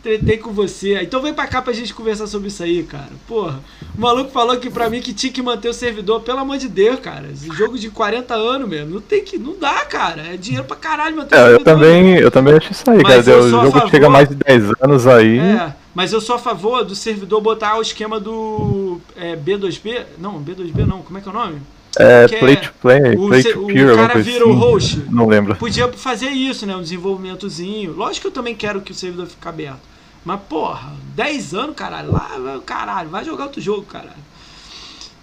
[0.00, 1.02] Tretei com você.
[1.02, 3.08] Então vem pra cá pra gente conversar sobre isso aí, cara.
[3.26, 3.58] Porra.
[3.96, 6.68] O maluco falou que pra mim que tinha que manter o servidor, pelo amor de
[6.68, 7.26] Deus, cara.
[7.32, 8.94] Esse jogo de 40 anos mesmo.
[8.94, 9.36] Não tem que.
[9.36, 10.22] Não dá, cara.
[10.32, 11.64] É dinheiro pra caralho manter o É, eu servidor.
[11.74, 13.36] também, eu também acho isso aí, Mas cara.
[13.38, 15.38] eu O jogo favor- chega mais de 10 anos aí.
[15.40, 20.06] É, mas eu sou a favor do servidor botar o esquema do é, B2B.
[20.16, 21.02] Não, B2B não.
[21.02, 21.60] Como é que é o nome?
[21.98, 24.58] É, é- play to play, o play to o peer, alguma cara vira o assim.
[24.60, 24.96] host.
[25.10, 25.56] Não lembro.
[25.56, 26.76] Podia fazer isso, né?
[26.76, 27.94] Um desenvolvimentozinho.
[27.94, 29.80] Lógico que eu também quero que o servidor fique aberto.
[30.24, 32.12] Mas, porra, 10 anos, caralho.
[32.12, 34.22] Lá, vai- caralho, vai jogar outro jogo, caralho.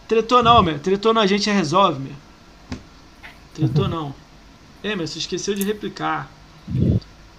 [0.10, 0.78] Tretou não, meu.
[0.78, 2.16] Tretou não, a gente resolve, meu.
[3.54, 4.14] Tretou não.
[4.84, 6.30] Emerson, esqueceu de replicar.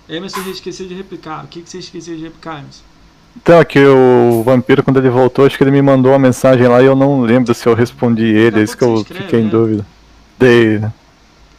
[0.09, 1.45] Emerson esqueceu de replicar.
[1.45, 2.96] O que, que você esqueceu de replicar, Emerson?
[3.37, 6.83] Então, aqui o vampiro, quando ele voltou, acho que ele me mandou uma mensagem lá
[6.83, 9.45] e eu não lembro se eu respondi ele, é isso que eu escreve, fiquei em
[9.45, 9.51] né?
[9.51, 9.87] dúvida.
[10.39, 10.81] Dei.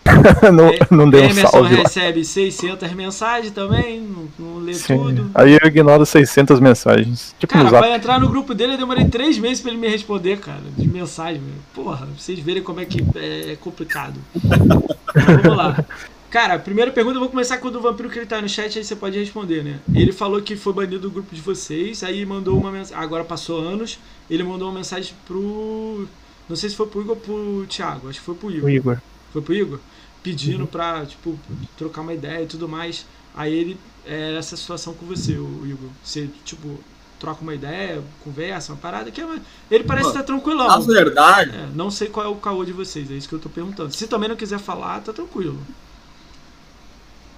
[0.53, 1.83] não, não dei um Emerson salve lá.
[1.83, 4.97] recebe 600 mensagens também, não, não lê Sim.
[4.97, 5.31] tudo.
[5.35, 7.35] Aí eu ignoro 600 mensagens.
[7.39, 7.85] Tipo Cara, no zap.
[7.85, 10.87] pra entrar no grupo dele eu demorei três meses pra ele me responder, cara, de
[10.87, 11.41] mensagem.
[11.73, 14.15] Porra, pra vocês verem como é que é, é complicado.
[14.43, 15.85] Vamos lá.
[16.29, 18.49] Cara, a primeira pergunta eu vou começar com o do vampiro que ele tá no
[18.49, 19.79] chat, aí você pode responder, né?
[19.93, 23.01] Ele falou que foi banido do grupo de vocês, aí mandou uma mensagem.
[23.01, 23.97] Agora passou anos,
[24.29, 26.07] ele mandou uma mensagem pro.
[26.49, 28.65] Não sei se foi pro Igor ou pro Thiago, acho que foi pro Igor.
[28.65, 28.97] O Igor.
[29.31, 29.79] Foi pro Igor?
[30.21, 31.39] Pedindo pra, tipo,
[31.77, 33.05] trocar uma ideia e tudo mais.
[33.33, 35.89] Aí ele, é essa situação com você, o Igor.
[36.03, 36.79] Você, tipo,
[37.19, 39.39] troca uma ideia, conversa, uma parada que é uma...
[39.71, 40.67] Ele parece estar tranquilão.
[40.67, 43.39] Na verdade, É, não sei qual é o caô de vocês, é isso que eu
[43.39, 43.93] tô perguntando.
[43.93, 45.59] Se também não quiser falar, tá tranquilo.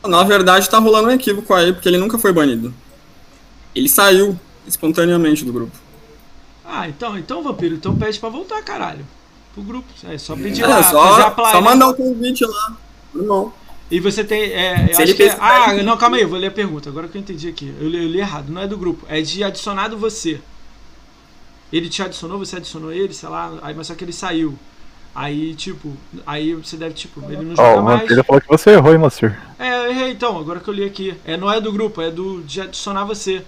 [0.04, 2.74] Na verdade tá rolando um equívoco aí, porque ele nunca foi banido.
[3.76, 5.76] Ele saiu espontaneamente do grupo.
[6.66, 9.06] Ah, então, então, vampiro, então pede pra voltar, caralho.
[9.54, 9.88] Pro grupo.
[10.04, 12.78] É só pedir É, lá, só, só mandar o convite lá.
[13.16, 13.52] Irmão.
[13.90, 14.52] E você tem.
[14.54, 16.90] É, Se ele que é- ah, não, calma aí, eu vou ler a pergunta.
[16.90, 17.74] Agora que eu entendi aqui.
[17.82, 19.04] Eu li, eu li errado, não é do grupo.
[19.10, 20.40] É de adicionado você.
[21.74, 24.58] Ele te adicionou, você adicionou ele, sei lá, aí, mas só que ele saiu.
[25.22, 28.00] Aí, tipo, aí você deve, tipo, ele não Ó, joga o mais.
[28.02, 29.38] vampiro falou que você errou, hein, Moacir?
[29.58, 31.16] É, eu errei então, agora que eu li aqui.
[31.26, 33.46] É, não é do grupo, é do de adicionar você.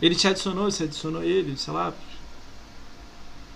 [0.00, 1.92] Ele te adicionou, você adicionou ele, sei lá.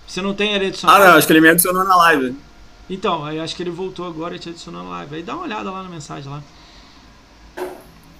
[0.07, 1.03] Você não tem ele Ah, adicionado?
[1.05, 2.35] não, acho que ele me adicionou na live.
[2.89, 5.15] Então, aí acho que ele voltou agora e te adicionou na live.
[5.15, 6.41] Aí dá uma olhada lá na mensagem lá.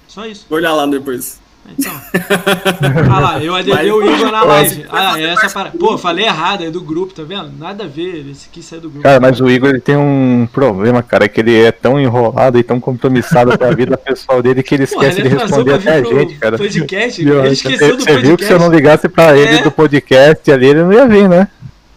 [0.08, 0.46] Só isso.
[0.48, 1.40] Vou olhar lá depois.
[1.66, 1.92] Então.
[3.10, 4.86] Ah lá, eu aderi o Igor na live.
[4.90, 5.70] Ah, essa para...
[5.70, 7.50] Pô, falei errado, é do grupo, tá vendo?
[7.58, 9.02] Nada a ver, esse aqui saiu do grupo.
[9.02, 12.62] Cara, mas o Igor ele tem um problema, cara, que ele é tão enrolado e
[12.62, 16.02] tão compromissado com a vida pessoal dele que ele esquece ele de responder até a
[16.02, 16.56] gente, cara.
[16.58, 18.76] podcast, ele Você esqueceu do você viu que se eu não podcast.
[18.76, 19.62] ligasse pra ele É.
[19.62, 21.48] do podcast ali, ele não ia vir, né?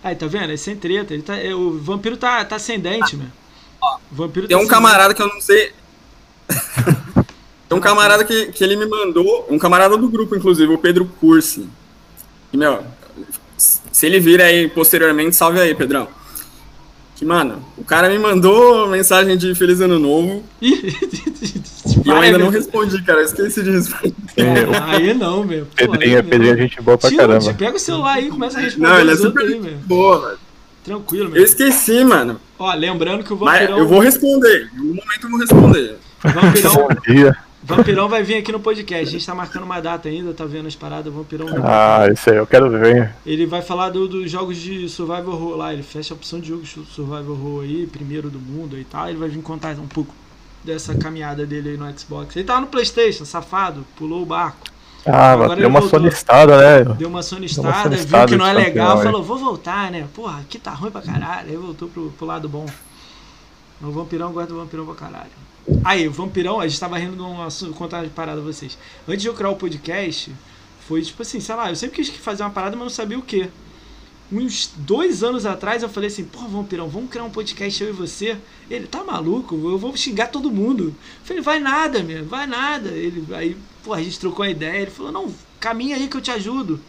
[0.03, 0.51] Aí, tá vendo?
[0.53, 1.13] É sem treta.
[1.13, 3.27] Ele tá, é, o vampiro tá, tá sem dente, meu.
[4.11, 5.71] O vampiro Tem tá um camarada que eu não sei.
[7.67, 11.05] Tem um camarada que, que ele me mandou, um camarada do grupo, inclusive, o Pedro
[11.19, 11.67] Cursi.
[12.53, 12.83] E, meu,
[13.57, 16.07] se ele vir aí posteriormente, salve aí, Pedrão.
[17.15, 20.93] Que, mano, o cara me mandou mensagem de Feliz Ano Novo e
[22.05, 23.21] eu ainda não respondi, cara.
[23.21, 24.13] Eu esqueci de responder.
[24.37, 25.65] É, aí não, meu.
[25.65, 26.61] Pô, Pedrinho, aí Pedrinho é não.
[26.61, 27.39] gente boa pra Tio, caramba.
[27.39, 29.73] tio, pega o celular aí e começa a responder Não, ele é super aí, meu.
[29.79, 30.39] boa, velho.
[30.85, 31.43] Tranquilo, Eu meu.
[31.43, 32.39] esqueci, mano.
[32.59, 33.79] Ó, lembrando que o Mas vampirão...
[33.79, 34.69] eu vou responder.
[34.73, 35.95] Em algum momento eu vou responder.
[36.23, 37.37] Vampirão, Bom dia.
[37.67, 39.07] Vampirão vai vir aqui no podcast.
[39.07, 41.13] A gente tá marcando uma data ainda, tá vendo as paradas.
[41.13, 43.13] Vampirão Ah, isso aí, eu quero ver.
[43.25, 45.73] Ele vai falar do- dos jogos de Survival Horror lá.
[45.73, 49.09] Ele fecha a opção de jogos de Survival Horror aí, primeiro do mundo e tal.
[49.09, 50.13] Ele vai vir contar um pouco
[50.63, 52.35] dessa caminhada dele aí no Xbox.
[52.35, 54.65] Ele tava no PlayStation, safado, pulou o barco.
[55.05, 55.99] Ah, Agora deu uma voltou.
[55.99, 56.93] solistada, né?
[56.97, 60.05] Deu uma sonistada, sonistada viu que não é legal, falou, vou voltar, né?
[60.13, 61.49] Porra, aqui tá ruim pra caralho.
[61.49, 62.65] Aí voltou pro, pro lado bom.
[63.81, 65.29] O Vampirão gosta do Vampirão pra caralho.
[65.83, 68.43] Aí, o Vampirão, a gente tava rindo de um assunto, vou contar uma parada a
[68.43, 68.77] vocês.
[69.07, 70.33] Antes de eu criar o podcast,
[70.87, 73.21] foi tipo assim, sei lá, eu sempre quis fazer uma parada, mas não sabia o
[73.21, 73.49] quê.
[74.31, 77.93] Uns dois anos atrás eu falei assim, porra, Vampirão, vamos criar um podcast eu e
[77.93, 78.37] você?
[78.69, 79.55] Ele, tá maluco?
[79.55, 80.85] Eu vou xingar todo mundo.
[80.85, 82.89] Eu falei, vai nada, meu, vai nada.
[82.89, 86.21] Ele, aí, pô, a gente trocou uma ideia, ele falou, não, caminha aí que eu
[86.21, 86.79] te ajudo.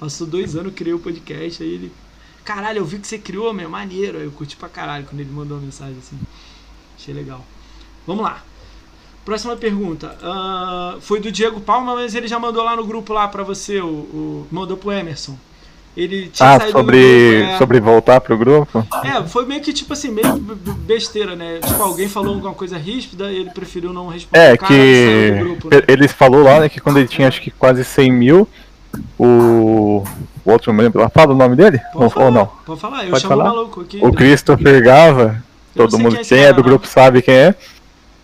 [0.00, 1.92] Passou dois anos, criei o podcast, aí ele,
[2.44, 4.18] caralho, eu vi que você criou, meu, maneiro.
[4.18, 6.18] Aí eu curti pra caralho quando ele mandou uma mensagem assim.
[6.96, 7.44] Achei legal.
[8.06, 8.38] Vamos lá.
[9.24, 10.16] Próxima pergunta.
[10.22, 13.80] Ah, foi do Diego Palma, mas ele já mandou lá no grupo lá pra você,
[13.80, 15.36] o, o- mandou pro Emerson.
[15.96, 17.58] Ele tinha Ah, sobre, grupo, é.
[17.58, 18.86] sobre voltar pro grupo?
[19.02, 21.58] É, foi meio que tipo assim, meio besteira, né?
[21.66, 24.38] Tipo, alguém falou alguma coisa ríspida e ele preferiu não responder.
[24.38, 25.82] É, cara que grupo, né?
[25.88, 28.46] ele- falou lá, né, que quando ele tinha acho que quase 100 mil,
[29.18, 30.04] o,
[30.44, 31.78] o outro, não me lembro, fala o nome dele?
[31.92, 32.46] Pode Ou, falar, ou não?
[32.64, 33.44] Pode falar, eu Pode chamo falar?
[33.52, 33.98] o maluco aqui.
[34.02, 35.42] O Christopher Gava,
[35.74, 37.54] todo mundo quem é é do grupo sabe quem é.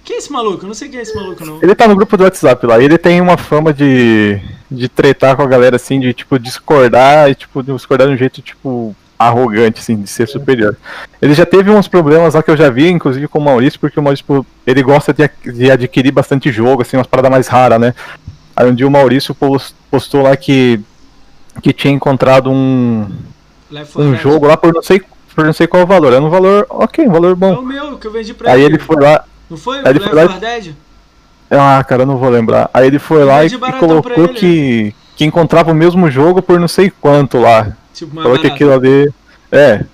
[0.05, 0.65] Quem é esse maluco?
[0.65, 1.59] Eu não sei quem é esse maluco, não.
[1.63, 4.41] Ele tá no grupo do WhatsApp lá, ele tem uma fama de,
[4.71, 8.43] de tretar com a galera, assim, de, tipo, discordar, e, tipo, discordar de um jeito,
[8.43, 10.77] tipo, arrogante, assim, de ser superior.
[11.21, 14.01] Ele já teve uns problemas lá que eu já vi, inclusive com o Maurício, porque
[14.01, 17.81] o Maurício, tipo, ele gosta de, de adquirir bastante jogo, assim, umas paradas mais raras,
[17.81, 17.95] né?
[18.57, 20.81] Aí um dia o Maurício pos- postou lá que,
[21.63, 23.07] que tinha encontrado um,
[23.71, 25.01] Left 4 um jogo lá por não sei,
[25.35, 26.13] por não sei qual valor.
[26.13, 27.63] Era um valor, ok, um valor É o bom.
[27.63, 28.75] meu, que eu vendi pra Aí ele.
[28.75, 29.81] ele foi lá, Não foi?
[29.81, 30.75] o Left lá 4 Dead?
[31.51, 32.71] Ah, cara, eu não vou lembrar.
[32.73, 36.59] Aí ele foi lá e, e colocou ele, que, que encontrava o mesmo jogo por
[36.59, 37.77] não sei quanto lá.
[37.93, 39.13] Tipo, Falou que aquilo ali.
[39.51, 39.85] É.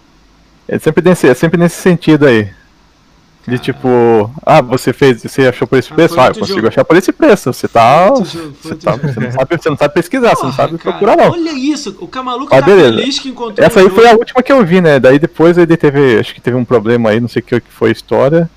[0.68, 2.44] É sempre nesse, é sempre nesse sentido aí.
[2.44, 3.62] De Caralho.
[3.64, 6.14] tipo, ah, você fez, você achou por esse Ah, preço?
[6.14, 6.68] foi Ah, eu consigo jogo.
[6.68, 7.52] achar por esse preço.
[7.52, 8.06] Você tá.
[8.08, 8.24] Jogo,
[8.62, 11.16] Você, tá você, não sabe, você não sabe pesquisar, você não Porra, sabe cara, procurar,
[11.16, 11.32] não.
[11.32, 12.98] Olha isso, o Camaluco Ah, tá beleza.
[12.98, 15.00] feliz que encontrou Essa aí foi a última que eu vi, né?
[15.00, 17.88] Daí depois ele teve, acho que teve um problema aí, não sei o que foi
[17.88, 18.48] a história.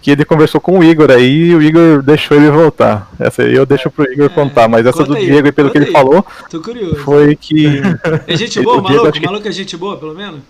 [0.00, 3.10] Que ele conversou com o Igor aí e o Igor deixou ele voltar.
[3.18, 5.70] Essa aí eu deixo pro Igor É, contar, mas essa do aí, Diego, aí, pelo
[5.70, 5.92] que conta ele aí.
[5.92, 6.24] falou,
[7.04, 7.80] foi que.
[8.26, 9.08] É gente boa, O Diego, maluco?
[9.08, 10.40] acho O que- maluco é gente boa, pelo menos?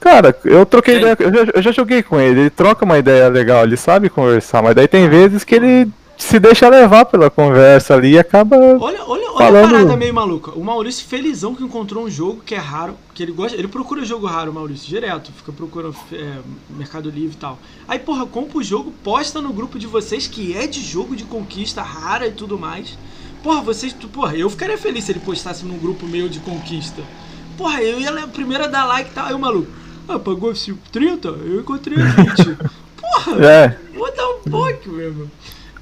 [0.00, 1.02] Cara, eu troquei Quem?
[1.12, 4.08] ideia, eu já, eu já joguei com ele, ele troca uma ideia legal, ele sabe
[4.08, 8.56] conversar, mas daí tem vezes que ele se deixa levar pela conversa ali e acaba.
[8.56, 10.50] Olha, olha, olha a Falando- parada meio maluca.
[10.52, 13.56] O Maurício felizão que encontrou um jogo que é raro, que ele gosta.
[13.56, 15.30] Ele procura jogo raro, Maurício, direto.
[15.32, 16.38] Fica procurando é,
[16.70, 17.58] Mercado Livre e tal.
[17.86, 21.24] Aí, porra, compra o jogo, posta no grupo de vocês que é de jogo de
[21.24, 22.98] conquista rara e tudo mais.
[23.42, 23.92] Porra, vocês.
[23.92, 27.02] Porra, eu ficaria feliz se ele postasse num grupo meu de conquista.
[27.56, 29.26] Porra, eu ia a primeira a dar like e tal.
[29.26, 29.70] Aí o maluco.
[30.08, 30.52] Ah, pagou
[30.92, 31.28] 30?
[31.28, 32.04] Eu encontrei a
[32.44, 32.56] 20.
[33.00, 33.78] Porra, É.
[33.94, 35.30] vou dar um pouco mesmo.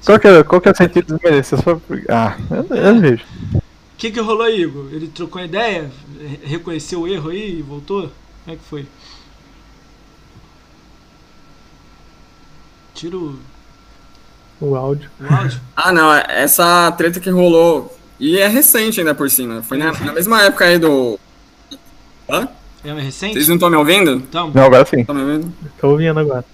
[0.05, 1.59] Qual que é, qual que é o sentido de desmerecer?
[1.61, 3.23] Só Ah, eu, eu vejo.
[3.55, 4.87] O que, que rolou, Igor?
[4.91, 5.89] Ele trocou ideia?
[6.19, 8.11] Re- Reconheceu o erro aí e voltou?
[8.43, 8.85] Como é que foi?
[12.93, 13.35] Tira o,
[14.61, 15.09] O áudio.
[15.19, 15.59] o áudio.
[15.75, 17.93] Ah, não, essa treta que rolou.
[18.19, 19.61] E é recente ainda por cima.
[19.61, 21.19] Foi na, na mesma época aí do.
[22.29, 22.47] Hã?
[22.83, 23.33] É recente?
[23.33, 24.11] Vocês não estão me ouvindo?
[24.15, 25.01] Então, Não, agora sim.
[25.01, 25.53] Estão me ouvindo?
[25.81, 26.45] Tô ouvindo agora.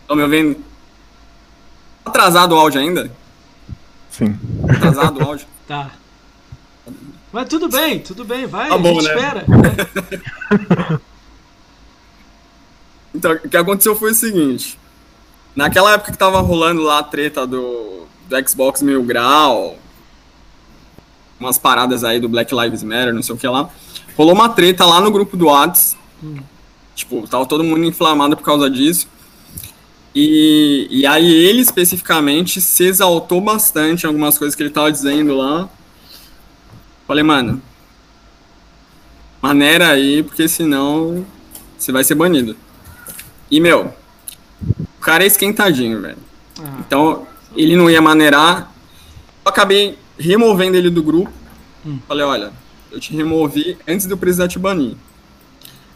[0.00, 0.56] Estão me ouvindo?
[2.04, 3.10] Atrasado o áudio ainda?
[4.10, 4.38] Sim.
[4.68, 5.46] Atrasado o áudio?
[5.66, 5.90] tá.
[7.32, 9.14] Mas tudo bem, tudo bem, vai, Tá a bom, gente né?
[9.14, 9.44] espera.
[13.14, 14.78] Então, o que aconteceu foi o seguinte.
[15.54, 19.76] Naquela época que tava rolando lá a treta do, do Xbox Mil Grau,
[21.38, 23.70] umas paradas aí do Black Lives Matter, não sei o que lá,
[24.16, 25.96] rolou uma treta lá no grupo do Whats.
[26.96, 29.06] Tipo, tava todo mundo inflamado por causa disso.
[30.14, 35.36] E, e aí ele especificamente se exaltou bastante em algumas coisas que ele tava dizendo
[35.36, 35.68] lá.
[37.06, 37.60] Falei, mano,
[39.42, 41.26] maneira aí, porque senão
[41.76, 42.56] você vai ser banido.
[43.50, 43.92] E, meu,
[44.98, 46.16] o cara é esquentadinho, velho.
[46.58, 48.72] Ah, Então, ele não ia maneirar.
[49.44, 51.32] Eu acabei removendo ele do grupo.
[51.84, 51.98] Hum.
[52.08, 52.52] Falei, olha,
[52.90, 54.96] eu te removi antes do precisar te banir.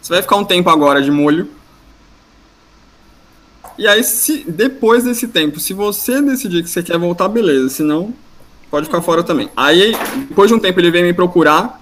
[0.03, 1.49] Você vai ficar um tempo agora de molho.
[3.79, 7.69] E aí, se depois desse tempo, se você decidir que você quer voltar, beleza.
[7.69, 8.13] Se não,
[8.71, 9.49] pode ficar fora também.
[9.57, 9.93] Aí,
[10.29, 11.81] depois de um tempo, ele veio me procurar.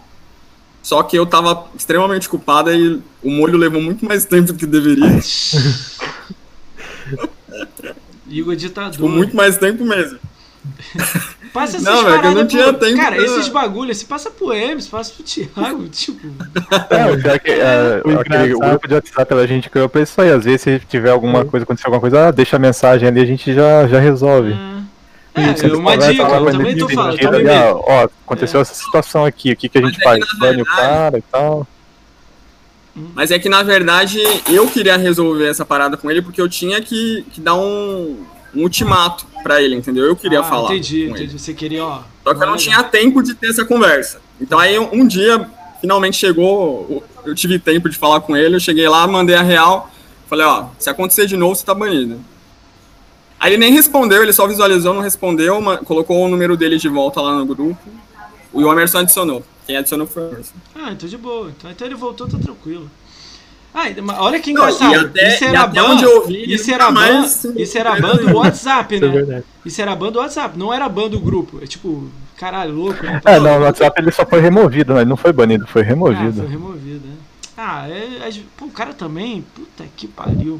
[0.82, 4.66] Só que eu tava extremamente culpada e o molho levou muito mais tempo do que
[4.66, 5.20] deveria.
[8.28, 8.92] Igor ditador.
[8.92, 10.18] Tipo, muito mais tempo mesmo.
[11.56, 14.30] Passa essas Não, eu não paradas tinha pro- tempo Cara, pra- esses bagulhos, se passa
[14.30, 16.26] pro Emes, passa pro Thiago, tipo.
[16.90, 20.30] É, o é, O aquele engraçado- grupo de WhatsApp a gente criou pra isso aí.
[20.30, 21.44] Às vezes, se tiver alguma É.
[21.44, 24.52] coisa, acontecer alguma coisa, ah, deixa a mensagem ali, a gente já, já resolve.
[25.34, 27.18] É, Você é uma dica, eu também ele, tô falando.
[27.18, 30.20] Também ó, aconteceu essa situação aqui, o que, que a gente Mas é faz?
[30.32, 31.66] na Bane o cara e tal.
[33.14, 34.18] Mas é que, na verdade,
[34.50, 38.62] eu queria resolver essa parada com ele porque eu tinha que, que dar um, um
[38.62, 40.06] ultimato pra ele, entendeu?
[40.06, 40.72] Eu queria Ah, falar.
[40.72, 41.38] Entendi, entendi.
[41.38, 42.00] Você queria, ó.
[42.24, 44.20] Só que eu não tinha tempo de ter essa conversa.
[44.40, 45.48] Então aí um, dia,
[45.80, 49.88] finalmente chegou, eu tive tempo de falar com ele, eu cheguei lá, mandei a real,
[50.28, 52.20] falei, ó, se acontecer de novo, você tá banido.
[53.38, 57.20] Aí ele nem respondeu, ele só visualizou, não respondeu, colocou o número dele de volta
[57.20, 57.78] lá no grupo.
[58.52, 59.44] O Emerson adicionou.
[59.64, 60.54] Quem adicionou foi o Emerson.
[60.74, 61.52] Ah, então de boa.
[61.56, 62.90] Então, então ele voltou, tá tranquilo.
[63.78, 64.94] Ah, olha que engraçado.
[65.06, 65.88] até- isso era até ban.
[65.90, 66.92] onde eu vi, ele isso era ban.
[66.92, 68.28] mais se Isso era ban envolveu.
[68.28, 69.12] do WhatsApp, Isso é né?
[69.14, 69.44] verdade.
[69.66, 71.58] Isso era ban do WhatsApp, não era ban do grupo.
[71.62, 73.04] É tipo, caralho, louco.
[73.04, 73.20] Né?
[73.26, 75.02] É, não, no WhatsApp ele só foi removido, né?
[75.02, 76.40] Ele não foi banido, foi Ah, removido.
[76.40, 77.14] foi removido, né?
[77.58, 80.58] Ah, é, é- pô, o cara também, puta que pariu.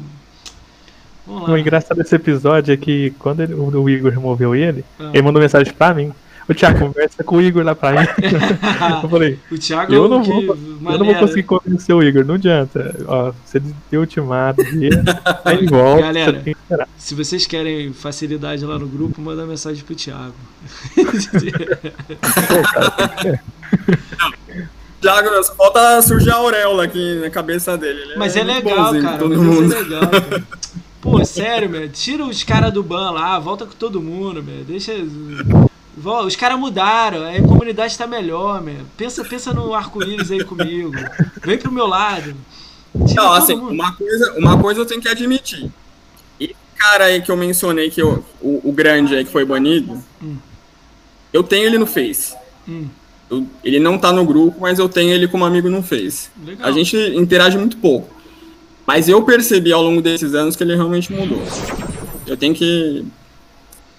[1.25, 1.53] Vamos lá.
[1.55, 5.09] O engraçado desse episódio é que quando ele- o o Igor removeu ele, Ah.
[5.13, 6.13] ele mandou mensagem pra mim.
[6.49, 8.07] O Thiago, conversa com o Igor lá pra mim.
[9.03, 12.23] eu falei, o Thiago eu não, que vou, eu não vou conseguir convencer o Igor,
[12.23, 12.95] não adianta.
[13.05, 15.03] Ó, se ele deu ultimato dele,
[15.43, 16.41] aí volta, Galera.
[16.41, 16.55] você.
[16.97, 20.35] Se vocês querem facilidade lá no grupo, manda mensagem pro Thiago.
[25.01, 28.01] Thiago, só falta surgir a auréola aqui na cabeça dele.
[28.01, 29.27] Ele Mas é, muito legal, bonzinho cara.
[29.27, 29.73] Mas mundo.
[29.73, 30.43] é legal, cara.
[31.09, 31.87] Pô, sério, meu.
[31.89, 34.63] Tira os caras do ban lá, volta com todo mundo, meu.
[34.65, 34.91] Deixa.
[36.25, 38.81] Os caras mudaram, a comunidade tá melhor, meu.
[38.97, 40.91] Pensa, pensa no arco-íris aí comigo.
[41.43, 42.35] Vem pro meu lado.
[43.07, 43.71] Tira Não, assim, mundo.
[43.71, 45.71] uma coisa, uma coisa eu tenho que admitir.
[46.39, 50.01] Esse cara aí que eu mencionei, que eu, o, o grande aí que foi banido,
[50.21, 50.37] Hum.
[51.33, 52.35] eu tenho ele no Face.
[52.67, 52.87] Hum,
[53.29, 56.29] Eu- ele não tá no grupo, mas eu tenho ele como amigo no Face.
[56.45, 56.67] legal.
[56.67, 58.15] A gente interage muito pouco.
[58.87, 61.43] Mas eu percebi ao longo desses anos que ele realmente mudou.
[62.25, 63.05] Eu tenho que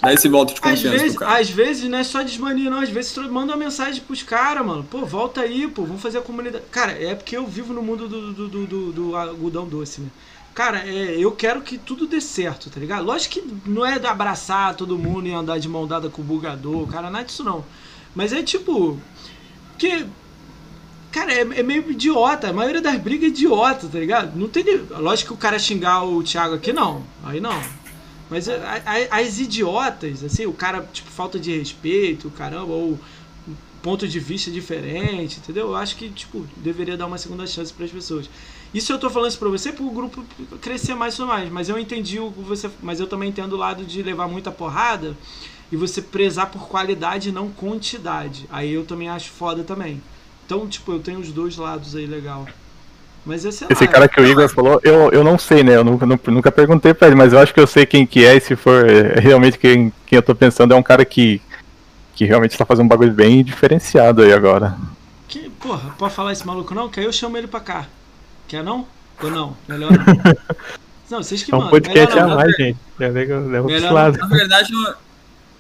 [0.00, 1.40] dar esse voto de Às confiança vezes, pro cara.
[1.40, 2.80] às vezes não é só desmania, não.
[2.80, 4.82] Às vezes manda uma mensagem pros caras, mano.
[4.84, 6.64] Pô, volta aí, pô, vamos fazer a comunidade.
[6.70, 10.08] Cara, é porque eu vivo no mundo do, do, do, do- do algodão doce, né?
[10.54, 13.04] Cara, é, eu quero que tudo dê certo, tá ligado?
[13.04, 16.86] Lógico que não é abraçar todo mundo e andar de mão dada com o bugador,
[16.88, 17.64] cara, nada disso não.
[18.14, 18.98] Mas é tipo.
[19.76, 20.06] Que.
[21.10, 22.50] Cara, é, é meio idiota.
[22.50, 24.38] A maioria das brigas é idiota, tá ligado?
[24.38, 24.64] Não tem.
[24.90, 27.02] Lógico que o cara xingar o Thiago aqui, não.
[27.24, 27.60] Aí não.
[28.30, 32.98] Mas a- a- as idiotas, assim, o cara, tipo, falta de respeito, caramba, ou
[33.82, 35.68] ponto de vista diferente, entendeu?
[35.68, 38.28] Eu acho que, tipo, deveria dar uma segunda chance para as pessoas.
[38.74, 40.22] Isso eu tô falando isso pra você pro grupo
[40.60, 42.68] crescer mais tudo mais, mas eu entendi o que você.
[42.82, 45.16] Mas eu também entendo o lado de levar muita porrada
[45.72, 48.46] e você prezar por qualidade e não quantidade.
[48.50, 50.02] Aí eu também acho foda também.
[50.48, 52.46] Então, tipo, eu tenho os dois lados aí legal.
[53.26, 55.76] Mas esse Esse cara que o Igor falou, eu, eu não sei, né?
[55.76, 58.24] Eu nunca, nu- nunca perguntei pra ele, mas eu acho que eu sei quem que
[58.24, 61.42] é, e se for é, realmente quem, quem eu tô pensando, é um cara que,
[62.14, 64.74] que realmente tá fazendo um bagulho bem diferenciado aí agora.
[65.28, 66.88] Que, porra, pode falar esse maluco não?
[66.88, 67.84] Que aí eu chamo ele pra cá.
[68.46, 68.86] Quer não?
[69.22, 69.54] Ou não?
[69.68, 69.98] Melhor não.
[71.10, 71.70] Não, vocês que É um mandam.
[71.70, 72.76] podcast a mais, gente.
[73.00, 74.18] Já leva leva Melhor lado.
[74.18, 74.94] Na verdade, eu,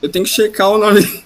[0.02, 1.24] eu tenho que checar o nome,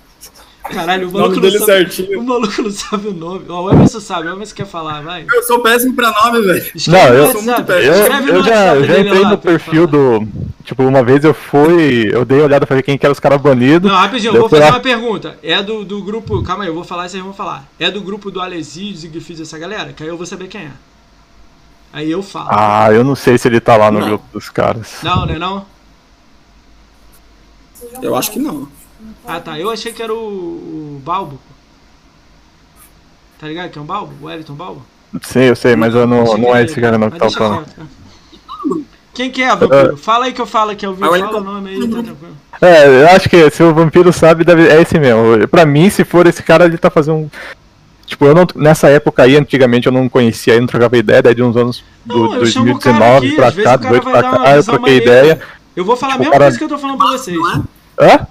[0.62, 1.72] Caralho, o maluco nome não dele sabe.
[1.72, 2.20] certinho.
[2.20, 3.44] O maluco não sabe o nome.
[3.48, 5.26] Ó, o Emerson sabe, o Emerson quer falar, vai.
[5.30, 6.64] Eu sou péssimo pra nome, velho.
[6.88, 9.38] Não, eu- WhatsApp, eu- Eu, escreve no eu já, eu já dele entrei lá no
[9.38, 10.26] perfil do.
[10.64, 12.08] Tipo, uma vez eu fui.
[12.12, 13.90] Eu dei uma olhada pra ver quem que era os caras banidos.
[13.90, 15.36] Não, rapidinho, eu Eu vou fazer lá- uma pergunta.
[15.42, 16.40] É do, do grupo.
[16.44, 17.66] Calma aí, eu vou falar e vocês vão falar.
[17.80, 19.92] É do grupo do Alesídio, Zigfried, essa galera?
[19.92, 20.70] Que aí eu vou saber quem é.
[21.92, 22.48] Aí eu falo.
[22.50, 24.06] Ah, eu não sei se ele tá lá no Não.
[24.06, 24.98] grupo dos caras.
[25.02, 25.38] Não, né?
[25.38, 25.66] Não?
[28.00, 28.68] Eu acho que não.
[29.26, 29.58] Ah, tá.
[29.58, 30.16] Eu achei que era o,
[30.96, 31.38] o Balbo.
[33.38, 34.12] Tá ligado que é um Balbo?
[34.22, 34.82] O Wellington Balbo?
[35.22, 37.38] Sei, eu sei, mas eu não, que não é esse cara não que Mas tá
[37.38, 37.66] falando.
[37.66, 37.88] cara.
[39.12, 39.96] Quem que é, vampiro?
[39.98, 41.04] Fala aí que eu falo ao vivo.
[41.04, 42.36] Ah, o Fala o nome aí, tá tranquilo.
[42.62, 45.46] É, eu acho que se o vampiro sabe, deve, é esse mesmo.
[45.48, 47.30] Pra mim, se for esse cara, ele tá fazendo um.
[48.06, 48.46] Tipo, eu não.
[48.54, 51.84] Nessa época aí, antigamente eu não conhecia, eu não trocava ideia, daí de uns anos
[52.06, 54.22] do Não, eu chamo o cara 2019 aqui, pra cá, o cara 18 vai pra
[54.22, 55.04] dar uma cá, eu troquei maneira.
[55.20, 55.40] ideia.
[55.76, 57.36] Eu vou falar a Tipo, mesma cara- coisa que eu tô falando pra vocês.
[58.00, 58.26] Hã?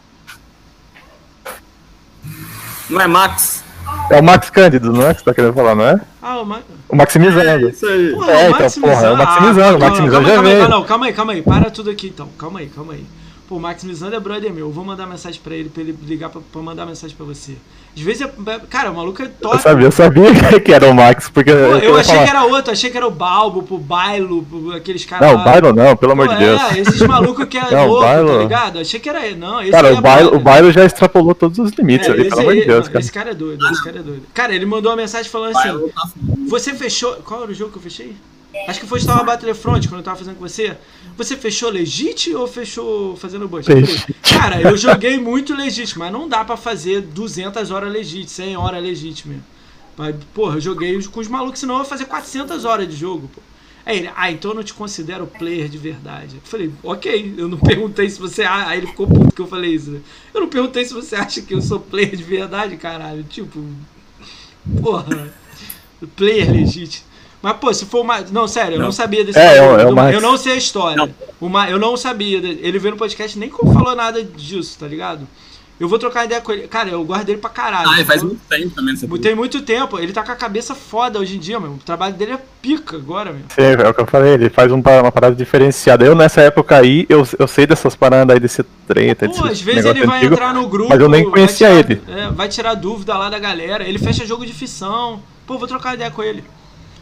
[2.92, 3.64] Não é Max?
[4.10, 6.00] É o Max Cândido, não é que você tá querendo falar, não é?
[6.22, 6.60] Ah, o Ma...
[6.90, 7.70] O Maximizando.
[7.70, 8.12] Isso aí.
[8.12, 8.82] Porra, É, o então, Maximizando.
[8.96, 10.70] porra, é o Maximizando, Ah, o Maximizando calma, já calma aí, veio.
[10.70, 11.42] Não, calma aí, calma aí.
[11.42, 12.28] Para tudo aqui então.
[12.38, 13.06] Calma aí, calma aí.
[13.52, 14.68] Pô, o Max Mizando é brother meu.
[14.68, 17.52] Eu vou mandar mensagem pra ele, pra ele ligar pra, pra mandar mensagem pra você.
[17.94, 19.56] Às vezes, é, cara, o maluco é top.
[19.58, 20.32] Eu sabia, eu sabia
[20.64, 21.52] que era o Max, porque.
[21.52, 24.48] Pô, eu ia achei falar, que era outro, achei que era o Balbo, o Bailo,
[24.50, 25.28] o- aqueles caras.
[25.28, 25.42] Não, lá.
[25.42, 26.62] o Byron não, pelo amor de Deus.
[26.62, 28.80] É, esses malucos que é Não, o louco, tá Bailo- ligado?
[28.80, 29.36] Achei que era ele.
[29.36, 30.40] Não, esse Cara, o é Byron, brother.
[30.40, 32.94] o Byron já extrapolou todos os limites É, ali, pelo amor de aí- Deus, não,
[32.94, 33.00] cara.
[33.02, 34.24] esse cara é doido, esse cara é doido.
[34.34, 36.10] Cara, ele mandou uma mensagem falando assim: tá
[36.48, 37.16] Você fechou.
[37.26, 38.16] Qual era o jogo que eu fechei?
[38.68, 40.78] Acho que foi Star Battlefront, quando eu tava fazendo com você.
[41.18, 43.50] Você fechou legit ou fechou fazendo?
[43.50, 44.14] Legit.
[44.22, 48.84] Cara, eu joguei muito legit, mas não dá pra fazer 200 horas legit, 100 horas
[48.84, 49.44] legit mesmo.
[49.98, 53.30] Mas, porra, eu joguei com os malucos, senão eu ia fazer 400 horas de jogo,
[53.34, 53.42] pô.
[53.86, 56.36] Aí ele, ah, então eu não te considero player de verdade.
[56.36, 58.44] Eu falei, ok, eu não perguntei se você.
[58.44, 59.92] Ah, aí ele ficou puto que eu falei isso.
[59.92, 60.02] né?
[60.34, 63.24] Eu não perguntei se você acha que eu sou player de verdade, caralho.
[63.24, 63.60] Tipo,
[64.82, 65.34] porra,
[66.16, 67.11] player legítimo.
[67.42, 68.22] Mas, pô, se for uma.
[68.32, 68.92] Não, sério, eu não, Não.
[68.92, 70.14] sabia desse É, bagulho é o- é o do- Max.
[70.14, 70.96] Eu não sei a história.
[70.98, 71.10] Não.
[71.40, 72.40] Uma, eu não sabia.
[72.40, 75.28] de- Ele veio no podcast nem como falou nada disso, tá ligado?
[75.80, 76.68] Eu vou trocar ideia com ele.
[76.68, 77.90] Cara, eu guardo ele pra caralho.
[77.90, 78.26] Ah, faz entendeu?
[78.28, 79.98] muito tempo também essa Tem muito tempo.
[79.98, 81.72] Ele tá com a cabeça foda hoje em dia, meu.
[81.72, 83.42] O trabalho dele é pica agora, meu.
[83.50, 86.06] Sim, é o que eu falei, ele faz um uma parada diferenciada.
[86.06, 89.84] Eu nessa época aí, eu, eu sei dessas paradas aí desse treta, Pô, às vezes
[89.86, 90.90] ele vai antigo, entrar no grupo.
[90.92, 92.02] mas eu nem vai conhecia tirar- ele.
[92.08, 93.84] é, vai tirar dúvida lá da galera.
[93.84, 95.20] Ele fecha jogo de ficção.
[95.48, 96.44] Pô, vou trocar ideia com ele.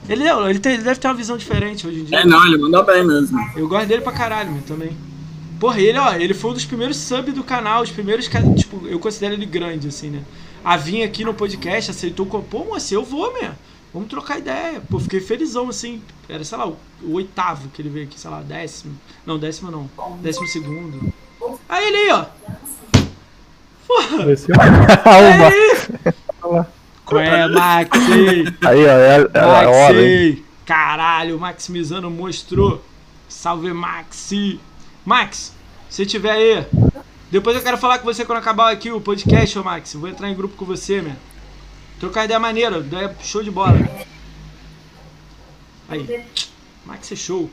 [0.10, 2.20] Ele, é- ele, tem- ele deve ter uma visão diferente hoje em dia.
[2.20, 3.40] É, não, ele manda bem mesmo.
[3.56, 4.92] Eu gosto dele pra caralho, meu, também.
[5.60, 8.98] Porra, ele, ó, ele foi um dos primeiros sub do canal, os primeiros, tipo, eu
[9.00, 10.22] considero ele grande, assim, né?
[10.64, 13.52] A vinha aqui no podcast, aceitou, pô, moça, eu vou, meu.
[13.94, 14.82] Vamos trocar ideia.
[14.90, 16.02] Pô, fiquei felizão, assim.
[16.28, 18.94] Era, sei lá, o, o oitavo que ele veio aqui, sei lá, décimo.
[19.26, 19.90] Não, décimo não.
[20.22, 21.12] Décimo segundo.
[21.68, 22.26] Aí ele aí, ó.
[23.88, 24.32] Porra!
[24.32, 24.56] Esse é
[26.46, 26.70] Aí!
[27.10, 28.44] Qual é, Maxi?
[28.62, 30.30] Aí, ó, é, é a hora, hein?
[30.30, 30.46] Maxi!
[30.66, 32.86] Caralho, o Maximizano mostrou.
[33.28, 34.60] Salve, Maxi!
[35.04, 35.56] Max,
[35.90, 36.66] se tiver aí,
[37.32, 39.96] depois eu quero falar com você quando acabar aqui o podcast, ô Max.
[39.96, 41.16] Vou entrar em grupo com você, meu.
[42.00, 43.78] Trocar ideia maneira, ideia show de bola.
[45.90, 46.24] Aí,
[46.86, 47.50] Max é show.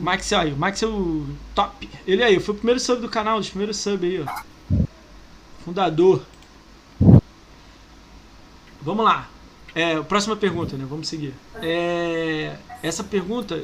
[0.00, 1.88] Max aí, o Max é o top.
[2.06, 4.86] Ele aí, foi o primeiro sub do canal, os primeiros sub aí, ó.
[5.64, 6.22] Fundador.
[8.84, 9.28] Vamos lá.
[9.74, 10.86] É, próxima pergunta, né?
[10.88, 11.34] Vamos seguir.
[11.60, 13.60] É, essa pergunta,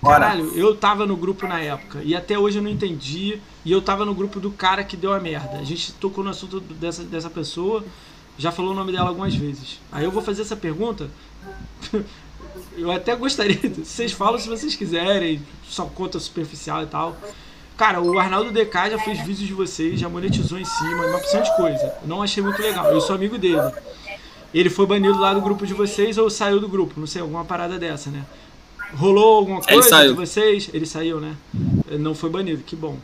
[0.00, 3.40] caralho, eu tava no grupo na época e até hoje eu não entendi.
[3.64, 5.58] E eu tava no grupo do cara que deu a merda.
[5.58, 7.84] A gente tocou no assunto dessa, dessa pessoa,
[8.38, 9.80] já falou o nome dela algumas vezes.
[9.92, 11.10] Aí eu vou fazer essa pergunta.
[12.78, 13.58] eu até gostaria.
[13.84, 17.16] Vocês falam se vocês quiserem, só conta superficial e tal.
[17.76, 21.40] Cara, o Arnaldo DK já fez vídeos de vocês, já monetizou em cima, uma opção
[21.40, 21.94] de coisa.
[22.02, 22.84] Eu não achei muito legal.
[22.86, 23.72] Eu sou amigo dele.
[24.52, 27.44] Ele foi banido lá do grupo de vocês ou saiu do grupo, não sei, alguma
[27.44, 28.24] parada dessa, né?
[28.94, 30.68] Rolou alguma coisa de vocês?
[30.72, 31.36] Ele saiu, né?
[31.98, 32.98] Não foi banido, que bom.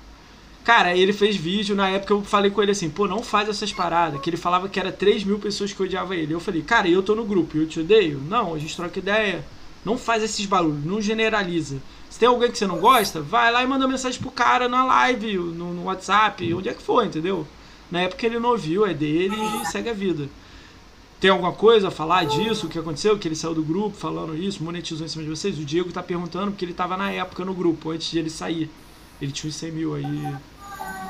[0.64, 3.72] Cara, ele fez vídeo, na época eu falei com ele assim, pô, não faz essas
[3.72, 6.34] paradas, que ele falava que era 3 mil pessoas que odiavam ele.
[6.34, 8.20] Eu falei, cara, eu tô no grupo, eu te odeio?
[8.28, 9.44] Não, a gente troca ideia.
[9.84, 11.76] Não faz esses barulhos, não generaliza.
[12.10, 14.84] Se tem alguém que você não gosta, vai lá e manda mensagem pro cara na
[14.84, 17.46] live, no, no WhatsApp, onde é que for, entendeu?
[17.88, 20.28] Na época ele não ouviu, é dele e segue a vida.
[21.20, 24.36] Tem alguma coisa a falar disso, o que aconteceu, que ele saiu do grupo falando
[24.36, 25.58] isso, monetizou em cima de vocês?
[25.58, 28.70] O Diego tá perguntando porque ele tava na época no grupo, antes de ele sair.
[29.20, 30.34] Ele tinha uns 100 mil aí.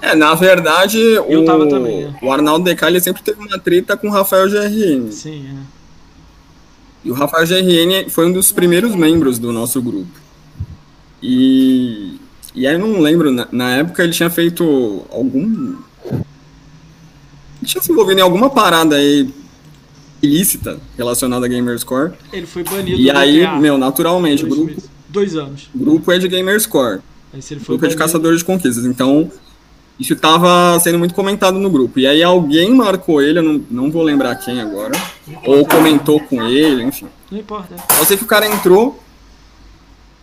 [0.01, 2.19] É, na verdade, Eu o, tava também, né?
[2.23, 5.11] o Arnaldo Deca ele sempre teve uma treta com o Rafael GRN.
[5.11, 5.77] Sim, é.
[7.05, 10.21] E o Rafael GRN foi um dos primeiros membros do nosso grupo.
[11.21, 12.21] E,
[12.55, 15.77] e aí eu não lembro, na, na época ele tinha feito algum.
[16.13, 19.29] Ele tinha se envolvido em alguma parada aí
[20.27, 22.13] ilícita relacionada a Gamerscore.
[22.33, 24.91] Ele foi banido E aí, GTA, meu, naturalmente, dois, grupo, meses.
[25.09, 25.69] Dois anos.
[25.75, 27.01] grupo é de Gamerscore.
[27.33, 28.85] Aí se ele foi grupo é de banido- caçadores de conquistas.
[28.85, 29.31] Então,
[29.99, 31.99] isso estava sendo muito comentado no grupo.
[31.99, 34.93] E aí alguém marcou ele, eu não, não vou lembrar quem agora,
[35.45, 37.07] ou comentou com ele, enfim.
[37.31, 37.75] Não importa.
[37.99, 39.03] Eu sei que o cara entrou.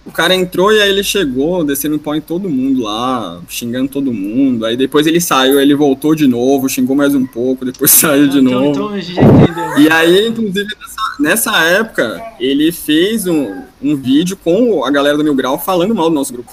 [0.06, 4.12] O cara entrou e aí ele chegou, descendo pau em todo mundo lá, xingando todo
[4.12, 4.66] mundo.
[4.66, 8.40] Aí depois ele saiu, ele voltou de novo, xingou mais um pouco, depois saiu de
[8.40, 8.98] então, novo.
[8.98, 9.78] então.
[9.78, 15.24] E aí, inclusive, nessa, nessa época, ele fez um, um vídeo com a galera do
[15.24, 16.52] Mil Grau falando mal do nosso grupo.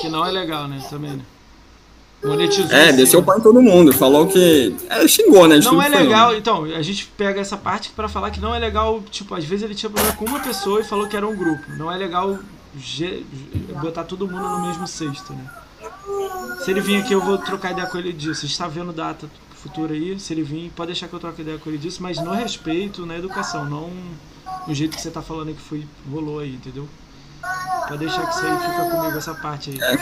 [0.00, 0.82] Que não é legal, né?
[0.88, 1.22] Também, né?
[2.24, 2.70] Monetizou.
[2.74, 4.74] É, desceu o pau em todo mundo, falou que.
[4.88, 5.58] É, xingou, né?
[5.58, 9.02] Não é legal, então, a gente pega essa parte pra falar que não é legal,
[9.10, 11.62] tipo, às vezes ele tinha problema com uma pessoa e falou que era um grupo.
[11.76, 12.38] Não é legal
[12.76, 13.24] ge-
[13.80, 15.44] botar todo mundo no mesmo cesto, né?
[16.64, 18.44] Se ele vir aqui, eu vou trocar ideia com ele disso.
[18.44, 21.42] A gente tá vendo data futura aí, se ele vir, pode deixar que eu troque
[21.42, 23.90] ideia com ele disso, mas no respeito, na educação, não
[24.66, 26.88] no jeito que você tá falando aí que foi, rolou aí, entendeu?
[27.88, 29.98] Pode deixar que isso aí fica comigo, essa parte aí.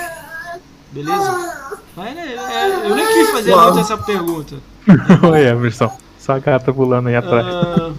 [0.90, 1.78] Beleza?
[1.96, 4.56] Mas, é, é, eu nem quis fazer essa pergunta.
[5.30, 5.96] Oi, Emerson.
[6.18, 7.46] Só a gata pulando aí atrás.
[7.46, 7.92] Ah,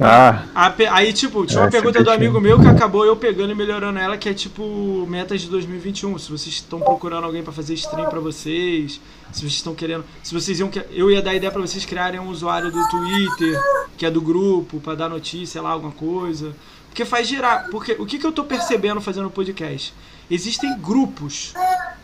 [0.00, 3.52] Ah, a aí, tipo, tinha uma É, pergunta do amigo meu que acabou eu pegando
[3.52, 6.18] e melhorando ela, que é tipo metas de 2021.
[6.18, 9.00] Se vocês estão procurando alguém pra fazer stream pra vocês,
[9.32, 10.04] se vocês estão querendo.
[10.22, 10.70] Se vocês iam.
[10.90, 13.60] Eu ia dar ideia pra vocês criarem um usuário do Twitter,
[13.96, 16.54] que é do grupo, pra dar notícia, sei lá, alguma coisa.
[16.88, 17.68] Porque faz girar.
[17.70, 19.92] Porque o que, que eu tô percebendo fazendo podcast?
[20.30, 21.52] Existem grupos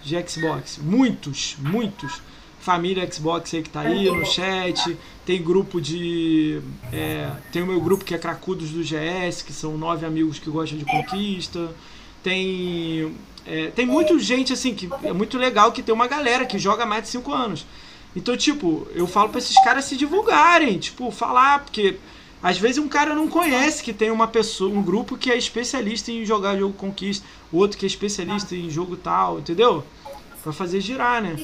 [0.03, 0.79] de Xbox.
[0.83, 2.21] Muitos, muitos.
[2.61, 4.97] Família Xbox aí que tá aí no chat.
[5.25, 6.61] Tem grupo de.
[6.93, 10.51] é, tem o meu grupo que é Cracudos do GS, que são nove amigos que
[10.51, 11.75] gostam de conquista.
[12.23, 13.17] Tem.
[13.47, 16.85] é, tem muita gente assim que é muito legal que tem uma galera que joga
[16.85, 17.67] mais de cinco anos.
[18.15, 21.97] Então, tipo, eu falo pra esses caras se divulgarem, tipo, falar, porque
[22.43, 26.11] às vezes um cara não conhece que tem uma pessoa, um grupo que é especialista
[26.11, 29.85] em jogar jogo conquista, outro que é especialista em jogo tal, entendeu?
[30.43, 31.37] Pra fazer girar, né?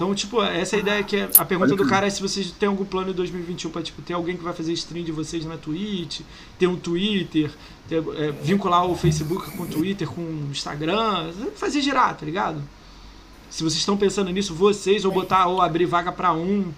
[0.00, 2.50] Então, tipo, essa é a ideia que é, a pergunta do cara é se vocês
[2.52, 5.44] têm algum plano em 2021 pra, tipo, ter alguém que vai fazer stream de vocês
[5.44, 6.20] na Twitch,
[6.58, 7.50] ter um Twitter,
[7.86, 12.62] ter, é, vincular o Facebook com o Twitter, com o Instagram, fazer girar, tá ligado?
[13.50, 16.72] Se vocês estão pensando nisso, vocês, ou botar, ou abrir vaga pra um.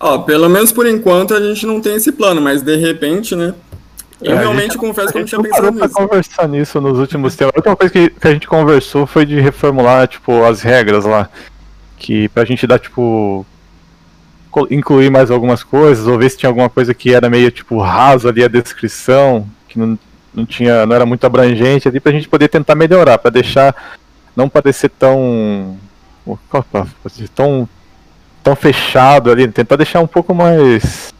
[0.00, 3.54] Ó, pelo menos por enquanto a gente não tem esse plano, mas de repente, né?
[4.20, 5.94] Eu É, realmente gente- confesso que a eu não tinha pensado nisso.
[5.94, 7.52] conversar nisso nos últimos tempos.
[7.54, 11.28] A última coisa que, que a gente conversou foi de reformular, tipo, as regras lá.
[11.98, 13.44] Que pra gente dar, tipo.
[14.70, 18.26] Incluir mais algumas coisas, ou ver se tinha alguma coisa que era meio, tipo, raso
[18.26, 19.98] ali a descrição, que não,
[20.34, 20.86] não tinha.
[20.86, 23.74] não era muito abrangente ali, pra gente poder tentar melhorar, pra deixar.
[24.34, 25.76] não parecer tão.
[26.24, 26.64] opa,
[27.34, 27.68] tão.
[28.42, 31.12] tão fechado ali, tentar deixar um pouco mais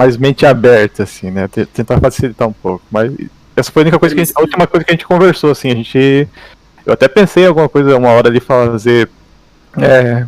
[0.00, 1.46] mais mente aberta, assim, né?
[1.48, 2.82] Tentar facilitar um pouco.
[2.90, 3.12] Mas
[3.54, 5.50] essa foi a única coisa que a, gente- a última coisa que a gente conversou,
[5.50, 6.26] assim, a gente.
[6.86, 9.10] Eu até pensei em alguma coisa, uma hora ali fazer.
[9.78, 10.24] É,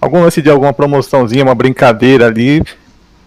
[0.00, 2.60] algum lance de alguma promoçãozinha, uma brincadeira ali,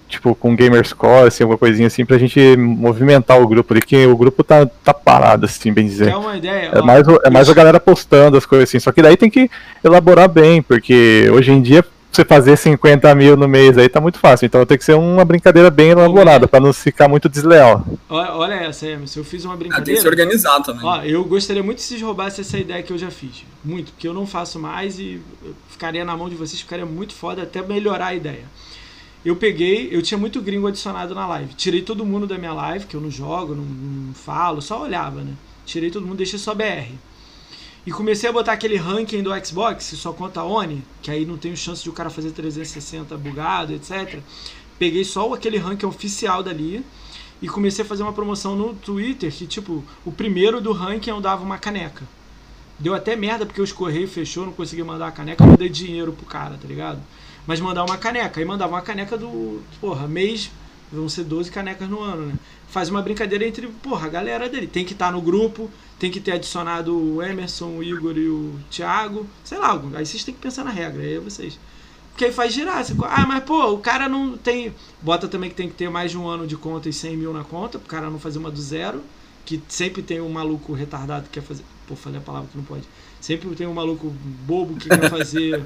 [0.09, 4.17] tipo, com Gamerscore, assim, alguma coisinha assim, pra gente movimentar o grupo ali, que o
[4.17, 6.07] grupo tá, tá parado, assim, bem dizer.
[6.09, 6.71] Quer uma ideia?
[6.73, 8.79] É mais, é mais a galera postando as coisas assim.
[8.79, 9.49] Só que daí tem que
[9.81, 14.17] elaborar bem, porque hoje em dia você fazer 50 mil no mês aí tá muito
[14.19, 14.45] fácil.
[14.45, 17.85] Então tem que ser uma brincadeira bem elaborada, pra não ficar muito desleal.
[18.09, 19.19] Olha, olha essa, Emerson.
[19.19, 19.95] Eu fiz uma Ah, tem brincadeira.
[19.97, 20.83] que se organizar também.
[20.85, 23.43] Ó, eu gostaria muito se vocês roubassem essa ideia que eu já fiz.
[23.63, 25.21] Muito, porque eu não faço mais e
[25.69, 28.45] ficaria na mão de vocês, ficaria muito foda até melhorar a ideia.
[29.25, 31.53] Eu peguei, eu tinha muito gringo adicionado na live.
[31.53, 35.21] Tirei todo mundo da minha live, que eu não jogo, não, não falo, só olhava,
[35.21, 35.33] né?
[35.65, 36.93] Tirei todo mundo, deixei só BR.
[37.87, 41.37] E comecei a botar aquele ranking do Xbox, que só conta ONI, que aí não
[41.37, 44.19] tem chance de o cara fazer 360 bugado, etc.
[44.77, 46.83] Peguei só aquele ranking oficial dali
[47.41, 51.21] e comecei a fazer uma promoção no Twitter que, tipo, o primeiro do ranking eu
[51.21, 52.03] dava uma caneca.
[52.77, 56.11] Deu até merda porque os correios fechou, não consegui mandar a caneca, eu mandei dinheiro
[56.11, 56.99] pro cara, tá ligado?
[57.47, 58.41] Mas mandar uma caneca.
[58.41, 59.61] Aí mandava uma caneca do.
[59.79, 60.51] Porra, mês.
[60.91, 62.35] Vão ser 12 canecas no ano, né?
[62.69, 64.67] Faz uma brincadeira entre, porra, a galera dele.
[64.67, 65.69] Tem que estar no grupo,
[65.99, 69.25] tem que ter adicionado o Emerson, o Igor e o Thiago.
[69.43, 71.59] Sei lá, aí vocês têm que pensar na regra, aí é vocês.
[72.11, 72.83] Porque aí faz girar.
[72.83, 74.73] Você, ah, mas pô, o cara não tem.
[75.01, 77.31] Bota também que tem que ter mais de um ano de conta e 100 mil
[77.33, 79.03] na conta, pro cara não fazer uma do zero.
[79.45, 81.63] Que sempre tem um maluco retardado que quer fazer.
[81.87, 82.83] Pô, falei a palavra que não pode.
[83.21, 84.13] Sempre tem um maluco
[84.45, 85.63] bobo que quer fazer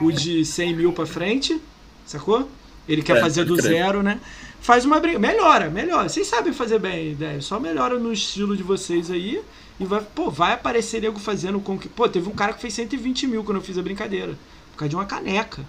[0.00, 1.60] o de 100 mil pra frente,
[2.06, 2.48] sacou?
[2.88, 3.72] Ele quer É, fazer do crer.
[3.72, 4.18] zero, né?
[4.60, 5.18] Faz uma brinca.
[5.18, 6.08] Melhora, melhora.
[6.08, 7.40] Vocês sabem fazer bem a ideia.
[7.42, 9.42] Só melhora no estilo de vocês aí.
[9.80, 11.88] E vai, pô, vai aparecer nego fazendo com que.
[11.88, 14.36] Pô, teve um cara que fez 120 mil quando eu fiz a brincadeira.
[14.72, 15.64] Por causa de uma caneca.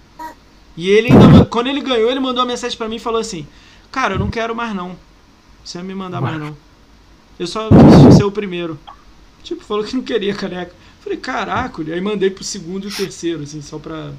[0.76, 1.44] E ele ainda.
[1.46, 3.46] Quando ele ganhou, ele mandou uma mensagem pra mim e falou assim:
[3.90, 4.96] Cara, eu não quero mais não.
[5.64, 6.56] Você vai me mandar mais não.
[7.38, 8.78] Eu só quis ser o primeiro.
[9.42, 10.74] Tipo, falou que não queria caneca.
[11.00, 14.12] Falei, caraca, aí mandei pro segundo e o terceiro, assim, só pra.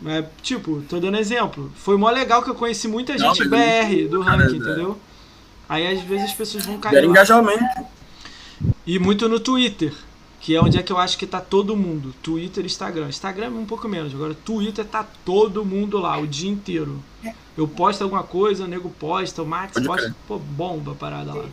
[0.00, 1.72] Mas, tipo, tô dando exemplo.
[1.74, 4.58] Foi mó legal que eu conheci muita Não, gente mas BR do ranking, é.
[4.58, 4.98] entendeu?
[5.68, 6.94] Aí às vezes as pessoas vão cair.
[6.94, 7.10] Gera lá.
[7.10, 7.64] engajamento.
[8.86, 9.92] E muito no Twitter,
[10.40, 12.14] que é onde é que eu acho que tá todo mundo.
[12.22, 13.08] Twitter e Instagram.
[13.08, 14.14] Instagram é um pouco menos.
[14.14, 17.02] Agora, Twitter tá todo mundo lá, o dia inteiro.
[17.56, 20.02] Eu posto alguma coisa, o nego posta, o Max Pode posta.
[20.02, 20.14] crer.
[20.26, 21.44] Pô, bomba a parada lá.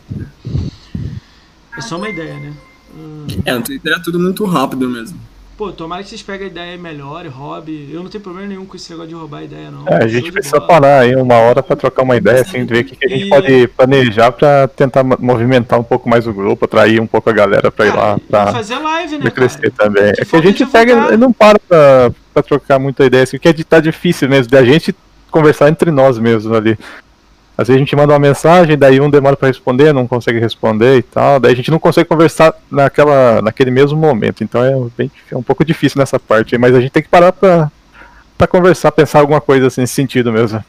[1.76, 2.54] É só uma ideia, né?
[2.94, 5.18] Hum, É, no Twitter é tudo muito rápido mesmo.
[5.56, 7.88] Pô, tomara que vocês peguem a ideia melhor, hobby.
[7.90, 9.88] Eu não tenho problema nenhum com esse negócio de roubar ideia, não.
[9.88, 10.68] É, a gente precisa bola.
[10.68, 13.24] parar aí uma hora pra trocar uma ideia, assim, ver o que, que a gente
[13.24, 17.30] E- pode planejar pra tentar mo- movimentar um pouco mais o grupo, atrair um pouco
[17.30, 19.90] a galera pra ir lá, e pra, fazer live, né, crescer cara?
[19.90, 20.12] também.
[20.12, 20.86] Que É que a gente divulgar.
[20.86, 24.28] pega e não para pra, pra trocar muita ideia, assim, porque é de- tá difícil
[24.28, 24.94] mesmo da gente
[25.30, 26.78] conversar entre nós mesmos ali.
[27.58, 30.98] Às vezes a gente manda uma mensagem, daí um demora para responder, não consegue responder
[30.98, 34.44] e tal, daí a gente não consegue conversar naquela, naquele mesmo momento.
[34.44, 37.32] Então é, bem, é um pouco difícil nessa parte, mas a gente tem que parar
[37.32, 37.70] pra,
[38.36, 40.62] pra conversar, pensar alguma coisa assim, nesse sentido mesmo.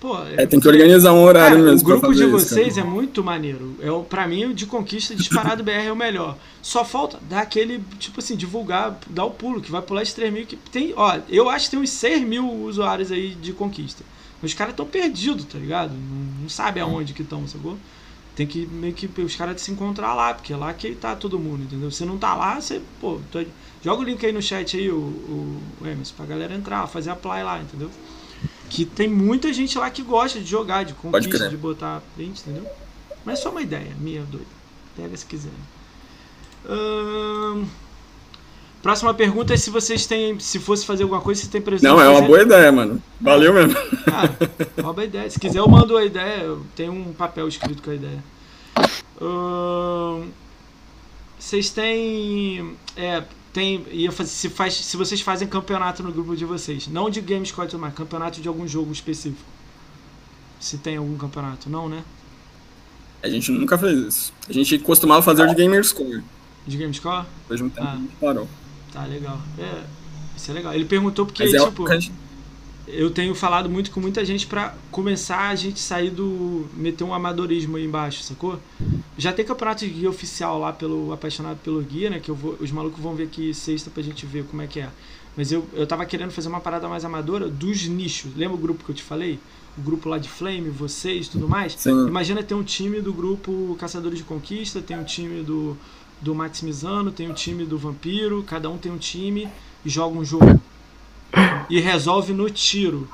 [0.00, 1.86] Pô, É, tem que organizar um horário Cara, mesmo.
[1.88, 2.86] o grupo de isso, vocês cara.
[2.86, 3.76] é muito maneiro.
[3.82, 6.36] É, o- pra mim, o de conquista disparado BR é o melhor.
[6.62, 10.32] Só falta dar aquele, tipo assim, divulgar, dar o pulo, que vai pular esses 3
[10.32, 10.46] mil.
[10.46, 14.02] Que tem, ó, eu acho que tem uns 6 mil usuários aí de conquista.
[14.42, 15.92] Os caras estão perdidos, tá ligado?
[15.92, 17.76] Não, não sabe aonde que estão, sacou?
[18.34, 21.38] Tem que meio que os caras se encontrar lá, porque é lá que tá todo
[21.38, 21.90] mundo, entendeu?
[21.90, 23.44] Se não tá lá, você, pô, tô-
[23.84, 27.10] joga o link aí no chat aí, o, o, o Emerson, pra galera entrar, fazer
[27.10, 27.90] a play lá, entendeu?
[28.70, 32.66] Que tem muita gente lá que gosta de jogar, de conquista, de botar print, entendeu?
[33.26, 34.46] Mas é só uma ideia, minha doida.
[34.96, 35.50] Pega se quiser.
[36.68, 37.64] Ahn,
[38.82, 40.38] Próxima pergunta é se vocês têm.
[40.40, 43.02] Se fosse fazer alguma coisa, se tem previsão Não, é uma boa ideia, mano.
[43.20, 43.74] Valeu mesmo.
[44.06, 45.28] ah, rouba a ideia.
[45.30, 46.42] Se quiser, eu mando a ideia.
[46.42, 48.24] Eu tenho um papel escrito com a ideia.
[49.20, 50.28] Ahn,
[51.38, 52.74] Vocês têm.
[52.96, 53.84] É, tem.
[53.90, 56.86] Ia fazer, se, faz, se vocês fazem campeonato no grupo de vocês.
[56.88, 59.44] Não de Gamescore e tudo mais, campeonato de algum jogo específico.
[60.58, 62.02] Se tem algum campeonato, não, né?
[63.22, 64.32] A gente nunca fez isso.
[64.48, 66.22] A gente costumava fazer o de Gamerscore.
[66.66, 67.26] De Gamescore?
[67.42, 67.92] Depois de um tempo Ah.
[67.92, 68.48] a gente parou.
[68.92, 69.40] Tá legal.
[69.58, 69.84] É,
[70.36, 70.74] isso é legal.
[70.74, 71.84] Ele perguntou porque, é tipo.
[72.88, 76.66] eu tenho falado muito com muita gente pra começar a gente sair do.
[76.74, 78.58] meter um amadorismo aí embaixo, sacou?
[79.16, 82.18] Já tem campeonato de guia oficial lá pelo Apaixonado pelo Guia, né?
[82.18, 84.80] Que eu vou, os malucos vão ver aqui sexta pra gente ver como é que
[84.80, 84.88] é.
[85.36, 88.34] Mas eu, eu tava querendo fazer uma parada mais amadora dos nichos.
[88.36, 89.38] Lembra o grupo que eu te falei?
[89.78, 91.74] O grupo lá de Flame, vocês tudo mais?
[91.74, 92.08] Sim.
[92.08, 95.76] Imagina ter um time do grupo Caçadores de Conquista, tem um time do,
[96.20, 99.48] do Maximizano, tem um time do Vampiro, cada um tem um time
[99.84, 100.60] e joga um jogo.
[101.68, 103.08] E resolve no tiro.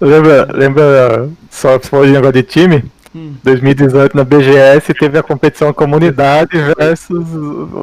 [0.00, 2.84] Lembra, lembra só se for de negócio de time?
[3.14, 3.34] Hum.
[3.44, 7.24] 2018 na BGS teve a competição comunidade versus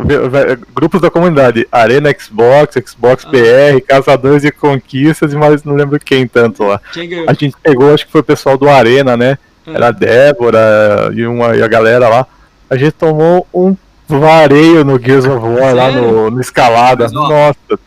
[0.05, 1.65] ve- ve- grupos da comunidade.
[1.71, 3.29] Arena Xbox, Xbox Ah.
[3.29, 6.81] PR, Caçadores de Conquistas e mais não lembro quem tanto lá.
[6.91, 7.09] Quem?
[7.27, 9.37] A gente pegou, acho que foi o pessoal do Arena, né?
[9.65, 9.71] Ah.
[9.71, 12.27] Era a Débora e, uma, e a galera lá.
[12.69, 13.75] A gente tomou um
[14.19, 16.11] vareio no Gears of War lá Sério?
[16.11, 17.05] no, no Escalada.
[17.05, 17.79] Mas, ó, Nossa,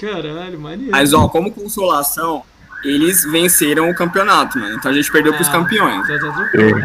[0.00, 0.90] Caralho, maneiro.
[0.92, 2.42] Mas, ó, como consolação,
[2.84, 4.74] eles venceram o campeonato, mano.
[4.76, 6.06] Então a gente perdeu pros Ah, campeões.
[6.06, 6.80] Tá, tá tranquilo.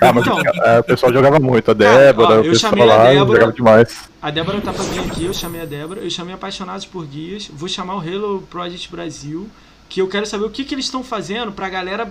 [0.00, 0.40] Ah, mas Então.
[0.64, 3.26] é, o pessoal jogava muito, a Débora, ó, o eu pessoal chamei a lá Débora.
[3.40, 4.08] jogava demais.
[4.20, 7.50] A Débora tá pra vir aqui, eu chamei a Débora, eu chamei Apaixonados por Guias,
[7.52, 9.46] vou chamar o Halo Project Brasil,
[9.88, 12.10] que eu quero saber o que, que eles estão fazendo pra galera.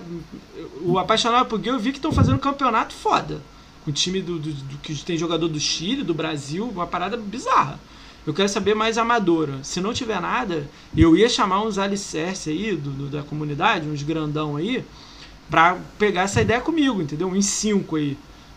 [0.82, 3.40] O Apaixonado por Guia eu vi que estão fazendo um campeonato foda.
[3.84, 7.16] Com o time do, do- do- que tem jogador do Chile, do Brasil, uma parada
[7.16, 7.78] bizarra.
[8.26, 9.58] Eu quero saber mais amadora.
[9.62, 14.02] Se não tiver nada, eu ia chamar uns alicerce aí do, do- da comunidade, uns
[14.02, 14.82] grandão aí,
[15.50, 17.28] pra pegar essa ideia comigo, entendeu?
[17.28, 18.16] Uns cinco aí.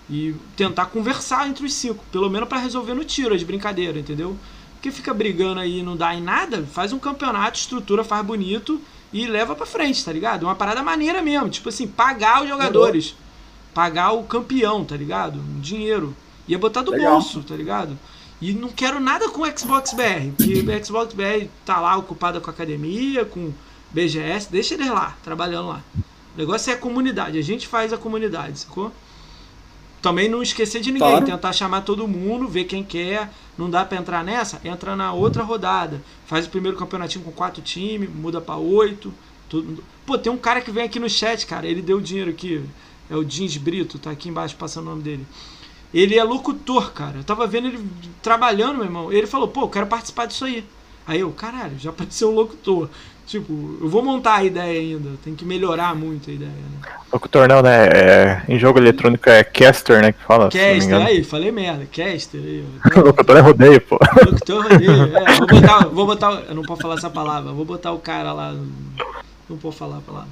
[0.10, 4.38] E tentar conversar entre os cinco, pelo menos pra resolver no tiro as brincadeiras, entendeu?
[4.76, 8.80] Porque fica brigando aí e não dá em nada, faz um campeonato, estrutura, faz bonito
[9.12, 10.44] e leva pra frente, tá ligado?
[10.44, 13.16] Uma parada maneira mesmo, tipo assim, pagar os jogadores,
[13.78, 15.38] pagar o campeão, tá ligado?
[15.40, 16.16] Um dinheiro.
[16.48, 17.12] Ia botar do Legal.
[17.14, 17.96] bolso, tá ligado?
[18.42, 22.42] E não quero nada com o Xbox BR, porque o Xbox BR tá lá ocupado
[22.42, 23.54] com a academia, com
[23.92, 25.84] BGS, deixa eles lá, trabalhando lá.
[25.96, 28.92] O negócio é a comunidade, a gente faz a comunidade, sacou?
[30.02, 31.26] Também não esquecer de ninguém, Claro.
[31.28, 33.32] tentar chamar todo mundo, ver quem quer.
[33.56, 34.60] Não dá pra entrar nessa?
[34.64, 36.02] Entra na outra rodada.
[36.26, 39.14] Faz o primeiro campeonatinho com quatro times, muda pra oito.
[39.48, 39.84] Tudo...
[40.04, 41.68] Pô, tem um cara que vem aqui no chat, cara.
[41.68, 42.64] Ele deu dinheiro aqui.
[43.10, 45.26] É o Jeans Brito, tá aqui embaixo passando o nome dele.
[45.94, 47.18] Ele é locutor, cara.
[47.18, 47.80] Eu tava vendo ele
[48.22, 49.12] trabalhando, meu irmão.
[49.12, 50.66] Ele falou, pô, eu quero participar disso aí.
[51.06, 52.90] Aí eu, caralho, já apareceu um locutor.
[53.26, 55.10] Tipo, eu vou montar a ideia ainda.
[55.22, 56.90] Tem que melhorar muito a ideia, né?
[57.12, 57.88] Locutor não, né?
[57.88, 60.14] É, em jogo eletrônico é caster, né?
[60.14, 60.46] Que fala.
[60.46, 61.86] Caster, aí, falei merda.
[61.86, 62.66] Caster aí.
[62.96, 64.00] Locutor é rodeio, pô.
[64.26, 65.18] Locutor rodeio.
[65.18, 66.44] É, vou botar, vou botar.
[66.48, 67.52] Eu não posso falar essa palavra.
[67.52, 68.56] Vou botar o cara lá.
[69.50, 70.30] Não posso falar a palavra.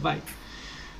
[0.00, 0.18] Vai.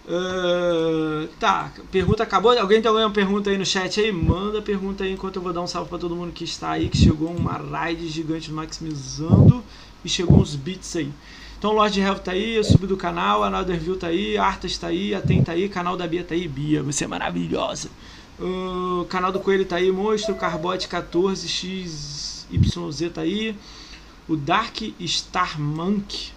[0.08, 2.58] Ah, tá, pergunta acabou.
[2.58, 4.10] Alguém tem alguma pergunta aí no chat aí?
[4.10, 6.88] Manda pergunta aí enquanto eu vou dar um salve pra todo mundo que está aí.
[6.88, 9.62] Que chegou uma raid gigante maximizando
[10.04, 11.12] e chegou uns beats aí.
[11.58, 14.86] Então, Lord Health tá aí, eu subi do canal, a View tá aí, Artas tá
[14.86, 16.48] aí, a Tem tá aí, canal da Bia tá aí.
[16.48, 17.90] Bia, você é maravilhosa.
[18.38, 23.54] O canal do Coelho tá aí, Monstro, Carbote 14XYZ tá aí.
[24.26, 26.32] O Dark Star Monk.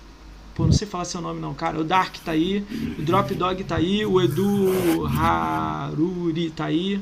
[0.55, 1.79] Pô, não sei falar seu nome não, cara.
[1.79, 2.63] O Dark tá aí.
[2.97, 4.05] O Drop Dog tá aí.
[4.05, 7.01] O Edu Haruri tá aí.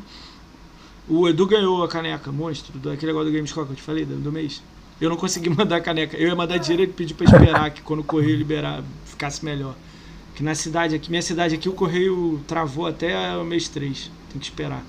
[1.07, 4.31] O Edu ganhou a caneca, monstro, daquele negócio do Gamescore que eu te falei, do,
[4.31, 4.63] mês.
[4.99, 6.15] Eu não consegui mandar a caneca.
[6.15, 9.43] Eu ia mandar dinheiro e ele pediu pra esperar que quando o correio liberar ficasse
[9.43, 9.75] melhor.
[10.35, 14.09] Que na cidade aqui, minha cidade aqui, o correio travou até o mês 3.
[14.31, 14.83] Tem que esperar.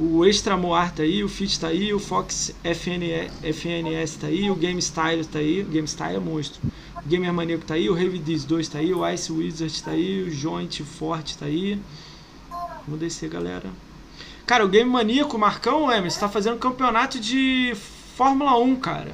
[0.00, 4.48] O Extra Moar tá aí, o Fit tá aí, o Fox FN, FNS tá aí,
[4.48, 5.62] o Game Style tá aí.
[5.62, 6.60] O Game Style é monstro.
[7.04, 9.90] O Gamer Maníaco tá aí, o Heavy Diz 2 tá aí, o Ice Wizard tá
[9.90, 11.80] aí, o Joint Forte tá aí.
[12.84, 13.70] Vamos descer, galera.
[14.46, 17.72] Cara, o Game Maníaco, Marcão, Emerson, tá fazendo campeonato de
[18.16, 19.12] Fórmula 1, cara.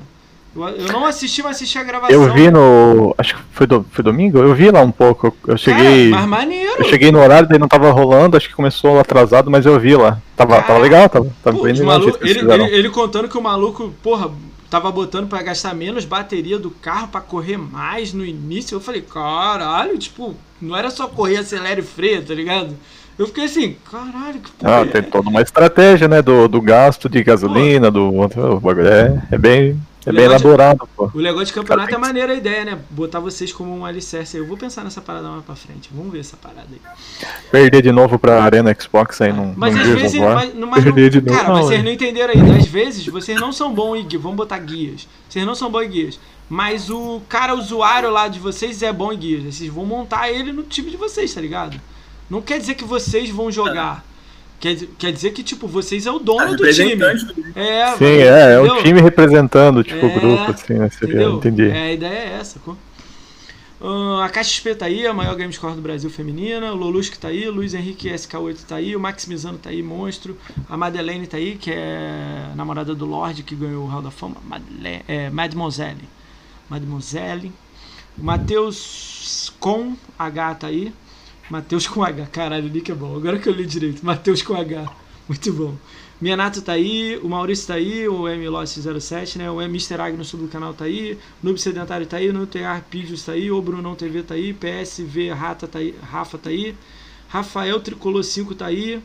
[0.57, 2.15] Eu, eu não assisti, mas assisti a gravação.
[2.15, 3.15] Eu vi no.
[3.19, 4.39] Acho que foi, do, foi domingo?
[4.39, 5.35] Eu vi lá um pouco.
[5.47, 6.11] Eu cheguei.
[6.11, 6.75] Cara, mas maneiro.
[6.79, 9.97] Eu cheguei no horário, daí não tava rolando, acho que começou atrasado, mas eu vi
[9.97, 10.19] lá.
[10.37, 12.01] Tava, Cara, tava legal, tava, tava Pô, bem legal.
[12.23, 14.31] ele, ele- ele contando que o maluco, porra,
[14.71, 18.75] tava botando pra gastar menos bateria do carro pra correr mais no início.
[18.77, 22.75] Eu falei, caralho, tipo, não era só correr, acelera e freia, tá ligado?
[23.17, 24.79] Eu fiquei assim, caralho, que porra.
[24.79, 26.21] Ah, é tem toda uma estratégia, né?
[26.21, 28.09] Do, do gasto de gasolina, do.
[28.13, 31.11] O bagulho é, é bem, é bem Negócio de- elaborado, pô.
[31.15, 32.79] O negócio de campeonato Cara, é maneira a ideia, né?
[32.91, 34.43] Botar vocês como um alicerce aí.
[34.43, 35.91] Eu vou pensar nessa parada mais pra frente.
[35.93, 36.81] Vamos ver essa parada aí.
[37.51, 40.21] Perder de novo pra Arena Xbox aí num, Mas num às vezes.
[40.21, 41.37] Mas, não- mas não- Perder de novo.
[41.39, 41.83] cara, Não, mas vocês é.
[41.83, 42.57] não entenderam ainda.
[42.57, 44.23] Às vezes vocês não são bons em guias.
[44.23, 45.09] Vamos botar guias.
[45.29, 46.21] Vocês não são bons em guias.
[46.49, 49.55] Mas o cara usuário lá de vocês é bom em guias.
[49.55, 51.81] Vocês vão montar ele no time de vocês, tá ligado?
[52.29, 54.05] Não quer dizer que vocês vão jogar.
[54.61, 57.03] Quer, dizer- quer dizer que, tipo, vocês é o dono do time.
[57.55, 58.75] É, Sim, é, é entendeu?
[58.75, 60.89] um time representando, tipo, o É, grupo, assim, né?
[60.91, 61.37] Seria, Entendeu?
[61.37, 61.69] entendi.
[61.69, 62.75] É, a ideia é essa, pô.
[63.87, 66.73] Ah, a Caixa XP tá aí, a maior game score do Brasil feminina.
[66.73, 70.39] O Lolusco tá aí, o Luiz Henrique SK8 tá aí, o Maximizano tá aí, monstro.
[70.71, 74.37] A Madeleine tá aí, que é namorada do Lorde, que ganhou o Hall da Fama.
[74.49, 76.09] Madele é, Mademoiselle.
[76.71, 77.53] Mademoiselle.
[78.17, 80.93] O Matheus com H tá aí.
[81.51, 83.17] Matheus com H, caralho, o nick é bom.
[83.17, 84.05] Agora que eu li direito.
[84.05, 84.91] Matheus com H.
[85.29, 85.77] Muito bom.
[86.21, 89.51] Mianato tá aí, o Maurício tá aí, o MLoss07, né?
[89.51, 90.01] O Mr.
[90.01, 93.51] Agno sub do canal tá aí, Noob Sedentário tá aí, o TR Pídios tá aí,
[93.51, 96.75] o Brunão TV tá aí, PSV Rata tá aí, Rafa tá aí,
[97.29, 99.03] Rafael Tricolor 5 tá aí,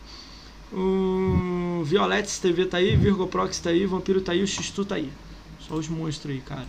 [0.71, 4.95] o Violettes TV tá aí, Virgo Prox tá aí, Vampiro tá aí, o Xistu tá
[4.95, 5.11] aí.
[5.59, 6.67] Só os monstros aí, cara.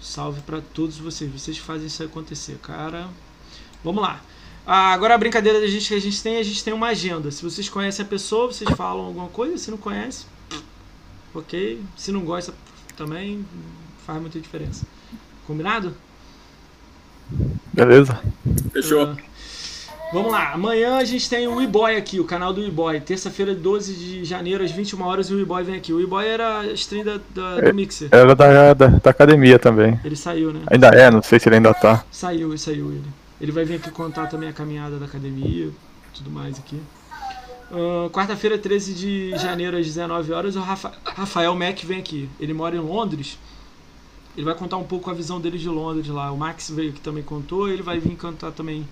[0.00, 3.08] Salve pra todos vocês, vocês fazem isso acontecer, cara.
[3.84, 4.20] Vamos lá.
[4.66, 7.30] Ah, agora a brincadeira da gente que a gente tem, a gente tem uma agenda.
[7.30, 9.58] Se vocês conhecem a pessoa, vocês falam alguma coisa.
[9.58, 10.24] Se não conhece,
[11.34, 11.80] ok.
[11.96, 12.54] Se não gosta,
[12.96, 13.44] também
[14.06, 14.86] faz muita diferença.
[15.46, 15.94] Combinado?
[17.72, 18.18] Beleza.
[18.72, 19.02] Fechou.
[19.02, 19.16] Ah,
[20.12, 20.52] vamos lá.
[20.52, 23.00] Amanhã a gente tem o E-Boy aqui, o canal do E-Boy.
[23.00, 25.92] Terça-feira, 12 de janeiro, às 21 horas, o E-Boy vem aqui.
[25.92, 28.08] O E-Boy era a stream da, da- do Mixer.
[28.10, 30.00] Era da, da, da academia também.
[30.04, 30.60] Ele saiu, né?
[30.68, 32.04] Ainda é, não sei se ele ainda tá.
[32.10, 33.04] Saiu, saiu ele.
[33.44, 35.70] Ele vai vir aqui contar também a caminhada da academia,
[36.14, 36.80] tudo mais aqui.
[37.70, 42.26] Ah, Quarta-feira, 13 de janeiro, às 19 horas, o Rafa- Rafael Mac vem aqui.
[42.40, 43.38] Ele mora em Londres.
[44.34, 46.32] Ele vai contar um pouco a visão dele de Londres lá.
[46.32, 47.68] O Max veio aqui também contou.
[47.68, 48.88] Ele vai vir contar também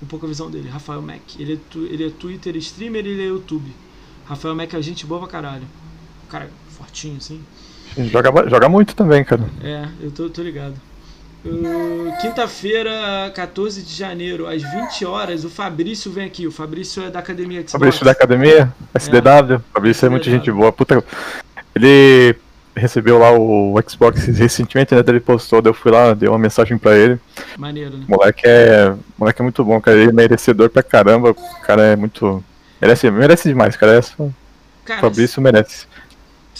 [0.00, 0.68] um pouco a visão dele.
[0.68, 1.34] Rafael Mac.
[1.36, 3.72] Ele é, tu- ele é Twitter streamer ele é YouTube.
[4.26, 5.66] Rafael Mac é gente boa pra caralho.
[6.28, 7.42] Cara, fortinho assim.
[8.12, 9.50] Joga, joga muito também, cara.
[9.60, 10.80] É, eu tô, tô ligado.
[11.44, 16.46] Uh, Quinta-feira, 14 de janeiro, às 20 horas, o Fabrício vem aqui.
[16.46, 17.72] O Fabrício é da Academia Xbox.
[17.72, 19.62] Fabrício da academia, SDW.
[19.72, 20.38] Fabrício é muito SDW.
[20.38, 20.72] gente boa.
[20.72, 21.02] Puta,
[21.74, 22.34] ele
[22.74, 25.02] recebeu lá o Xbox recentemente, né?
[25.06, 27.20] Ele postou, eu fui lá, dei uma mensagem pra ele.
[27.56, 28.04] Maneiro, né?
[28.08, 29.96] O moleque é, o moleque é muito bom, cara.
[29.96, 31.30] Ele é merecedor pra caramba.
[31.30, 32.42] O cara é muito.
[32.80, 33.92] Merece, merece demais, cara.
[33.96, 34.32] Essa, o
[34.84, 35.86] Cara, Fabrício merece.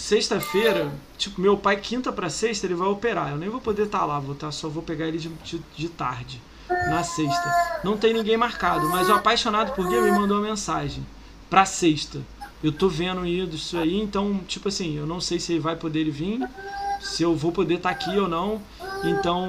[0.09, 3.29] Sexta-feira, tipo, meu pai, quinta pra sexta, ele vai operar.
[3.29, 5.87] Eu nem vou poder estar lá, vou tá, só vou pegar ele de, de, de
[5.87, 7.79] tarde, na sexta.
[7.83, 11.05] Não tem ninguém marcado, mas o apaixonado por game me mandou uma mensagem
[11.47, 12.21] pra sexta.
[12.63, 16.09] Eu tô vendo isso aí, então, tipo assim, eu não sei se ele vai poder
[16.09, 16.41] vir,
[16.99, 18.59] se eu vou poder estar aqui ou não.
[19.03, 19.47] Então,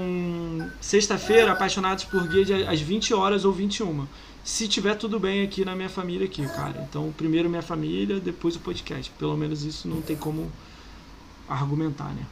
[0.78, 4.06] sexta-feira, apaixonados por game às 20 horas ou 21.
[4.43, 6.86] Se tiver tudo bem aqui na minha família aqui, cara.
[6.89, 9.10] Então, primeiro minha família, depois o podcast.
[9.19, 10.51] Pelo menos isso não tem como
[11.49, 12.25] argumentar, né?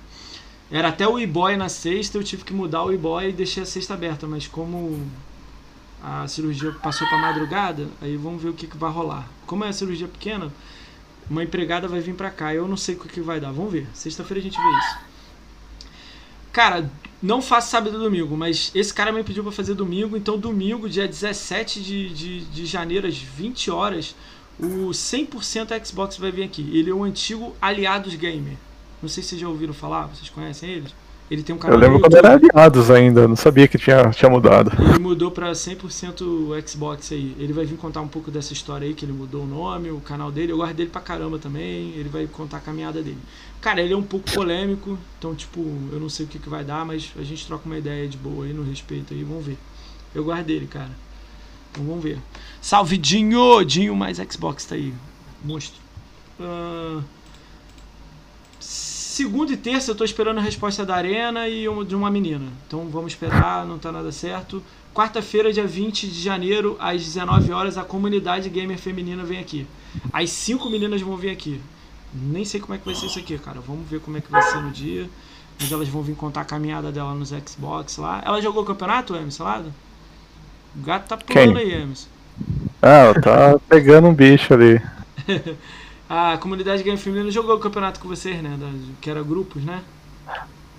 [0.70, 3.66] Era até o e-boy na sexta, eu tive que mudar o e-boy e deixei a
[3.66, 5.00] sexta aberta, mas como
[6.02, 9.28] a cirurgia passou para madrugada, aí vamos ver o que, que vai rolar.
[9.46, 10.52] Como é a cirurgia pequena,
[11.28, 13.72] uma empregada vai vir para cá, eu não sei o que, que vai dar, vamos
[13.72, 13.86] ver.
[13.94, 15.07] Sexta-feira a gente vê isso.
[16.52, 16.90] Cara,
[17.22, 20.88] não faço sábado e domingo, mas esse cara me pediu para fazer domingo, então domingo,
[20.88, 24.14] dia 17 de, de, de janeiro, às 20 horas,
[24.58, 26.70] o 100% Xbox vai vir aqui.
[26.72, 28.56] Ele é o antigo Aliados Gamer.
[29.02, 30.92] Não sei se vocês já ouviram falar, vocês conhecem eles?
[31.30, 34.10] Ele tem um Eu canal lembro no quando era aliados ainda, não sabia que tinha,
[34.10, 34.72] tinha mudado.
[34.82, 37.36] Ele mudou pra 100% Xbox aí.
[37.38, 40.00] Ele vai vir contar um pouco dessa história aí, que ele mudou o nome, o
[40.00, 40.52] canal dele.
[40.52, 41.92] Eu gosto dele pra caramba também.
[41.94, 43.18] Ele vai contar a caminhada dele.
[43.60, 45.60] Cara, ele é um pouco polêmico, então, tipo,
[45.92, 48.16] eu não sei o que, que vai dar, mas a gente troca uma ideia de
[48.16, 49.58] boa aí no respeito aí, vamos ver.
[50.14, 50.90] Eu guardei ele, cara.
[51.72, 52.18] Então vamos ver.
[52.60, 53.64] Salve, Dinho!
[53.64, 54.94] Dinho mais Xbox tá aí.
[55.44, 55.80] Monstro.
[56.40, 57.02] Ah,
[58.60, 62.46] segunda e terça eu tô esperando a resposta da Arena e uma- de uma menina.
[62.66, 64.62] Então vamos esperar, não tá nada certo.
[64.94, 69.66] Quarta-feira, dia 20 de janeiro, às 19 horas, a comunidade gamer feminina vem aqui.
[70.12, 71.60] As cinco meninas vão vir aqui.
[72.12, 73.60] Nem sei como é que vai ser isso aqui, cara.
[73.60, 75.08] Vamos ver como é que vai ser no dia.
[75.60, 78.22] Mas elas vão vir contar a caminhada dela nos Xbox lá.
[78.24, 79.64] Ela jogou o campeonato, Emerson, lá?
[80.76, 81.56] O gato tá pulando Quem?
[81.56, 82.08] aí, Emerson.
[82.80, 84.80] Ah, tá pegando um bicho ali.
[86.08, 88.58] A comunidade game feminina jogou o campeonato com vocês, né?
[88.98, 89.82] Que era grupos, né?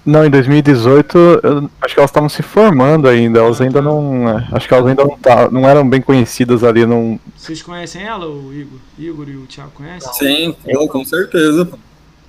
[0.09, 3.39] Não, em 2018, eu acho que elas estavam se formando ainda.
[3.39, 4.25] Elas ainda não.
[4.51, 6.85] Acho que elas ainda não, tá, não eram bem conhecidas ali.
[6.85, 8.79] Não, Vocês conhecem ela, o Igor?
[8.97, 10.11] Igor e o Thiago conhecem?
[10.13, 11.69] Sim, eu, com certeza.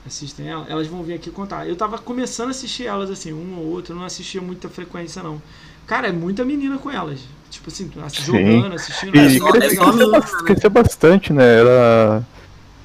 [0.06, 0.66] Assistem ela?
[0.68, 1.68] Elas vão vir aqui contar.
[1.68, 5.22] Eu tava começando a assistir elas, assim, um ou outro, eu não assistia muita frequência,
[5.22, 5.40] não.
[5.86, 7.20] Cara, é muita menina com elas.
[7.50, 9.14] Tipo assim, assi- jogando, assistindo.
[9.16, 10.38] E É cresceu, é cresceu menina, bas- né?
[10.46, 11.58] cresceu bastante, né?
[11.60, 12.22] Era.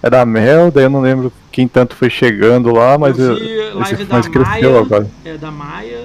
[0.05, 3.81] Era a Mel, daí eu não lembro quem tanto foi chegando lá, mas, eu eu-
[3.81, 4.79] esse- da mas cresceu Maia.
[4.79, 5.07] agora.
[5.25, 6.01] É, da Maia.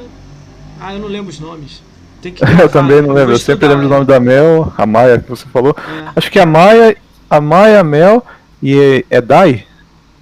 [0.81, 1.83] Ah, eu não lembro os nomes.
[2.23, 5.19] Tem que Eu também não lembro, eu sempre lembro o nome da Mel, a Maia
[5.19, 5.77] que você falou.
[5.79, 6.12] É.
[6.17, 6.97] Acho que a Maia,
[7.29, 8.25] a Maia, a Mel
[8.62, 9.67] e é Dai,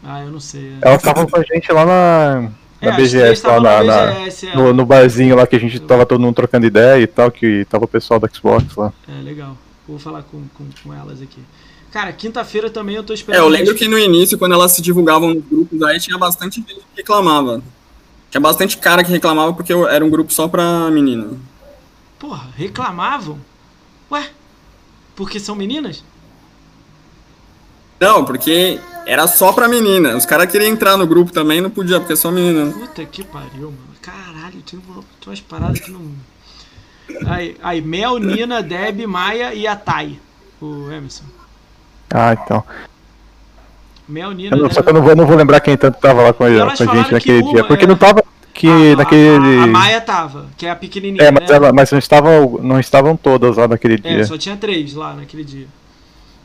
[0.02, 0.72] Ah, eu não sei.
[0.82, 0.88] é.
[0.88, 2.48] elas estavam com a gente lá na,
[2.80, 4.56] É, na três BGS, lá na na- BGS, é.
[4.56, 7.64] no, no barzinho lá que a gente tava todo mundo trocando ideia e tal, que
[7.70, 8.92] tava o pessoal da Xbox lá.
[9.08, 9.56] É, legal.
[9.86, 11.40] Vou falar com, com, com elas aqui.
[11.90, 13.40] Cara, quinta-feira também eu tô É, esperando.
[13.42, 16.74] eu lembro que no início, quando elas se divulgavam nos grupos, aí tinha bastante gente
[16.74, 17.62] que reclamava.
[18.30, 21.28] Tinha bastante cara que reclamava porque era um grupo só pra menina.
[22.18, 23.38] Porra, reclamavam?
[24.10, 24.30] Ué?
[25.16, 26.04] Porque são meninas?
[27.98, 30.16] Não, porque era só pra menina.
[30.16, 32.70] Os caras queriam entrar no grupo também, não podia, porque é só menina.
[32.70, 33.88] Puta que pariu, mano.
[34.02, 34.80] Caralho, tem
[35.26, 36.12] umas paradas que não.
[37.26, 40.20] Aí, aí, Mel, Nina, Deb, Maia e a Thay.
[40.60, 41.24] O Emerson.
[42.10, 42.64] Ah, então.
[44.08, 44.84] Mel, Nina, Eu não- só Deb.
[44.84, 46.96] que eu não vou, não vou lembrar quem tanto tava lá com, a- com a
[46.96, 47.64] gente naquele uma- dia.
[47.64, 49.58] Porque é- não tava que naquele.
[49.60, 51.22] a, a Maia tava, que é a pequenininha.
[51.22, 51.54] É, mas, né?
[51.56, 54.24] ela, mas não, estavam, não estavam todas lá naquele É, dia.
[54.24, 55.66] só tinha três lá naquele dia.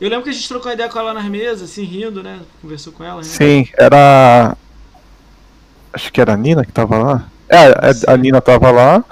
[0.01, 2.39] Eu lembro que a gente trocou ideia com ela nas mesas, assim, rindo, né?
[2.61, 3.23] Conversou com ela, né?
[3.23, 4.57] Sim, era.
[5.93, 7.23] Acho que era a Nina que tava lá.
[7.47, 7.57] É,
[8.09, 9.03] a, a Nina tava lá.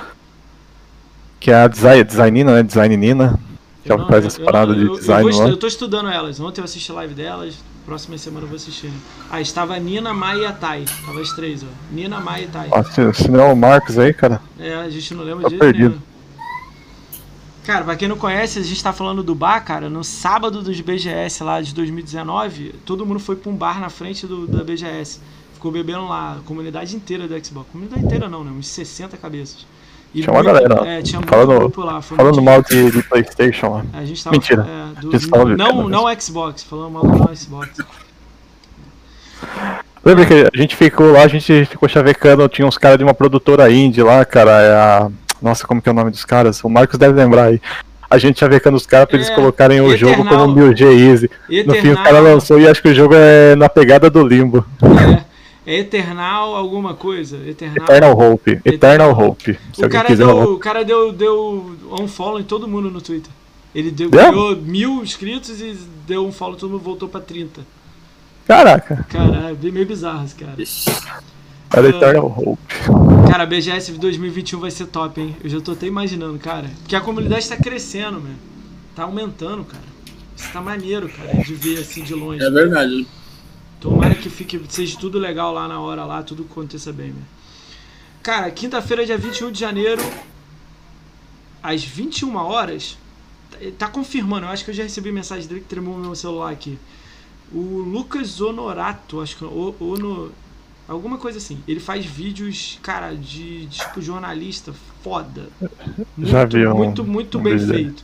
[1.40, 2.64] Que é a design, designina, né?
[2.64, 3.40] Design Nina.
[3.84, 5.44] Que Eu ela não- faz eu- as eu- paradas eu- de eu design vou estu-
[5.44, 5.50] lá.
[5.50, 6.40] Eu tô estudando elas.
[6.40, 8.88] Ontem eu assisti a live delas, próxima semana eu vou assistir.
[8.88, 8.98] né?
[9.30, 10.86] Ah, estava Nina, Maia e a Thay.
[11.06, 11.68] Tava as três, ó.
[11.92, 12.70] Nina, Maia e Thay.
[12.70, 14.42] Nossa, se não é o Marcos aí, cara.
[14.60, 15.90] É, a gente não lembra Tá de perdido.
[15.90, 16.02] nenhum.
[17.66, 19.88] Cara, pra quem não conhece, a gente tá falando do bar, cara.
[19.90, 24.26] No sábado dos BGS lá de 2019, todo mundo foi pra um bar na frente
[24.26, 25.20] do, da BGS.
[25.54, 27.68] Ficou bebendo lá, a comunidade inteira do Xbox.
[27.72, 28.52] Comunidade inteira não, né?
[28.52, 29.66] Uns 60 cabeças.
[30.14, 30.88] E Tinha uma muito- galera.
[30.90, 32.02] É, tinha Falando- grupo lá.
[32.02, 33.86] Falando mal de, de Playstation lá.
[33.94, 34.68] a gente tava Mentira.
[34.68, 37.78] é, do- não, não Xbox, falando mal do Xbox.
[40.04, 43.14] Lembra que a gente ficou lá, a gente ficou chavecando, tinha uns caras de uma
[43.14, 45.10] produtora indie lá, cara, é a...
[45.42, 46.64] Nossa, como que é o nome dos caras?
[46.64, 47.62] O Marcos deve lembrar aí.
[48.10, 50.40] A gente chavecando os caras pra eles É, colocarem o jogo Eternal.
[50.48, 51.30] como 1000G Easy.
[51.66, 54.22] No fim o cara Eternal, lançou e acho que o jogo é na pegada do
[54.28, 54.66] limbo.
[54.84, 55.24] é,
[55.66, 57.38] é Eternal alguma coisa.
[57.48, 57.84] Eternal.
[57.86, 58.62] Eternal Hope.
[58.66, 59.54] Eternal Hope.
[59.74, 60.26] Se O alguém cara, quiser.
[60.26, 63.32] deu, eu- o cara deu, deu um follow em todo mundo no Twitter.
[63.74, 64.20] Ele deu, Deu?
[64.32, 67.62] ganhou mil inscritos e deu um follow, todo mundo voltou pra 30.
[68.46, 70.56] Caraca, Cara, é meio bizarro esse cara.
[71.74, 72.60] era Eternal Hope.
[73.32, 75.36] Cara, a BGS 2021 vai ser top, hein?
[75.42, 76.70] Eu já tô até imaginando, cara.
[76.82, 78.36] Porque a comunidade tá crescendo, mano.
[78.94, 79.84] Tá aumentando, cara.
[80.36, 82.44] Isso tá maneiro, cara, de ver assim de longe.
[82.44, 83.08] É verdade.
[83.82, 87.24] Tomara que fique, seja tudo legal lá na hora, lá, tudo aconteça bem, meu.
[88.24, 90.02] Cara, quinta-feira, dia 21 de janeiro,
[91.64, 92.98] às 21 horas,
[93.78, 96.78] tá- confirmando, eu acho que eu já recebi mensagem dele que tremou meu celular aqui.
[97.52, 100.32] O Lucas Honorato, acho que o, Ono,
[100.88, 101.60] alguma coisa assim.
[101.68, 105.50] Ele faz vídeos, cara, de tipo jornalista foda.
[105.60, 108.04] Muito, Já vi um- muito, muito um bem vídeo feito.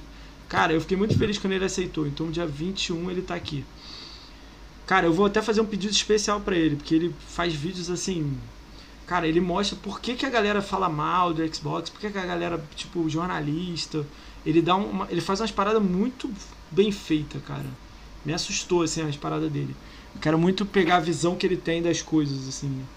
[0.50, 2.08] Cara, eu fiquei muito feliz quando ele aceitou.
[2.08, 3.64] Então, dia 21 ele tá aqui.
[4.88, 8.38] Cara, eu vou até fazer um pedido especial pra ele, porque ele faz vídeos assim.
[9.08, 12.18] Cara, ele mostra por que, que a galera fala mal do Xbox, por que, que
[12.18, 14.06] a galera, tipo, jornalista.
[14.46, 15.08] Ele dá uma.
[15.12, 16.32] Ele faz umas paradas muito
[16.72, 17.66] bem feitas, cara.
[18.26, 19.76] Me assustou, assim, as paradas dele.
[20.16, 22.88] Eu quero muito pegar a visão que ele tem das coisas, assim.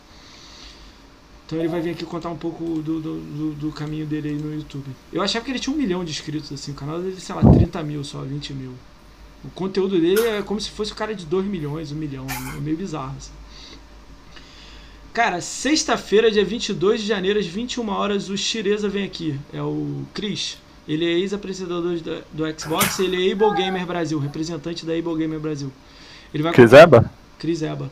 [1.46, 4.54] Então ele vai vir aqui contar um pouco do, do- do caminho dele aí no
[4.54, 4.96] YouTube.
[5.12, 6.70] Eu achava que ele tinha um milhão de inscritos, assim.
[6.72, 8.72] O canal dele, sei lá, 30 mil só, 20 mil.
[9.44, 12.26] O conteúdo dele é como se fosse o cara de 2 milhões, 1 milhão.
[12.56, 13.30] É meio bizarro, assim.
[15.12, 19.38] Cara, sexta-feira, dia 22 de janeiro, às 21 horas, o Shireza vem aqui.
[19.52, 20.58] É o Chris.
[20.86, 25.38] Ele é ex-apresentador do, do Xbox, ele é Able Gamer Brasil, representante da Able Gamer
[25.40, 25.72] Brasil.
[26.32, 27.10] Ele vai Chris Eba?
[27.38, 27.90] Chris Eba.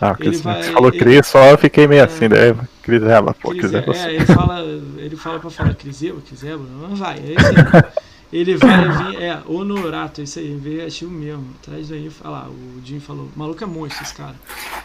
[0.00, 2.04] Ah, Ele Chris, vai- você falou ele- Chris, só eu fiquei meio É.
[2.04, 3.96] assim, daí Chris Eba, pô, Chris Chris Eba.
[3.96, 4.60] é, ele fala,
[4.98, 7.82] ele fala pra falar Chris Eba, Chris Eba, não vai, é isso aí.
[8.30, 11.46] Ele vai vir, é, Honorato, isso aí, ativo mesmo.
[11.62, 14.36] Atrás daí, fala, o Jim falou, maluco é monstro esse cara.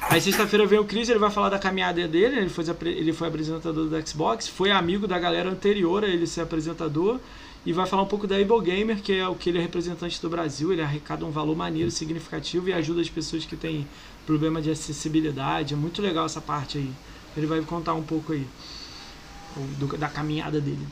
[0.10, 3.28] Aí sexta-feira vem o Chris, ele vai falar da caminhada dele, ele foi, ele foi
[3.28, 7.20] apresentador do Xbox, foi amigo da galera anterior a ele ser apresentador,
[7.66, 10.22] e vai falar um pouco da Able Gamer, que é o que ele é representante
[10.22, 13.86] do Brasil, ele arrecada um valor maneiro, significativo e ajuda as pessoas que têm
[14.26, 16.92] problema de acessibilidade, é muito legal essa parte aí.
[17.36, 18.46] Ele vai contar um pouco aí
[19.78, 20.86] do- da caminhada dele.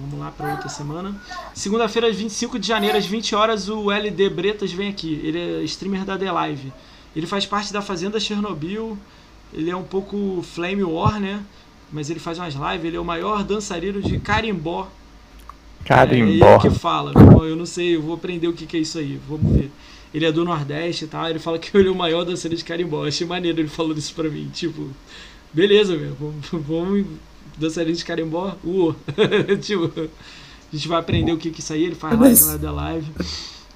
[0.00, 1.14] Vamos lá para outra semana.
[1.54, 5.20] Segunda-feira, 25 de janeiro, às 20 horas, o LD Bretas vem aqui.
[5.22, 6.72] Ele é streamer da The Live.
[7.14, 8.98] Ele faz parte da Fazenda Chernobyl.
[9.52, 11.40] Ele é um pouco Flame War, né?
[11.92, 12.84] Mas ele faz umas lives.
[12.84, 14.88] Ele é o maior dançarino de carimbó.
[15.84, 16.54] É Carimbó.
[16.54, 17.12] ele que fala.
[17.44, 19.20] Eu não sei, eu vou aprender o que, que é isso aí.
[19.28, 19.70] Vamos ver.
[20.12, 21.28] Ele é do Nordeste e tal.
[21.28, 23.04] Ele fala que ele é o maior dançarino de carimbó.
[23.04, 24.50] Eu achei maneiro ele falando isso pra mim.
[24.52, 24.88] Tipo,
[25.52, 26.16] beleza, meu.
[26.50, 27.06] Vamos
[27.56, 28.54] dançarino de carimbó?
[28.64, 28.94] Uou.
[29.60, 31.84] tipo, a gente vai aprender o que, que é isso aí.
[31.84, 33.06] Ele faz live na da live.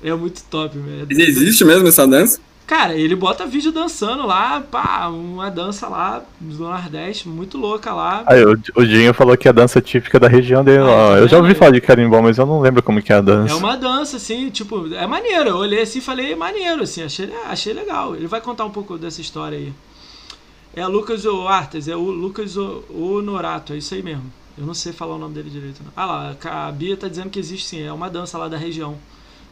[0.03, 1.07] É muito top, meu.
[1.09, 2.41] Mas existe mesmo essa dança?
[2.69, 8.23] Cara, ele bota vídeo dançando lá, pá, uma dança lá do Nordeste, muito louca lá.
[8.27, 10.81] Aí o, o Dinho falou que é a dança típica da região dele.
[10.81, 11.13] Ah, ó.
[11.13, 11.59] tá eu já ouvi vendo?
[11.59, 13.55] falar de carimbó, mas eu não lembro como que é a dança.
[13.55, 15.49] É uma dança, assim, tipo, é maneiro.
[15.49, 18.15] Eu olhei assim e falei, é maneiro, assim, achei, achei legal.
[18.15, 19.73] Ele vai contar um pouco dessa história aí.
[20.79, 24.33] É Lucas o Artes, é o Lucas o, Honorato, é isso aí mesmo.
[24.57, 25.83] Eu não sei falar o nome dele direito.
[25.85, 25.91] Não.
[25.97, 28.97] Ah lá, a Bia tá dizendo que existe sim, é uma dança lá da região.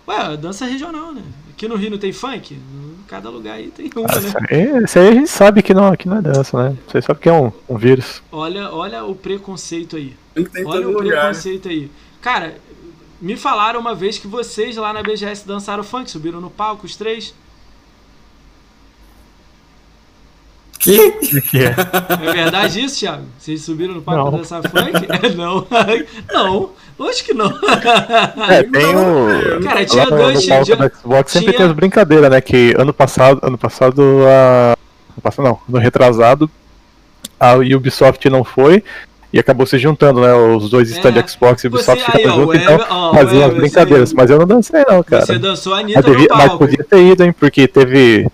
[0.06, 1.24] Ué, dança regional, né?
[1.50, 2.55] Aqui no Rio não tem funk?
[2.55, 4.28] Em cada lugar aí tem uma, Ah, né?
[4.28, 6.76] Isso aí, isso aí a gente sabe que não, que não é dança, né?
[6.86, 8.22] Você sabe que é um, um vírus.
[8.30, 10.14] Olha, olha o preconceito aí.
[10.64, 11.22] Olha o lugar.
[11.22, 11.90] preconceito aí.
[12.20, 12.56] Cara,
[13.20, 16.94] me falaram uma vez que vocês lá na BGS dançaram funk, subiram no palco, os
[16.94, 17.34] três.
[20.86, 21.40] Que?
[21.42, 21.74] Que é?
[22.28, 23.24] É verdade isso, Thiago?
[23.39, 24.39] Vocês subiram no palco Não.
[24.39, 24.92] dançar funk?
[25.36, 25.66] não.
[26.32, 27.47] não, lógico que não.
[28.50, 29.62] É, tem o.
[29.65, 30.42] Cara, lá tinha no, dois.
[30.42, 32.40] no palco tinha- do Xbox sempre tinha- tem as brincadeiras, né?
[32.40, 34.70] Que ano passado, ano passado a.
[34.73, 36.50] ano passado não, no retrasado,
[37.39, 38.82] a Ubisoft não foi
[39.32, 40.32] e acabou se juntando, né?
[40.34, 44.08] Os dois É, stands Xbox e Ubisoft Você, ficaram juntos, então ó, faziam as brincadeiras.
[44.10, 45.26] você- Mas eu não dancei, não, cara.
[45.26, 47.32] Você dançou a Anitta Mas, devia- no mas podia ter ido, hein?
[47.39, 48.26] Porque teve,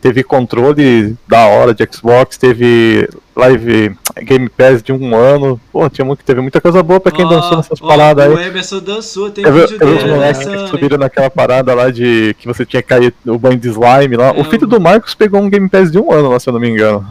[0.00, 5.60] teve controle da hora de Xbox, teve live Game Pass de um ano.
[5.72, 8.36] Pô, tinha muito, teve muita coisa boa pra quem Ó, dançou nessas ó, paradas O
[8.36, 8.46] aí.
[8.48, 10.56] Emerson dançou, tem Teve, vídeo teve os dele moleques dançando.
[10.56, 10.68] que hein?
[10.68, 14.28] subiram naquela parada lá de que você tinha que cair no banho de slime lá.
[14.28, 16.48] É, o filho o- do Marcos pegou um Game Pass de um ano lá, se
[16.48, 17.06] eu não me engano.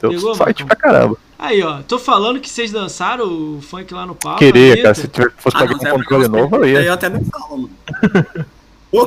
[0.00, 1.16] Deu Pegou, sorte pra caramba.
[1.38, 4.38] Aí, ó, tô falando que vocês dançaram o funk lá no palco.
[4.38, 4.94] Queria, cara.
[4.94, 6.82] Se tiver, fosse Ah, pegar não, um controle os novo, eu Aí ia.
[6.84, 7.70] eu até nem falo, mano.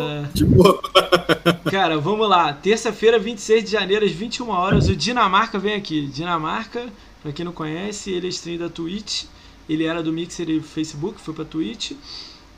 [0.02, 0.28] É.
[0.34, 0.82] tipo,
[1.70, 2.54] Cara, vamos lá.
[2.54, 6.08] Terça-feira, 26 de janeiro, às 21 horas, o Dinamarca vem aqui.
[6.08, 6.88] Dinamarca,
[7.22, 9.26] pra quem não conhece, ele é stream da Twitch.
[9.68, 11.92] Ele era do Mixer e Facebook, foi pra Twitch.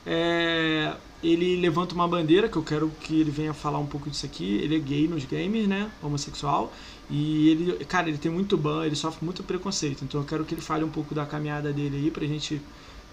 [0.06, 0.94] É,
[1.24, 4.60] ele levanta uma bandeira, que eu quero que ele venha falar um pouco disso aqui.
[4.62, 5.90] Ele é gay nos games, né?
[6.02, 6.72] Homossexual.
[7.10, 10.04] E ele, cara, ele tem muito ban, ele sofre muito preconceito.
[10.04, 12.62] Então eu quero que ele fale um pouco da caminhada dele aí pra gente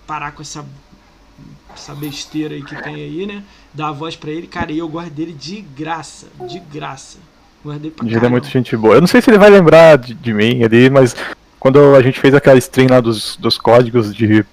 [0.06, 0.64] parar com essa
[1.74, 3.42] essa besteira aí que tem aí, né?
[3.74, 7.18] Dar a voz pra ele, cara, e eu gosto dele de graça, de graça.
[7.64, 8.94] Gosto dele pra Ele é muito gente boa.
[8.94, 11.14] Eu não sei se ele vai lembrar de, de mim ali, mas
[11.60, 14.44] quando a gente fez aquela stream lá dos, dos códigos de,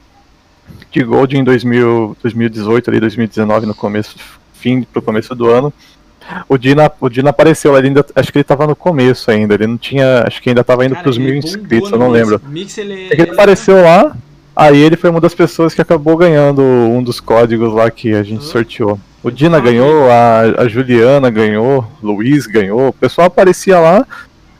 [0.91, 4.15] de Gold em 2000, 2018, ali, 2019, no começo,
[4.53, 5.71] fim pro começo do ano,
[6.47, 9.67] o Dina, o Dina apareceu ele ainda, acho que ele tava no começo ainda, ele
[9.67, 12.19] não tinha, acho que ainda tava indo Cara, pros mil inscritos, eu não Mix.
[12.19, 12.41] lembro.
[12.47, 14.15] Mix, ele, É que ele ele- apareceu lá,
[14.56, 18.23] aí ele foi uma das pessoas que acabou ganhando um dos códigos lá que a
[18.23, 18.99] gente sorteou.
[19.23, 24.06] O Dina Ah, ganhou, a, a Juliana ganhou, o Luiz ganhou, o pessoal aparecia lá,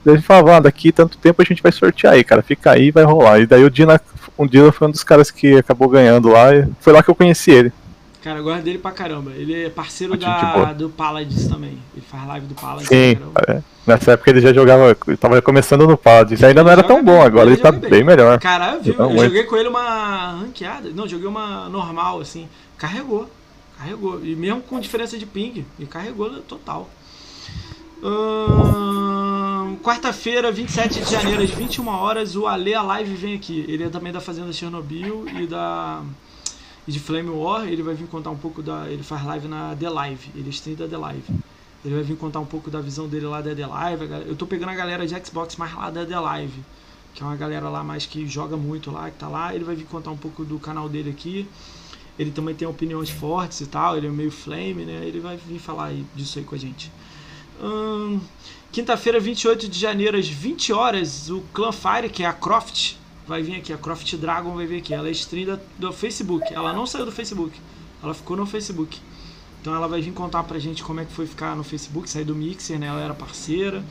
[0.06, 2.72] daí a gente falava, ah, daqui tanto tempo a gente vai sortear aí, cara, fica
[2.72, 3.40] aí vai rolar.
[3.40, 4.00] E daí o Dina,
[4.38, 7.16] o Dina foi um dos caras que acabou ganhando lá, e foi lá que eu
[7.16, 7.74] conheci ele.
[8.24, 9.32] Cara, eu gosto dele pra caramba.
[9.32, 11.78] Ele é parceiro da, do Paladins também.
[11.94, 13.60] Ele faz live do Paladins Sim, pra caramba.
[13.60, 13.64] é.
[13.86, 17.18] nessa época ele já jogava, ele tava começando no Paladins, ainda não era tão bom,
[17.18, 17.90] bem, agora ele ele tá bem.
[17.90, 18.40] bem melhor.
[18.40, 18.94] Cara, viu?
[18.94, 19.26] Joga Eu muito.
[19.26, 20.90] joguei com ele uma ranqueada.
[20.96, 22.48] Não, joguei uma normal, assim.
[22.78, 23.30] Carregou.
[23.78, 24.24] Carregou.
[24.24, 25.66] E mesmo com diferença de ping.
[25.78, 26.90] E carregou total.
[28.02, 33.66] Ahn, Quarta-feira, 27 de janeiro, às 21 horas, o Ale Live vem aqui.
[33.68, 36.02] Ele é também da Fazenda Chernobyl e da.
[36.88, 37.68] E de Flame War.
[37.68, 38.90] Ele vai vir contar um pouco da.
[38.90, 40.32] Ele faz live na The Live.
[40.36, 41.34] Ele stream da The Live.
[41.86, 44.06] Ele vai vir contar um pouco da visão dele lá da The Live.
[44.28, 46.64] Eu tô pegando a galera de Xbox mais lá da The Live
[47.14, 49.54] que é uma galera lá mais que joga muito lá, que tá lá.
[49.54, 51.48] Ele vai vir contar um pouco do canal dele aqui.
[52.18, 55.04] Ele também tem opiniões fortes e tal, ele é meio flame, né?
[55.06, 56.92] Ele vai vir falar disso aí com a gente.
[57.62, 58.20] Hum,
[58.72, 62.96] Quinta-feira, 28 de janeiro, às 20 horas, o Clan Fire, que é a Croft,
[63.28, 63.72] vai vir aqui.
[63.74, 64.94] A Croft Dragon vai vir aqui.
[64.94, 66.54] Ela é stream da- do Facebook.
[66.54, 67.60] Ela não saiu do Facebook.
[68.02, 69.00] Ela ficou no Facebook.
[69.62, 72.26] Então ela vai vir contar pra gente como é que foi ficar no Facebook, sair
[72.26, 72.88] do Mixer, né?
[72.88, 73.82] Ela era parceira.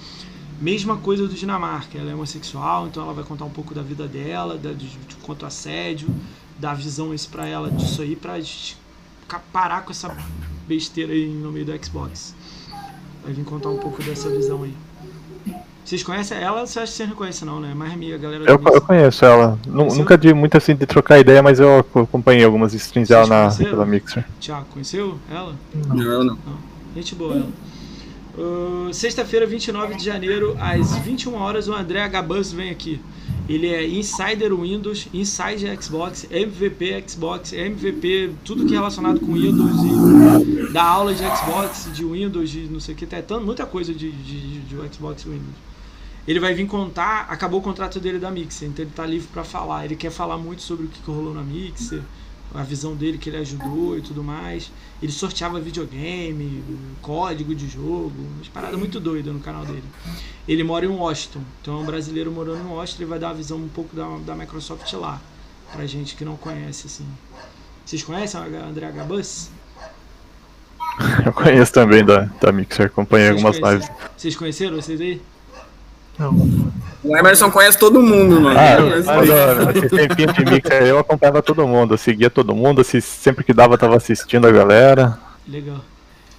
[0.61, 4.07] Mesma coisa do Dinamarca, ela é homossexual, então ela vai contar um pouco da vida
[4.07, 6.09] dela, da, de, de quanto assédio,
[6.59, 8.39] dar visão isso pra ela disso aí, pra
[9.53, 10.15] parar com essa
[10.69, 12.35] besteira aí no meio do Xbox.
[13.25, 14.75] Vai vir contar um pouco dessa visão aí.
[15.85, 16.65] Vocês conhecem ela?
[16.65, 17.75] Você acha que vocês não conhecem não, né?
[17.75, 19.59] Mais amiga, galera Eu, eu conheço ela.
[19.65, 19.99] Conheceu?
[19.99, 23.85] Nunca de muito assim de trocar ideia, mas eu acompanhei algumas streams dela na, pela
[23.85, 24.25] Mixer.
[24.41, 25.55] Thiago, conheceu ela?
[25.89, 26.39] Não, não.
[26.95, 27.49] Gente boa ela.
[28.39, 33.01] Uh, Sexta-feira, 29 de janeiro, às 21 horas, o André Gabus vem aqui.
[33.49, 39.77] Ele é Insider Windows, Insider Xbox, MVP Xbox, MVP, tudo que é relacionado com Windows
[39.85, 43.67] e dá aula de Xbox, de Windows, de não sei o que, tá tanto, muita
[43.67, 45.72] coisa de, de, de, de Xbox e Windows.
[46.27, 49.43] Ele vai vir contar, acabou o contrato dele da Mixer, então ele tá livre para
[49.43, 49.85] falar.
[49.85, 52.01] Ele quer falar muito sobre o que que rolou na Mixer,
[52.55, 54.71] a visão dele que ele ajudou e tudo mais.
[55.03, 56.63] Ele sorteava videogame,
[57.01, 59.83] código de jogo, umas paradas muito doidas no canal dele.
[60.47, 63.35] Ele mora em Washington, então é um brasileiro morando em Washington, ele vai dar uma
[63.35, 65.21] visão um pouco da, da Microsoft lá,
[65.73, 67.07] pra gente que não conhece, assim.
[67.85, 69.51] Vocês conhecem o André Gabus?
[71.27, 73.89] Eu conheço também da, da Mixer, acompanhei Vocês algumas conhecem?
[73.89, 74.11] lives.
[74.17, 75.21] Vocês conheceram vocês aí?
[76.31, 78.59] O Emerson conhece todo mundo, mano.
[78.59, 83.45] Ah, ó, esse tempinho de Mixer eu acompanhava todo mundo, eu seguia todo mundo, sempre
[83.45, 85.19] que dava tava assistindo a galera.
[85.49, 85.81] Legal.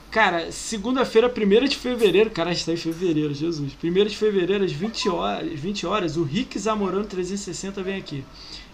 [0.09, 3.75] Cara, segunda-feira, 1 de fevereiro, cara, a gente tá em fevereiro, Jesus.
[3.83, 8.23] 1 de fevereiro, às 20 horas, 20 horas o Rick Zamorano 360 vem aqui.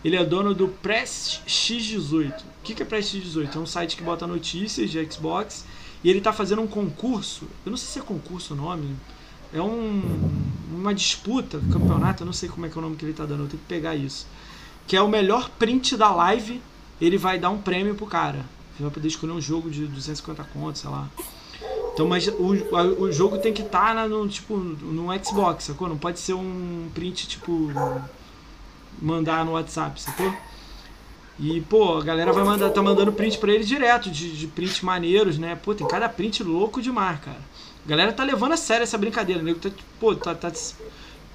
[0.03, 2.31] Ele é dono do Press X18.
[2.31, 3.55] O que que é Press X18?
[3.55, 5.65] É um site que bota notícias de Xbox
[6.03, 7.45] e ele tá fazendo um concurso.
[7.65, 8.95] Eu não sei se é concurso o nome.
[9.53, 10.31] É um,
[10.71, 13.25] uma disputa, campeonato, eu não sei como é que é o nome que ele tá
[13.25, 14.27] dando, eu tenho que pegar isso.
[14.87, 16.61] Que é o melhor print da live,
[17.01, 18.45] ele vai dar um prêmio pro cara.
[18.75, 21.09] Você vai poder escolher um jogo de 250 contos, sei lá.
[21.93, 25.89] Então, mas o, o jogo tem que estar no, tipo, no Xbox, sacou?
[25.89, 27.71] Não pode ser um print, tipo,
[29.01, 30.33] mandar no WhatsApp, sacou?
[31.37, 34.83] E, pô, a galera vai mandar, tá mandando print pra ele direto, de, de print
[34.85, 35.55] maneiros, né?
[35.55, 37.39] Pô, tem cada print louco demais, cara.
[37.89, 39.55] A galera tá levando a sério essa brincadeira, né?
[39.59, 40.75] Tá, pô, tá, tá se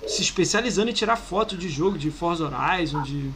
[0.07, 3.29] especializando em tirar foto de jogo, de Forza Horizon, de...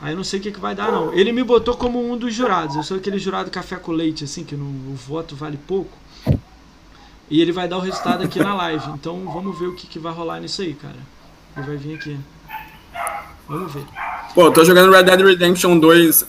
[0.00, 1.12] Aí eu não sei o que, que vai dar, não.
[1.12, 2.76] Ele me botou como um dos jurados.
[2.76, 5.90] Eu sou aquele jurado café com leite, assim, que o voto vale pouco.
[7.28, 8.88] E ele vai dar o resultado aqui na live.
[8.90, 10.94] Então vamos ver o que, que vai rolar nisso aí, cara.
[11.56, 12.16] Ele vai vir aqui.
[13.48, 13.84] Vamos ver.
[14.32, 16.24] Pô, tô jogando Red Dead Redemption 2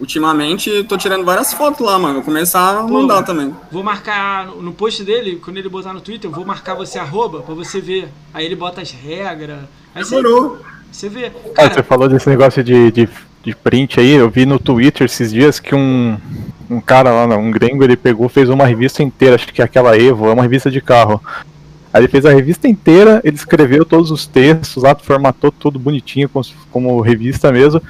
[0.00, 2.14] ultimamente tô tirando várias fotos lá, mano.
[2.14, 3.54] Vou começar a mandar também.
[3.70, 7.40] Vou marcar no post dele, quando ele botar no Twitter, eu vou marcar você arroba
[7.40, 8.08] pra você ver.
[8.32, 9.58] Aí ele bota as regras.
[9.94, 10.58] Aí você, Demorou.
[10.90, 11.26] você vê.
[11.26, 13.08] Ah, você Cara, falou desse negócio de, de,
[13.42, 16.16] de print aí, eu vi no Twitter esses dias que um,
[16.70, 19.96] um cara lá, um gringo, ele pegou, fez uma revista inteira, acho que é aquela
[19.98, 21.20] Evo, é uma revista de carro.
[21.92, 26.28] Aí ele fez a revista inteira, ele escreveu todos os textos lá, formatou tudo bonitinho,
[26.28, 27.80] como, como revista mesmo,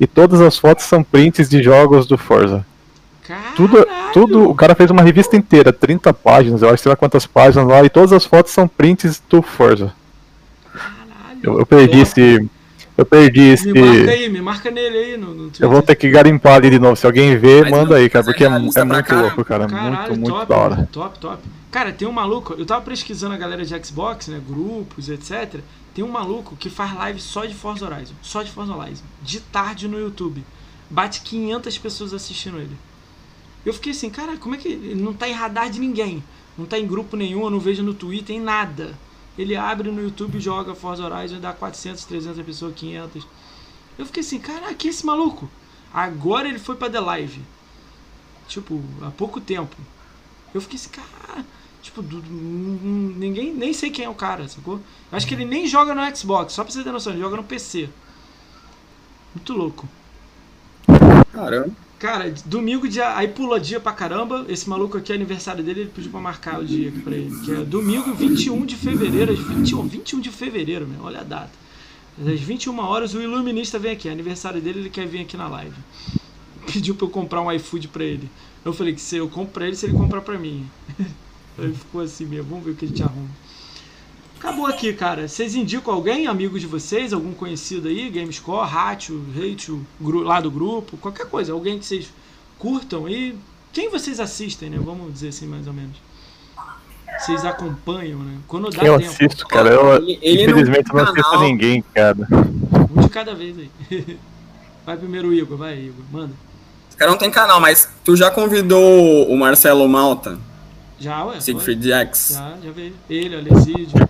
[0.00, 2.64] e todas as fotos são prints de jogos do Forza.
[3.54, 4.12] Tudo, caralho.
[4.12, 7.68] tudo, o cara fez uma revista inteira, 30 páginas, eu acho, sei lá quantas páginas
[7.68, 9.92] lá, e todas as fotos são prints do Forza.
[10.72, 11.38] Caralho.
[11.42, 12.02] Eu, eu perdi Top.
[12.02, 12.50] esse.
[12.96, 13.72] Eu perdi esse.
[13.72, 15.64] Me marca aí, me marca nele aí no, no Twitter.
[15.64, 16.96] Eu vou ter que garimpar ali de novo.
[16.96, 19.22] Se alguém ver, Mas manda não, aí, cara, é porque é, é pra muito caramba.
[19.22, 19.66] louco, cara.
[19.68, 20.88] Caralho, muito, muito top, da hora.
[20.90, 21.42] top, top.
[21.70, 25.60] Cara, tem um maluco, eu tava pesquisando a galera de Xbox, né, grupos, etc.
[26.00, 29.38] Tem um maluco que faz live só de Forza Horizon, só de Forza Horizon, de
[29.38, 30.42] tarde no YouTube.
[30.88, 32.74] Bate 500 pessoas assistindo ele.
[33.66, 36.24] Eu fiquei assim, cara, como é que ele não tá em radar de ninguém?
[36.56, 38.98] Não tá em grupo nenhum, eu não vejo no Twitter, em nada.
[39.36, 43.26] Ele abre no YouTube, joga Forza Horizon dá 400, 300 pessoas, 500.
[43.98, 45.50] Eu fiquei assim, caraca, que é esse maluco?
[45.92, 47.42] Agora ele foi pra The Live.
[48.48, 49.76] Tipo, há pouco tempo.
[50.54, 51.44] Eu fiquei assim, cara.
[51.82, 53.54] Tipo, du- ninguém.
[53.54, 54.74] Nem sei quem é o cara, sacou?
[55.10, 57.36] Eu acho que ele nem joga no Xbox, só pra você ter noção, ele joga
[57.36, 57.88] no PC.
[59.34, 59.88] Muito louco.
[61.32, 61.70] Caramba.
[61.98, 64.46] Cara, domingo, dia, aí pula dia pra caramba.
[64.48, 67.30] Esse maluco aqui é aniversário dele, ele pediu pra marcar o dia aqui pra ele.
[67.44, 71.50] Que é domingo, 21 de fevereiro, às 21, 21 de fevereiro, meu, olha a data.
[72.18, 74.08] Às 21 horas, o Iluminista vem aqui.
[74.08, 75.76] É aniversário dele, ele quer vir aqui na live.
[76.72, 78.30] Pediu pra eu comprar um iFood pra ele.
[78.64, 80.66] Eu falei que se eu compro pra ele, se ele comprar pra mim.
[81.60, 83.28] Aí ficou assim mesmo, vamos ver o que a gente arruma.
[84.38, 85.28] Acabou aqui, cara.
[85.28, 90.96] Vocês indicam alguém, amigo de vocês, algum conhecido aí, Gamescore, Ratio, Ratio, lá do grupo,
[90.96, 92.10] qualquer coisa, alguém que vocês
[92.58, 93.36] curtam e
[93.72, 94.78] quem vocês assistem, né?
[94.82, 95.96] Vamos dizer assim, mais ou menos.
[97.18, 98.38] Vocês acompanham, né?
[98.48, 99.10] Quando dá Eu tempo.
[99.10, 99.68] assisto, cara.
[99.68, 101.42] Eu, Ele- ele não infelizmente tem não assisto canal.
[101.42, 102.16] ninguém, cara.
[102.96, 103.70] Um de cada vez aí.
[104.86, 106.32] Vai primeiro o Igor, vai, Igor, manda.
[106.88, 110.38] Os caras não tem canal, mas tu já convidou o Marcelo Malta,
[111.00, 111.40] Já, ué?
[111.40, 112.32] Siegfried Jax?
[112.34, 112.92] Já, já veio.
[113.08, 114.08] Ele, o Alesídio,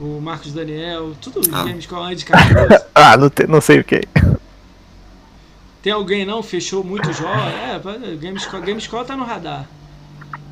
[0.00, 1.62] o Marcos Daniel, tudo Ah.
[1.64, 2.84] Gamescore de Cardoso.
[2.94, 4.00] Ah, não, te- não sei o que.
[5.80, 6.42] Tem alguém não?
[6.42, 7.36] Fechou muito jogos?
[7.36, 7.80] É,
[8.20, 9.66] Gamescore, Gamescore tá no radar.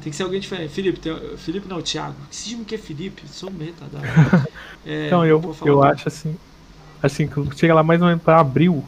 [0.00, 0.72] Tem que ser alguém diferente.
[0.72, 2.14] Felipe, tem, Felipe não, Thiago.
[2.30, 3.22] Que cismo que é Felipe?
[3.28, 4.46] Sou meio retardado.
[4.88, 6.36] É, Então, eu, eu acho assim.
[7.02, 8.84] Assim, que chega lá mais ou menos pra abril,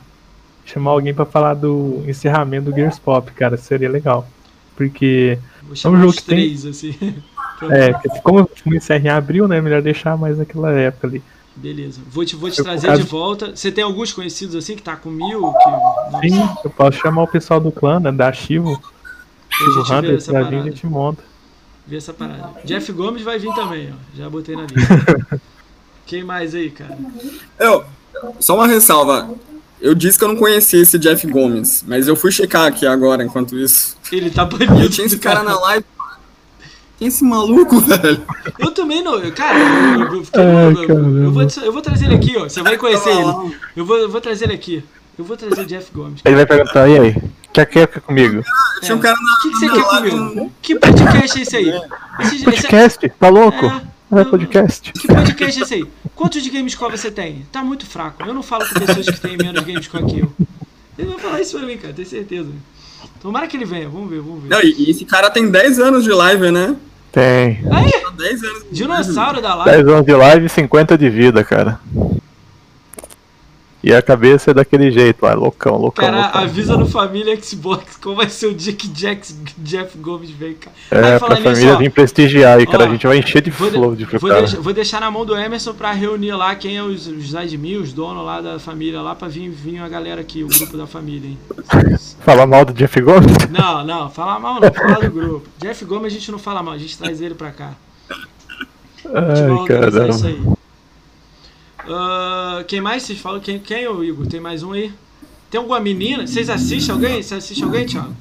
[0.64, 4.24] chamar alguém pra falar do encerramento do Gears Pop, cara, seria legal.
[4.76, 5.36] Porque,
[5.68, 6.94] Vou chamar um jogo os que tem- três, assim.
[7.60, 9.60] É, como não encerra em abril, né?
[9.60, 11.20] Melhor deixar mais naquela época ali.
[11.56, 12.00] Beleza.
[12.08, 13.56] Vou te, vou te Eu, trazer causa- de volta.
[13.56, 15.52] Você tem alguns conhecidos assim que tá com mil?
[15.52, 16.28] Que...
[16.30, 18.12] Sim, eu posso chamar o pessoal do clã, né?
[18.12, 18.80] Da Chivo,
[19.50, 21.24] Chivo Hunter, essa pra vir a gente monta.
[21.84, 22.50] Vê essa parada.
[22.64, 24.16] Jeff Gomes vai vir também, ó.
[24.16, 25.40] Já botei na lista.
[26.06, 26.96] Quem mais aí, cara?
[27.58, 27.84] Eu,
[28.38, 29.28] só uma ressalva.
[29.80, 33.22] Eu disse que eu não conhecia esse Jeff Gomes, mas eu fui checar aqui agora,
[33.22, 33.96] enquanto isso.
[34.10, 34.80] Ele tá banido.
[34.80, 35.84] eu tinha esse cara na live.
[36.98, 38.22] Quem é esse maluco, velho?
[38.58, 39.18] Eu também não.
[39.30, 42.48] Cara, eu, eu, vou, eu vou trazer ele aqui, ó.
[42.48, 43.56] Você vai conhecer ele.
[43.76, 44.84] Eu vou, eu vou trazer ele aqui.
[45.16, 46.20] Eu vou trazer o Jeff Gomes.
[46.24, 47.16] Ele vai perguntar, e aí?
[47.52, 48.42] Quer que fica comigo?
[48.82, 50.52] Tinha um cara na, O que, que você quer comigo?
[50.62, 51.68] Que podcast é esse aí?
[52.20, 53.08] Esse, esse, Podcast?
[53.18, 53.66] Tá louco?
[53.66, 54.92] É, Não é podcast.
[54.92, 55.84] Que podcast é esse aí?
[56.14, 57.46] Quantos de Gamescore você tem?
[57.52, 58.22] Tá muito fraco.
[58.24, 60.32] Eu não falo com pessoas que têm menos Gamescore que eu.
[60.98, 62.48] Ele vai falar isso pra mim, cara, tenho certeza.
[63.20, 64.48] Tomara que ele venha, vamos ver, vamos ver.
[64.48, 66.74] Não, e, esse cara tem 10 anos de live, né?
[67.12, 67.60] Tem.
[67.70, 68.62] Aí, Tá 10 anos.
[68.64, 69.76] de dinossauro da live.
[69.84, 71.80] 10 anos de live e 50 de vida, cara.
[73.80, 76.04] E a cabeça é daquele jeito lá, loucão, loucão.
[76.04, 76.40] Cara, loucão.
[76.42, 80.74] avisa no Família Xbox como vai ser o dia que Jax, Jeff Gomes vem, cara.
[80.90, 82.84] É, Aí, pra nisso, família ó, vir prestigiar aí, cara.
[82.84, 84.40] Ó, a gente vai encher de Vou, de- flow de vou, cara.
[84.42, 87.76] deixar, vou deixar na mão do Emerson pra reunir lá quem é os, os admin,
[87.76, 90.86] os donos lá da família lá, pra vir, vir a galera aqui, o grupo da
[90.86, 91.38] família, hein.
[92.24, 93.30] Falar mal do Jeff Gomes?
[93.48, 95.46] Não, não, falar mal não, falar do grupo.
[95.58, 97.74] Jeff Gomes a gente não fala mal, a gente traz ele pra cá.
[99.14, 100.26] Ai, organizar isso caramba.
[100.50, 100.58] aí.
[101.80, 103.40] Ah, quem mais vocês falam?
[103.40, 104.26] Quem, quem é o Igor?
[104.26, 104.92] Tem mais um aí?
[105.50, 106.26] Tem alguma menina?
[106.26, 107.22] Vocês assistem alguém?
[107.22, 108.14] Você assiste alguém, Thiago?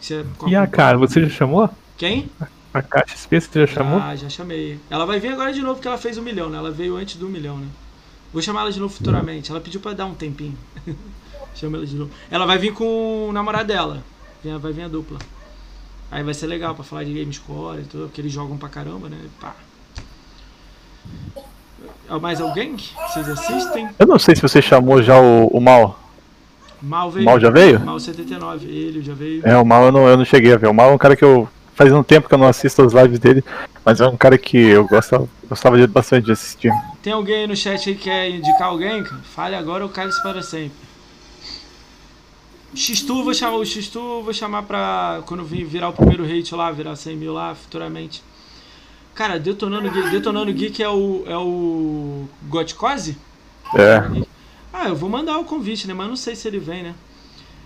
[0.00, 1.68] Você, E a cara, você já chamou?
[1.96, 2.30] Quem?
[2.72, 4.00] A caixa SP, você já chamou?
[4.00, 4.78] Ah, já chamei.
[4.88, 6.58] Ela vai vir agora de novo porque ela fez um milhão, né?
[6.58, 7.66] Ela veio antes do milhão, né?
[8.32, 9.50] Vou chamar ela de novo futuramente.
[9.50, 10.56] Ela pediu pra dar um tempinho.
[11.54, 12.10] Chama ela de novo.
[12.30, 14.04] Ela vai vir com o namorado dela.
[14.60, 15.18] Vai vir a dupla.
[16.10, 19.08] Aí vai ser legal pra falar de Gamescore e tudo, porque eles jogam pra caramba,
[19.08, 19.18] né?
[19.40, 19.54] Pá.
[22.18, 22.76] Mais alguém?
[22.76, 23.88] que Vocês assistem?
[23.98, 25.98] Eu não sei se você chamou já o, o Mal.
[26.82, 27.24] Mal O veio.
[27.26, 27.78] Mal já veio?
[27.80, 28.66] Mal 79.
[28.66, 29.46] Ele já veio.
[29.46, 30.68] É, o Mal eu não, eu não cheguei a ver.
[30.68, 31.48] O Mal é um cara que eu.
[31.74, 33.42] Faz um tempo que eu não assisto as lives dele,
[33.84, 36.70] mas é um cara que eu gostava, gostava de- bastante de assistir.
[37.02, 39.02] Tem alguém aí no chat aí que quer indicar alguém?
[39.34, 40.72] Fale agora ou cale-se para sempre.
[42.74, 46.70] X-Tu, vou chamar o X-Tu, vou chamar pra quando vir virar o primeiro hate lá,
[46.70, 48.22] virar 100 mil lá futuramente.
[49.14, 51.24] Cara, Detonando Geek, Detonando Geek é o.
[51.26, 52.26] é o.
[52.48, 53.16] Gotcose?
[53.76, 54.02] É,
[54.72, 55.94] Ah, eu vou mandar o convite, né?
[55.94, 56.94] Mas não sei se ele vem, né?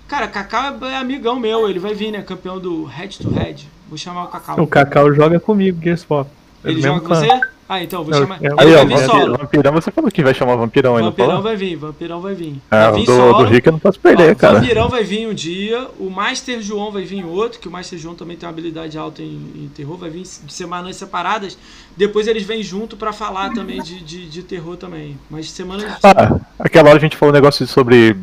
[0.09, 2.23] Cara, Cacau é amigão meu, ele vai vir, né?
[2.23, 3.69] Campeão do Head to Head.
[3.89, 4.61] Vou chamar o Cacau.
[4.61, 6.29] O Cacau joga comigo, Gears Pop.
[6.63, 7.21] É Ele mesmo joga com clã.
[7.21, 7.54] você?
[7.67, 8.37] Ah, então, vou É, chamar.
[8.43, 8.47] é.
[8.47, 9.39] Ele Aí, vai ó, vir vampirão, solo.
[9.39, 12.57] vampirão, você falou que vai chamar Vampirão não Vampirão vai vir, Vampirão vai vir.
[12.71, 13.39] É, vai o vir do, solo.
[13.39, 14.61] do Rick eu não posso perder, Ó, cara.
[14.61, 18.15] Vampirão vai vir um dia, o Master João vai vir outro, que o Master João
[18.15, 21.57] também tem uma habilidade alta em, em terror, vai vir de semanas separadas.
[21.97, 25.19] Depois eles vêm junto pra falar também de, de, de terror também.
[25.31, 25.85] Mas semanas.
[26.03, 28.15] Ah, aquela hora a gente falou um negócio sobre,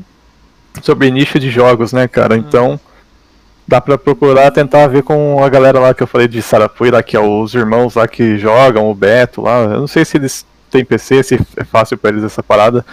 [0.84, 2.38] sobre nicho de jogos, né, cara?
[2.38, 2.80] Então,
[3.72, 7.02] dá pra procurar tentar ver com a galera lá que eu falei de Sarapui, lá
[7.02, 9.62] que é os irmãos lá que jogam, o Beto lá.
[9.64, 12.86] Eu não sei se eles têm PC, se é fácil pra eles essa parada.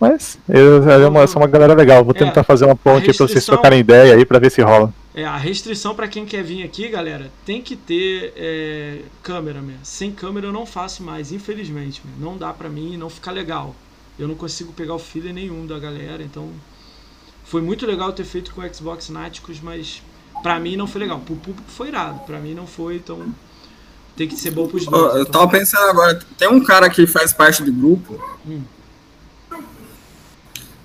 [0.00, 2.02] Mas eles é uma, são uma galera legal.
[2.04, 4.50] Vou É, tentar fazer uma ponte aí pra vocês restrição- trocarem ideia aí pra ver
[4.50, 4.92] se rola.
[5.14, 9.80] É, a restrição pra quem quer vir aqui, galera, tem que ter é, câmera mesmo.
[9.82, 12.02] Sem câmera eu não faço mais, infelizmente.
[12.04, 12.30] meu.
[12.30, 13.74] Não dá pra mim, não fica legal.
[14.18, 16.48] Eu não consigo pegar o feeling nenhum da galera, então
[17.46, 20.02] foi muito legal ter feito com o Xbox Náticos, mas
[20.42, 21.20] pra mim não foi legal.
[21.20, 23.24] Pro público foi irado, pra mim não foi, então
[24.16, 25.02] tem que ser bom pros dois.
[25.02, 25.32] Ó, eu então.
[25.32, 28.20] tava pensando agora, tem um cara que faz parte do grupo.
[28.46, 28.62] Hum.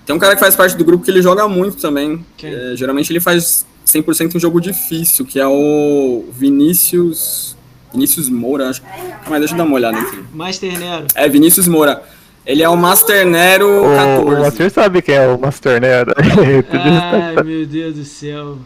[0.06, 2.26] Tem um cara que faz parte do grupo que ele joga muito também.
[2.44, 7.56] É, geralmente ele faz 100% um jogo difícil, que é o Vinícius.
[7.92, 8.82] Vinícius Moura, acho.
[9.30, 10.24] Mas deixa eu dar uma olhada aqui.
[10.34, 11.08] Master Nero.
[11.14, 12.04] É, Vinícius Moura.
[12.46, 14.42] Ele é o Master Nero O, o 14.
[14.42, 16.12] Master sabe quem é o Master Nero.
[16.18, 18.58] Ai, meu Deus do céu.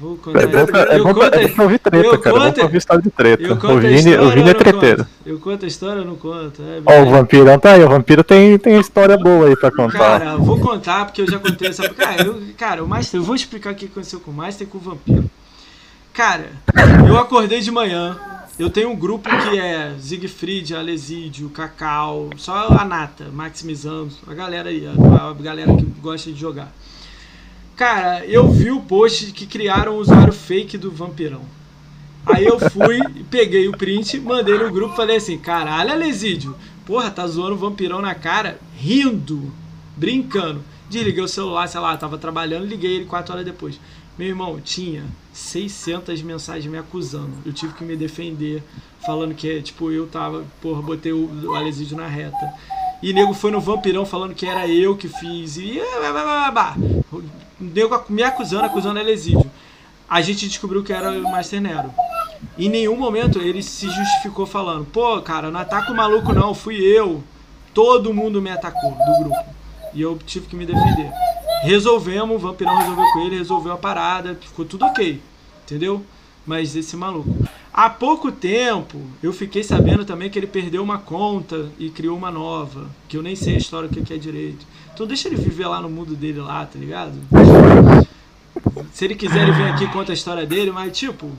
[0.00, 0.42] Vou contar.
[0.42, 2.36] É bom pra, é eu bom pra, conto- é pra ouvir treta, eu cara.
[2.36, 3.42] É bom conto- pra ouvir história de treta.
[3.42, 4.98] eu conto O a Vini, história o Vini é treteiro.
[4.98, 5.10] conto?
[5.26, 6.62] Eu conto a história ou não conto?
[6.62, 7.82] É, Ó, o vampirão tá aí.
[7.82, 9.98] O vampiro tem, tem história boa aí pra contar.
[10.20, 11.88] Cara, vou contar porque eu já contei essa.
[11.88, 14.70] Cara, eu, cara, o Master, eu vou explicar o que aconteceu com o Master e
[14.70, 15.28] com o Vampiro.
[16.14, 16.46] Cara,
[17.08, 18.16] eu acordei de manhã.
[18.58, 24.68] Eu tenho um grupo que é Siegfried, Alesídio, Cacau, só a Nata, maximizando, a galera
[24.68, 26.72] aí, a, a galera que gosta de jogar.
[27.76, 31.42] Cara, eu vi o post que criaram o usuário fake do Vampirão.
[32.26, 32.98] Aí eu fui,
[33.30, 38.02] peguei o print, mandei no grupo falei assim: caralho, Alesídio, porra, tá zoando o vampirão
[38.02, 39.52] na cara, rindo,
[39.96, 40.64] brincando.
[40.90, 43.80] Desliguei o celular, sei lá, tava trabalhando, liguei ele quatro horas depois.
[44.18, 45.04] Meu irmão, tinha
[45.38, 47.30] 600 mensagens me acusando.
[47.46, 48.62] Eu tive que me defender,
[49.06, 52.52] falando que, tipo, eu tava, porra, botei o, o Alesídio na reta.
[53.00, 55.56] E nego foi no vampirão falando que era eu que fiz.
[55.56, 55.80] E.
[56.00, 56.76] bah, bah, bah, bah.
[57.12, 57.22] O
[57.60, 59.48] nego me acusando, acusando Alesídio.
[60.08, 61.94] A gente descobriu que era o Master Nero.
[62.58, 66.76] Em nenhum momento ele se justificou falando, pô, cara, não ataca o maluco não, fui
[66.76, 67.22] eu.
[67.72, 69.54] Todo mundo me atacou do grupo.
[69.94, 71.12] E eu tive que me defender.
[71.62, 75.20] Resolvemos, o vampirão resolveu com ele, resolveu a parada, ficou tudo ok.
[75.68, 76.02] Entendeu?
[76.46, 77.36] Mas esse maluco.
[77.70, 82.30] Há pouco tempo eu fiquei sabendo também que ele perdeu uma conta e criou uma
[82.30, 82.86] nova.
[83.06, 84.66] Que eu nem sei a história que que é direito.
[84.94, 87.12] Então deixa ele viver lá no mundo dele lá, tá ligado?
[88.94, 91.30] Se ele quiser, ele vem aqui e conta a história dele, mas tipo.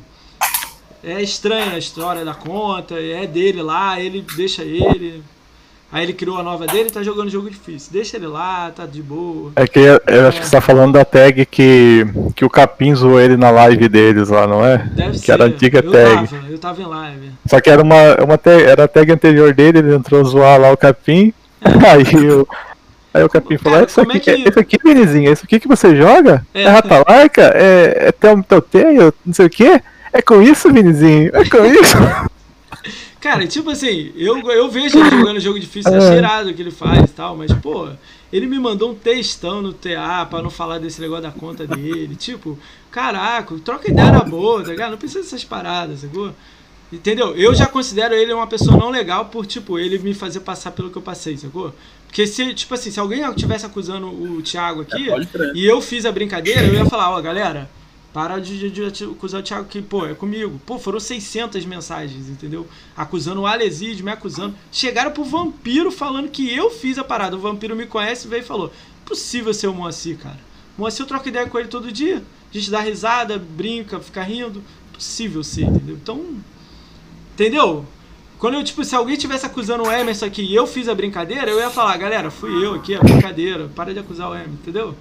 [1.01, 5.24] É estranha a história da conta, é dele lá, ele deixa ele.
[5.92, 7.90] Aí ele criou a nova dele e tá jogando jogo difícil.
[7.92, 9.51] Deixa ele lá, tá de boa.
[9.56, 12.93] É que eu, eu acho que você tá falando da tag que, que o Capim
[12.93, 14.77] zoou ele na live deles lá, não é?
[14.93, 15.32] Deve que ser.
[15.32, 16.27] era a antiga eu tag.
[16.27, 17.32] Tava, eu tava em live.
[17.48, 20.72] Só que era uma, uma tag, era a tag anterior dele, ele entrou zoar lá
[20.72, 21.34] o Capim.
[21.64, 22.48] aí o.
[23.11, 25.59] Aí o Capim falou, Cara, isso como aqui, é que- isso aqui, Vinizinho, isso aqui
[25.59, 26.45] que você joga?
[26.53, 26.61] É.
[26.61, 27.42] É, Ratalarca?
[27.56, 29.11] É, é Tel- Telltale?
[29.26, 29.82] Não sei o quê?
[30.14, 31.32] É com isso, Vinizinho?
[31.34, 31.98] É com isso?
[33.19, 36.72] Cara, tipo assim, eu, eu vejo ele jogando jogo difícil, é cheirado o que ele
[36.72, 37.89] faz e tal, mas, pô,
[38.31, 42.15] ele me mandou um textão no TA pra não falar desse negócio da conta dele.
[42.15, 42.57] Tipo,
[42.89, 44.91] caraca, troca ideia na boa, tá ligado?
[44.91, 46.33] Não precisa dessas paradas, sacou?
[46.91, 47.35] Entendeu?
[47.35, 50.89] Eu já considero ele uma pessoa não legal por, tipo, ele me fazer passar pelo
[50.89, 51.73] que eu passei, sacou?
[52.07, 56.06] Porque se, tipo assim, se alguém estivesse acusando o Thiago aqui, É, e eu fiz
[56.06, 57.69] a brincadeira, eu ia falar, ó, galera,
[58.13, 60.59] para de, de, de acusar o Thiago que, pô, é comigo.
[60.65, 62.67] Pô, foram 600 mensagens, entendeu?
[62.95, 64.55] Acusando o Alesídio, me acusando.
[64.71, 67.35] Chegaram pro vampiro falando que eu fiz a parada.
[67.35, 68.71] O vampiro me conhece veio e falou:
[69.03, 70.39] Impossível ser o Moacir, cara.
[70.77, 72.23] Moacir eu troco ideia com ele todo dia.
[72.49, 74.63] A gente dá risada, brinca, fica rindo.
[74.89, 75.95] Impossível ser, entendeu?
[75.95, 76.25] Então.
[77.33, 77.85] Entendeu?
[78.39, 81.51] Quando eu, tipo, se alguém tivesse acusando o Emerson aqui e eu fiz a brincadeira,
[81.51, 84.95] eu ia falar, galera, fui eu aqui, a brincadeira, para de acusar o Emerson, entendeu?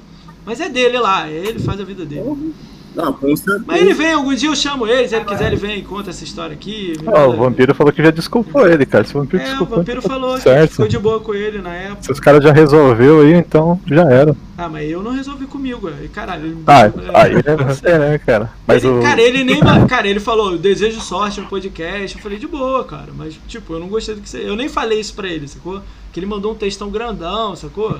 [0.44, 2.52] Mas é dele lá, é ele faz a vida dele.
[2.98, 3.64] Não, com certeza.
[3.64, 6.10] Mas ele vem, algum dia eu chamo ele, se ele quiser ele vem e conta
[6.10, 6.94] essa história aqui.
[7.06, 9.04] o vampiro falou que já desculpou ele, cara.
[9.04, 10.70] Se o vampiro É, o desculpou, vampiro falou que certo.
[10.72, 12.12] ficou de boa com ele na Se época.
[12.12, 14.34] os caras já resolveu aí, então já era.
[14.56, 16.46] Ah, mas eu não resolvi comigo, e caralho.
[16.46, 18.50] Ele, Ah, é, aí é você, né, cara?
[18.66, 19.00] Mas ele- o.
[19.02, 19.60] Cara, ele nem.
[19.86, 22.16] Cara, ele falou, eu desejo sorte no podcast.
[22.16, 23.10] Eu falei, de boa, cara.
[23.16, 24.38] Mas, tipo, eu não gostei do que você.
[24.44, 25.80] Eu nem falei isso pra ele, sacou?
[26.12, 27.98] Que ele mandou um textão grandão, sacou?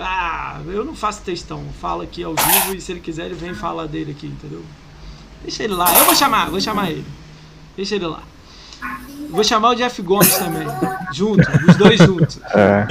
[0.00, 1.64] Ah, eu não faço textão.
[1.80, 4.62] Fala aqui ao vivo e se ele quiser, ele vem falar dele aqui, entendeu?
[5.42, 5.92] Deixa ele lá.
[5.98, 7.04] Eu vou chamar, vou chamar ele.
[7.76, 8.22] Deixa ele lá.
[9.30, 10.66] Vou chamar o Jeff Gomes também.
[11.12, 12.40] Junto, os dois juntos.
[12.54, 12.86] É.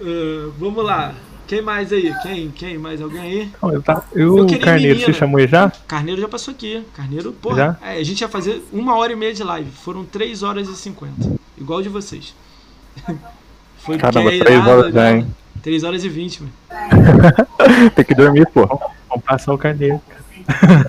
[0.00, 1.14] Ah, vamos lá.
[1.46, 2.14] Quem mais aí?
[2.22, 2.50] Quem?
[2.50, 2.78] Quem?
[2.78, 3.52] Mais alguém aí?
[3.62, 5.70] Eu tá- Eu o Carneiro, você chamou ele já?
[5.86, 6.82] Carneiro já passou aqui.
[6.96, 7.56] Carneiro, porra.
[7.56, 7.76] Já?
[7.82, 9.70] É, a gente ia fazer uma hora e meia de live.
[9.70, 11.30] Foram 3 horas e 50.
[11.58, 12.34] Igual de vocês.
[13.78, 15.26] Foi Caramba, três irado, horas já, hein?
[15.62, 16.52] 3 horas e 20, mano.
[17.94, 18.66] Tem que dormir, pô.
[19.08, 20.00] Vamos passar o Carneiro.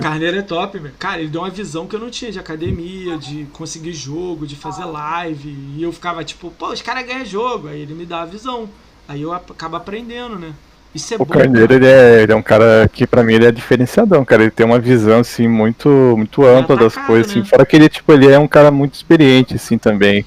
[0.00, 0.94] Carneiro é top, velho.
[0.98, 4.54] Cara, ele deu uma visão que eu não tinha de academia, de conseguir jogo, de
[4.54, 5.48] fazer live.
[5.76, 7.68] E eu ficava tipo, pô, os caras ganham jogo.
[7.68, 8.68] Aí ele me dá a visão.
[9.08, 10.52] Aí eu acabo aprendendo, né?
[10.94, 11.34] Isso é O bom.
[11.34, 11.74] Carneiro, cara.
[11.74, 14.42] ele é, ele é um cara que pra mim ele é diferenciadão, cara.
[14.42, 17.40] Ele tem uma visão, assim, muito, muito ampla das atacado, coisas, assim.
[17.40, 17.46] né?
[17.46, 20.24] Fora que ele, tipo, ele é um cara muito experiente, assim, também,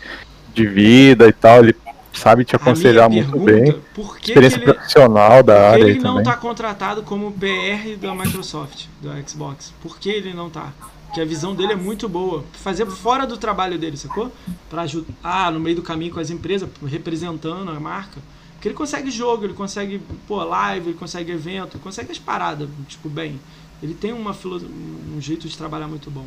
[0.53, 1.60] de vida e tal.
[1.64, 1.74] Ele
[2.14, 3.80] sabe te aconselhar muito bem.
[3.93, 6.24] Por que, que Experiência ele, profissional da por que área ele não também.
[6.24, 9.74] tá contratado como PR da Microsoft, do Xbox?
[9.82, 10.72] Por que ele não tá?
[11.06, 12.43] Porque a visão dele é muito boa.
[12.53, 14.32] Fazer fora do trabalho dele, sacou?
[14.69, 18.19] Pra ajudar ah, no meio do caminho com as empresas, representando a marca.
[18.53, 23.09] Porque ele consegue jogo, ele consegue, pô, live, ele consegue evento, consegue as paradas, tipo,
[23.09, 23.40] bem.
[23.82, 26.25] Ele tem uma um jeito de trabalhar muito bom.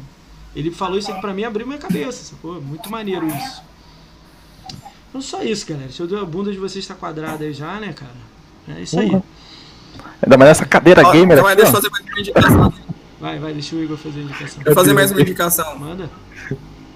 [0.55, 2.60] Ele falou isso aqui pra mim abriu minha cabeça, sacou?
[2.60, 3.62] Muito maneiro isso.
[5.09, 5.86] Então só isso, galera.
[5.86, 8.78] Deixa eu ver a bunda de vocês está quadrada aí já, né, cara?
[8.78, 9.10] É isso aí.
[10.23, 11.76] Ainda mais nessa cadeira Ó, gamer então, aqui, deixa eu ó.
[11.76, 12.73] fazer mais uma indicação.
[13.20, 14.62] Vai, vai, deixa o Igor fazer a indicação.
[14.65, 15.78] Vou fazer mais uma indicação.
[15.78, 16.10] Manda.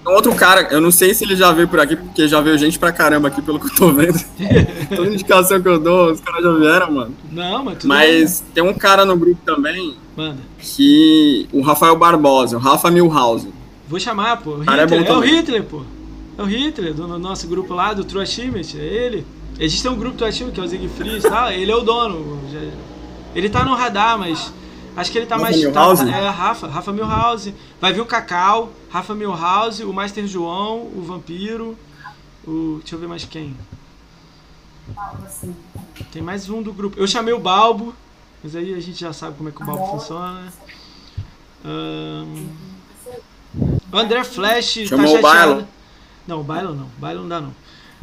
[0.03, 2.57] Tem outro cara, eu não sei se ele já veio por aqui, porque já veio
[2.57, 4.19] gente pra caramba aqui, pelo que eu tô vendo.
[4.95, 7.15] Toda indicação que eu dou, os caras já vieram, mano.
[7.31, 9.97] Não, mas tudo Mas tem um cara no grupo também, bem.
[10.17, 10.39] Manda.
[10.59, 11.47] que...
[11.51, 13.47] O Rafael Barbosa, o Rafa Milhouse.
[13.87, 14.51] Vou chamar, pô.
[14.55, 15.05] O Cara, é Hitler.
[15.05, 15.21] bom É, o.
[15.21, 15.81] Hitler, pô.
[16.41, 18.75] É o Hitler, do no nosso grupo lá, do True Achievement.
[18.75, 19.27] É ele.
[19.57, 21.51] Tem um grupo do Achievement, que é o Siegfried e tal.
[21.53, 22.41] Ele é o dono.
[23.35, 24.51] Ele tá no radar, mas.
[24.97, 25.61] Acho que ele tá Rafa mais.
[25.71, 27.53] Tá, é, Rafa, Rafa Milhouse.
[27.79, 31.77] Vai vir o Cacau, Rafa Milhouse, o Master João, o Vampiro.
[32.45, 32.79] O.
[32.79, 33.55] Deixa eu ver mais quem.
[36.11, 36.99] Tem mais um do grupo.
[36.99, 37.93] Eu chamei o Balbo,
[38.43, 40.51] mas aí a gente já sabe como é que o Balbo funciona.
[41.63, 42.47] Ahn,
[43.93, 45.53] o André Flash Chamou tá o chateado.
[45.53, 45.67] Bailo?
[46.31, 46.85] Não, o Bailo não.
[46.85, 47.53] O Bailo não dá não.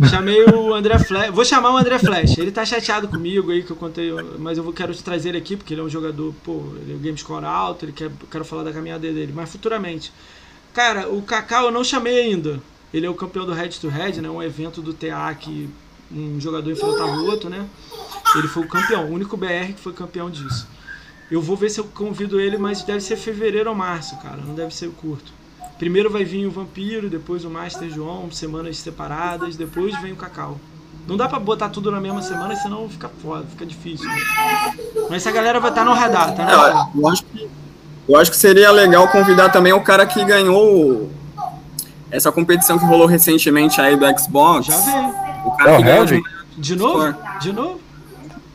[0.07, 1.31] Chamei o André Flash.
[1.31, 2.36] Vou chamar o André Flash.
[2.36, 5.57] Ele tá chateado comigo aí que eu contei, mas eu quero te trazer ele aqui
[5.57, 8.44] porque ele é um jogador, pô, ele é um game score alto, ele quer, quero
[8.44, 10.12] falar da caminhada dele, mas futuramente.
[10.74, 12.60] Cara, o Kaká eu não chamei ainda.
[12.92, 14.28] Ele é o campeão do Head to Head, né?
[14.28, 15.70] Um evento do TA que
[16.12, 17.66] um jogador enfrentava o outro, né?
[18.36, 20.68] Ele foi o campeão, o único BR que foi campeão disso.
[21.31, 24.36] Eu vou ver se eu convido ele, mas deve ser fevereiro ou março, cara.
[24.36, 25.38] Não deve ser curto.
[25.78, 30.58] Primeiro vai vir o Vampiro, depois o Master João, semanas separadas, depois vem o Cacau.
[31.07, 34.07] Não dá pra botar tudo na mesma semana, senão fica foda, fica difícil.
[34.07, 34.16] né?
[35.08, 36.89] Mas essa galera vai estar no radar, tá no radar.
[36.94, 37.48] É, eu acho que,
[38.08, 41.10] eu acho que seria legal convidar também o cara que ganhou
[42.10, 44.66] essa competição que rolou recentemente aí do Xbox.
[44.66, 45.15] Já veio.
[45.47, 46.23] O cara É o que ganhou de...
[46.58, 47.15] De novo?
[47.40, 47.81] De novo?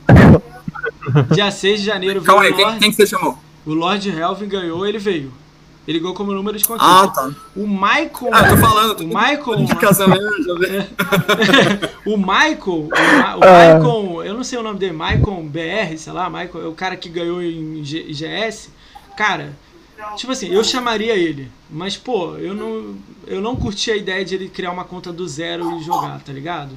[1.32, 2.80] Dia 6 de janeiro veio Calma aí, o quem, Lorde.
[2.80, 3.38] quem que você chamou?
[3.66, 5.32] O Lord Helvin ganhou, ele veio.
[5.88, 6.68] Ele ganhou como número de Ah,
[7.08, 7.30] conquista.
[7.30, 7.32] tá.
[7.56, 8.30] O Michael.
[8.32, 9.02] Ah, tô falando.
[9.02, 9.68] O Michael.
[9.68, 10.06] Já
[10.56, 10.90] vi.
[12.10, 13.76] o Michael, o, Ma- o Ah.
[13.76, 16.95] Michael, eu não sei o nome dele, Michael BR, sei lá, Michael, é o cara
[16.95, 18.70] que ganhou em G- IGS.
[19.18, 19.53] Cara,
[20.16, 22.95] tipo assim, eu chamaria ele, mas pô, eu não,
[23.28, 26.32] eu não curti a ideia de ele criar uma conta do zero e jogar, tá
[26.34, 26.72] ligado?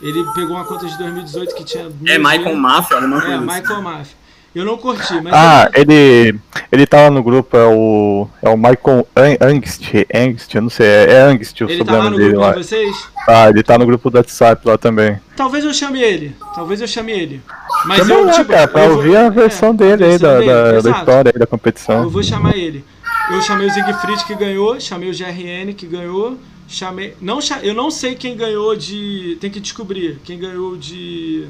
[0.00, 1.84] Ele pegou uma conta de 2018 que tinha.
[1.84, 1.88] É
[2.18, 2.58] mil Michael views.
[2.58, 3.44] Mafia, É, coisa assim.
[3.46, 4.19] Michael Mafia.
[4.54, 5.32] Eu não curti, mas.
[5.32, 6.34] Ah, ele.
[6.72, 8.26] Ele tá lá no grupo, é o.
[8.42, 11.84] É o Michael Ang- Angst, Angst, eu não sei, é, é Angst o ele tá
[11.84, 12.52] sobrenome no dele grupo lá.
[12.52, 12.96] de vocês?
[13.28, 15.20] Ah, ele tá no grupo do WhatsApp lá também.
[15.36, 16.34] Talvez eu chame ele.
[16.54, 17.40] Talvez eu chame ele.
[17.86, 20.04] Mas Também eu, lá, tipo, cara, pra eu vou- ouvir a é, versão a dele
[20.04, 22.02] aí da, dele, da, da história aí da competição.
[22.02, 22.84] Eu vou chamar ele.
[23.30, 27.14] Eu chamei o Siegfried que ganhou, chamei o GRN que ganhou, chamei.
[27.20, 29.38] Não, eu não sei quem ganhou de.
[29.40, 30.18] Tem que descobrir.
[30.24, 31.46] Quem ganhou de.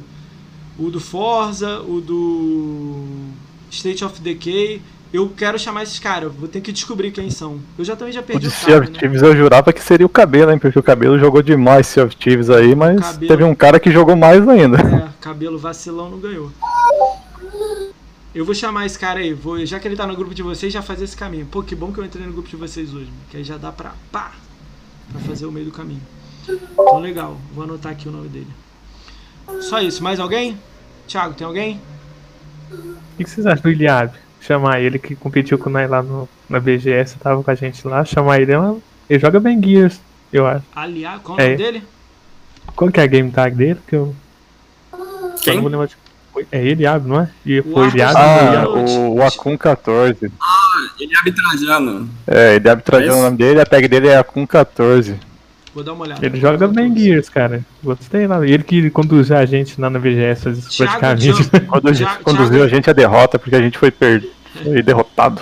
[0.80, 3.04] O do Forza, o do.
[3.70, 4.80] State of Decay.
[5.12, 7.58] Eu quero chamar esses caras, vou ter que descobrir quem são.
[7.76, 8.96] Eu já também já O perdi de o Sea of né?
[8.98, 10.58] Thieves eu jurava que seria o cabelo, hein?
[10.58, 13.28] Porque o cabelo jogou demais Sea of Thieves aí, mas Cabelo.
[13.28, 14.78] teve um cara que jogou mais ainda.
[14.78, 16.52] É, cabelo vacilão não ganhou.
[18.32, 20.72] Eu vou chamar esse cara aí, vou, já que ele tá no grupo de vocês,
[20.72, 21.44] já fazer esse caminho.
[21.46, 23.72] Pô, que bom que eu entrei no grupo de vocês hoje, que aí já dá
[23.72, 24.30] pra pá,
[25.10, 26.02] pra fazer o meio do caminho.
[26.48, 28.46] Então legal, vou anotar aqui o nome dele.
[29.62, 30.56] Só isso, mais alguém?
[31.10, 31.80] Thiago, tem alguém?
[32.70, 34.12] O que que vocês acham do Iliab?
[34.40, 38.04] Chamar ele que competiu com nós lá no, na BGS, tava com a gente lá.
[38.04, 40.00] Chamar ele, é uma- ele joga bem Gears,
[40.32, 40.64] eu acho.
[40.74, 41.48] Aliás, qual é o É.
[41.50, 41.84] nome dele?
[42.76, 43.80] Qual que é a game tag dele?
[43.86, 44.14] Que eu
[45.42, 45.60] Quem?
[45.60, 45.96] não vou de...
[46.32, 47.30] Foi- É Iliab, não é?
[47.44, 48.00] E O foi.
[48.02, 50.30] Ah, o, o Akun 14.
[51.00, 52.08] Ele é arbitrajano.
[52.26, 53.18] É, ele deve trazer Esse?
[53.18, 55.16] o nome dele, a tag dele é Akun 14.
[55.74, 56.24] Vou dar uma olhada.
[56.24, 57.64] Ele joga bem Gears, cara.
[57.82, 58.44] Gostei lá.
[58.46, 61.32] Ele que conduziu a gente lá na VGS, praticamente.
[62.24, 64.28] Conduziu a gente a derrota, porque a gente foi, per...
[64.62, 65.40] foi derrotado.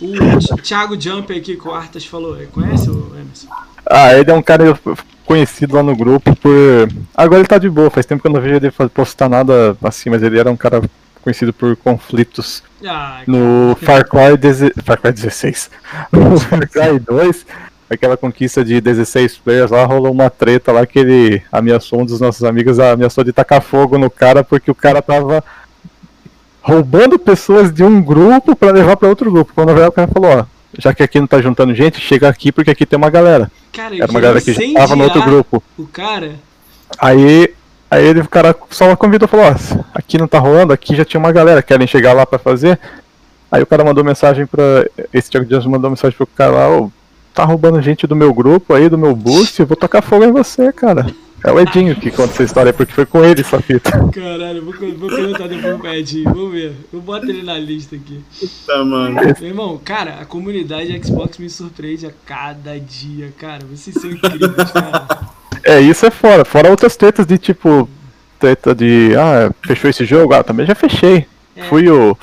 [0.00, 3.48] O Thiago Jump aqui que o Artas falou, conhece o Emerson?
[3.86, 4.78] Ah, ele é um cara
[5.24, 6.52] conhecido lá no grupo por.
[7.14, 10.10] Agora ele tá de boa, faz tempo que eu não vejo ele postar nada assim,
[10.10, 10.82] mas ele era um cara
[11.22, 14.72] conhecido por conflitos Ah, no Far Cry, deze...
[14.84, 15.70] Far Cry 16.
[16.12, 17.46] No Far Cry 2,
[17.94, 22.20] aquela conquista de 16 players lá, rolou uma treta lá que ele ameaçou um dos
[22.20, 25.42] nossos amigos, ameaçou de tacar fogo no cara porque o cara tava
[26.62, 29.52] roubando pessoas de um grupo pra levar pra outro grupo.
[29.54, 30.44] Quando veio o cara falou, ó,
[30.78, 33.50] já que aqui não tá juntando gente, chega aqui porque aqui tem uma galera.
[33.72, 35.62] cara, Era uma galera que já tava no outro grupo.
[35.76, 36.32] O cara,
[36.98, 37.54] Aí,
[37.90, 41.04] aí ele, o cara só convidou e falou, ó, aqui não tá rolando, aqui já
[41.04, 42.78] tinha uma galera, querem chegar lá pra fazer.
[43.50, 44.62] Aí o cara mandou mensagem pra.
[45.12, 46.90] Esse Thiago Dias mandou mensagem pro cara lá, ô,
[47.34, 50.32] tá roubando gente do meu grupo aí, do meu boost, eu vou tocar fogo em
[50.32, 51.06] você, cara.
[51.44, 53.90] É o Edinho que conta essa história, porque foi com ele essa fita.
[54.12, 56.32] Caralho, eu vou, vou perguntar depois pro Edinho.
[56.32, 56.72] Vamos ver.
[56.92, 58.22] Eu boto ele na lista aqui.
[58.64, 59.20] Tá, mano.
[59.40, 63.64] Meu irmão, cara, a comunidade Xbox me surpreende a cada dia, cara.
[63.68, 65.06] Vocês são incríveis, cara.
[65.64, 66.44] É, isso é fora.
[66.44, 67.88] Fora outras tretas de tipo.
[68.38, 69.12] Treta de.
[69.16, 70.34] Ah, fechou esse jogo?
[70.34, 71.26] Ah, também já fechei.
[71.56, 71.62] É.
[71.64, 72.16] Fui o.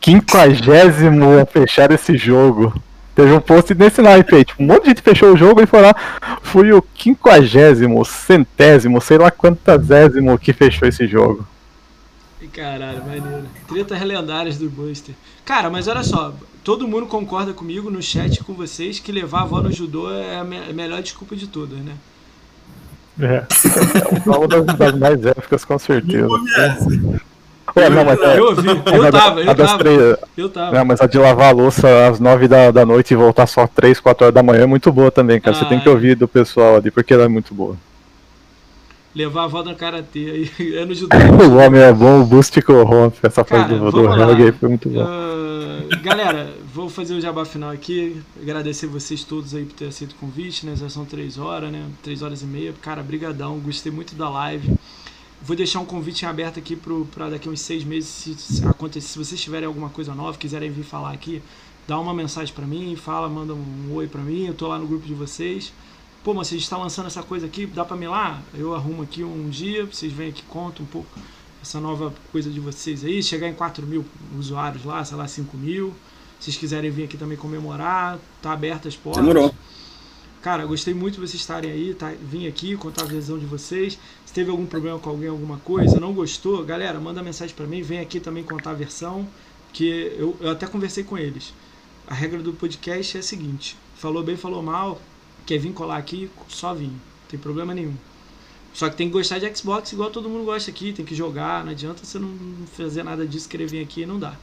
[0.00, 2.74] Quinquagésimo a fechar esse jogo.
[3.14, 5.66] Teve um post nesse naipe aí, tipo, um monte de gente fechou o jogo e
[5.66, 5.94] foi lá.
[6.42, 11.46] Fui o quinquagésimo, centésimo, sei lá quantazésimo que fechou esse jogo.
[12.52, 13.46] Caralho, maneiro.
[13.68, 15.14] Tretas lendárias do Buster.
[15.44, 19.42] Cara, mas olha só, todo mundo concorda comigo no chat com vocês que levar a
[19.42, 21.94] avó no judô é a me- a melhor desculpa de todas, né?
[23.20, 23.44] É.
[24.26, 26.28] É uma das, das mais épicas, com certeza.
[27.76, 28.38] Ué, não, mas é.
[28.38, 30.76] Eu ouvi, a eu da- tava, eu tava, três- eu tava.
[30.78, 33.66] Não, mas a de lavar a louça às 9 da, da noite e voltar só
[33.66, 35.56] 3, 4 horas da manhã é muito boa também, cara.
[35.56, 35.90] Você Ah, tem que é.
[35.90, 37.76] ouvir do pessoal ali, porque ela é muito boa.
[39.14, 41.14] Levar a avó no karatê, aí é no judô.
[41.50, 43.18] O homem é bom, o boost corrompe.
[43.22, 45.06] Essa Cara, frase do, do foi muito boa.
[45.06, 48.22] Ah, galera, vou fazer o jabá final aqui.
[48.40, 50.74] Agradecer vocês todos aí por ter aceito o convite, né?
[50.76, 51.82] Já são três horas, né?
[52.02, 52.72] Três horas e meia.
[52.80, 53.58] Cara, brigadão.
[53.58, 54.72] Gostei muito da live.
[55.44, 59.18] Vou deixar um convite aberto aqui para daqui uns seis meses, se, se acontecer, se
[59.18, 61.42] vocês tiverem alguma coisa nova, quiserem vir falar aqui,
[61.86, 64.86] dá uma mensagem para mim, fala, manda um oi para mim, eu tô lá no
[64.86, 65.72] grupo de vocês.
[66.22, 68.40] Pô, mas vocês estão lançando essa coisa aqui, dá para me ir lá?
[68.54, 71.08] Eu arrumo aqui um dia, vocês vêm aqui, contam um pouco
[71.60, 74.04] essa nova coisa de vocês aí, chegar em 4 mil
[74.38, 75.92] usuários lá, sei lá, 5 mil.
[76.38, 79.24] Se vocês quiserem vir aqui também comemorar, tá aberta as portas.
[79.24, 79.52] Demorou.
[80.42, 82.12] Cara, gostei muito de vocês estarem aí, tá?
[82.20, 83.96] Vim aqui contar a visão de vocês.
[84.34, 88.00] Teve algum problema com alguém, alguma coisa, não gostou, galera, manda mensagem pra mim, vem
[88.00, 89.28] aqui também contar a versão,
[89.72, 91.52] que eu, eu até conversei com eles.
[92.06, 95.00] A regra do podcast é a seguinte: falou bem, falou mal,
[95.44, 97.94] quer vir colar aqui, só vim, não tem problema nenhum.
[98.72, 101.62] Só que tem que gostar de Xbox igual todo mundo gosta aqui, tem que jogar,
[101.62, 102.32] não adianta você não
[102.74, 104.34] fazer nada disso, querer vir aqui, não dá.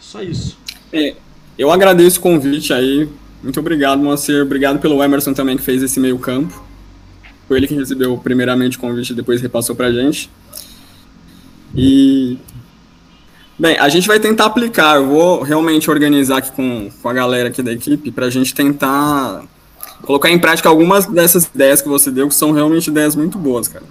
[0.00, 0.58] Só isso.
[0.92, 1.14] É,
[1.56, 3.08] eu agradeço o convite aí.
[3.42, 4.42] Muito obrigado, Moacir.
[4.42, 6.69] Obrigado pelo Emerson também que fez esse meio campo.
[7.50, 10.30] Foi ele que recebeu primeiramente o convite e depois repassou pra gente.
[11.74, 12.38] E.
[13.58, 14.98] Bem, a gente vai tentar aplicar.
[14.98, 19.42] Eu vou realmente organizar aqui com, com a galera aqui da equipe pra gente tentar
[20.02, 23.66] colocar em prática algumas dessas ideias que você deu, que são realmente ideias muito boas,
[23.66, 23.84] cara.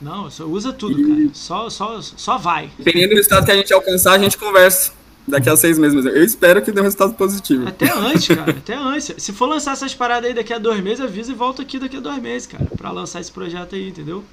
[0.00, 1.28] Não, usa tudo, cara.
[1.32, 2.70] Só, só, só vai.
[2.78, 4.92] Dependendo do resultado que a gente alcançar, a gente conversa
[5.26, 6.04] daqui a seis meses.
[6.04, 7.66] Eu espero que dê um resultado positivo.
[7.68, 8.50] Até antes, cara.
[8.50, 9.14] Até antes.
[9.18, 11.96] Se for lançar essas paradas aí daqui a dois meses, avisa e volta aqui daqui
[11.96, 12.66] a dois meses, cara.
[12.76, 14.24] Pra lançar esse projeto aí, entendeu?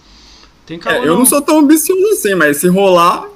[0.65, 0.99] Tem calma.
[0.99, 3.27] É, eu não sou tão ambicioso assim, mas se rolar.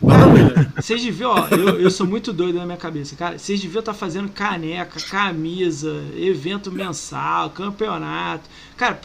[0.00, 0.72] Maravilha.
[0.76, 3.38] Vocês deviam, ó, eu, eu sou muito doido na minha cabeça, cara.
[3.38, 8.48] Vocês deviam estar fazendo caneca, camisa, evento mensal, campeonato.
[8.76, 8.98] Cara,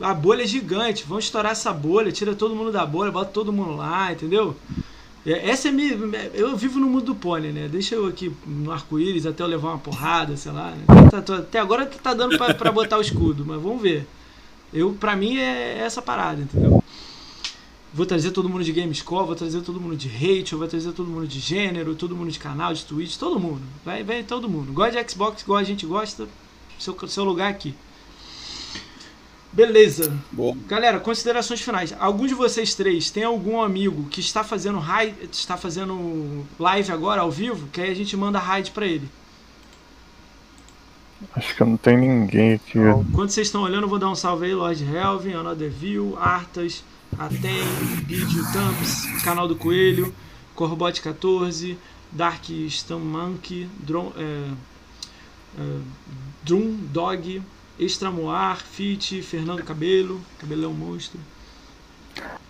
[0.00, 1.04] a bolha é gigante.
[1.06, 4.56] Vamos estourar essa bolha, tira todo mundo da bolha, bota todo mundo lá, entendeu?
[5.26, 5.92] É, Essa é minha.
[6.32, 7.68] Eu vivo no mundo do pônei, né?
[7.68, 10.70] Deixa eu aqui no arco-íris até eu levar uma porrada, sei lá.
[10.70, 10.84] né?
[11.10, 14.06] Tá- tá- Até agora tá dando pra, pra botar o escudo, mas vamos ver.
[14.72, 16.82] Eu, pra mim é essa parada, entendeu?
[17.94, 21.08] Vou trazer todo mundo de Gamescore, vou trazer todo mundo de hate, vou trazer todo
[21.08, 23.62] mundo de gênero, todo mundo de canal, de Twitch, todo mundo.
[23.84, 24.72] Vai, vai todo mundo.
[24.72, 26.28] Gosta de Xbox, igual a gente gosta,
[26.78, 27.74] seu, seu lugar aqui.
[29.56, 30.12] Beleza.
[30.30, 30.54] Boa.
[30.68, 31.94] Galera, considerações finais.
[31.98, 37.22] Algum de vocês três tem algum amigo que está fazendo raid, está fazendo live agora
[37.22, 39.08] ao vivo, que aí a gente manda raid pra ele.
[41.34, 42.78] Acho que não tem ninguém aqui.
[42.78, 46.84] Enquanto vocês estão olhando, eu vou dar um salve aí, Lord Helvin, Another View, Artas,
[47.18, 47.64] Aten,
[48.04, 50.14] Bidio Tamps, Canal do Coelho,
[50.54, 51.78] Corbot 14,
[52.12, 54.50] Dark Stammonkey, Drum, é,
[55.58, 55.78] é,
[56.44, 57.42] Drum Dog,
[57.78, 61.18] Extramoar, Fit, Fernando Cabelo, Cabelão Monstro.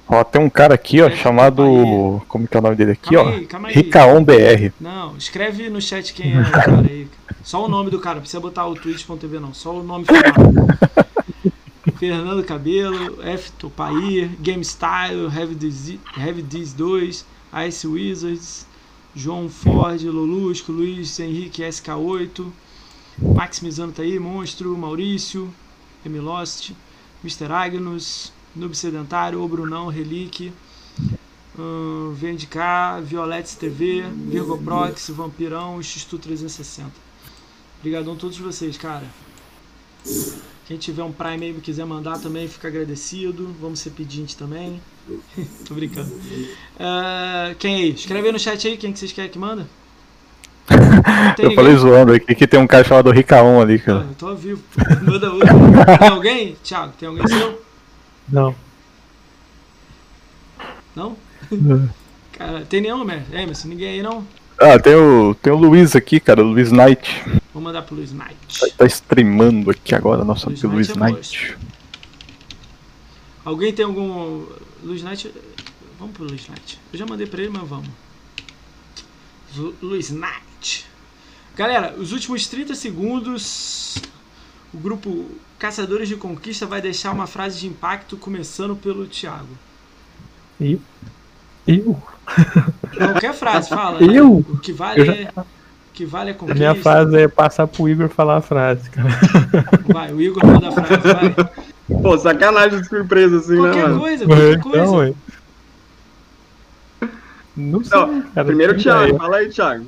[0.09, 1.63] Ó, tem um cara aqui, ó, É, chamado.
[1.65, 3.35] calma Como que é o nome dele aqui, Calma ó?
[3.35, 3.75] aí, calma aí.
[3.75, 4.73] Ricaon BR.
[4.81, 7.09] Não, escreve no chat quem é o cara aí.
[7.43, 10.23] Só o nome do cara, não precisa botar o twitch.tv não, só o nome final.
[11.99, 17.25] Fernando Cabelo, F Topair, Game Style, Heavy Diz 2,
[17.69, 18.67] Ice Wizards,
[19.15, 22.45] João Ford, Lolusco, Luiz Henrique SK8,
[23.19, 25.53] Maximizando tá aí, Monstro, Maurício,
[26.05, 26.73] Emilost,
[27.25, 27.51] Mr.
[27.51, 30.53] Agnus, Noob Sedentário, O Brunão, Relique,
[31.59, 36.93] Hum, vem de cá, Violettes TV, Virgo Prox, Vampirão, Xistu 360.
[37.79, 39.07] Obrigadão a todos vocês, cara.
[40.67, 43.55] Quem tiver um Prime aí e quiser mandar também, fica agradecido.
[43.61, 44.83] Vamos ser pedinte também.
[45.67, 46.13] Tô brincando.
[46.79, 47.91] Ah, quem aí?
[47.93, 49.67] Escreve aí no chat aí quem que vocês querem que manda.
[50.67, 51.55] Tem Eu ninguém?
[51.57, 53.99] falei zoando aqui que tem um cara chamado Ricaon ali, Ah, cara.
[54.01, 54.63] eu tô ao vivo.
[55.03, 55.49] Manda outro.
[55.99, 56.57] Tem alguém?
[56.63, 57.63] Thiago, tem alguém seu?
[58.29, 58.55] Não.
[60.95, 61.17] Não?
[62.33, 63.33] Cara, tem nenhum, Emerson?
[63.35, 64.27] Emerson, ninguém aí não?
[64.59, 67.23] Ah, tem o, tem o Luiz aqui, cara, o Luiz Knight.
[67.53, 68.35] Vou mandar pro Luiz Knight.
[68.59, 71.59] Tá, tá streamando aqui agora, nosso Luiz amigo Luiz Knight é Knight.
[73.45, 74.45] Alguém tem algum.
[74.83, 75.31] Luiz Knight.
[75.99, 76.81] Vamos pro Luiz Knight.
[76.93, 77.89] Eu já mandei pra ele, mas vamos.
[79.57, 80.46] Lu- Luiz Knight.
[81.57, 83.97] Galera, os últimos 30 segundos.
[84.75, 89.49] O grupo Caçadores de Conquista vai deixar uma frase de impacto começando pelo Thiago.
[90.61, 90.79] Eu?
[91.67, 92.03] Eu?
[92.97, 94.03] Qualquer frase, fala.
[94.03, 94.39] Eu?
[94.39, 95.33] O que vale Eu já- é.
[95.37, 95.45] O
[95.97, 96.59] que vale é A conquista.
[96.59, 99.09] minha frase é passar pro Igor falar a frase, cara.
[99.89, 102.03] Vai, o Igor manda a frase, vai.
[102.03, 104.01] Pô, sacanagem de surpresa assim, né, Qualquer mano?
[104.01, 104.79] coisa, qualquer coisa.
[104.83, 105.15] Então, ué.
[107.57, 108.45] Não sei, Não, cara.
[108.47, 109.19] primeiro o Thiago, ideia.
[109.19, 109.87] fala aí, Thiago.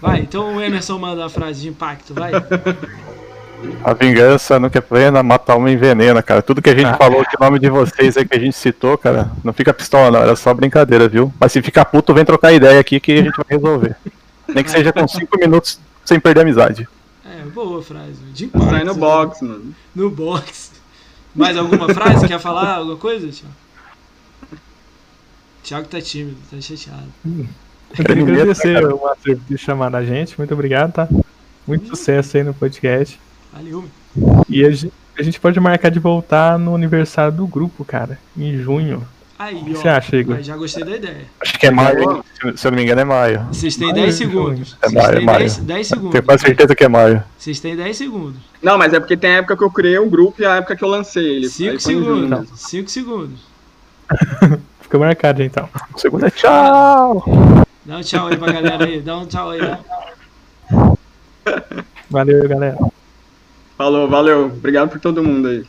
[0.00, 2.32] Vai, então o Emerson manda a frase de impacto, vai.
[3.82, 6.42] A vingança nunca é plena, mata uma envenena, cara.
[6.42, 6.96] Tudo que a gente Ah.
[6.96, 10.10] falou, que o nome de vocês aí que a gente citou, cara, não fica pistola
[10.10, 11.32] não, era só brincadeira, viu?
[11.40, 13.96] Mas se ficar puto, vem trocar ideia aqui que a gente vai resolver.
[14.48, 16.86] Nem que seja com 5 minutos sem perder a amizade.
[17.24, 18.16] É, boa frase.
[18.34, 18.68] De impacto.
[18.68, 19.74] Sai no box, mano.
[19.94, 20.72] No box.
[21.34, 22.28] Mais alguma frase?
[22.28, 23.54] Quer falar alguma coisa, Thiago?
[25.62, 27.08] Thiago tá tímido, tá chateado.
[27.98, 30.34] Eu queria agradecer o Master por ter chamado a gente.
[30.38, 31.08] Muito obrigado, tá?
[31.66, 33.18] Muito sucesso aí no podcast.
[33.52, 33.84] Valeu,
[34.16, 34.44] meu.
[34.48, 38.56] E a gente, a gente pode marcar de voltar no aniversário do grupo, cara, em
[38.58, 39.06] junho.
[39.36, 39.74] Aí, O que ó.
[39.74, 40.40] você acha, Igor?
[40.40, 41.24] Já gostei da ideia.
[41.40, 42.22] Acho que é maio, hein?
[42.56, 43.40] Se- eu não me engano é maio.
[43.50, 44.30] Vocês têm Maio, 10 junho.
[44.30, 44.76] segundos.
[44.80, 45.38] É Vocês maio, têm maio.
[45.40, 46.12] 10, 10 segundos.
[46.12, 47.24] Tenho quase certeza que é maio.
[47.36, 48.40] Vocês têm 10 segundos.
[48.62, 50.76] Não, mas é porque tem a época que eu criei um grupo e a época
[50.76, 51.48] que eu lancei ele.
[51.48, 52.40] 5 Aí foi em junho segundos.
[52.40, 52.56] mesmo.
[52.56, 53.40] 5 segundos.
[54.80, 55.68] Fica marcado então.
[55.94, 57.24] O segundo é tchau!
[57.84, 59.00] Dá um tchau aí pra galera aí.
[59.00, 59.60] Dá um tchau aí.
[59.60, 59.84] né?
[62.08, 62.78] Valeu, galera.
[63.76, 64.46] Falou, valeu.
[64.46, 65.64] Obrigado por todo mundo aí.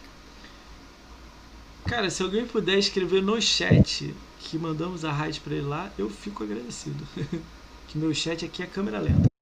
[1.85, 6.09] Cara, se alguém puder escrever no chat que mandamos a raid pra ele lá, eu
[6.09, 7.05] fico agradecido.
[7.87, 9.34] que meu chat aqui é câmera lenta.